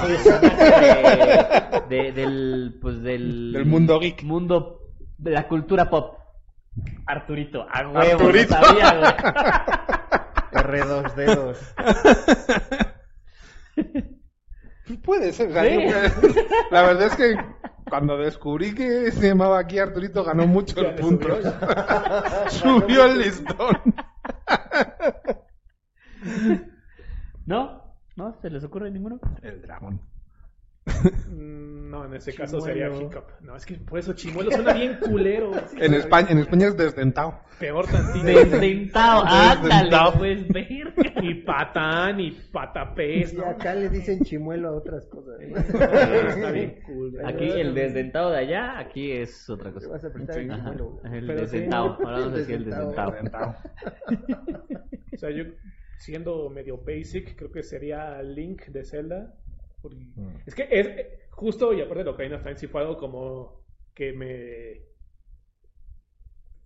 de, 1.90 1.96
de- 2.06 2.12
del, 2.12 2.78
pues 2.80 3.02
del... 3.02 3.52
Del 3.52 3.66
mundo 3.66 4.00
geek. 4.00 4.22
Mundo 4.22 4.80
de 5.18 5.32
la 5.32 5.46
cultura 5.46 5.90
pop. 5.90 6.16
Arturito, 7.06 7.66
a 7.70 7.86
huevo, 7.86 7.98
Arturito. 7.98 8.56
lo 8.58 8.64
sabía, 8.64 8.96
güey. 8.96 9.12
R2D2. 10.80 11.56
Puede 15.04 15.32
ser. 15.34 15.50
o 15.50 15.52
sea, 15.52 15.64
Sí. 15.64 15.86
yo- 15.86 15.92
la 16.70 16.82
verdad 16.82 17.08
es 17.08 17.16
que 17.16 17.36
cuando 17.90 18.16
descubrí 18.16 18.74
que 18.74 19.10
se 19.12 19.28
llamaba 19.28 19.58
aquí 19.58 19.78
Arturito, 19.78 20.24
ganó 20.24 20.46
muchos 20.46 20.82
puntos. 20.98 21.42
subió. 22.48 22.80
Subió 22.80 23.04
el 23.04 23.18
listón. 23.18 23.76
¿No? 27.46 27.96
¿No? 28.16 28.38
¿Se 28.50 28.54
les 28.54 28.64
ocurre 28.64 28.90
ninguno? 28.90 29.20
El 29.42 29.62
dragón. 29.62 30.00
Mm, 31.28 31.88
No, 31.88 32.04
en 32.04 32.14
ese 32.14 32.34
caso 32.34 32.58
Chimuelo. 32.58 32.90
sería 32.90 33.06
Hiccup. 33.06 33.30
No, 33.42 33.54
es 33.54 33.64
que 33.64 33.74
por 33.76 34.00
eso 34.00 34.12
Chimuelo 34.12 34.50
suena 34.50 34.72
bien 34.72 34.98
culero. 35.00 35.52
En 35.78 35.94
España, 35.94 36.30
en 36.30 36.38
España 36.38 36.66
es 36.66 36.76
desdentado. 36.76 37.38
Peor 37.60 37.86
tantito. 37.86 38.24
Desdentado. 38.26 39.22
Ándale, 39.28 39.96
pues, 40.18 40.48
verga. 40.48 41.22
Y 41.22 41.34
patán 41.44 42.18
y 42.18 42.32
patapés. 42.32 43.34
Y 43.34 43.36
¿no? 43.36 43.46
acá 43.46 43.72
le 43.76 43.88
dicen 43.88 44.18
chimuelo 44.24 44.70
a 44.70 44.72
otras 44.72 45.06
cosas. 45.06 45.40
Está 45.40 46.50
bien. 46.50 46.82
Aquí 47.24 47.44
el 47.52 47.72
desdentado 47.72 48.30
de 48.32 48.38
allá, 48.38 48.80
aquí 48.80 49.12
es 49.12 49.48
otra 49.48 49.70
cosa. 49.70 49.90
vas 49.90 50.04
a 50.04 50.12
prestar 50.12 50.38
el 50.40 50.50
chimuelo. 50.52 51.00
El 51.04 51.24
desdentado. 51.28 51.98
Ahora 52.00 52.18
vamos 52.18 52.32
a 52.32 52.36
decir 52.38 52.56
el. 52.56 52.64
Desdentado. 52.64 53.54
O 55.12 55.16
sea, 55.16 55.30
yo 55.30 55.44
siendo 56.00 56.48
medio 56.50 56.78
basic, 56.78 57.36
creo 57.36 57.52
que 57.52 57.62
sería 57.62 58.20
Link 58.22 58.66
de 58.66 58.84
Zelda. 58.84 59.34
Porque- 59.82 60.04
Mm. 60.16 60.36
Es 60.46 60.54
que 60.54 60.66
es 60.70 60.88
justo, 61.30 61.72
y 61.72 61.80
aparte 61.80 62.04
de 62.04 62.10
Ocarina 62.10 62.36
of 62.36 62.42
Time, 62.42 62.56
sí 62.56 62.66
fue 62.66 62.80
algo 62.82 62.96
como 62.98 63.64
que 63.94 64.12
me 64.12 64.82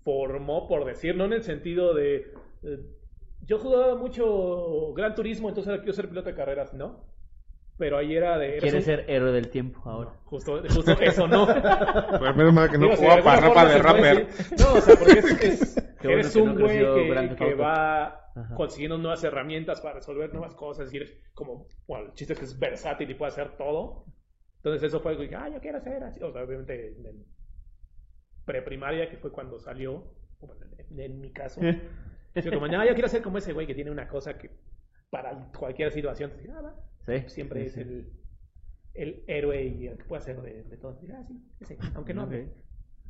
formó, 0.04 0.66
por 0.68 0.84
decir, 0.84 1.16
no 1.16 1.24
en 1.24 1.32
el 1.34 1.42
sentido 1.42 1.94
de. 1.94 2.16
eh, 2.62 2.78
yo 3.46 3.58
jugaba 3.58 3.94
mucho 3.96 4.92
Gran 4.94 5.14
Turismo, 5.14 5.48
entonces 5.48 5.70
ahora 5.70 5.82
quiero 5.82 5.94
ser 5.94 6.08
piloto 6.08 6.28
de 6.30 6.34
carreras, 6.34 6.72
¿no? 6.74 7.04
Pero 7.76 7.98
ahí 7.98 8.14
era 8.16 8.38
de. 8.38 8.58
Quiere 8.58 8.76
un- 8.78 8.82
ser 8.82 9.04
héroe 9.08 9.32
del 9.32 9.50
tiempo 9.50 9.80
ahora. 9.84 10.12
Justo, 10.24 10.62
justo 10.68 10.92
eso, 11.00 11.26
¿no. 11.26 11.46
Pues 12.18 12.36
menos 12.36 12.52
mal 12.54 12.70
que 12.70 12.78
no 12.78 12.84
Digo, 12.86 12.96
jugaba 12.96 13.22
para 13.22 13.40
ropa 13.48 13.64
de 13.68 13.78
rapper. 13.78 14.26
decir- 14.28 14.58
No, 14.60 14.74
o 14.74 14.80
sea, 14.80 14.94
porque 14.96 15.18
es, 15.18 15.42
es- 15.42 15.74
bueno 16.02 16.30
que 16.32 16.40
un 16.40 16.54
güey 16.60 16.78
que, 16.78 17.34
que 17.36 17.44
Auto. 17.44 17.58
va 17.62 18.23
Ajá. 18.34 18.54
consiguiendo 18.56 18.98
nuevas 18.98 19.22
herramientas 19.22 19.80
para 19.80 19.94
resolver 19.96 20.32
nuevas 20.32 20.54
cosas. 20.54 20.92
Y 20.92 20.96
eres 20.96 21.14
como, 21.34 21.66
bueno, 21.86 22.06
el 22.06 22.14
chiste 22.14 22.32
es 22.32 22.38
que 22.38 22.44
es 22.44 22.58
versátil 22.58 23.10
y 23.10 23.14
puede 23.14 23.32
hacer 23.32 23.56
todo. 23.56 24.06
Entonces 24.56 24.82
eso 24.82 25.00
fue 25.00 25.12
algo 25.12 25.20
que 25.22 25.28
dije, 25.28 25.36
ah, 25.36 25.48
yo 25.48 25.60
quiero 25.60 25.78
hacer 25.78 26.02
así. 26.02 26.22
O 26.22 26.32
sea, 26.32 26.42
obviamente 26.42 26.88
en, 26.88 27.06
en 27.06 27.24
preprimaria, 28.44 29.08
que 29.08 29.16
fue 29.16 29.30
cuando 29.30 29.58
salió, 29.58 30.04
bueno, 30.40 30.56
en, 30.90 31.00
en 31.00 31.20
mi 31.20 31.32
caso. 31.32 31.60
Yo 32.34 32.50
como, 32.52 32.66
no, 32.66 32.84
yo 32.84 32.94
quiero 32.94 33.08
ser 33.08 33.22
como 33.22 33.38
ese 33.38 33.52
güey 33.52 33.64
que 33.64 33.76
tiene 33.76 33.92
una 33.92 34.08
cosa 34.08 34.36
que 34.36 34.50
para 35.08 35.52
cualquier 35.56 35.92
situación, 35.92 36.32
ah, 36.52 36.60
va, 36.62 36.74
Sí. 37.06 37.28
siempre 37.28 37.60
sí, 37.60 37.66
es 37.66 37.72
sí. 37.74 37.80
el, 37.82 38.12
el 38.94 39.24
héroe 39.28 39.62
y 39.66 39.86
el 39.86 39.96
que 39.98 40.02
puede 40.04 40.20
hacer 40.22 40.42
de, 40.42 40.64
de 40.64 40.76
todo. 40.76 40.98
Ah, 41.12 41.22
sí, 41.28 41.40
ese, 41.60 41.78
aunque 41.94 42.12
no. 42.12 42.24
Ok. 42.24 42.32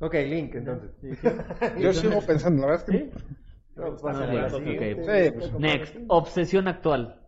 Ok, 0.00 0.14
Link, 0.26 0.54
entonces. 0.56 0.90
Yo 1.80 1.92
sigo 1.94 2.20
pensando, 2.26 2.66
la 2.66 2.72
verdad 2.72 2.86
es 2.86 2.92
que 2.94 2.98
¿Sí? 2.98 3.24
No, 3.76 3.96
pasa. 3.96 4.50
Sí, 4.50 4.76
pues, 4.94 5.52
Next. 5.58 5.96
Obsesión 6.08 6.68
actual. 6.68 7.20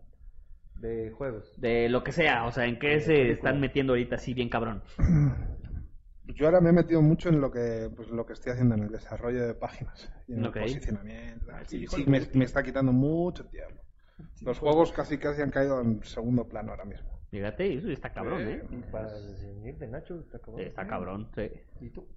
De 0.75 1.11
juegos. 1.11 1.59
De 1.59 1.89
lo 1.89 2.03
que 2.03 2.11
sea. 2.11 2.45
O 2.45 2.51
sea, 2.51 2.65
¿en 2.65 2.79
qué 2.79 2.99
se 2.99 3.31
están 3.31 3.59
metiendo 3.59 3.93
ahorita 3.93 4.15
así 4.15 4.33
bien 4.33 4.49
cabrón? 4.49 4.83
yo 6.25 6.45
ahora 6.45 6.61
me 6.61 6.69
he 6.69 6.73
metido 6.73 7.01
mucho 7.01 7.29
en 7.29 7.41
lo 7.41 7.51
que 7.51 7.89
pues 7.95 8.09
lo 8.09 8.25
que 8.25 8.33
estoy 8.33 8.51
haciendo 8.51 8.75
en 8.75 8.83
el 8.83 8.91
desarrollo 8.91 9.47
de 9.47 9.53
páginas 9.55 10.11
y 10.27 10.33
en 10.33 10.45
el 10.45 10.51
posicionamiento. 10.51 11.45
Sí, 11.65 11.87
Sí, 11.87 12.05
me, 12.07 12.21
me 12.33 12.45
está 12.45 12.63
quitando 12.63 12.91
mucho 12.91 13.45
tiempo. 13.45 13.81
Los 14.41 14.59
juegos 14.59 14.91
casi 14.91 15.17
casi 15.17 15.41
han 15.41 15.51
caído 15.51 15.81
en 15.81 16.03
segundo 16.03 16.47
plano 16.47 16.71
ahora 16.71 16.85
mismo. 16.85 17.17
Fíjate, 17.29 17.73
eso 17.73 17.89
está 17.89 18.11
cabrón, 18.11 18.47
¿eh? 18.47 18.63
Y 18.71 18.91
para 18.91 19.11
definir 19.19 19.77
de 19.77 19.87
Nacho, 19.87 20.19
está 20.21 20.39
cabrón. 20.39 20.61
Sí, 20.61 20.67
Está 20.67 20.87
cabrón, 20.87 21.29
sí. 21.35 21.51
¿Y 21.81 21.89
tú? 21.89 22.07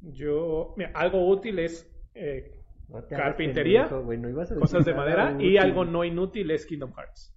Yo, 0.00 0.74
mira, 0.76 0.90
algo 0.94 1.28
útil 1.28 1.58
es 1.58 1.88
eh, 2.14 2.61
No 2.88 3.06
Carpintería, 3.06 3.88
pendejo, 3.88 4.54
no 4.54 4.60
cosas 4.60 4.84
de 4.84 4.94
madera 4.94 5.36
y 5.38 5.56
algo 5.56 5.84
no 5.84 6.04
inútil 6.04 6.50
es 6.50 6.66
Kingdom 6.66 6.92
Hearts. 6.94 7.34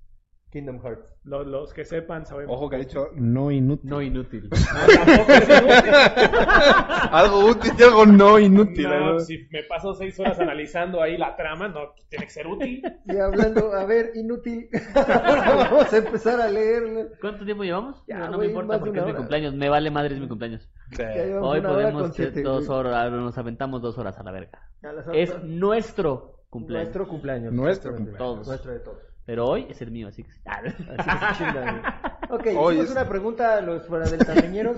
Kingdom 0.56 0.80
Hearts. 0.82 1.14
Los, 1.26 1.46
los 1.46 1.74
que 1.74 1.84
sepan 1.84 2.26
sabemos. 2.26 2.56
Ojo 2.56 2.70
que 2.70 2.78
ha 2.78 2.80
dicho 2.80 3.10
no 3.16 3.52
inútil. 3.52 3.90
No 3.90 4.02
inútil. 4.02 4.50
No, 4.50 5.06
tampoco 5.06 5.32
es 5.34 5.50
inútil. 5.50 5.92
algo 7.12 7.46
útil 7.48 7.72
y 7.78 7.84
algo 7.84 8.06
no 8.06 8.40
inútil. 8.40 8.88
No, 8.88 9.20
si 9.20 9.50
me 9.52 9.64
paso 9.64 9.94
seis 9.96 10.18
horas 10.18 10.40
analizando 10.40 11.02
ahí 11.02 11.18
la 11.18 11.36
trama, 11.36 11.68
no 11.68 11.92
tiene 12.08 12.24
que 12.24 12.32
ser 12.32 12.48
útil. 12.48 12.82
Y 13.06 13.18
hablando, 13.18 13.74
a 13.74 13.86
ver, 13.86 14.12
inútil. 14.16 14.70
Vamos 14.96 15.92
a 15.92 15.98
empezar 15.98 16.40
a 16.40 16.48
leerlo. 16.48 17.10
¿Cuánto 17.20 17.44
tiempo 17.44 17.66
llevamos? 17.66 18.02
Ya, 18.08 18.20
no, 18.20 18.32
no 18.32 18.38
me 18.38 18.46
importa 18.46 18.80
porque 18.80 19.00
es 19.00 19.06
mi 19.06 19.14
cumpleaños. 19.14 19.54
Me 19.56 19.68
vale 19.68 19.92
madre, 19.92 20.16
es 20.16 20.22
mi 20.22 20.30
cumpleaños. 20.30 20.70
Sí. 20.92 21.04
Hoy 21.42 21.60
podemos 21.60 22.16
siete, 22.16 22.42
dos 22.44 22.70
horas, 22.70 23.12
nos 23.12 23.38
aventamos 23.38 23.82
dos 23.82 23.98
horas 23.98 24.18
a 24.18 24.24
la 24.24 24.32
verga. 24.32 24.62
A 24.84 25.12
Es 25.14 25.38
nuestro 25.44 26.46
cumpleaños. 26.50 26.86
Nuestro 26.86 27.08
cumpleaños. 27.10 27.54
Nuestro 27.54 27.94
cumpleaños. 27.94 28.48
Nuestro 28.48 28.72
de 28.72 28.80
todos. 28.80 29.05
Pero 29.26 29.46
hoy 29.48 29.66
es 29.70 29.82
el 29.82 29.92
mío, 29.92 30.08
así 30.08 30.24
que... 30.24 30.30
Así 30.46 31.38
chingan, 31.38 31.82
güey. 31.82 31.94
Ok, 32.30 32.46
Hoy 32.58 32.76
hicimos 32.76 32.86
es- 32.86 32.92
una 32.92 33.10
pregunta 33.10 33.58
a 33.58 33.62
los 33.62 33.88
fuera 33.88 34.06
del 34.10 34.26
tameñeros. 34.26 34.78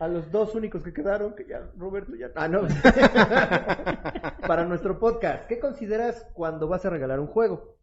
A 0.00 0.06
los 0.06 0.30
dos 0.30 0.54
únicos 0.54 0.82
que 0.84 0.92
quedaron, 0.92 1.34
que 1.34 1.44
ya 1.48 1.70
Roberto 1.76 2.14
ya. 2.14 2.30
Ah, 2.36 2.46
no. 2.46 2.62
Para 4.46 4.64
nuestro 4.64 4.98
podcast, 4.98 5.46
¿qué 5.48 5.58
consideras 5.58 6.26
cuando 6.34 6.68
vas 6.68 6.84
a 6.84 6.90
regalar 6.90 7.20
un 7.20 7.26
juego? 7.26 7.76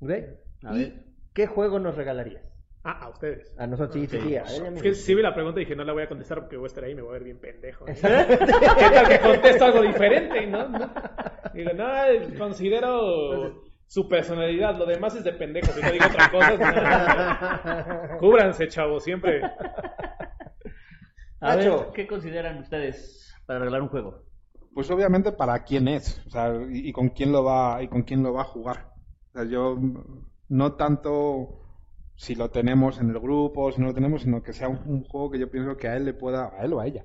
¿Ok? 0.00 0.10
A 0.64 0.74
¿Y 0.74 0.78
ver. 0.78 1.04
qué 1.34 1.46
juego 1.46 1.78
nos 1.78 1.96
regalarías? 1.96 2.42
Ah, 2.84 3.04
a 3.04 3.08
ustedes. 3.10 3.54
A 3.58 3.66
nosotros, 3.66 3.94
sí, 3.94 4.06
sí, 4.06 4.18
sí. 4.20 4.36
a 4.36 4.42
ella 4.44 4.70
Es 4.74 4.82
que 4.82 4.94
sí 4.94 5.14
vi 5.14 5.22
la 5.22 5.34
pregunta 5.34 5.60
y 5.60 5.64
dije, 5.64 5.76
no 5.76 5.84
la 5.84 5.92
voy 5.92 6.02
a 6.02 6.08
contestar 6.08 6.40
porque 6.40 6.56
voy 6.56 6.64
a 6.64 6.68
estar 6.68 6.82
ahí 6.84 6.92
y 6.92 6.94
me 6.96 7.02
voy 7.02 7.10
a 7.10 7.12
ver 7.14 7.24
bien 7.24 7.38
pendejo. 7.38 7.84
¿Qué 7.84 7.94
tal 8.00 9.08
que 9.08 9.20
contesto 9.20 9.64
algo 9.66 9.82
diferente, 9.82 10.46
no? 10.46 10.68
no? 10.68 10.90
Digo, 11.54 11.70
no, 11.74 12.38
considero 12.38 13.62
su 13.92 14.08
personalidad, 14.08 14.78
lo 14.78 14.86
demás 14.86 15.14
es 15.16 15.22
de 15.22 15.34
pendejo. 15.34 15.70
Si 15.70 15.82
no 15.82 15.92
digo 15.92 16.06
otra 16.06 16.30
cosa, 16.30 18.08
no. 18.10 18.18
cúbranse, 18.18 18.66
chavos, 18.66 19.04
siempre. 19.04 19.42
A 21.40 21.56
ver. 21.56 21.70
¿qué 21.92 22.06
consideran 22.06 22.56
ustedes 22.60 23.34
para 23.44 23.58
regalar 23.58 23.82
un 23.82 23.88
juego? 23.88 24.22
Pues 24.72 24.90
obviamente 24.90 25.32
para 25.32 25.62
quién 25.64 25.88
es, 25.88 26.24
o 26.26 26.30
sea, 26.30 26.54
y, 26.70 26.88
y 26.88 26.92
con 26.92 27.10
quién 27.10 27.32
lo 27.32 27.44
va 27.44 27.82
y 27.82 27.88
con 27.88 28.04
quién 28.04 28.22
lo 28.22 28.32
va 28.32 28.40
a 28.40 28.46
jugar. 28.46 28.94
O 29.28 29.32
sea, 29.32 29.44
yo 29.44 29.76
no 30.48 30.72
tanto 30.76 31.60
si 32.14 32.34
lo 32.34 32.48
tenemos 32.50 32.98
en 32.98 33.10
el 33.10 33.20
grupo, 33.20 33.72
si 33.72 33.82
no 33.82 33.88
lo 33.88 33.94
tenemos, 33.94 34.22
sino 34.22 34.42
que 34.42 34.54
sea 34.54 34.68
un, 34.68 34.80
un 34.86 35.04
juego 35.04 35.32
que 35.32 35.38
yo 35.38 35.50
pienso 35.50 35.76
que 35.76 35.88
a 35.88 35.96
él 35.96 36.06
le 36.06 36.14
pueda, 36.14 36.50
a 36.58 36.64
él 36.64 36.72
o 36.72 36.80
a 36.80 36.86
ella, 36.86 37.04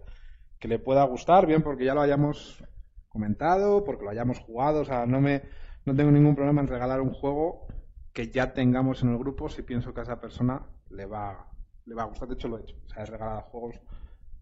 que 0.58 0.70
le 0.70 0.80
pueda 0.80 1.04
gustar, 1.04 1.48
bien 1.48 1.64
porque 1.64 1.84
ya 1.84 1.94
lo 1.94 2.00
hayamos 2.00 2.64
comentado, 3.10 3.84
porque 3.84 4.06
lo 4.06 4.12
hayamos 4.12 4.40
jugado, 4.40 4.84
o 4.84 4.86
sea, 4.86 5.06
no 5.06 5.20
me 5.20 5.42
no 5.88 5.96
tengo 5.96 6.12
ningún 6.12 6.36
problema 6.36 6.60
en 6.60 6.68
regalar 6.68 7.00
un 7.00 7.14
juego 7.14 7.66
que 8.12 8.30
ya 8.30 8.54
tengamos 8.54 9.04
en 9.04 9.10
el 9.12 9.18
grupo 9.18 9.48
si 9.48 9.62
pienso 9.62 9.94
que 9.94 10.02
a 10.02 10.04
esa 10.04 10.20
persona 10.20 10.62
le 10.90 11.06
va 11.06 11.48
le 11.86 11.96
va 11.96 12.04
a 12.04 12.08
gustar. 12.08 12.28
De 12.28 12.34
hecho 12.34 12.50
lo 12.50 12.58
he 12.58 12.62
hecho, 12.62 12.76
o 12.86 12.90
sea, 12.90 13.04
he 13.04 13.06
regalado 13.06 13.42
juegos 13.44 13.80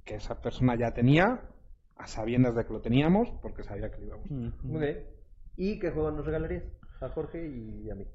que 0.03 0.15
esa 0.15 0.41
persona 0.41 0.75
ya 0.75 0.91
tenía 0.91 1.41
a 1.97 2.07
sabiendas 2.07 2.55
de 2.55 2.65
que 2.65 2.73
lo 2.73 2.81
teníamos 2.81 3.29
porque 3.43 3.63
sabía 3.63 3.91
que 3.91 4.03
iba 4.03 4.15
a 4.15 4.17
gustar. 4.17 4.37
Ok. 4.75 4.83
¿Y 5.55 5.77
qué 5.77 5.91
juego 5.91 6.09
nos 6.09 6.25
regalarías? 6.25 6.63
A 6.99 7.09
Jorge 7.09 7.47
y 7.47 7.91
a 7.91 7.95
mí. 7.95 8.07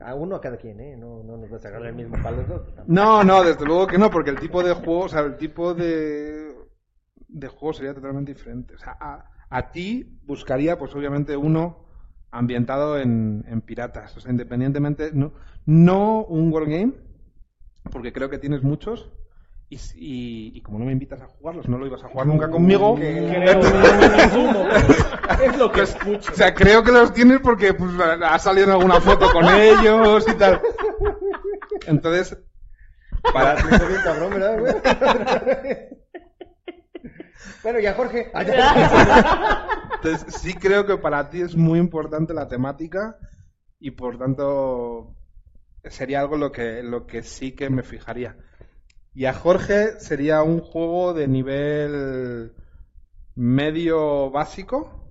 A 0.00 0.14
uno 0.14 0.36
a 0.36 0.40
cada 0.40 0.56
quien, 0.56 0.80
¿eh? 0.80 0.96
No, 0.96 1.22
no 1.22 1.36
nos 1.36 1.50
vas 1.50 1.62
a 1.66 1.68
regalar 1.68 1.90
el 1.90 1.96
mismo 1.96 2.16
para 2.22 2.36
los 2.38 2.48
dos. 2.48 2.62
No, 2.86 3.22
no, 3.22 3.44
desde 3.44 3.66
luego 3.66 3.86
que 3.86 3.98
no, 3.98 4.10
porque 4.10 4.30
el 4.30 4.40
tipo 4.40 4.62
de 4.62 4.72
juego, 4.72 5.00
o 5.00 5.08
sea, 5.08 5.20
el 5.20 5.36
tipo 5.36 5.74
de, 5.74 6.54
de 7.28 7.48
juego 7.48 7.74
sería 7.74 7.92
totalmente 7.92 8.32
diferente. 8.32 8.76
O 8.76 8.78
sea, 8.78 8.96
a, 8.98 9.30
a 9.50 9.70
ti 9.70 10.20
buscaría, 10.22 10.78
pues 10.78 10.94
obviamente, 10.94 11.36
uno 11.36 11.84
ambientado 12.34 12.98
en, 12.98 13.44
en 13.48 13.60
piratas. 13.60 14.16
O 14.16 14.20
sea, 14.20 14.30
independientemente, 14.30 15.10
no, 15.12 15.32
no 15.66 16.24
un 16.24 16.52
Wargame, 16.52 16.92
porque 17.90 18.12
creo 18.12 18.28
que 18.30 18.38
tienes 18.38 18.62
muchos. 18.62 19.10
Y, 19.70 19.76
y, 19.96 20.52
y 20.54 20.60
como 20.60 20.78
no 20.78 20.84
me 20.84 20.92
invitas 20.92 21.22
a 21.22 21.26
jugarlos, 21.26 21.68
no 21.68 21.78
lo 21.78 21.86
ibas 21.86 22.04
a 22.04 22.08
jugar 22.08 22.26
nunca 22.26 22.50
conmigo. 22.50 22.96
Creo. 22.96 23.60
Es 25.42 25.58
lo 25.58 25.72
que 25.72 25.82
escucho. 25.82 26.32
O 26.32 26.36
sea, 26.36 26.54
creo 26.54 26.84
que 26.84 26.92
los 26.92 27.12
tienes 27.14 27.40
porque 27.40 27.72
pues, 27.72 27.90
ha 27.98 28.38
salido 28.38 28.66
en 28.66 28.72
alguna 28.72 29.00
foto 29.00 29.32
con 29.32 29.46
ellos 29.48 30.26
y 30.28 30.34
tal. 30.34 30.60
Entonces, 31.86 32.38
para, 33.32 33.54
Está 33.54 33.86
bien 33.86 34.00
cabrón, 34.04 34.30
¿verdad, 34.34 34.60
güey? 34.60 34.74
Bueno, 37.62 37.80
y 37.80 37.86
a 37.86 37.94
Jorge. 37.94 38.30
Ah, 38.34 38.42
ya. 38.42 39.68
Entonces, 39.96 40.34
sí 40.34 40.54
creo 40.54 40.86
que 40.86 40.96
para 40.98 41.30
ti 41.30 41.40
es 41.40 41.56
muy 41.56 41.78
importante 41.78 42.34
la 42.34 42.48
temática 42.48 43.18
y 43.78 43.90
por 43.92 44.18
tanto 44.18 45.14
sería 45.84 46.20
algo 46.20 46.36
lo 46.36 46.52
que, 46.52 46.82
lo 46.82 47.06
que 47.06 47.22
sí 47.22 47.52
que 47.52 47.70
me 47.70 47.82
fijaría. 47.82 48.36
Y 49.14 49.26
a 49.26 49.32
Jorge 49.32 50.00
sería 50.00 50.42
un 50.42 50.60
juego 50.60 51.14
de 51.14 51.28
nivel 51.28 52.52
medio 53.34 54.30
básico 54.30 55.03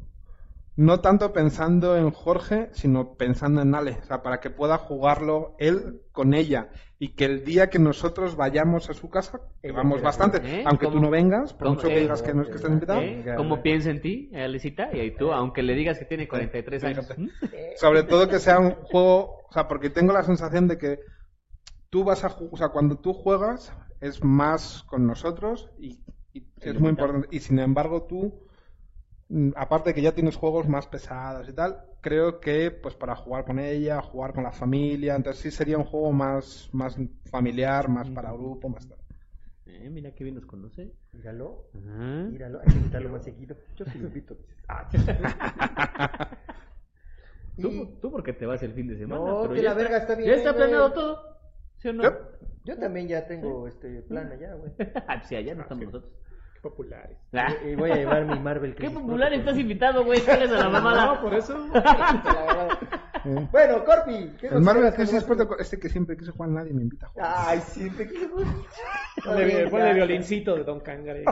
no 0.76 1.02
tanto 1.02 1.34
pensando 1.34 1.96
en 1.98 2.10
Jorge, 2.12 2.70
sino 2.74 3.14
pensando 3.14 3.62
en 3.62 3.76
Ale, 3.76 4.00
o 4.02 4.06
sea, 4.06 4.24
para 4.24 4.40
que 4.40 4.50
pueda 4.50 4.78
jugarlo 4.78 5.56
él 5.60 6.02
con 6.12 6.34
ella 6.34 6.70
y 6.98 7.10
que 7.10 7.26
el 7.26 7.44
día 7.44 7.70
que 7.70 7.80
nosotros 7.80 8.36
vayamos 8.36 8.90
a 8.90 8.94
su 8.94 9.10
casa, 9.10 9.42
que 9.62 9.72
vamos 9.72 10.02
bastante, 10.02 10.40
¿eh? 10.44 10.64
aunque 10.66 10.88
tú 10.88 11.00
no 11.00 11.10
vengas, 11.12 11.54
por 11.54 11.70
mucho 11.70 11.88
que 11.88 11.98
Eh, 11.98 12.00
digas 12.02 12.22
que 12.24 12.34
no 12.34 12.42
es 12.42 12.48
que 12.50 12.56
estás 12.56 12.72
invitado, 12.72 13.02
¿Eh? 13.02 13.18
Venga, 13.18 13.36
¿Cómo 13.36 13.50
güey. 13.52 13.64
piensa 13.64 13.92
en 13.92 14.02
ti, 14.02 14.32
Alecita? 14.34 14.90
Y 14.96 15.12
tú, 15.16 15.32
aunque 15.32 15.62
le 15.62 15.76
digas 15.76 16.00
que 16.00 16.06
tiene 16.06 16.28
43 16.28 16.84
años. 16.86 17.08
¿Mm? 17.18 17.28
sobre 17.78 18.04
todo 18.04 18.28
que 18.28 18.40
sea 18.40 18.58
un 18.60 18.72
juego, 18.72 19.42
o 19.48 19.52
sea, 19.52 19.68
porque 19.68 19.90
tengo 19.92 20.12
la 20.14 20.24
sensación 20.24 20.68
de 20.68 20.78
que 20.78 21.00
tú 21.90 22.04
vas 22.04 22.24
a 22.24 22.30
jugar, 22.30 22.54
o 22.54 22.58
sea, 22.58 22.70
cuando 22.70 22.98
tú 22.98 23.14
juegas 23.14 23.74
es 24.02 24.24
más 24.24 24.84
con 24.88 25.06
nosotros 25.06 25.70
y, 25.78 26.00
y 26.34 26.48
es 26.62 26.80
muy 26.80 26.90
importante. 26.90 27.28
Y 27.32 27.42
sin 27.42 27.60
embargo 27.60 28.04
tú, 28.04 28.48
aparte 29.56 29.90
de 29.90 29.94
que 29.96 30.02
ya 30.02 30.14
tienes 30.14 30.36
juegos 30.36 30.68
más 30.68 30.88
pesados 30.88 31.48
y 31.50 31.54
tal, 31.54 31.78
creo 32.02 32.40
que 32.40 32.72
pues 32.72 32.96
para 32.96 33.16
jugar 33.16 33.46
con 33.46 33.60
ella, 33.60 34.02
jugar 34.02 34.34
con 34.34 34.44
la 34.44 34.52
familia, 34.52 35.16
entonces 35.16 35.42
sí 35.42 35.52
sería 35.52 35.78
un 35.78 35.86
juego 35.86 36.12
más, 36.12 36.70
más 36.74 36.98
familiar, 37.32 37.90
más 37.90 38.10
para 38.10 38.32
grupo, 38.32 38.70
más 38.70 38.88
tal. 38.88 38.98
Eh, 39.66 39.90
mira 39.90 40.12
qué 40.12 40.24
bien 40.24 40.36
nos 40.36 40.46
conoce. 40.46 40.92
Míralo, 41.14 41.64
míralo, 41.74 42.60
hay 42.60 42.68
que 42.68 42.78
invitarlo 42.78 43.10
más 43.10 43.24
seguido. 43.24 43.56
Yo 43.76 43.86
sí 43.86 43.98
lo 44.00 44.08
invito. 44.08 44.38
Ah, 44.68 44.88
Tú, 47.62 47.68
y 47.70 47.86
tú 48.02 48.12
porque 48.12 48.34
te 48.34 48.46
vas 48.48 48.64
el 48.64 48.74
fin 48.74 48.88
de 48.88 48.98
semana. 48.98 49.24
No, 49.24 49.42
pero 49.44 49.54
que 49.54 49.62
ya 49.62 49.70
la 49.70 49.76
verga 49.76 49.98
está 49.98 50.16
bien, 50.16 50.28
Ya 50.30 50.36
está 50.36 50.52
güey. 50.52 50.64
planeado 50.64 50.92
todo. 50.92 51.38
¿Sí 51.78 51.88
o 51.90 51.94
no? 51.94 52.04
Yo 52.66 52.78
también 52.80 53.08
ya 53.08 53.28
tengo 53.28 53.68
este 53.68 54.02
plan 54.04 54.32
allá, 54.32 54.56
güey. 54.56 54.72
Ah, 55.08 55.18
pues 55.18 55.28
sí, 55.28 55.36
allá 55.36 55.54
no 55.54 55.62
estamos 55.62 55.86
nosotros. 55.86 56.12
Qué 56.64 56.70
populares. 56.70 57.18
Ah, 57.34 57.54
Y 57.66 57.76
voy 57.76 57.92
a 57.92 57.96
llevar 57.96 58.26
mi 58.26 58.40
Marvel. 58.40 58.72
Qué 58.72 58.78
Crisis 58.78 58.94
popular 58.98 59.30
Protocol. 59.30 59.40
estás 59.40 59.60
invitado, 59.60 60.06
güey. 60.06 60.22
¿Cuál 60.22 60.44
es 60.44 60.52
a 60.52 60.58
la 60.60 60.70
mamada? 60.70 61.06
No, 61.16 61.22
por 61.22 61.34
eso. 61.34 61.58
Eh, 61.76 61.80
Bueno, 63.52 63.86
Corpi, 63.86 64.32
¿qué 64.40 64.48
El 64.48 64.54
nos 64.56 64.64
Marvel 64.64 64.94
Crisis 64.94 65.24
con 65.24 65.36
Protocol, 65.36 65.58
este 65.60 65.78
que 65.80 65.90
siempre 65.90 66.18
quise 66.18 66.32
jugar 66.32 66.50
nadie 66.52 66.74
me 66.74 66.84
invita 66.84 67.06
a 67.06 67.10
jugar. 67.10 67.34
Ay, 67.38 67.60
sí, 67.60 67.90
te 67.92 68.08
quiero. 68.08 68.36
Ponle, 69.24 69.68
ponle 69.70 69.94
violincito 69.94 70.56
de 70.56 70.64
Don 70.64 70.80
Cangare. 70.82 71.24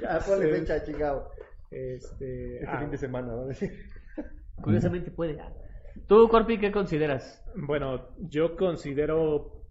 Ya, 0.00 0.18
ponle 0.26 0.48
fecha, 0.48 0.82
chingado. 0.82 1.30
Este. 1.70 2.56
Este 2.56 2.66
ah, 2.66 2.78
fin 2.78 2.90
de 2.90 2.98
semana, 2.98 3.28
¿no? 3.28 3.48
Curiosamente 4.62 5.10
puede. 5.10 5.40
Ah. 5.40 5.52
Tú, 6.06 6.28
Corpi, 6.28 6.58
¿qué 6.58 6.70
consideras? 6.72 7.42
Bueno, 7.56 8.08
yo 8.18 8.56
considero 8.56 9.64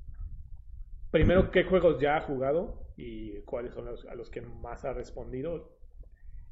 primero 1.11 1.51
qué 1.51 1.63
juegos 1.63 1.99
ya 1.99 2.17
ha 2.17 2.21
jugado 2.21 2.82
y 2.97 3.41
cuáles 3.41 3.73
son 3.73 3.85
los 3.85 4.05
a 4.05 4.15
los 4.15 4.29
que 4.29 4.41
más 4.41 4.85
ha 4.85 4.93
respondido. 4.93 5.71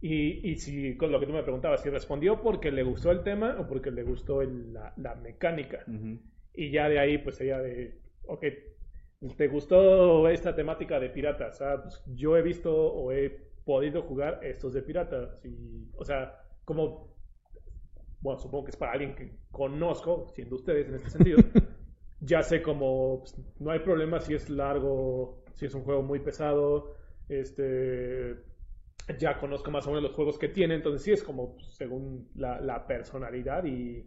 Y, 0.02 0.50
y 0.52 0.58
si 0.58 0.98
con 0.98 1.12
lo 1.12 1.20
que 1.20 1.28
tú 1.28 1.34
me 1.34 1.44
preguntabas, 1.44 1.82
si 1.84 1.90
respondió 1.90 2.42
porque 2.42 2.72
le 2.72 2.84
gustó 2.84 3.12
el 3.12 3.24
tema 3.24 3.58
o 3.60 3.68
porque 3.68 3.92
le 3.92 4.04
gustó 4.04 4.42
el- 4.42 4.74
la, 4.74 4.94
la 4.98 5.16
mecánica. 5.16 5.88
Y 6.54 6.72
ya 6.72 6.90
de 6.90 7.00
ahí, 7.00 7.18
pues 7.20 7.38
sería 7.38 7.60
de, 7.60 8.02
ok, 8.28 8.46
¿te 9.38 9.48
gustó 9.48 10.28
esta 10.30 10.56
temática 10.56 11.00
de 11.00 11.10
piratas? 11.10 11.62
Ah, 11.62 11.80
pues, 11.84 12.02
yo 12.08 12.36
he 12.38 12.42
visto 12.42 12.74
o 12.76 13.12
he 13.12 13.30
podido 13.66 14.02
jugar 14.04 14.40
estos 14.44 14.74
de 14.74 14.82
piratas. 14.82 15.40
Y, 15.46 15.90
o 15.96 16.04
sea, 16.06 16.42
como, 16.66 17.16
bueno, 18.22 18.40
supongo 18.40 18.66
que 18.66 18.72
es 18.72 18.78
para 18.78 18.92
alguien 18.94 19.16
que 19.16 19.32
conozco, 19.52 20.28
siendo 20.34 20.56
ustedes 20.56 20.88
en 20.88 20.96
este 20.96 21.10
sentido, 21.10 21.40
ya 22.20 22.44
sé 22.44 22.62
como, 22.62 23.20
pues, 23.20 23.36
no 23.60 23.72
hay 23.72 23.80
problema 23.80 24.20
si 24.20 24.34
es 24.36 24.50
largo, 24.50 25.41
si 25.56 25.66
es 25.66 25.74
un 25.74 25.84
juego 25.84 26.02
muy 26.04 26.20
pesado, 26.20 26.94
este... 27.30 28.36
Ya 29.20 29.38
conozco 29.38 29.72
más 29.72 29.86
o 29.88 29.90
menos 29.90 30.04
los 30.04 30.14
juegos 30.14 30.38
que 30.38 30.48
tiene, 30.48 30.76
entonces 30.76 31.02
sí 31.02 31.12
es 31.12 31.24
como 31.24 31.58
según 31.72 32.30
la, 32.36 32.86
personalidad 32.88 33.66
y, 33.66 34.06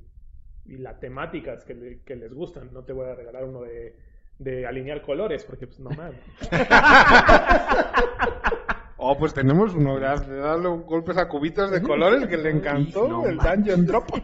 y 0.65 0.77
las 0.79 0.99
temáticas 1.01 1.65
que, 1.65 1.75
le- 1.75 2.03
que 2.03 2.17
les 2.17 2.33
gustan. 2.33 2.73
No 2.73 2.85
te 2.85 2.93
voy 2.93 3.09
a 3.09 3.15
regalar 3.15 3.45
uno 3.45 3.63
de, 3.63 3.97
de 4.39 4.67
alinear 4.67 5.03
colores, 5.03 5.45
porque 5.45 5.67
pues 5.67 5.81
no 5.81 5.91
mames. 5.91 6.21
Oh, 9.07 9.19
pues 9.19 9.35
tenemos 9.35 9.75
uno 9.75 10.01
darle 10.01 10.69
golpes 10.87 11.19
a 11.19 11.29
cubitos 11.29 11.71
de 11.71 11.83
colores 11.83 12.27
que 12.27 12.39
le 12.39 12.51
encantó, 12.51 13.07
No 13.07 13.27
el 13.27 13.37
Dungeon 13.37 13.85
Drop. 13.87 14.05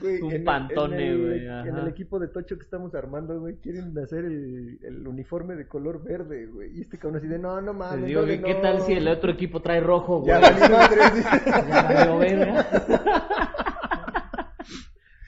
Güey, 0.00 0.22
Un 0.22 0.30
en 0.30 0.36
el- 0.38 0.44
pantone, 0.44 0.96
en 0.96 1.02
el- 1.12 1.26
güey, 1.26 1.68
En 1.68 1.76
el 1.76 1.88
equipo 1.88 2.18
de 2.18 2.28
Tocho 2.28 2.56
que 2.56 2.62
estamos 2.62 2.94
armando, 2.94 3.38
güey, 3.38 3.56
quieren 3.56 3.92
hacer 3.98 4.24
el, 4.24 4.78
el 4.82 5.06
uniforme 5.06 5.56
de 5.56 5.68
color 5.68 6.02
verde, 6.02 6.46
güey. 6.46 6.78
Y 6.78 6.80
este 6.80 6.96
cabrón 6.96 7.18
así 7.18 7.26
de, 7.26 7.38
no, 7.38 7.60
no 7.60 7.74
mames. 7.74 8.06
Digo, 8.06 8.24
¿qué, 8.24 8.40
qué 8.40 8.54
no". 8.54 8.60
tal 8.62 8.80
si 8.82 8.94
el 8.94 9.06
otro 9.08 9.30
equipo 9.32 9.60
trae 9.60 9.80
rojo, 9.80 10.20
güey? 10.20 10.28
Ya 10.32 10.38
valió 10.40 10.70
madre, 10.70 10.96
dice. 11.16 11.42
Ya 11.44 11.82
valió 11.82 12.18
verga. 12.18 12.66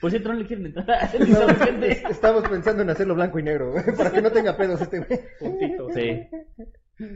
Por 0.01 0.09
cierto, 0.09 0.29
no 0.29 0.35
le 0.39 0.45
quieren 0.47 0.65
entrar 0.65 0.89
a 0.89 1.11
No, 1.19 1.79
Estamos 2.09 2.49
pensando 2.49 2.81
en 2.81 2.89
hacerlo 2.89 3.13
blanco 3.15 3.37
y 3.39 3.43
negro, 3.43 3.71
güey, 3.73 3.83
para 3.95 4.11
que 4.11 4.21
no 4.23 4.31
tenga 4.31 4.57
pedos 4.57 4.81
este 4.81 4.99
güey. 4.99 5.19
Puntitos. 5.39 5.93
Sí. 5.93 6.27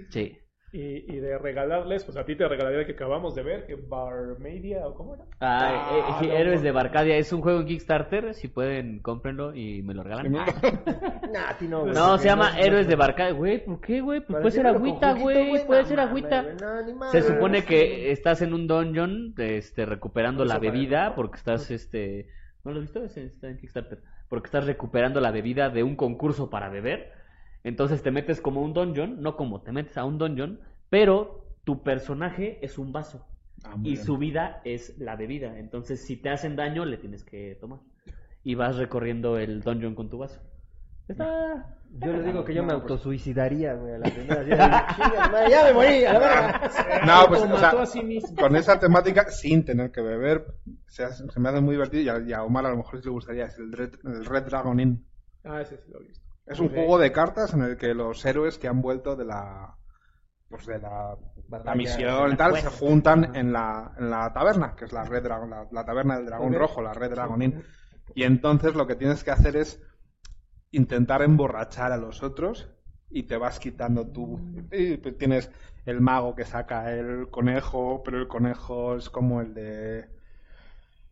Sí. 0.09 0.37
Y, 0.73 0.79
y 1.11 1.19
de 1.21 1.37
regalarles, 1.37 2.03
pues 2.03 2.17
a 2.17 2.25
ti 2.25 2.35
te 2.35 2.45
regalaría 2.45 2.81
el 2.81 2.85
que 2.85 2.91
acabamos 2.91 3.33
de 3.35 3.41
ver, 3.41 3.65
que 3.65 3.75
Barmedia, 3.75 4.85
¿o 4.85 4.93
cómo 4.95 5.15
era? 5.15 5.23
Ah, 5.39 5.87
Ah, 6.19 6.19
eh, 6.21 6.27
no, 6.27 6.33
Héroes 6.33 6.59
no. 6.59 6.63
de 6.65 6.71
Barcadia 6.71 7.15
es 7.15 7.31
un 7.31 7.39
juego 7.41 7.61
en 7.61 7.67
Kickstarter. 7.67 8.33
Si 8.33 8.49
pueden, 8.49 8.99
cómprenlo 8.99 9.55
y 9.55 9.81
me 9.81 9.93
lo 9.93 10.03
regalan. 10.03 10.29
Nah, 10.33 10.43
a 11.51 11.57
ti 11.57 11.67
no, 11.69 11.81
güey. 11.83 11.93
No, 11.93 12.17
se 12.17 12.27
llama 12.27 12.51
no- 12.51 12.57
Héroes 12.59 12.85
de 12.87 12.95
Barcadia. 12.97 13.31
Güey, 13.33 13.63
¿por 13.63 13.79
qué, 13.79 14.01
güey? 14.01 14.19
Pues 14.19 14.41
puede 14.41 14.51
ser 14.51 14.67
agüita, 14.67 15.13
güey. 15.13 15.65
Puede 15.65 15.83
no 15.83 15.87
ser 15.87 15.99
agüita. 16.01 16.41
no, 16.43 17.11
Se 17.11 17.21
supone 17.21 17.63
que 17.63 18.11
estás 18.11 18.41
en 18.41 18.53
un 18.53 18.67
dungeon, 18.67 19.35
este, 19.37 19.85
recuperando 19.85 20.43
la 20.43 20.59
bebida, 20.59 21.15
porque 21.15 21.37
estás, 21.37 21.71
este, 21.71 22.27
¿no 22.65 22.71
lo 22.71 22.79
has 22.79 22.83
visto? 22.91 23.03
Está 23.05 23.47
en 23.49 23.57
Kickstarter. 23.57 23.99
Porque 24.27 24.47
estás 24.47 24.65
recuperando 24.65 25.21
la 25.21 25.31
bebida 25.31 25.69
de 25.69 25.83
un 25.83 25.95
concurso 25.95 26.49
para 26.49 26.67
beber. 26.67 27.13
Entonces 27.63 28.01
te 28.03 28.11
metes 28.11 28.39
como 28.41 28.61
un 28.61 28.73
dungeon, 28.73 29.21
no 29.21 29.35
como 29.35 29.61
te 29.61 29.71
metes 29.71 29.97
a 29.97 30.05
un 30.05 30.17
dungeon, 30.17 30.59
pero 30.89 31.45
tu 31.63 31.83
personaje 31.83 32.59
es 32.65 32.77
un 32.77 32.91
vaso 32.93 33.25
Ah, 33.65 33.73
y 33.81 33.93
bien. 33.93 34.05
su 34.05 34.17
vida 34.17 34.61
es 34.63 34.97
la 34.99 35.15
bebida. 35.15 35.57
Entonces 35.57 36.05
si 36.05 36.15
te 36.15 36.29
hacen 36.29 36.55
daño 36.55 36.85
le 36.85 36.97
tienes 36.97 37.23
que 37.23 37.57
tomar 37.59 37.79
y 38.43 38.55
vas 38.55 38.75
recorriendo 38.77 39.37
el 39.37 39.61
dungeon 39.61 39.95
con 39.95 40.09
tu 40.09 40.19
vaso. 40.19 40.39
Está. 41.07 41.73
Yo 41.99 42.11
le 42.11 42.21
digo 42.21 42.43
que 42.43 42.53
yo 42.53 42.63
me 42.63 42.73
pues- 42.73 42.81
autosuicidaría, 42.83 43.73
güey, 43.75 43.93
a 43.93 43.97
la 43.97 44.09
primera. 44.13 45.47
Ya, 45.49 45.63
me 45.67 45.73
morí, 45.73 46.03
a 46.05 46.13
la 46.13 46.19
verga. 46.19 46.71
No, 47.05 47.27
pues, 47.29 47.41
o 47.41 47.47
sea, 47.47 47.67
mató 47.67 47.79
a 47.79 47.85
sí 47.85 48.03
mismo. 48.03 48.35
con 48.37 48.55
esa 48.57 48.77
temática, 48.77 49.29
sin 49.31 49.63
tener 49.63 49.89
que 49.91 50.01
beber, 50.01 50.45
se, 50.87 51.05
hace- 51.05 51.25
se 51.29 51.39
me 51.39 51.47
hace 51.49 51.61
muy 51.61 51.75
divertido 51.75 52.03
y 52.03 52.09
a, 52.09 52.19
y 52.19 52.33
a 52.33 52.43
Omar 52.43 52.65
a 52.65 52.69
lo 52.71 52.77
mejor 52.77 52.99
sí 52.99 53.05
le 53.05 53.11
gustaría, 53.11 53.45
es 53.45 53.57
el 53.57 53.71
Red, 53.71 53.93
el 54.03 54.25
Red 54.25 54.43
Dragon 54.43 54.77
Inn. 54.79 55.05
Ah, 55.45 55.61
ese 55.61 55.77
sí 55.77 55.89
lo 55.89 56.01
he 56.01 56.03
visto. 56.03 56.26
Es 56.47 56.59
un 56.59 56.69
juego 56.69 56.97
de 56.97 57.11
cartas 57.11 57.53
en 57.53 57.61
el 57.61 57.77
que 57.77 57.93
los 57.93 58.25
héroes 58.25 58.57
que 58.57 58.67
han 58.67 58.81
vuelto 58.81 59.15
de 59.15 59.25
la 59.25 59.75
pues 60.49 60.65
de 60.65 60.79
la, 60.79 61.17
misión 61.75 62.31
y 62.31 62.37
tal 62.37 62.55
se 62.55 62.69
juntan 62.69 63.35
en 63.35 63.51
la, 63.51 63.93
en 63.97 64.09
la 64.09 64.31
taberna, 64.31 64.75
que 64.75 64.85
es 64.85 64.93
la 64.93 65.03
Red 65.03 65.23
Dragon, 65.23 65.49
la, 65.49 65.67
la 65.71 65.83
taberna 65.83 66.15
del 66.15 66.25
dragón 66.25 66.53
rojo, 66.53 66.81
la 66.81 66.93
Red 66.93 67.11
Dragon 67.11 67.41
Inn. 67.41 67.63
Y 68.15 68.23
entonces 68.23 68.73
lo 68.73 68.87
que 68.87 68.95
tienes 68.95 69.25
que 69.25 69.31
hacer 69.31 69.57
es 69.57 69.81
intentar 70.71 71.21
emborrachar 71.21 71.91
a 71.91 71.97
los 71.97 72.23
otros 72.23 72.69
y 73.09 73.23
te 73.23 73.37
vas 73.37 73.59
quitando 73.59 74.07
tú. 74.07 74.39
Y 74.71 74.97
pues 74.97 75.17
tienes 75.17 75.51
el 75.85 75.99
mago 75.99 76.33
que 76.33 76.45
saca 76.45 76.93
el 76.93 77.29
conejo, 77.29 78.01
pero 78.03 78.17
el 78.17 78.27
conejo 78.27 78.95
es 78.95 79.09
como 79.09 79.41
el 79.41 79.53
de 79.53 80.09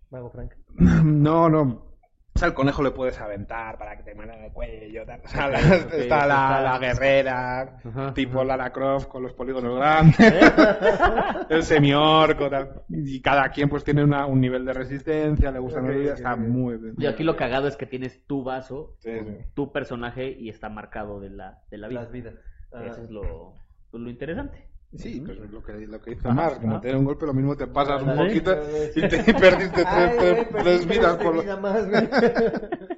Mago 0.10 0.30
Frank. 0.30 0.53
no, 1.03 1.49
no. 1.49 1.94
O 2.36 2.40
sea, 2.40 2.49
el 2.49 2.53
conejo 2.53 2.84
le 2.84 2.91
puedes 2.91 3.18
aventar 3.22 3.78
para 3.78 3.95
que 3.95 4.03
te 4.03 4.14
muera 4.14 4.45
el 4.45 4.52
cuello. 4.52 5.06
tal. 5.06 5.22
O 5.24 5.28
sea, 5.30 5.48
la- 5.48 5.57
ok, 5.57 5.64
está 5.64 5.98
está- 5.98 6.28
la, 6.28 6.62
la 6.62 6.78
guerrera, 6.80 7.80
Ajá, 7.86 8.14
tipo 8.14 8.40
ajá. 8.40 8.44
Lara 8.45 8.74
Croft 8.74 9.07
con 9.07 9.24
los 9.24 9.32
polígonos 9.32 9.78
grandes, 9.78 10.18
el 11.49 11.64
semiorco, 11.64 12.49
tal. 12.49 12.84
Y 12.90 13.22
cada 13.22 13.48
quien 13.49 13.70
pues 13.70 13.86
tiene 13.86 14.03
una- 14.03 14.26
un 14.26 14.41
nivel 14.41 14.66
de 14.66 14.74
resistencia, 14.74 15.49
le 15.49 15.60
gusta 15.60 15.80
Ok, 15.80 15.86
la 15.88 15.91
vida, 15.94 16.12
ok, 16.12 16.18
está 16.18 16.36
muy 16.36 16.76
bien. 16.78 16.95
Y 16.98 17.06
aquí 17.06 17.24
lo 17.24 17.38
cagado 17.38 17.70
es 17.70 17.78
que 17.78 17.86
tienes 17.86 18.26
tu 18.28 18.44
vaso, 18.44 18.98
Sí, 18.99 19.12
sí. 19.18 19.38
tu 19.53 19.72
personaje 19.72 20.30
y 20.30 20.49
está 20.49 20.68
marcado 20.68 21.22
de 21.22 21.30
la, 21.30 21.60
de 21.72 21.78
la 21.78 21.88
vida. 21.88 22.02
Las 22.02 22.12
vidas. 22.12 22.34
Ah, 22.74 22.84
Eso 22.86 23.02
es 23.03 23.10
lo, 23.12 23.53
lo 23.94 24.10
interesante. 24.10 24.68
Sí, 24.94 25.22
pues 25.26 25.38
es 25.40 25.52
lo 25.52 25.62
que, 25.62 25.74
lo 25.88 26.02
que 26.02 26.12
dice 26.12 26.32
Mar, 26.32 26.53
como 26.62 26.74
ajá. 26.74 26.82
te 26.82 26.91
da 26.91 26.98
un 26.98 27.03
golpe, 27.06 27.26
lo 27.26 27.34
mismo 27.34 27.57
te 27.57 27.68
pasas 27.68 28.02
un 28.02 28.16
poquito 28.16 28.52
y 28.95 29.02
te 29.07 29.18
y 29.32 29.34
perdiste 29.34 29.84
tres, 29.84 30.18
Ay, 30.20 30.48
tres- 30.52 30.88
vidas 30.88 31.18
por. 31.18 31.36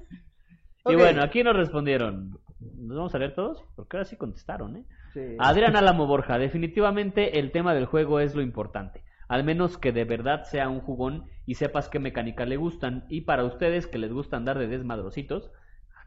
Y 0.90 0.96
bueno, 0.96 1.22
aquí 1.22 1.44
nos 1.44 1.56
respondieron. 1.56 2.40
¿Nos 2.60 2.98
vamos 2.98 3.14
a 3.14 3.20
leer 3.20 3.36
todos? 3.36 3.62
Porque 3.76 3.98
ahora 3.98 4.06
sí 4.06 4.16
contestaron, 4.16 4.78
¿eh? 4.78 4.86
Sí. 5.14 5.36
Adrián 5.40 5.76
Álamo 5.76 6.08
Borja, 6.08 6.38
definitivamente 6.38 7.40
el 7.40 7.52
tema 7.52 7.74
del 7.74 7.86
juego 7.86 8.20
es 8.20 8.36
lo 8.36 8.42
importante. 8.42 9.04
Al 9.28 9.44
menos 9.44 9.78
que 9.78 9.92
de 9.92 10.06
verdad 10.06 10.44
sea 10.44 10.70
un 10.70 10.80
jugón 10.80 11.26
y 11.46 11.56
sepas 11.56 11.90
qué 11.90 12.00
mecánicas 12.00 12.48
le 12.48 12.56
gustan. 12.56 13.06
Y 13.10 13.22
para 13.22 13.44
ustedes 13.44 13.88
que 13.88 13.98
les 13.98 14.14
gusta 14.14 14.38
andar 14.38 14.58
de 14.58 14.68
desmadrositos, 14.68 15.52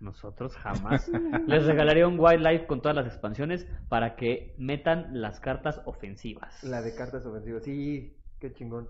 nosotros 0.01 0.57
jamás. 0.57 1.11
les 1.47 1.67
regalaría 1.67 2.09
un 2.09 2.19
Wildlife 2.19 2.67
con 2.67 2.81
todas 2.83 2.97
las 2.97 3.07
expansiones 3.07 3.67
para 3.89 4.17
que 4.17 4.55
metan 4.59 5.21
las 5.21 5.41
cartas 5.41 5.81
ofensivas. 5.85 6.63
La 6.65 6.83
de 6.83 6.95
cartas 6.95 7.25
ofensivas. 7.27 7.63
Sí, 7.65 8.17
Qué 8.41 8.55
chingón. 8.55 8.89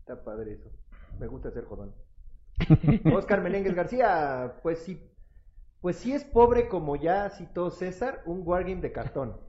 Está 0.00 0.22
padre 0.22 0.52
eso. 0.52 0.70
Me 1.18 1.26
gusta 1.26 1.50
ser 1.50 1.64
jodón. 1.64 1.94
Oscar 3.14 3.40
Menéndez 3.40 3.74
García, 3.74 4.60
pues 4.62 4.80
sí. 4.80 5.10
Pues 5.80 5.96
sí 5.96 6.12
es 6.12 6.24
pobre 6.24 6.68
como 6.68 6.96
ya 6.96 7.30
citó 7.30 7.70
César, 7.70 8.22
un 8.26 8.42
wargame 8.44 8.82
de 8.82 8.92
cartón. 8.92 9.40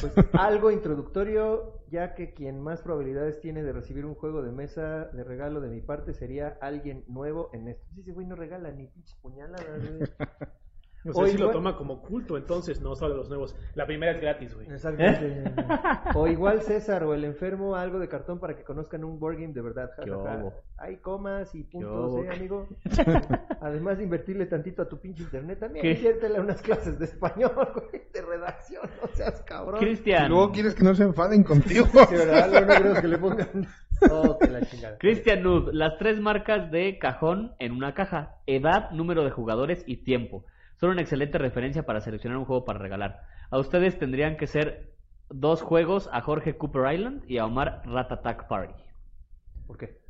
Pues 0.00 0.12
algo 0.32 0.70
introductorio, 0.70 1.82
ya 1.90 2.14
que 2.14 2.32
quien 2.32 2.60
más 2.60 2.82
probabilidades 2.82 3.40
tiene 3.40 3.62
de 3.62 3.72
recibir 3.72 4.06
un 4.06 4.14
juego 4.14 4.42
de 4.42 4.52
mesa 4.52 5.06
de 5.06 5.24
regalo 5.24 5.60
de 5.60 5.68
mi 5.68 5.80
parte 5.80 6.14
sería 6.14 6.58
alguien 6.60 7.04
nuevo 7.08 7.50
en 7.52 7.68
esto. 7.68 7.86
Sí, 7.94 8.00
ese 8.00 8.12
güey 8.12 8.26
no 8.26 8.36
regala 8.36 8.70
ni 8.70 8.86
pinches 8.86 9.16
puñaladas, 9.16 9.80
güey. 9.86 10.08
O 11.04 11.12
sea, 11.12 11.24
O 11.24 11.26
sí 11.26 11.38
lo 11.38 11.50
toma 11.50 11.76
como 11.76 12.02
culto, 12.02 12.36
entonces 12.36 12.80
no 12.80 12.94
solo 12.94 13.16
los 13.16 13.28
nuevos. 13.28 13.56
La 13.74 13.86
primera 13.86 14.12
es 14.12 14.20
gratis, 14.20 14.54
güey. 14.54 14.70
Exactamente. 14.70 15.50
O 16.14 16.26
igual 16.26 16.60
César 16.62 17.04
o 17.04 17.14
el 17.14 17.24
enfermo, 17.24 17.74
algo 17.74 17.98
de 17.98 18.08
cartón 18.08 18.38
para 18.38 18.54
que 18.56 18.64
conozcan 18.64 19.04
un 19.04 19.18
board 19.18 19.36
game 19.36 19.52
de 19.54 19.62
verdad. 19.62 19.90
ja, 19.96 20.04
¿Qué 20.04 20.10
ja? 20.10 20.44
Hay 20.76 20.96
comas 20.96 21.54
y 21.54 21.64
puntos? 21.64 22.24
¿eh, 22.24 22.28
amigo? 22.30 22.68
Además 23.60 23.98
de 23.98 24.04
invertirle 24.04 24.46
tantito 24.46 24.82
a 24.82 24.88
tu 24.88 24.98
pinche 24.98 25.22
internet, 25.22 25.58
también 25.60 25.82
¿Qué? 25.82 25.92
inviértele 25.92 26.38
a 26.38 26.40
unas 26.40 26.60
clases 26.62 26.98
de 26.98 27.04
español, 27.04 27.52
güey, 27.74 28.02
de 28.12 28.22
redacción, 28.22 28.88
no 29.00 29.08
seas 29.08 29.42
cabrón. 29.42 29.80
Cristian. 29.80 30.28
luego 30.28 30.52
quieres 30.52 30.74
que 30.74 30.84
no 30.84 30.94
se 30.94 31.04
enfaden 31.04 31.44
contigo. 31.44 31.86
Sí, 32.10 32.16
¿verdad? 32.16 32.48
Luego 32.50 32.66
no 32.66 32.74
creo 32.80 33.02
que 33.02 33.08
le 33.08 33.18
pongan... 33.18 33.68
Oh, 34.10 34.38
que 34.38 34.48
la 34.48 34.62
chingada. 34.62 34.98
Cristian 34.98 35.42
Nud, 35.42 35.70
las 35.72 35.98
tres 35.98 36.18
marcas 36.18 36.70
de 36.70 36.98
cajón 36.98 37.52
en 37.58 37.72
una 37.72 37.94
caja, 37.94 38.36
edad, 38.46 38.90
número 38.90 39.22
de 39.24 39.30
jugadores 39.30 39.84
y 39.86 39.98
tiempo. 39.98 40.44
Son 40.80 40.90
una 40.90 41.02
excelente 41.02 41.36
referencia 41.38 41.84
para 41.84 42.00
seleccionar 42.00 42.38
un 42.38 42.46
juego 42.46 42.64
para 42.64 42.78
regalar. 42.78 43.22
A 43.50 43.58
ustedes 43.58 43.98
tendrían 43.98 44.36
que 44.38 44.46
ser 44.46 44.94
dos 45.28 45.60
juegos 45.62 46.08
a 46.12 46.22
Jorge 46.22 46.56
Cooper 46.56 46.92
Island 46.92 47.22
y 47.28 47.36
a 47.38 47.44
Omar 47.44 47.82
Rat 47.84 48.10
Attack 48.10 48.48
Party. 48.48 48.82
¿Por 49.66 49.76
qué? 49.76 50.00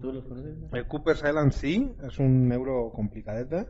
¿Tú 0.00 0.12
los 0.12 0.24
conoces? 0.24 0.56
El 0.72 0.86
Cooper's 0.86 1.22
Island 1.24 1.50
sí, 1.52 1.94
es 2.02 2.18
un 2.18 2.50
euro 2.52 2.92
complicadete. 2.94 3.66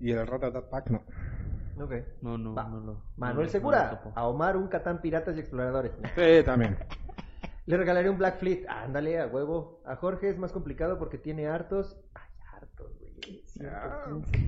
Y 0.00 0.10
el 0.10 0.26
Ratatat 0.26 0.68
Pack 0.68 0.90
no. 0.90 1.04
Ok. 1.82 1.92
No, 2.22 2.36
no, 2.36 2.54
Va. 2.54 2.64
no 2.64 2.80
lo. 2.80 3.04
Manuel 3.16 3.48
Segura, 3.48 4.02
a 4.16 4.26
Omar 4.26 4.56
un 4.56 4.66
Catán 4.66 5.00
Piratas 5.00 5.36
y 5.36 5.40
Exploradores. 5.40 5.92
Sí, 6.16 6.44
también. 6.44 6.76
Le 7.66 7.76
regalaré 7.76 8.10
un 8.10 8.18
Black 8.18 8.38
Fleet. 8.40 8.66
Ándale, 8.68 9.20
a 9.20 9.28
huevo. 9.28 9.80
A 9.86 9.94
Jorge 9.94 10.28
es 10.28 10.38
más 10.38 10.52
complicado 10.52 10.98
porque 10.98 11.18
tiene 11.18 11.46
hartos. 11.46 11.96
Ay, 12.14 12.28
hartos, 12.52 13.00
güey. 13.26 13.42
115. 13.46 14.38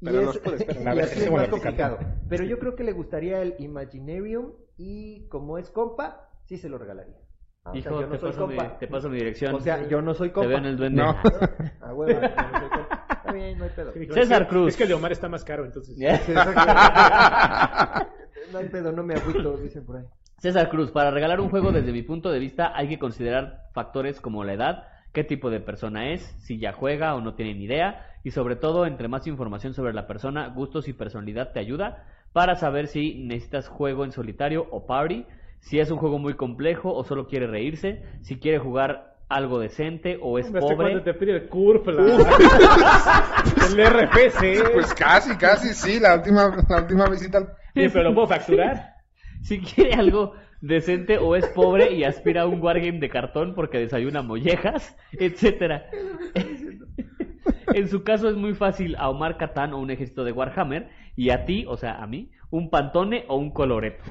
Y, 0.00 0.04
Pero 0.04 0.30
es, 0.30 0.42
ver 0.44 0.96
y 0.96 1.00
así 1.00 1.18
que 1.18 1.24
es 1.24 1.30
más 1.32 1.48
complicado. 1.48 1.98
Pero 2.28 2.44
yo 2.44 2.58
creo 2.58 2.74
que 2.76 2.84
le 2.84 2.92
gustaría 2.92 3.40
el 3.40 3.54
Imaginarium 3.58 4.52
y 4.76 5.26
como 5.28 5.56
es 5.58 5.70
compa, 5.70 6.28
sí 6.44 6.58
se 6.58 6.68
lo 6.68 6.76
regalaría. 6.78 7.16
Ah, 7.64 7.70
o 7.70 7.72
sea, 7.72 7.80
Hijo, 7.80 8.00
yo 8.02 8.06
no 8.06 8.12
te, 8.12 8.18
soy 8.18 8.30
paso 8.32 8.46
mi, 8.46 8.56
compa. 8.56 8.78
te 8.78 8.86
paso 8.88 9.08
mi 9.08 9.16
dirección. 9.16 9.54
O 9.54 9.60
sea, 9.60 9.88
yo 9.88 10.02
no 10.02 10.12
soy 10.12 10.28
Te 10.28 10.34
compa. 10.34 10.48
veo 10.48 10.58
en 10.58 10.66
el 10.66 10.76
duende. 10.76 11.02
No. 11.02 11.10
A 11.80 11.94
huevo, 11.94 12.20
yo 12.20 12.20
no 12.20 12.58
soy 12.60 12.68
compa. 12.68 13.06
Está 13.10 13.32
bien, 13.32 13.58
no 13.58 13.64
hay 13.64 13.70
pedo. 13.70 13.92
César 13.92 14.42
es 14.42 14.48
que- 14.48 14.52
Cruz. 14.52 14.68
Es 14.68 14.76
que 14.76 14.82
el 14.82 14.88
de 14.90 14.94
Omar 14.94 15.12
está 15.12 15.28
más 15.30 15.44
caro, 15.44 15.64
entonces. 15.64 15.96
No 18.52 18.58
hay 18.58 18.68
pedo, 18.68 18.92
no 18.92 19.02
me 19.02 19.14
agüito, 19.14 19.56
dicen 19.56 19.84
por 19.86 19.96
ahí. 19.96 20.04
César 20.38 20.68
Cruz, 20.68 20.90
para 20.90 21.10
regalar 21.10 21.40
un 21.40 21.48
juego 21.48 21.72
desde 21.72 21.90
mi 21.92 22.02
punto 22.02 22.30
de 22.30 22.38
vista 22.38 22.72
hay 22.76 22.88
que 22.88 22.98
considerar 22.98 23.68
factores 23.72 24.20
como 24.20 24.44
la 24.44 24.52
edad, 24.52 24.84
qué 25.14 25.24
tipo 25.24 25.48
de 25.48 25.60
persona 25.60 26.12
es, 26.12 26.20
si 26.40 26.58
ya 26.58 26.72
juega 26.72 27.14
o 27.14 27.22
no 27.22 27.34
tiene 27.34 27.54
ni 27.54 27.64
idea, 27.64 28.06
y 28.24 28.32
sobre 28.32 28.56
todo, 28.56 28.84
entre 28.84 29.08
más 29.08 29.26
información 29.26 29.72
sobre 29.72 29.94
la 29.94 30.06
persona, 30.06 30.48
gustos 30.48 30.88
y 30.88 30.92
personalidad 30.92 31.52
te 31.52 31.60
ayuda 31.60 32.04
para 32.32 32.56
saber 32.56 32.88
si 32.88 33.14
necesitas 33.14 33.68
juego 33.68 34.04
en 34.04 34.12
solitario 34.12 34.66
o 34.70 34.86
party, 34.86 35.24
si 35.60 35.78
es 35.78 35.90
un 35.90 35.98
juego 35.98 36.18
muy 36.18 36.34
complejo 36.34 36.92
o 36.92 37.04
solo 37.04 37.26
quiere 37.28 37.46
reírse, 37.46 38.02
si 38.22 38.38
quiere 38.38 38.58
jugar 38.58 39.14
algo 39.28 39.58
decente 39.58 40.18
o 40.20 40.38
es 40.38 40.46
Hombre, 40.46 40.60
¿hasta 40.60 40.74
pobre. 40.74 40.86
cuándo 40.90 41.02
te 41.02 41.14
pide 41.14 41.32
el 41.32 41.48
CURP? 41.48 41.86
La... 41.88 42.02
el 43.66 43.86
RFC. 43.86 44.72
Pues 44.72 44.92
casi, 44.94 45.36
casi 45.36 45.68
sí. 45.74 45.98
La 46.00 46.16
última, 46.16 46.54
la 46.68 46.82
última 46.82 47.06
visita 47.08 47.38
al 47.38 47.46
Sí, 47.74 47.88
pero 47.92 48.10
lo 48.10 48.14
puedo 48.14 48.26
facturar. 48.26 48.92
Si 49.42 49.60
quiere 49.60 49.92
algo 49.92 50.32
decente 50.64 51.18
o 51.18 51.36
es 51.36 51.46
pobre 51.48 51.92
y 51.92 52.04
aspira 52.04 52.42
a 52.42 52.46
un 52.46 52.62
wargame 52.62 52.98
de 52.98 53.10
cartón 53.10 53.54
porque 53.54 53.78
desayuna 53.78 54.22
mollejas, 54.22 54.96
etcétera. 55.12 55.86
En 57.74 57.88
su 57.88 58.02
caso 58.02 58.28
es 58.28 58.36
muy 58.36 58.54
fácil 58.54 58.96
a 58.96 59.10
Omar 59.10 59.36
Catán 59.36 59.74
o 59.74 59.78
un 59.78 59.90
ejército 59.90 60.24
de 60.24 60.32
Warhammer 60.32 60.88
y 61.16 61.30
a 61.30 61.44
ti, 61.44 61.64
o 61.68 61.76
sea, 61.76 62.02
a 62.02 62.06
mí, 62.06 62.30
un 62.50 62.70
Pantone 62.70 63.24
o 63.28 63.36
un 63.36 63.50
Coloreto. 63.50 64.04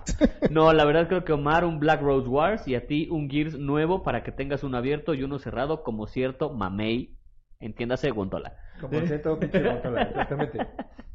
No, 0.52 0.72
la 0.74 0.86
verdad 0.86 1.08
creo 1.08 1.24
que 1.24 1.34
Omar 1.34 1.66
un 1.66 1.80
Black 1.80 2.02
Rose 2.02 2.28
Wars 2.28 2.68
y 2.68 2.76
a 2.76 2.86
ti 2.86 3.08
un 3.10 3.30
Gears 3.30 3.58
nuevo 3.58 4.04
para 4.04 4.24
que 4.24 4.32
tengas 4.32 4.64
uno 4.64 4.78
abierto 4.78 5.14
y 5.14 5.24
uno 5.24 5.40
cerrado 5.40 5.82
como 5.82 6.06
cierto 6.06 6.54
mamey, 6.54 7.18
entiéndase 7.60 8.12
Gontola. 8.12 8.58
Como 8.80 9.00
centro 9.08 9.40
pinche 9.40 9.58
exactamente. 9.58 10.60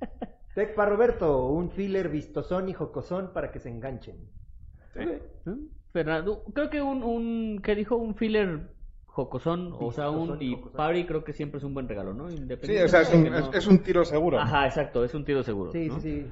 Tec 0.55 0.75
para 0.75 0.91
Roberto, 0.91 1.47
un 1.47 1.71
filler 1.71 2.09
vistosón 2.09 2.69
y 2.69 2.73
jocosón 2.73 3.33
para 3.33 3.53
que 3.53 3.61
se 3.61 3.69
enganchen. 3.69 4.17
¿Eh? 4.95 5.23
Fernando, 5.93 6.45
creo 6.55 6.71
que 6.71 6.83
un, 6.83 7.03
un 7.03 7.61
¿qué 7.63 7.75
dijo? 7.75 7.97
Un 7.97 8.15
filler 8.15 8.71
jocosón, 9.07 9.75
o 9.77 9.91
sea, 9.91 10.11
un 10.11 10.41
y 10.41 10.55
party 10.55 11.05
creo 11.05 11.25
que 11.25 11.33
siempre 11.33 11.59
es 11.59 11.65
un 11.65 11.75
buen 11.75 11.89
regalo, 11.89 12.15
¿no? 12.15 12.29
Sí, 12.29 12.37
Independientemente 12.37 12.85
o 12.85 12.89
sea, 12.89 13.01
es 13.01 13.13
un, 13.13 13.69
no- 13.69 13.77
es, 13.77 13.83
tiro 13.83 14.05
seguro. 14.05 14.39
Ajá, 14.39 14.67
exacto, 14.67 15.05
es 15.05 15.13
un 15.13 15.25
tiro 15.25 15.43
seguro. 15.43 15.73
Sí, 15.73 15.89
¿no? 15.89 15.99
sí, 15.99 16.27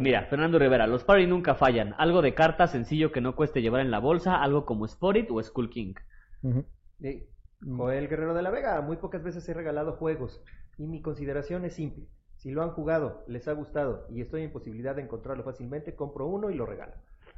mira, 0.00 0.24
Fernando 0.24 0.58
Rivera, 0.58 0.86
los 0.86 1.04
party 1.04 1.26
nunca 1.26 1.54
fallan. 1.54 1.94
Algo 1.98 2.22
de 2.22 2.32
carta 2.34 2.68
sencillo 2.68 3.12
que 3.12 3.20
no 3.20 3.36
cueste 3.36 3.60
llevar 3.60 3.82
en 3.82 3.90
la 3.90 3.98
bolsa, 3.98 4.42
algo 4.42 4.64
como 4.64 4.88
Spotted 4.88 5.26
o 5.30 5.42
Skull 5.42 5.68
King. 5.68 5.94
Ujú. 6.42 6.64
Sí. 7.00 7.26
Joel 7.60 8.08
Guerrero 8.08 8.34
de 8.34 8.42
la 8.42 8.50
Vega, 8.50 8.80
muy 8.80 8.96
pocas 8.96 9.22
veces 9.22 9.46
he 9.48 9.54
regalado 9.54 9.92
juegos 9.92 10.42
y 10.78 10.86
mi 10.86 11.02
consideración 11.02 11.64
es 11.64 11.74
simple. 11.74 12.06
Si 12.36 12.50
lo 12.50 12.62
han 12.62 12.70
jugado, 12.70 13.24
les 13.28 13.48
ha 13.48 13.52
gustado 13.52 14.06
y 14.10 14.20
estoy 14.20 14.42
en 14.42 14.52
posibilidad 14.52 14.94
de 14.94 15.02
encontrarlo 15.02 15.42
fácilmente, 15.42 15.94
compro 15.94 16.26
uno 16.26 16.50
y 16.50 16.54
lo 16.54 16.66
regalo. 16.66 16.92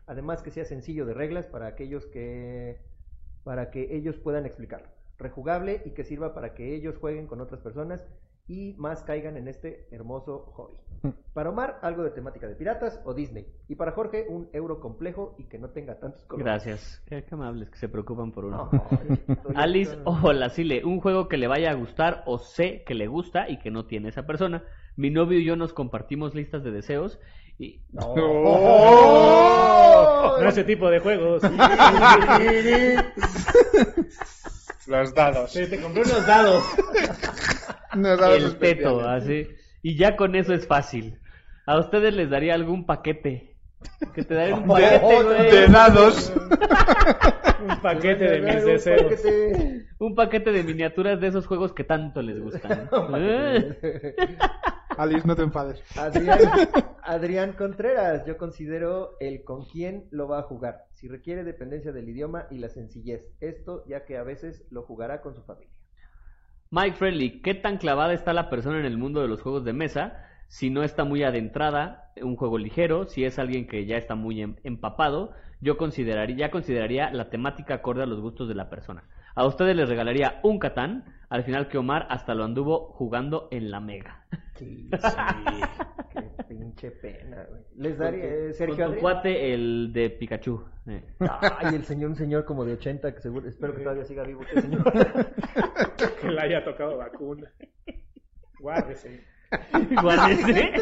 Además 0.09 0.43
que 0.43 0.51
sea 0.51 0.65
sencillo 0.65 1.05
de 1.07 1.15
reglas 1.15 1.47
para 1.47 1.67
aquellos 1.67 2.07
que 2.07 2.81
para 3.45 3.71
que 3.71 3.95
ellos 3.97 4.17
puedan 4.19 4.47
explicarlo. 4.47 4.89
Rejugable 5.19 5.83
y 5.85 5.91
que 5.91 6.05
sirva 6.05 6.35
para 6.35 6.55
que 6.55 6.75
ellos 6.75 6.97
jueguen 6.99 7.27
con 7.27 7.41
otras 7.41 7.61
personas 7.61 8.05
y 8.47 8.75
más 8.79 9.03
caigan 9.03 9.37
en 9.37 9.47
este 9.47 9.87
hermoso 9.91 10.39
hobby. 10.55 10.79
Para 11.35 11.51
Omar, 11.51 11.79
algo 11.83 12.03
de 12.03 12.11
temática 12.11 12.49
de 12.49 12.55
piratas 12.57 13.01
o 13.05 13.13
Disney. 13.15 13.47
Y 13.69 13.75
para 13.75 13.93
Jorge, 13.93 14.27
un 14.29 14.49
euro 14.53 14.81
complejo 14.81 15.37
y 15.39 15.45
que 15.45 15.59
no 15.59 15.69
tenga 15.71 15.99
tantos 15.99 16.25
colores. 16.25 16.47
Gracias. 16.47 17.03
Qué, 17.07 17.25
amables 17.31 17.71
que 17.71 17.77
se 17.79 17.89
preocupan 17.89 18.33
por 18.33 18.47
uno. 18.47 18.71
No, 18.73 18.81
estoy- 19.29 19.55
Alice 19.55 19.97
hola, 20.05 20.49
Sile, 20.49 20.85
un 20.85 21.01
juego 21.01 21.29
que 21.29 21.37
le 21.37 21.47
vaya 21.47 21.71
a 21.71 21.75
gustar 21.75 22.23
o 22.27 22.39
sé 22.39 22.83
que 22.85 22.95
le 22.95 23.07
gusta 23.07 23.49
y 23.51 23.59
que 23.59 23.71
no 23.71 23.85
tiene 23.87 24.09
esa 24.09 24.25
persona. 24.27 24.65
Mi 24.97 25.11
novio 25.11 25.39
y 25.39 25.45
yo 25.45 25.55
nos 25.55 25.73
compartimos 25.75 26.35
listas 26.35 26.65
de 26.65 26.71
deseos 26.73 27.21
y 27.59 27.81
No. 27.93 28.15
¡Oh! 28.17 29.25
No 30.41 30.49
ese 30.49 30.63
tipo 30.63 30.89
de 30.89 31.01
juegos. 31.01 31.43
Los 34.87 35.13
dados. 35.15 35.53
Te 35.53 35.81
compré 35.81 36.03
unos 36.03 36.27
dados. 36.27 36.63
Unos 37.95 38.21
dados 38.21 38.45
el 38.45 38.57
teto, 38.59 39.01
así. 39.01 39.49
Y 39.83 39.97
ya 39.97 40.17
con 40.17 40.37
eso 40.37 40.55
es 40.55 40.67
fácil. 40.67 41.19
A 41.67 41.79
ustedes 41.79 42.15
les 42.15 42.31
daría 42.31 42.55
algún 42.55 42.87
paquete. 42.87 43.58
Que 44.15 44.25
te 44.25 44.35
daría 44.35 44.57
un 44.57 44.67
paquete, 44.67 44.99
güey. 45.23 45.51
De 45.51 45.67
dados. 45.69 46.33
Un 47.61 47.81
paquete 47.83 48.25
de 48.25 48.41
mis 48.41 48.55
Un 48.63 48.67
deseos. 48.67 49.03
paquete. 49.03 49.87
Un 49.99 50.15
paquete 50.15 50.53
de 50.53 50.63
miniaturas 50.63 51.21
de 51.21 51.27
esos 51.27 51.47
juegos 51.47 51.73
que 51.73 51.83
tanto 51.83 52.23
les 52.23 52.41
gustan. 52.41 52.89
¿Eh? 53.17 53.77
Alice, 54.97 55.27
no 55.27 55.35
te 55.35 55.43
enfades. 55.43 55.83
Adrián, 55.97 56.39
Adrián 57.03 57.53
Contreras, 57.55 58.25
yo 58.27 58.37
considero 58.37 59.17
el 59.19 59.43
con 59.43 59.65
quién 59.65 60.07
lo 60.11 60.29
va 60.29 60.39
a 60.39 60.43
jugar. 60.43 60.85
Si 60.93 61.09
requiere 61.09 61.43
dependencia 61.43 61.91
del 61.91 62.09
idioma 62.09 62.47
y 62.51 62.59
la 62.59 62.69
sencillez. 62.69 63.27
Esto 63.41 63.85
ya 63.89 64.05
que 64.05 64.17
a 64.19 64.23
veces 64.23 64.65
lo 64.71 64.83
jugará 64.83 65.21
con 65.21 65.35
su 65.35 65.43
familia. 65.43 65.75
Mike 66.71 66.97
Friendly, 66.97 67.43
¿qué 67.43 67.55
tan 67.55 67.79
clavada 67.79 68.13
está 68.13 68.33
la 68.33 68.51
persona 68.51 68.79
en 68.79 68.85
el 68.87 68.99
mundo 68.99 69.21
de 69.21 69.29
los 69.29 69.41
juegos 69.43 69.65
de 69.65 69.73
mesa? 69.73 70.28
Si 70.49 70.71
no 70.71 70.83
está 70.83 71.05
muy 71.05 71.23
adentrada, 71.23 72.11
un 72.23 72.35
juego 72.37 72.59
ligero, 72.59 73.05
si 73.07 73.25
es 73.25 73.39
alguien 73.39 73.67
que 73.67 73.85
ya 73.87 73.97
está 73.97 74.15
muy 74.15 74.41
em- 74.43 74.57
empapado, 74.65 75.33
yo 75.61 75.77
consideraría, 75.77 76.37
ya 76.37 76.51
consideraría 76.51 77.11
la 77.11 77.29
temática 77.31 77.75
acorde 77.75 78.03
a 78.03 78.07
los 78.07 78.21
gustos 78.21 78.49
de 78.49 78.55
la 78.55 78.69
persona. 78.71 79.05
A 79.35 79.47
ustedes 79.47 79.77
les 79.77 79.89
regalaría 79.89 80.41
un 80.43 80.59
Catán, 80.59 81.05
al 81.29 81.45
final 81.45 81.69
que 81.69 81.79
Omar 81.79 82.07
hasta 82.11 82.35
lo 82.35 82.45
anduvo 82.45 82.93
jugando 82.93 83.49
en 83.53 83.71
la 83.71 83.79
Mega. 83.81 84.25
Sí, 84.57 84.89
Qué 86.13 86.45
pinche 86.49 86.91
pena, 86.91 87.45
güey. 87.49 87.63
Les 87.77 87.99
daría 87.99 88.25
eh, 88.25 88.45
Con 88.47 88.55
Sergio 88.55 88.77
tu 88.77 88.83
Adrián. 88.85 89.01
cuate, 89.01 89.55
el 89.55 89.91
de 89.93 90.11
Pikachu. 90.11 90.65
eh. 90.87 91.05
Ay, 91.21 91.75
el 91.77 91.85
señor, 91.85 92.11
un 92.11 92.17
señor 92.17 92.45
como 92.45 92.65
de 92.65 92.73
80, 92.73 93.15
que 93.15 93.21
seguro, 93.21 93.47
espero 93.47 93.75
que 93.77 93.83
todavía 93.83 94.05
siga 94.05 94.25
vivo 94.25 94.43
este 94.43 94.63
señor. 94.63 94.83
Que 96.21 96.29
le 96.31 96.41
haya 96.41 96.65
tocado 96.65 96.97
vacuna. 96.97 97.51
Guárdese. 98.61 99.25
Guárdese. 100.03 100.73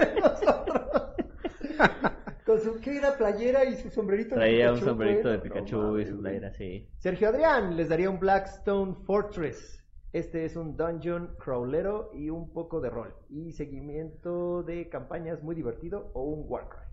con 2.44 2.60
su 2.60 2.80
¿qué 2.80 2.97
era 2.98 3.16
playera 3.16 3.64
y 3.64 3.74
su 3.76 3.90
sombrerito 3.90 4.34
de 4.34 4.40
Traía 4.40 4.68
un 4.70 4.74
Pikachu, 4.74 4.88
sombrerito 4.90 5.28
de 5.28 5.36
güey. 5.38 5.51
Pikachu 5.51 5.76
No 5.80 5.98
y 6.01 6.06
su 6.06 6.18
playera, 6.18 6.51
sí. 6.52 6.88
Sergio 6.98 7.28
Adrián 7.28 7.76
les 7.76 7.88
daría 7.88 8.10
un 8.10 8.18
Blackstone 8.20 8.94
Fortress. 9.05 9.82
Este 10.12 10.44
es 10.44 10.56
un 10.56 10.76
dungeon 10.76 11.34
crawlero 11.38 12.10
y 12.14 12.30
un 12.30 12.52
poco 12.52 12.80
de 12.80 12.88
rol. 12.90 13.14
Y 13.28 13.52
seguimiento 13.52 14.62
de 14.62 14.88
campañas 14.88 15.43
muy 15.43 15.55
divertido 15.55 16.10
o 16.14 16.22
un 16.22 16.44
Warcry. 16.48 16.86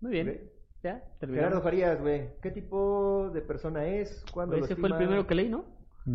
Muy 0.00 0.10
bien. 0.12 0.50
Ya, 0.82 0.94
Gerardo 0.94 1.16
terminamos. 1.20 1.62
Farías, 1.62 2.00
güey. 2.00 2.28
¿Qué 2.42 2.50
tipo 2.50 3.30
de 3.32 3.40
persona 3.40 3.86
es? 3.86 4.24
¿Cuándo 4.32 4.56
lo 4.56 4.64
Ese 4.64 4.74
fue 4.74 4.88
el 4.88 4.96
primero 4.96 5.26
que 5.26 5.34
leí, 5.36 5.48
¿no? 5.48 5.64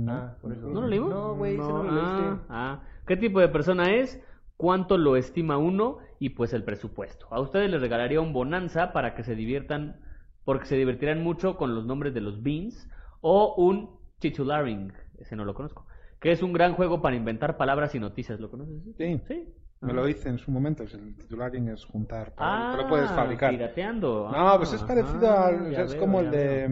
Ah, 0.10 0.36
por 0.42 0.52
eso. 0.52 0.68
¿No 0.68 0.82
lo 0.82 0.88
leímos? 0.88 1.10
No, 1.10 1.36
güey, 1.38 1.54
ese 1.54 1.64
no 1.64 1.84
lo 1.84 1.90
Ah, 1.90 1.94
leíste. 1.94 2.44
ah. 2.50 2.84
¿Qué 3.08 3.16
tipo 3.16 3.40
de 3.40 3.48
persona 3.48 3.96
es? 3.96 4.22
¿Cuánto 4.58 4.98
lo 4.98 5.16
estima 5.16 5.58
uno? 5.58 6.00
Y 6.20 6.30
pues 6.30 6.52
el 6.54 6.64
presupuesto. 6.64 7.28
A 7.30 7.40
ustedes 7.40 7.70
les 7.70 7.80
regalaría 7.80 8.20
un 8.22 8.34
bonanza 8.34 8.92
para 8.92 9.14
que 9.14 9.24
se 9.24 9.36
diviertan, 9.36 10.00
porque 10.44 10.66
se 10.66 10.76
divertirán 10.76 11.22
mucho 11.24 11.58
con 11.58 11.76
los 11.76 11.86
nombres 11.86 12.14
de 12.14 12.22
los 12.22 12.42
beans. 12.42 12.90
O 13.22 13.56
un 13.56 13.98
titularing, 14.20 14.92
ese 15.20 15.36
no 15.36 15.46
lo 15.46 15.54
conozco. 15.54 15.86
Que 16.20 16.32
es 16.32 16.42
un 16.42 16.54
gran 16.54 16.74
juego 16.74 17.02
para 17.02 17.16
inventar 17.16 17.58
palabras 17.58 17.94
y 17.94 18.00
noticias. 18.00 18.40
¿Lo 18.40 18.50
conoces? 18.50 18.82
Sí. 18.98 19.22
Sí. 19.28 19.54
Me 19.80 19.92
Ah. 19.92 19.96
lo 19.96 20.10
hice 20.10 20.28
en 20.30 20.40
su 20.40 20.50
momento. 20.50 20.82
El 20.82 21.16
titularing 21.18 21.70
es 21.70 21.86
juntar. 21.86 22.34
pero 22.36 22.50
Ah, 22.50 22.76
lo 22.82 22.88
puedes 22.88 23.12
fabricar. 23.12 23.52
pirateando. 23.52 24.28
No, 24.32 24.58
pues 24.58 24.74
es 24.74 24.82
Ah, 24.82 24.88
parecido 24.88 25.30
ah, 25.30 25.48
al. 25.50 25.72
Es 25.76 25.92
veo, 25.92 26.00
como 26.02 26.20
el 26.20 26.32
de. 26.32 26.64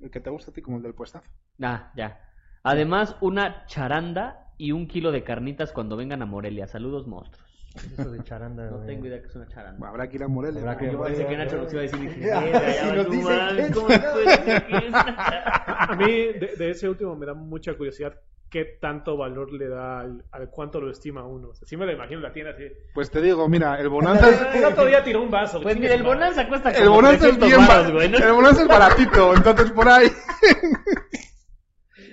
El 0.00 0.10
que 0.10 0.18
te 0.18 0.28
gusta 0.28 0.50
a 0.50 0.54
ti, 0.54 0.60
como 0.60 0.78
el 0.78 0.82
del 0.82 0.92
puestazo. 0.94 1.24
Ah, 1.62 1.92
ya. 1.94 2.18
Además, 2.64 3.16
una 3.20 3.66
charanda 3.66 4.46
y 4.58 4.72
un 4.72 4.86
kilo 4.86 5.10
de 5.12 5.24
carnitas 5.24 5.72
cuando 5.72 5.96
vengan 5.96 6.22
a 6.22 6.26
Morelia. 6.26 6.66
Saludos, 6.66 7.06
monstruos. 7.06 7.48
¿Qué 7.74 7.86
es 7.86 7.98
eso 7.98 8.10
de 8.12 8.22
charanda, 8.22 8.70
No 8.70 8.80
tengo 8.84 9.06
idea 9.06 9.20
que 9.20 9.28
es 9.28 9.34
una 9.34 9.48
charanda. 9.48 9.88
Habrá 9.88 10.06
que 10.08 10.16
ir 10.16 10.22
a 10.22 10.28
Morelia. 10.28 10.60
Habrá 10.60 10.76
que 10.76 10.84
ir 10.84 10.90
a 10.90 10.92
Yo 10.92 11.02
pensé 11.02 11.16
que 11.16 11.22
Morelia, 11.24 11.44
Nacho 11.44 11.56
¿no? 11.56 11.62
nos 11.64 11.72
iba 11.72 11.80
a 11.80 11.82
decir. 11.84 12.00
dije, 12.10 12.20
Ya, 12.26 12.40
"Mierda, 12.40 12.72
si 12.72 12.86
nos 12.96 13.10
dicen 13.10 13.56
que- 13.56 13.72
¿cómo 13.72 13.86
puede 13.86 14.36
ser 14.44 14.66
que 14.66 14.76
es 14.76 14.88
una 14.88 15.04
charanda?" 15.16 15.64
A 15.88 15.96
mí, 15.96 16.12
de, 16.12 16.54
de 16.58 16.70
ese 16.70 16.88
último, 16.88 17.16
me 17.16 17.26
da 17.26 17.34
mucha 17.34 17.74
curiosidad 17.74 18.12
qué 18.50 18.66
tanto 18.80 19.16
valor 19.16 19.50
le 19.54 19.66
da 19.68 20.00
al, 20.00 20.22
al 20.30 20.50
cuánto 20.50 20.78
lo 20.82 20.90
estima 20.90 21.24
uno. 21.24 21.48
O 21.48 21.54
sea, 21.54 21.66
sí 21.66 21.76
me 21.78 21.86
lo 21.86 21.92
imagino 21.92 22.20
la 22.20 22.32
tienda 22.34 22.52
así. 22.52 22.64
Pues 22.92 23.10
te 23.10 23.22
digo, 23.22 23.48
mira, 23.48 23.80
el 23.80 23.88
bonanza 23.88 24.28
es. 24.28 24.54
El 24.56 24.64
otro 24.66 24.84
día 24.84 25.02
tiró 25.02 25.22
un 25.22 25.30
vaso. 25.30 25.60
Pues 25.62 25.78
mira, 25.78 25.94
el. 25.94 26.02
Bonanza 26.02 26.46
cuesta 26.46 26.70
El 26.70 26.84
como 26.84 26.96
bonanza 26.96 27.28
es 27.28 27.38
300 27.38 27.48
bien 27.48 27.92
güey. 27.94 28.08
No, 28.10 28.18
El 28.18 28.32
bonanza 28.34 28.62
es 28.62 28.68
baratito, 28.68 29.34
entonces 29.34 29.70
por 29.72 29.88
ahí 29.88 30.06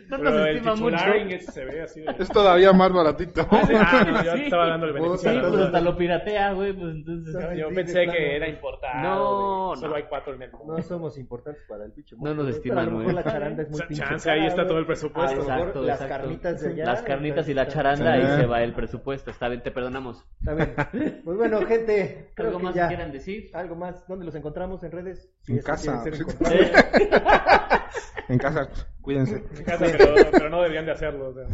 no 0.10 0.18
Pero 0.18 0.30
nos 0.32 0.48
el 0.48 0.56
estima 0.58 0.76
mucho. 0.76 0.96
ese 0.98 1.52
se 1.52 1.66
ve 1.66 1.82
así 1.84 2.02
de... 2.02 2.16
es 2.20 2.30
todavía 2.30 2.74
más 2.74 2.92
baratito. 2.92 3.48
Ah, 3.52 3.62
sí, 3.68 3.74
ah, 3.78 4.06
no, 4.12 4.24
yo 4.24 4.32
Sí. 4.36 4.42
estaba 4.44 4.68
dando 4.68 4.86
el 4.88 4.94
beneficio. 4.94 5.18
Sí, 5.20 5.28
de 5.30 5.36
la 5.36 5.42
pues 5.42 5.54
duda. 5.54 5.66
hasta 5.66 5.82
lo 5.82 5.98
piratea, 5.98 6.52
güey, 6.54 6.74
pues 6.74 6.96
entonces... 6.96 7.34
No, 7.36 7.54
Yo 7.56 7.70
Sí, 7.70 7.76
pensé 7.76 8.00
de 8.00 8.04
plano. 8.06 8.18
que 8.20 8.36
era 8.36 8.48
importado. 8.50 9.02
No, 9.02 9.68
güey. 9.68 9.80
Solo 9.80 9.90
no. 9.90 9.96
hay 9.96 10.04
cuatro 10.10 10.34
en 10.34 10.42
el 10.42 10.52
mundo. 10.52 10.78
No 10.78 10.84
somos 10.84 11.18
importantes 11.18 11.64
para 11.70 11.86
el 11.86 11.92
pinche 11.92 12.16
No 12.16 12.22
monstruo, 12.24 12.46
nos 12.46 12.56
estiman, 12.56 12.78
pero 12.78 12.82
A 12.82 12.92
lo 12.92 12.98
mejor 13.00 13.14
güey. 13.14 13.26
la 13.26 13.32
charanda 13.32 13.64
es 13.64 13.70
muy 13.70 13.80
Ch- 13.80 13.88
pinche 13.88 14.04
chance, 14.04 14.30
ahí 14.32 14.38
cara, 14.40 14.48
está 14.50 14.62
güey. 14.64 14.68
todo 14.68 14.78
el 14.80 14.84
A 14.84 14.88
presupuesto. 14.88 15.36
mejor 15.38 15.52
Exacto, 15.60 15.82
las 15.84 16.02
exacto. 16.02 16.22
carnitas 16.24 16.62
de 16.62 16.70
allá. 16.70 16.86
Las 16.86 17.02
carnitas 17.04 17.50
y 17.50 17.54
la 17.54 17.68
charanda, 17.68 18.14
ahí 18.14 18.26
se 18.40 18.46
va 18.46 18.64
el 18.64 18.74
presupuesto. 18.74 19.32
Está 19.32 19.48
bien, 19.50 19.62
te 19.64 19.72
perdonamos. 19.72 20.26
Está 20.40 20.54
bien. 20.54 21.22
Pues 21.24 21.38
bueno, 21.38 21.60
gente, 21.66 22.32
creo 22.36 22.48
¿Algo 22.48 22.60
que 22.60 22.66
más 22.66 22.76
ya. 22.76 22.84
que 22.88 22.96
quieran 22.96 23.12
decir? 23.12 23.50
¿Algo 23.54 23.76
más? 23.76 24.08
¿Dónde 24.08 24.26
los 24.26 24.34
encontramos 24.36 24.84
en 24.84 24.92
redes? 24.92 25.30
En 25.48 25.58
es 25.58 25.64
que 25.66 25.72
casa. 25.72 26.02
quieren 26.04 26.18
ser 26.18 26.28
encontrados. 26.28 27.80
En 28.30 28.38
casa, 28.38 28.70
cuídense. 29.02 29.44
En 29.58 29.64
casa, 29.64 29.86
pero, 29.92 29.99
pero 30.32 30.50
no 30.50 30.62
deberían 30.62 30.86
de 30.86 30.92
hacerlo. 30.92 31.30
o 31.30 31.34
sea. 31.34 31.46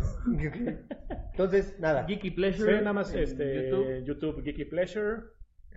Entonces, 1.32 1.80
nada. 1.80 2.06
Geeky 2.06 2.30
Sí, 2.30 2.36
Pleasure. 2.36 2.78
nada 2.80 2.94
más 2.94 3.14
este, 3.14 3.70
YouTube. 3.70 4.04
YouTube. 4.06 4.44
Geeky 4.44 4.66
Pleasure. 4.66 5.22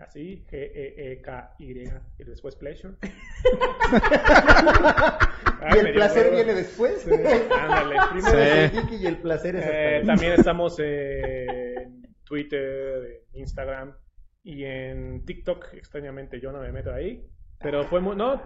Así, 0.01 0.45
G-E-E-K-Y. 0.49 1.83
Y 2.19 2.25
después 2.25 2.55
Pleasure. 2.55 2.95
Ay, 5.61 5.77
¿Y 5.83 5.87
el 5.87 5.93
placer 5.93 6.23
huevo. 6.25 6.37
viene 6.37 6.55
después? 6.55 7.03
Sí, 7.03 7.11
ándale. 7.13 7.97
Primero 8.13 8.31
Sí. 8.37 8.39
es 8.49 8.75
el 8.75 8.89
geek 8.89 9.01
y 9.01 9.07
el 9.07 9.17
placer 9.19 9.57
es 9.57 9.65
Eh, 9.67 10.03
también 10.07 10.33
estamos 10.33 10.79
en 10.79 12.03
Twitter, 12.25 13.23
en 13.33 13.41
Instagram 13.41 13.95
y 14.45 14.65
en 14.65 15.25
TikTok. 15.25 15.75
Extrañamente 15.75 16.41
yo 16.41 16.53
no 16.53 16.61
me 16.61 16.71
meto 16.73 16.93
ahí. 16.93 17.27
Pero 17.61 17.83
fue 17.85 18.01
muy... 18.01 18.15
No, 18.15 18.41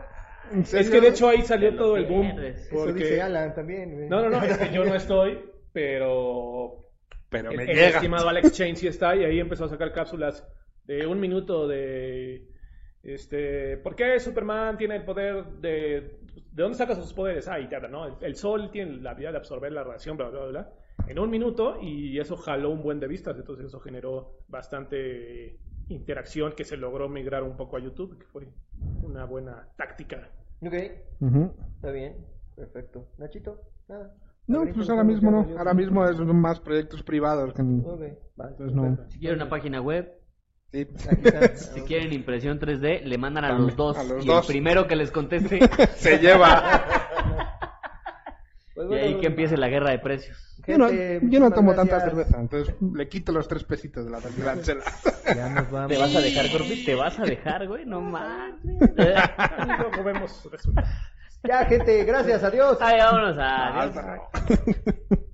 es 0.51 0.90
que 0.90 1.01
de 1.01 1.09
hecho 1.09 1.28
ahí 1.28 1.43
salió 1.43 1.74
todo 1.77 1.97
el 1.97 2.06
boom. 2.06 2.39
Eso 2.39 2.93
dice 2.93 3.20
Alan 3.23 3.55
también. 3.55 3.94
güey. 3.94 4.09
No, 4.09 4.23
no, 4.23 4.31
no, 4.31 4.43
es 4.43 4.59
que 4.59 4.73
yo 4.74 4.85
no 4.85 4.94
estoy, 4.94 5.39
pero 5.73 6.85
Pero 7.28 7.51
el, 7.51 7.56
me 7.56 7.62
el 7.64 7.69
llega. 7.77 7.89
estimado 7.89 8.28
Alex 8.28 8.52
Chain 8.52 8.77
sí 8.77 8.86
está 8.86 9.16
y 9.16 9.24
ahí 9.24 9.40
empezó 9.40 9.64
a 9.64 9.69
sacar 9.69 9.93
cápsulas 9.93 10.47
de 10.85 11.06
un 11.06 11.20
minuto 11.20 11.66
de 11.69 12.48
este 13.02 13.77
¿por 13.78 13.97
qué 13.97 14.19
Superman 14.20 14.77
tiene 14.77 14.97
el 14.97 15.05
poder 15.05 15.44
de 15.60 16.19
de 16.52 16.62
dónde 16.62 16.77
saca 16.77 16.94
sus 16.94 17.12
poderes? 17.14 17.48
Ah, 17.48 17.59
y 17.60 17.69
te 17.69 17.77
habla, 17.77 17.89
¿no? 17.89 18.06
El, 18.06 18.14
el 18.20 18.36
sol 18.36 18.70
tiene 18.70 19.01
la 19.01 19.10
habilidad 19.12 19.32
de 19.32 19.39
absorber 19.39 19.73
la 19.73 19.82
radiación, 19.85 20.16
bla, 20.16 20.28
bla, 20.28 20.40
bla, 20.40 20.48
bla, 20.51 20.73
en 21.09 21.19
un 21.19 21.31
minuto 21.31 21.78
y 21.81 22.19
eso 22.19 22.36
jaló 22.36 22.70
un 22.70 22.82
buen 22.82 23.01
de 23.01 23.09
vistas, 23.09 23.36
entonces 23.39 23.66
eso 23.66 23.81
generó 23.81 24.36
bastante 24.48 25.59
interacción 25.93 26.52
que 26.52 26.64
se 26.64 26.77
logró 26.77 27.09
migrar 27.09 27.43
un 27.43 27.56
poco 27.56 27.77
a 27.77 27.81
YouTube, 27.81 28.19
que 28.19 28.24
fue 28.27 28.48
una 29.02 29.24
buena 29.24 29.69
táctica. 29.77 30.28
Ok, 30.60 30.74
está 31.77 31.90
bien. 31.90 32.16
Perfecto. 32.56 33.09
Nachito, 33.19 33.60
nada. 33.89 34.14
No, 34.47 34.62
pues 34.74 34.89
ahora 34.90 35.02
¿cómo 35.02 35.12
mismo 35.12 35.31
no. 35.31 35.59
Ahora 35.59 35.74
mismo 35.74 36.05
es 36.06 36.19
más 36.19 36.60
proyectos 36.60 37.02
privados. 37.02 37.55
Que... 37.55 37.62
Ok, 37.62 38.02
vale. 38.36 38.51
Entonces 38.52 38.74
no. 38.74 38.98
Si 39.09 39.19
quieren 39.19 39.40
una 39.40 39.48
página 39.48 39.81
web, 39.81 40.12
Sí. 40.73 40.89
Aquí 41.10 41.20
está. 41.28 41.55
si 41.55 41.82
quieren 41.82 42.12
impresión 42.14 42.59
3D, 42.59 43.02
le 43.02 43.19
mandan 43.19 43.44
a 43.44 43.52
los 43.59 43.77
dos. 43.77 43.97
a 43.98 44.05
los 44.05 44.24
y 44.24 44.27
dos. 44.28 44.48
el 44.48 44.52
primero 44.55 44.86
que 44.89 44.97
les 44.97 45.10
conteste, 45.10 45.60
Se 45.97 46.19
lleva. 46.19 46.85
Pues 48.89 49.03
y 49.03 49.05
ahí 49.05 49.21
que 49.21 49.27
empiece 49.27 49.57
la 49.57 49.69
guerra 49.69 49.91
de 49.91 49.99
precios. 49.99 50.39
Yo 50.67 50.79
no, 50.79 50.91
yo 50.91 50.97
no 50.97 51.21
muchísimas 51.21 51.55
tomo 51.55 51.75
tanta 51.75 52.01
cerveza, 52.01 52.39
entonces 52.39 52.75
le 52.81 53.09
quito 53.09 53.33
los 53.33 53.49
tres 53.49 53.65
pesitos 53.65 54.05
de 54.05 54.11
la, 54.11 54.21
chela. 54.63 54.85
Ya 55.35 55.49
nos 55.49 55.71
vamos. 55.71 55.89
¿Te 55.89 55.99
vas 55.99 56.15
a 56.15 56.21
dejar, 56.21 56.51
Corpi? 56.51 56.85
¿Te 56.85 56.95
vas 56.95 57.19
a 57.19 57.25
dejar, 57.25 57.67
güey? 57.67 57.85
No 57.85 58.01
mames. 58.01 58.61
Luego 58.97 60.05
vemos 60.05 60.49
resultados. 60.51 60.91
Ya, 61.43 61.65
gente, 61.65 62.05
gracias, 62.05 62.45
adiós. 62.45 62.79
Ay, 62.81 62.99
vámonos. 62.99 63.37
Adiós. 63.39 65.19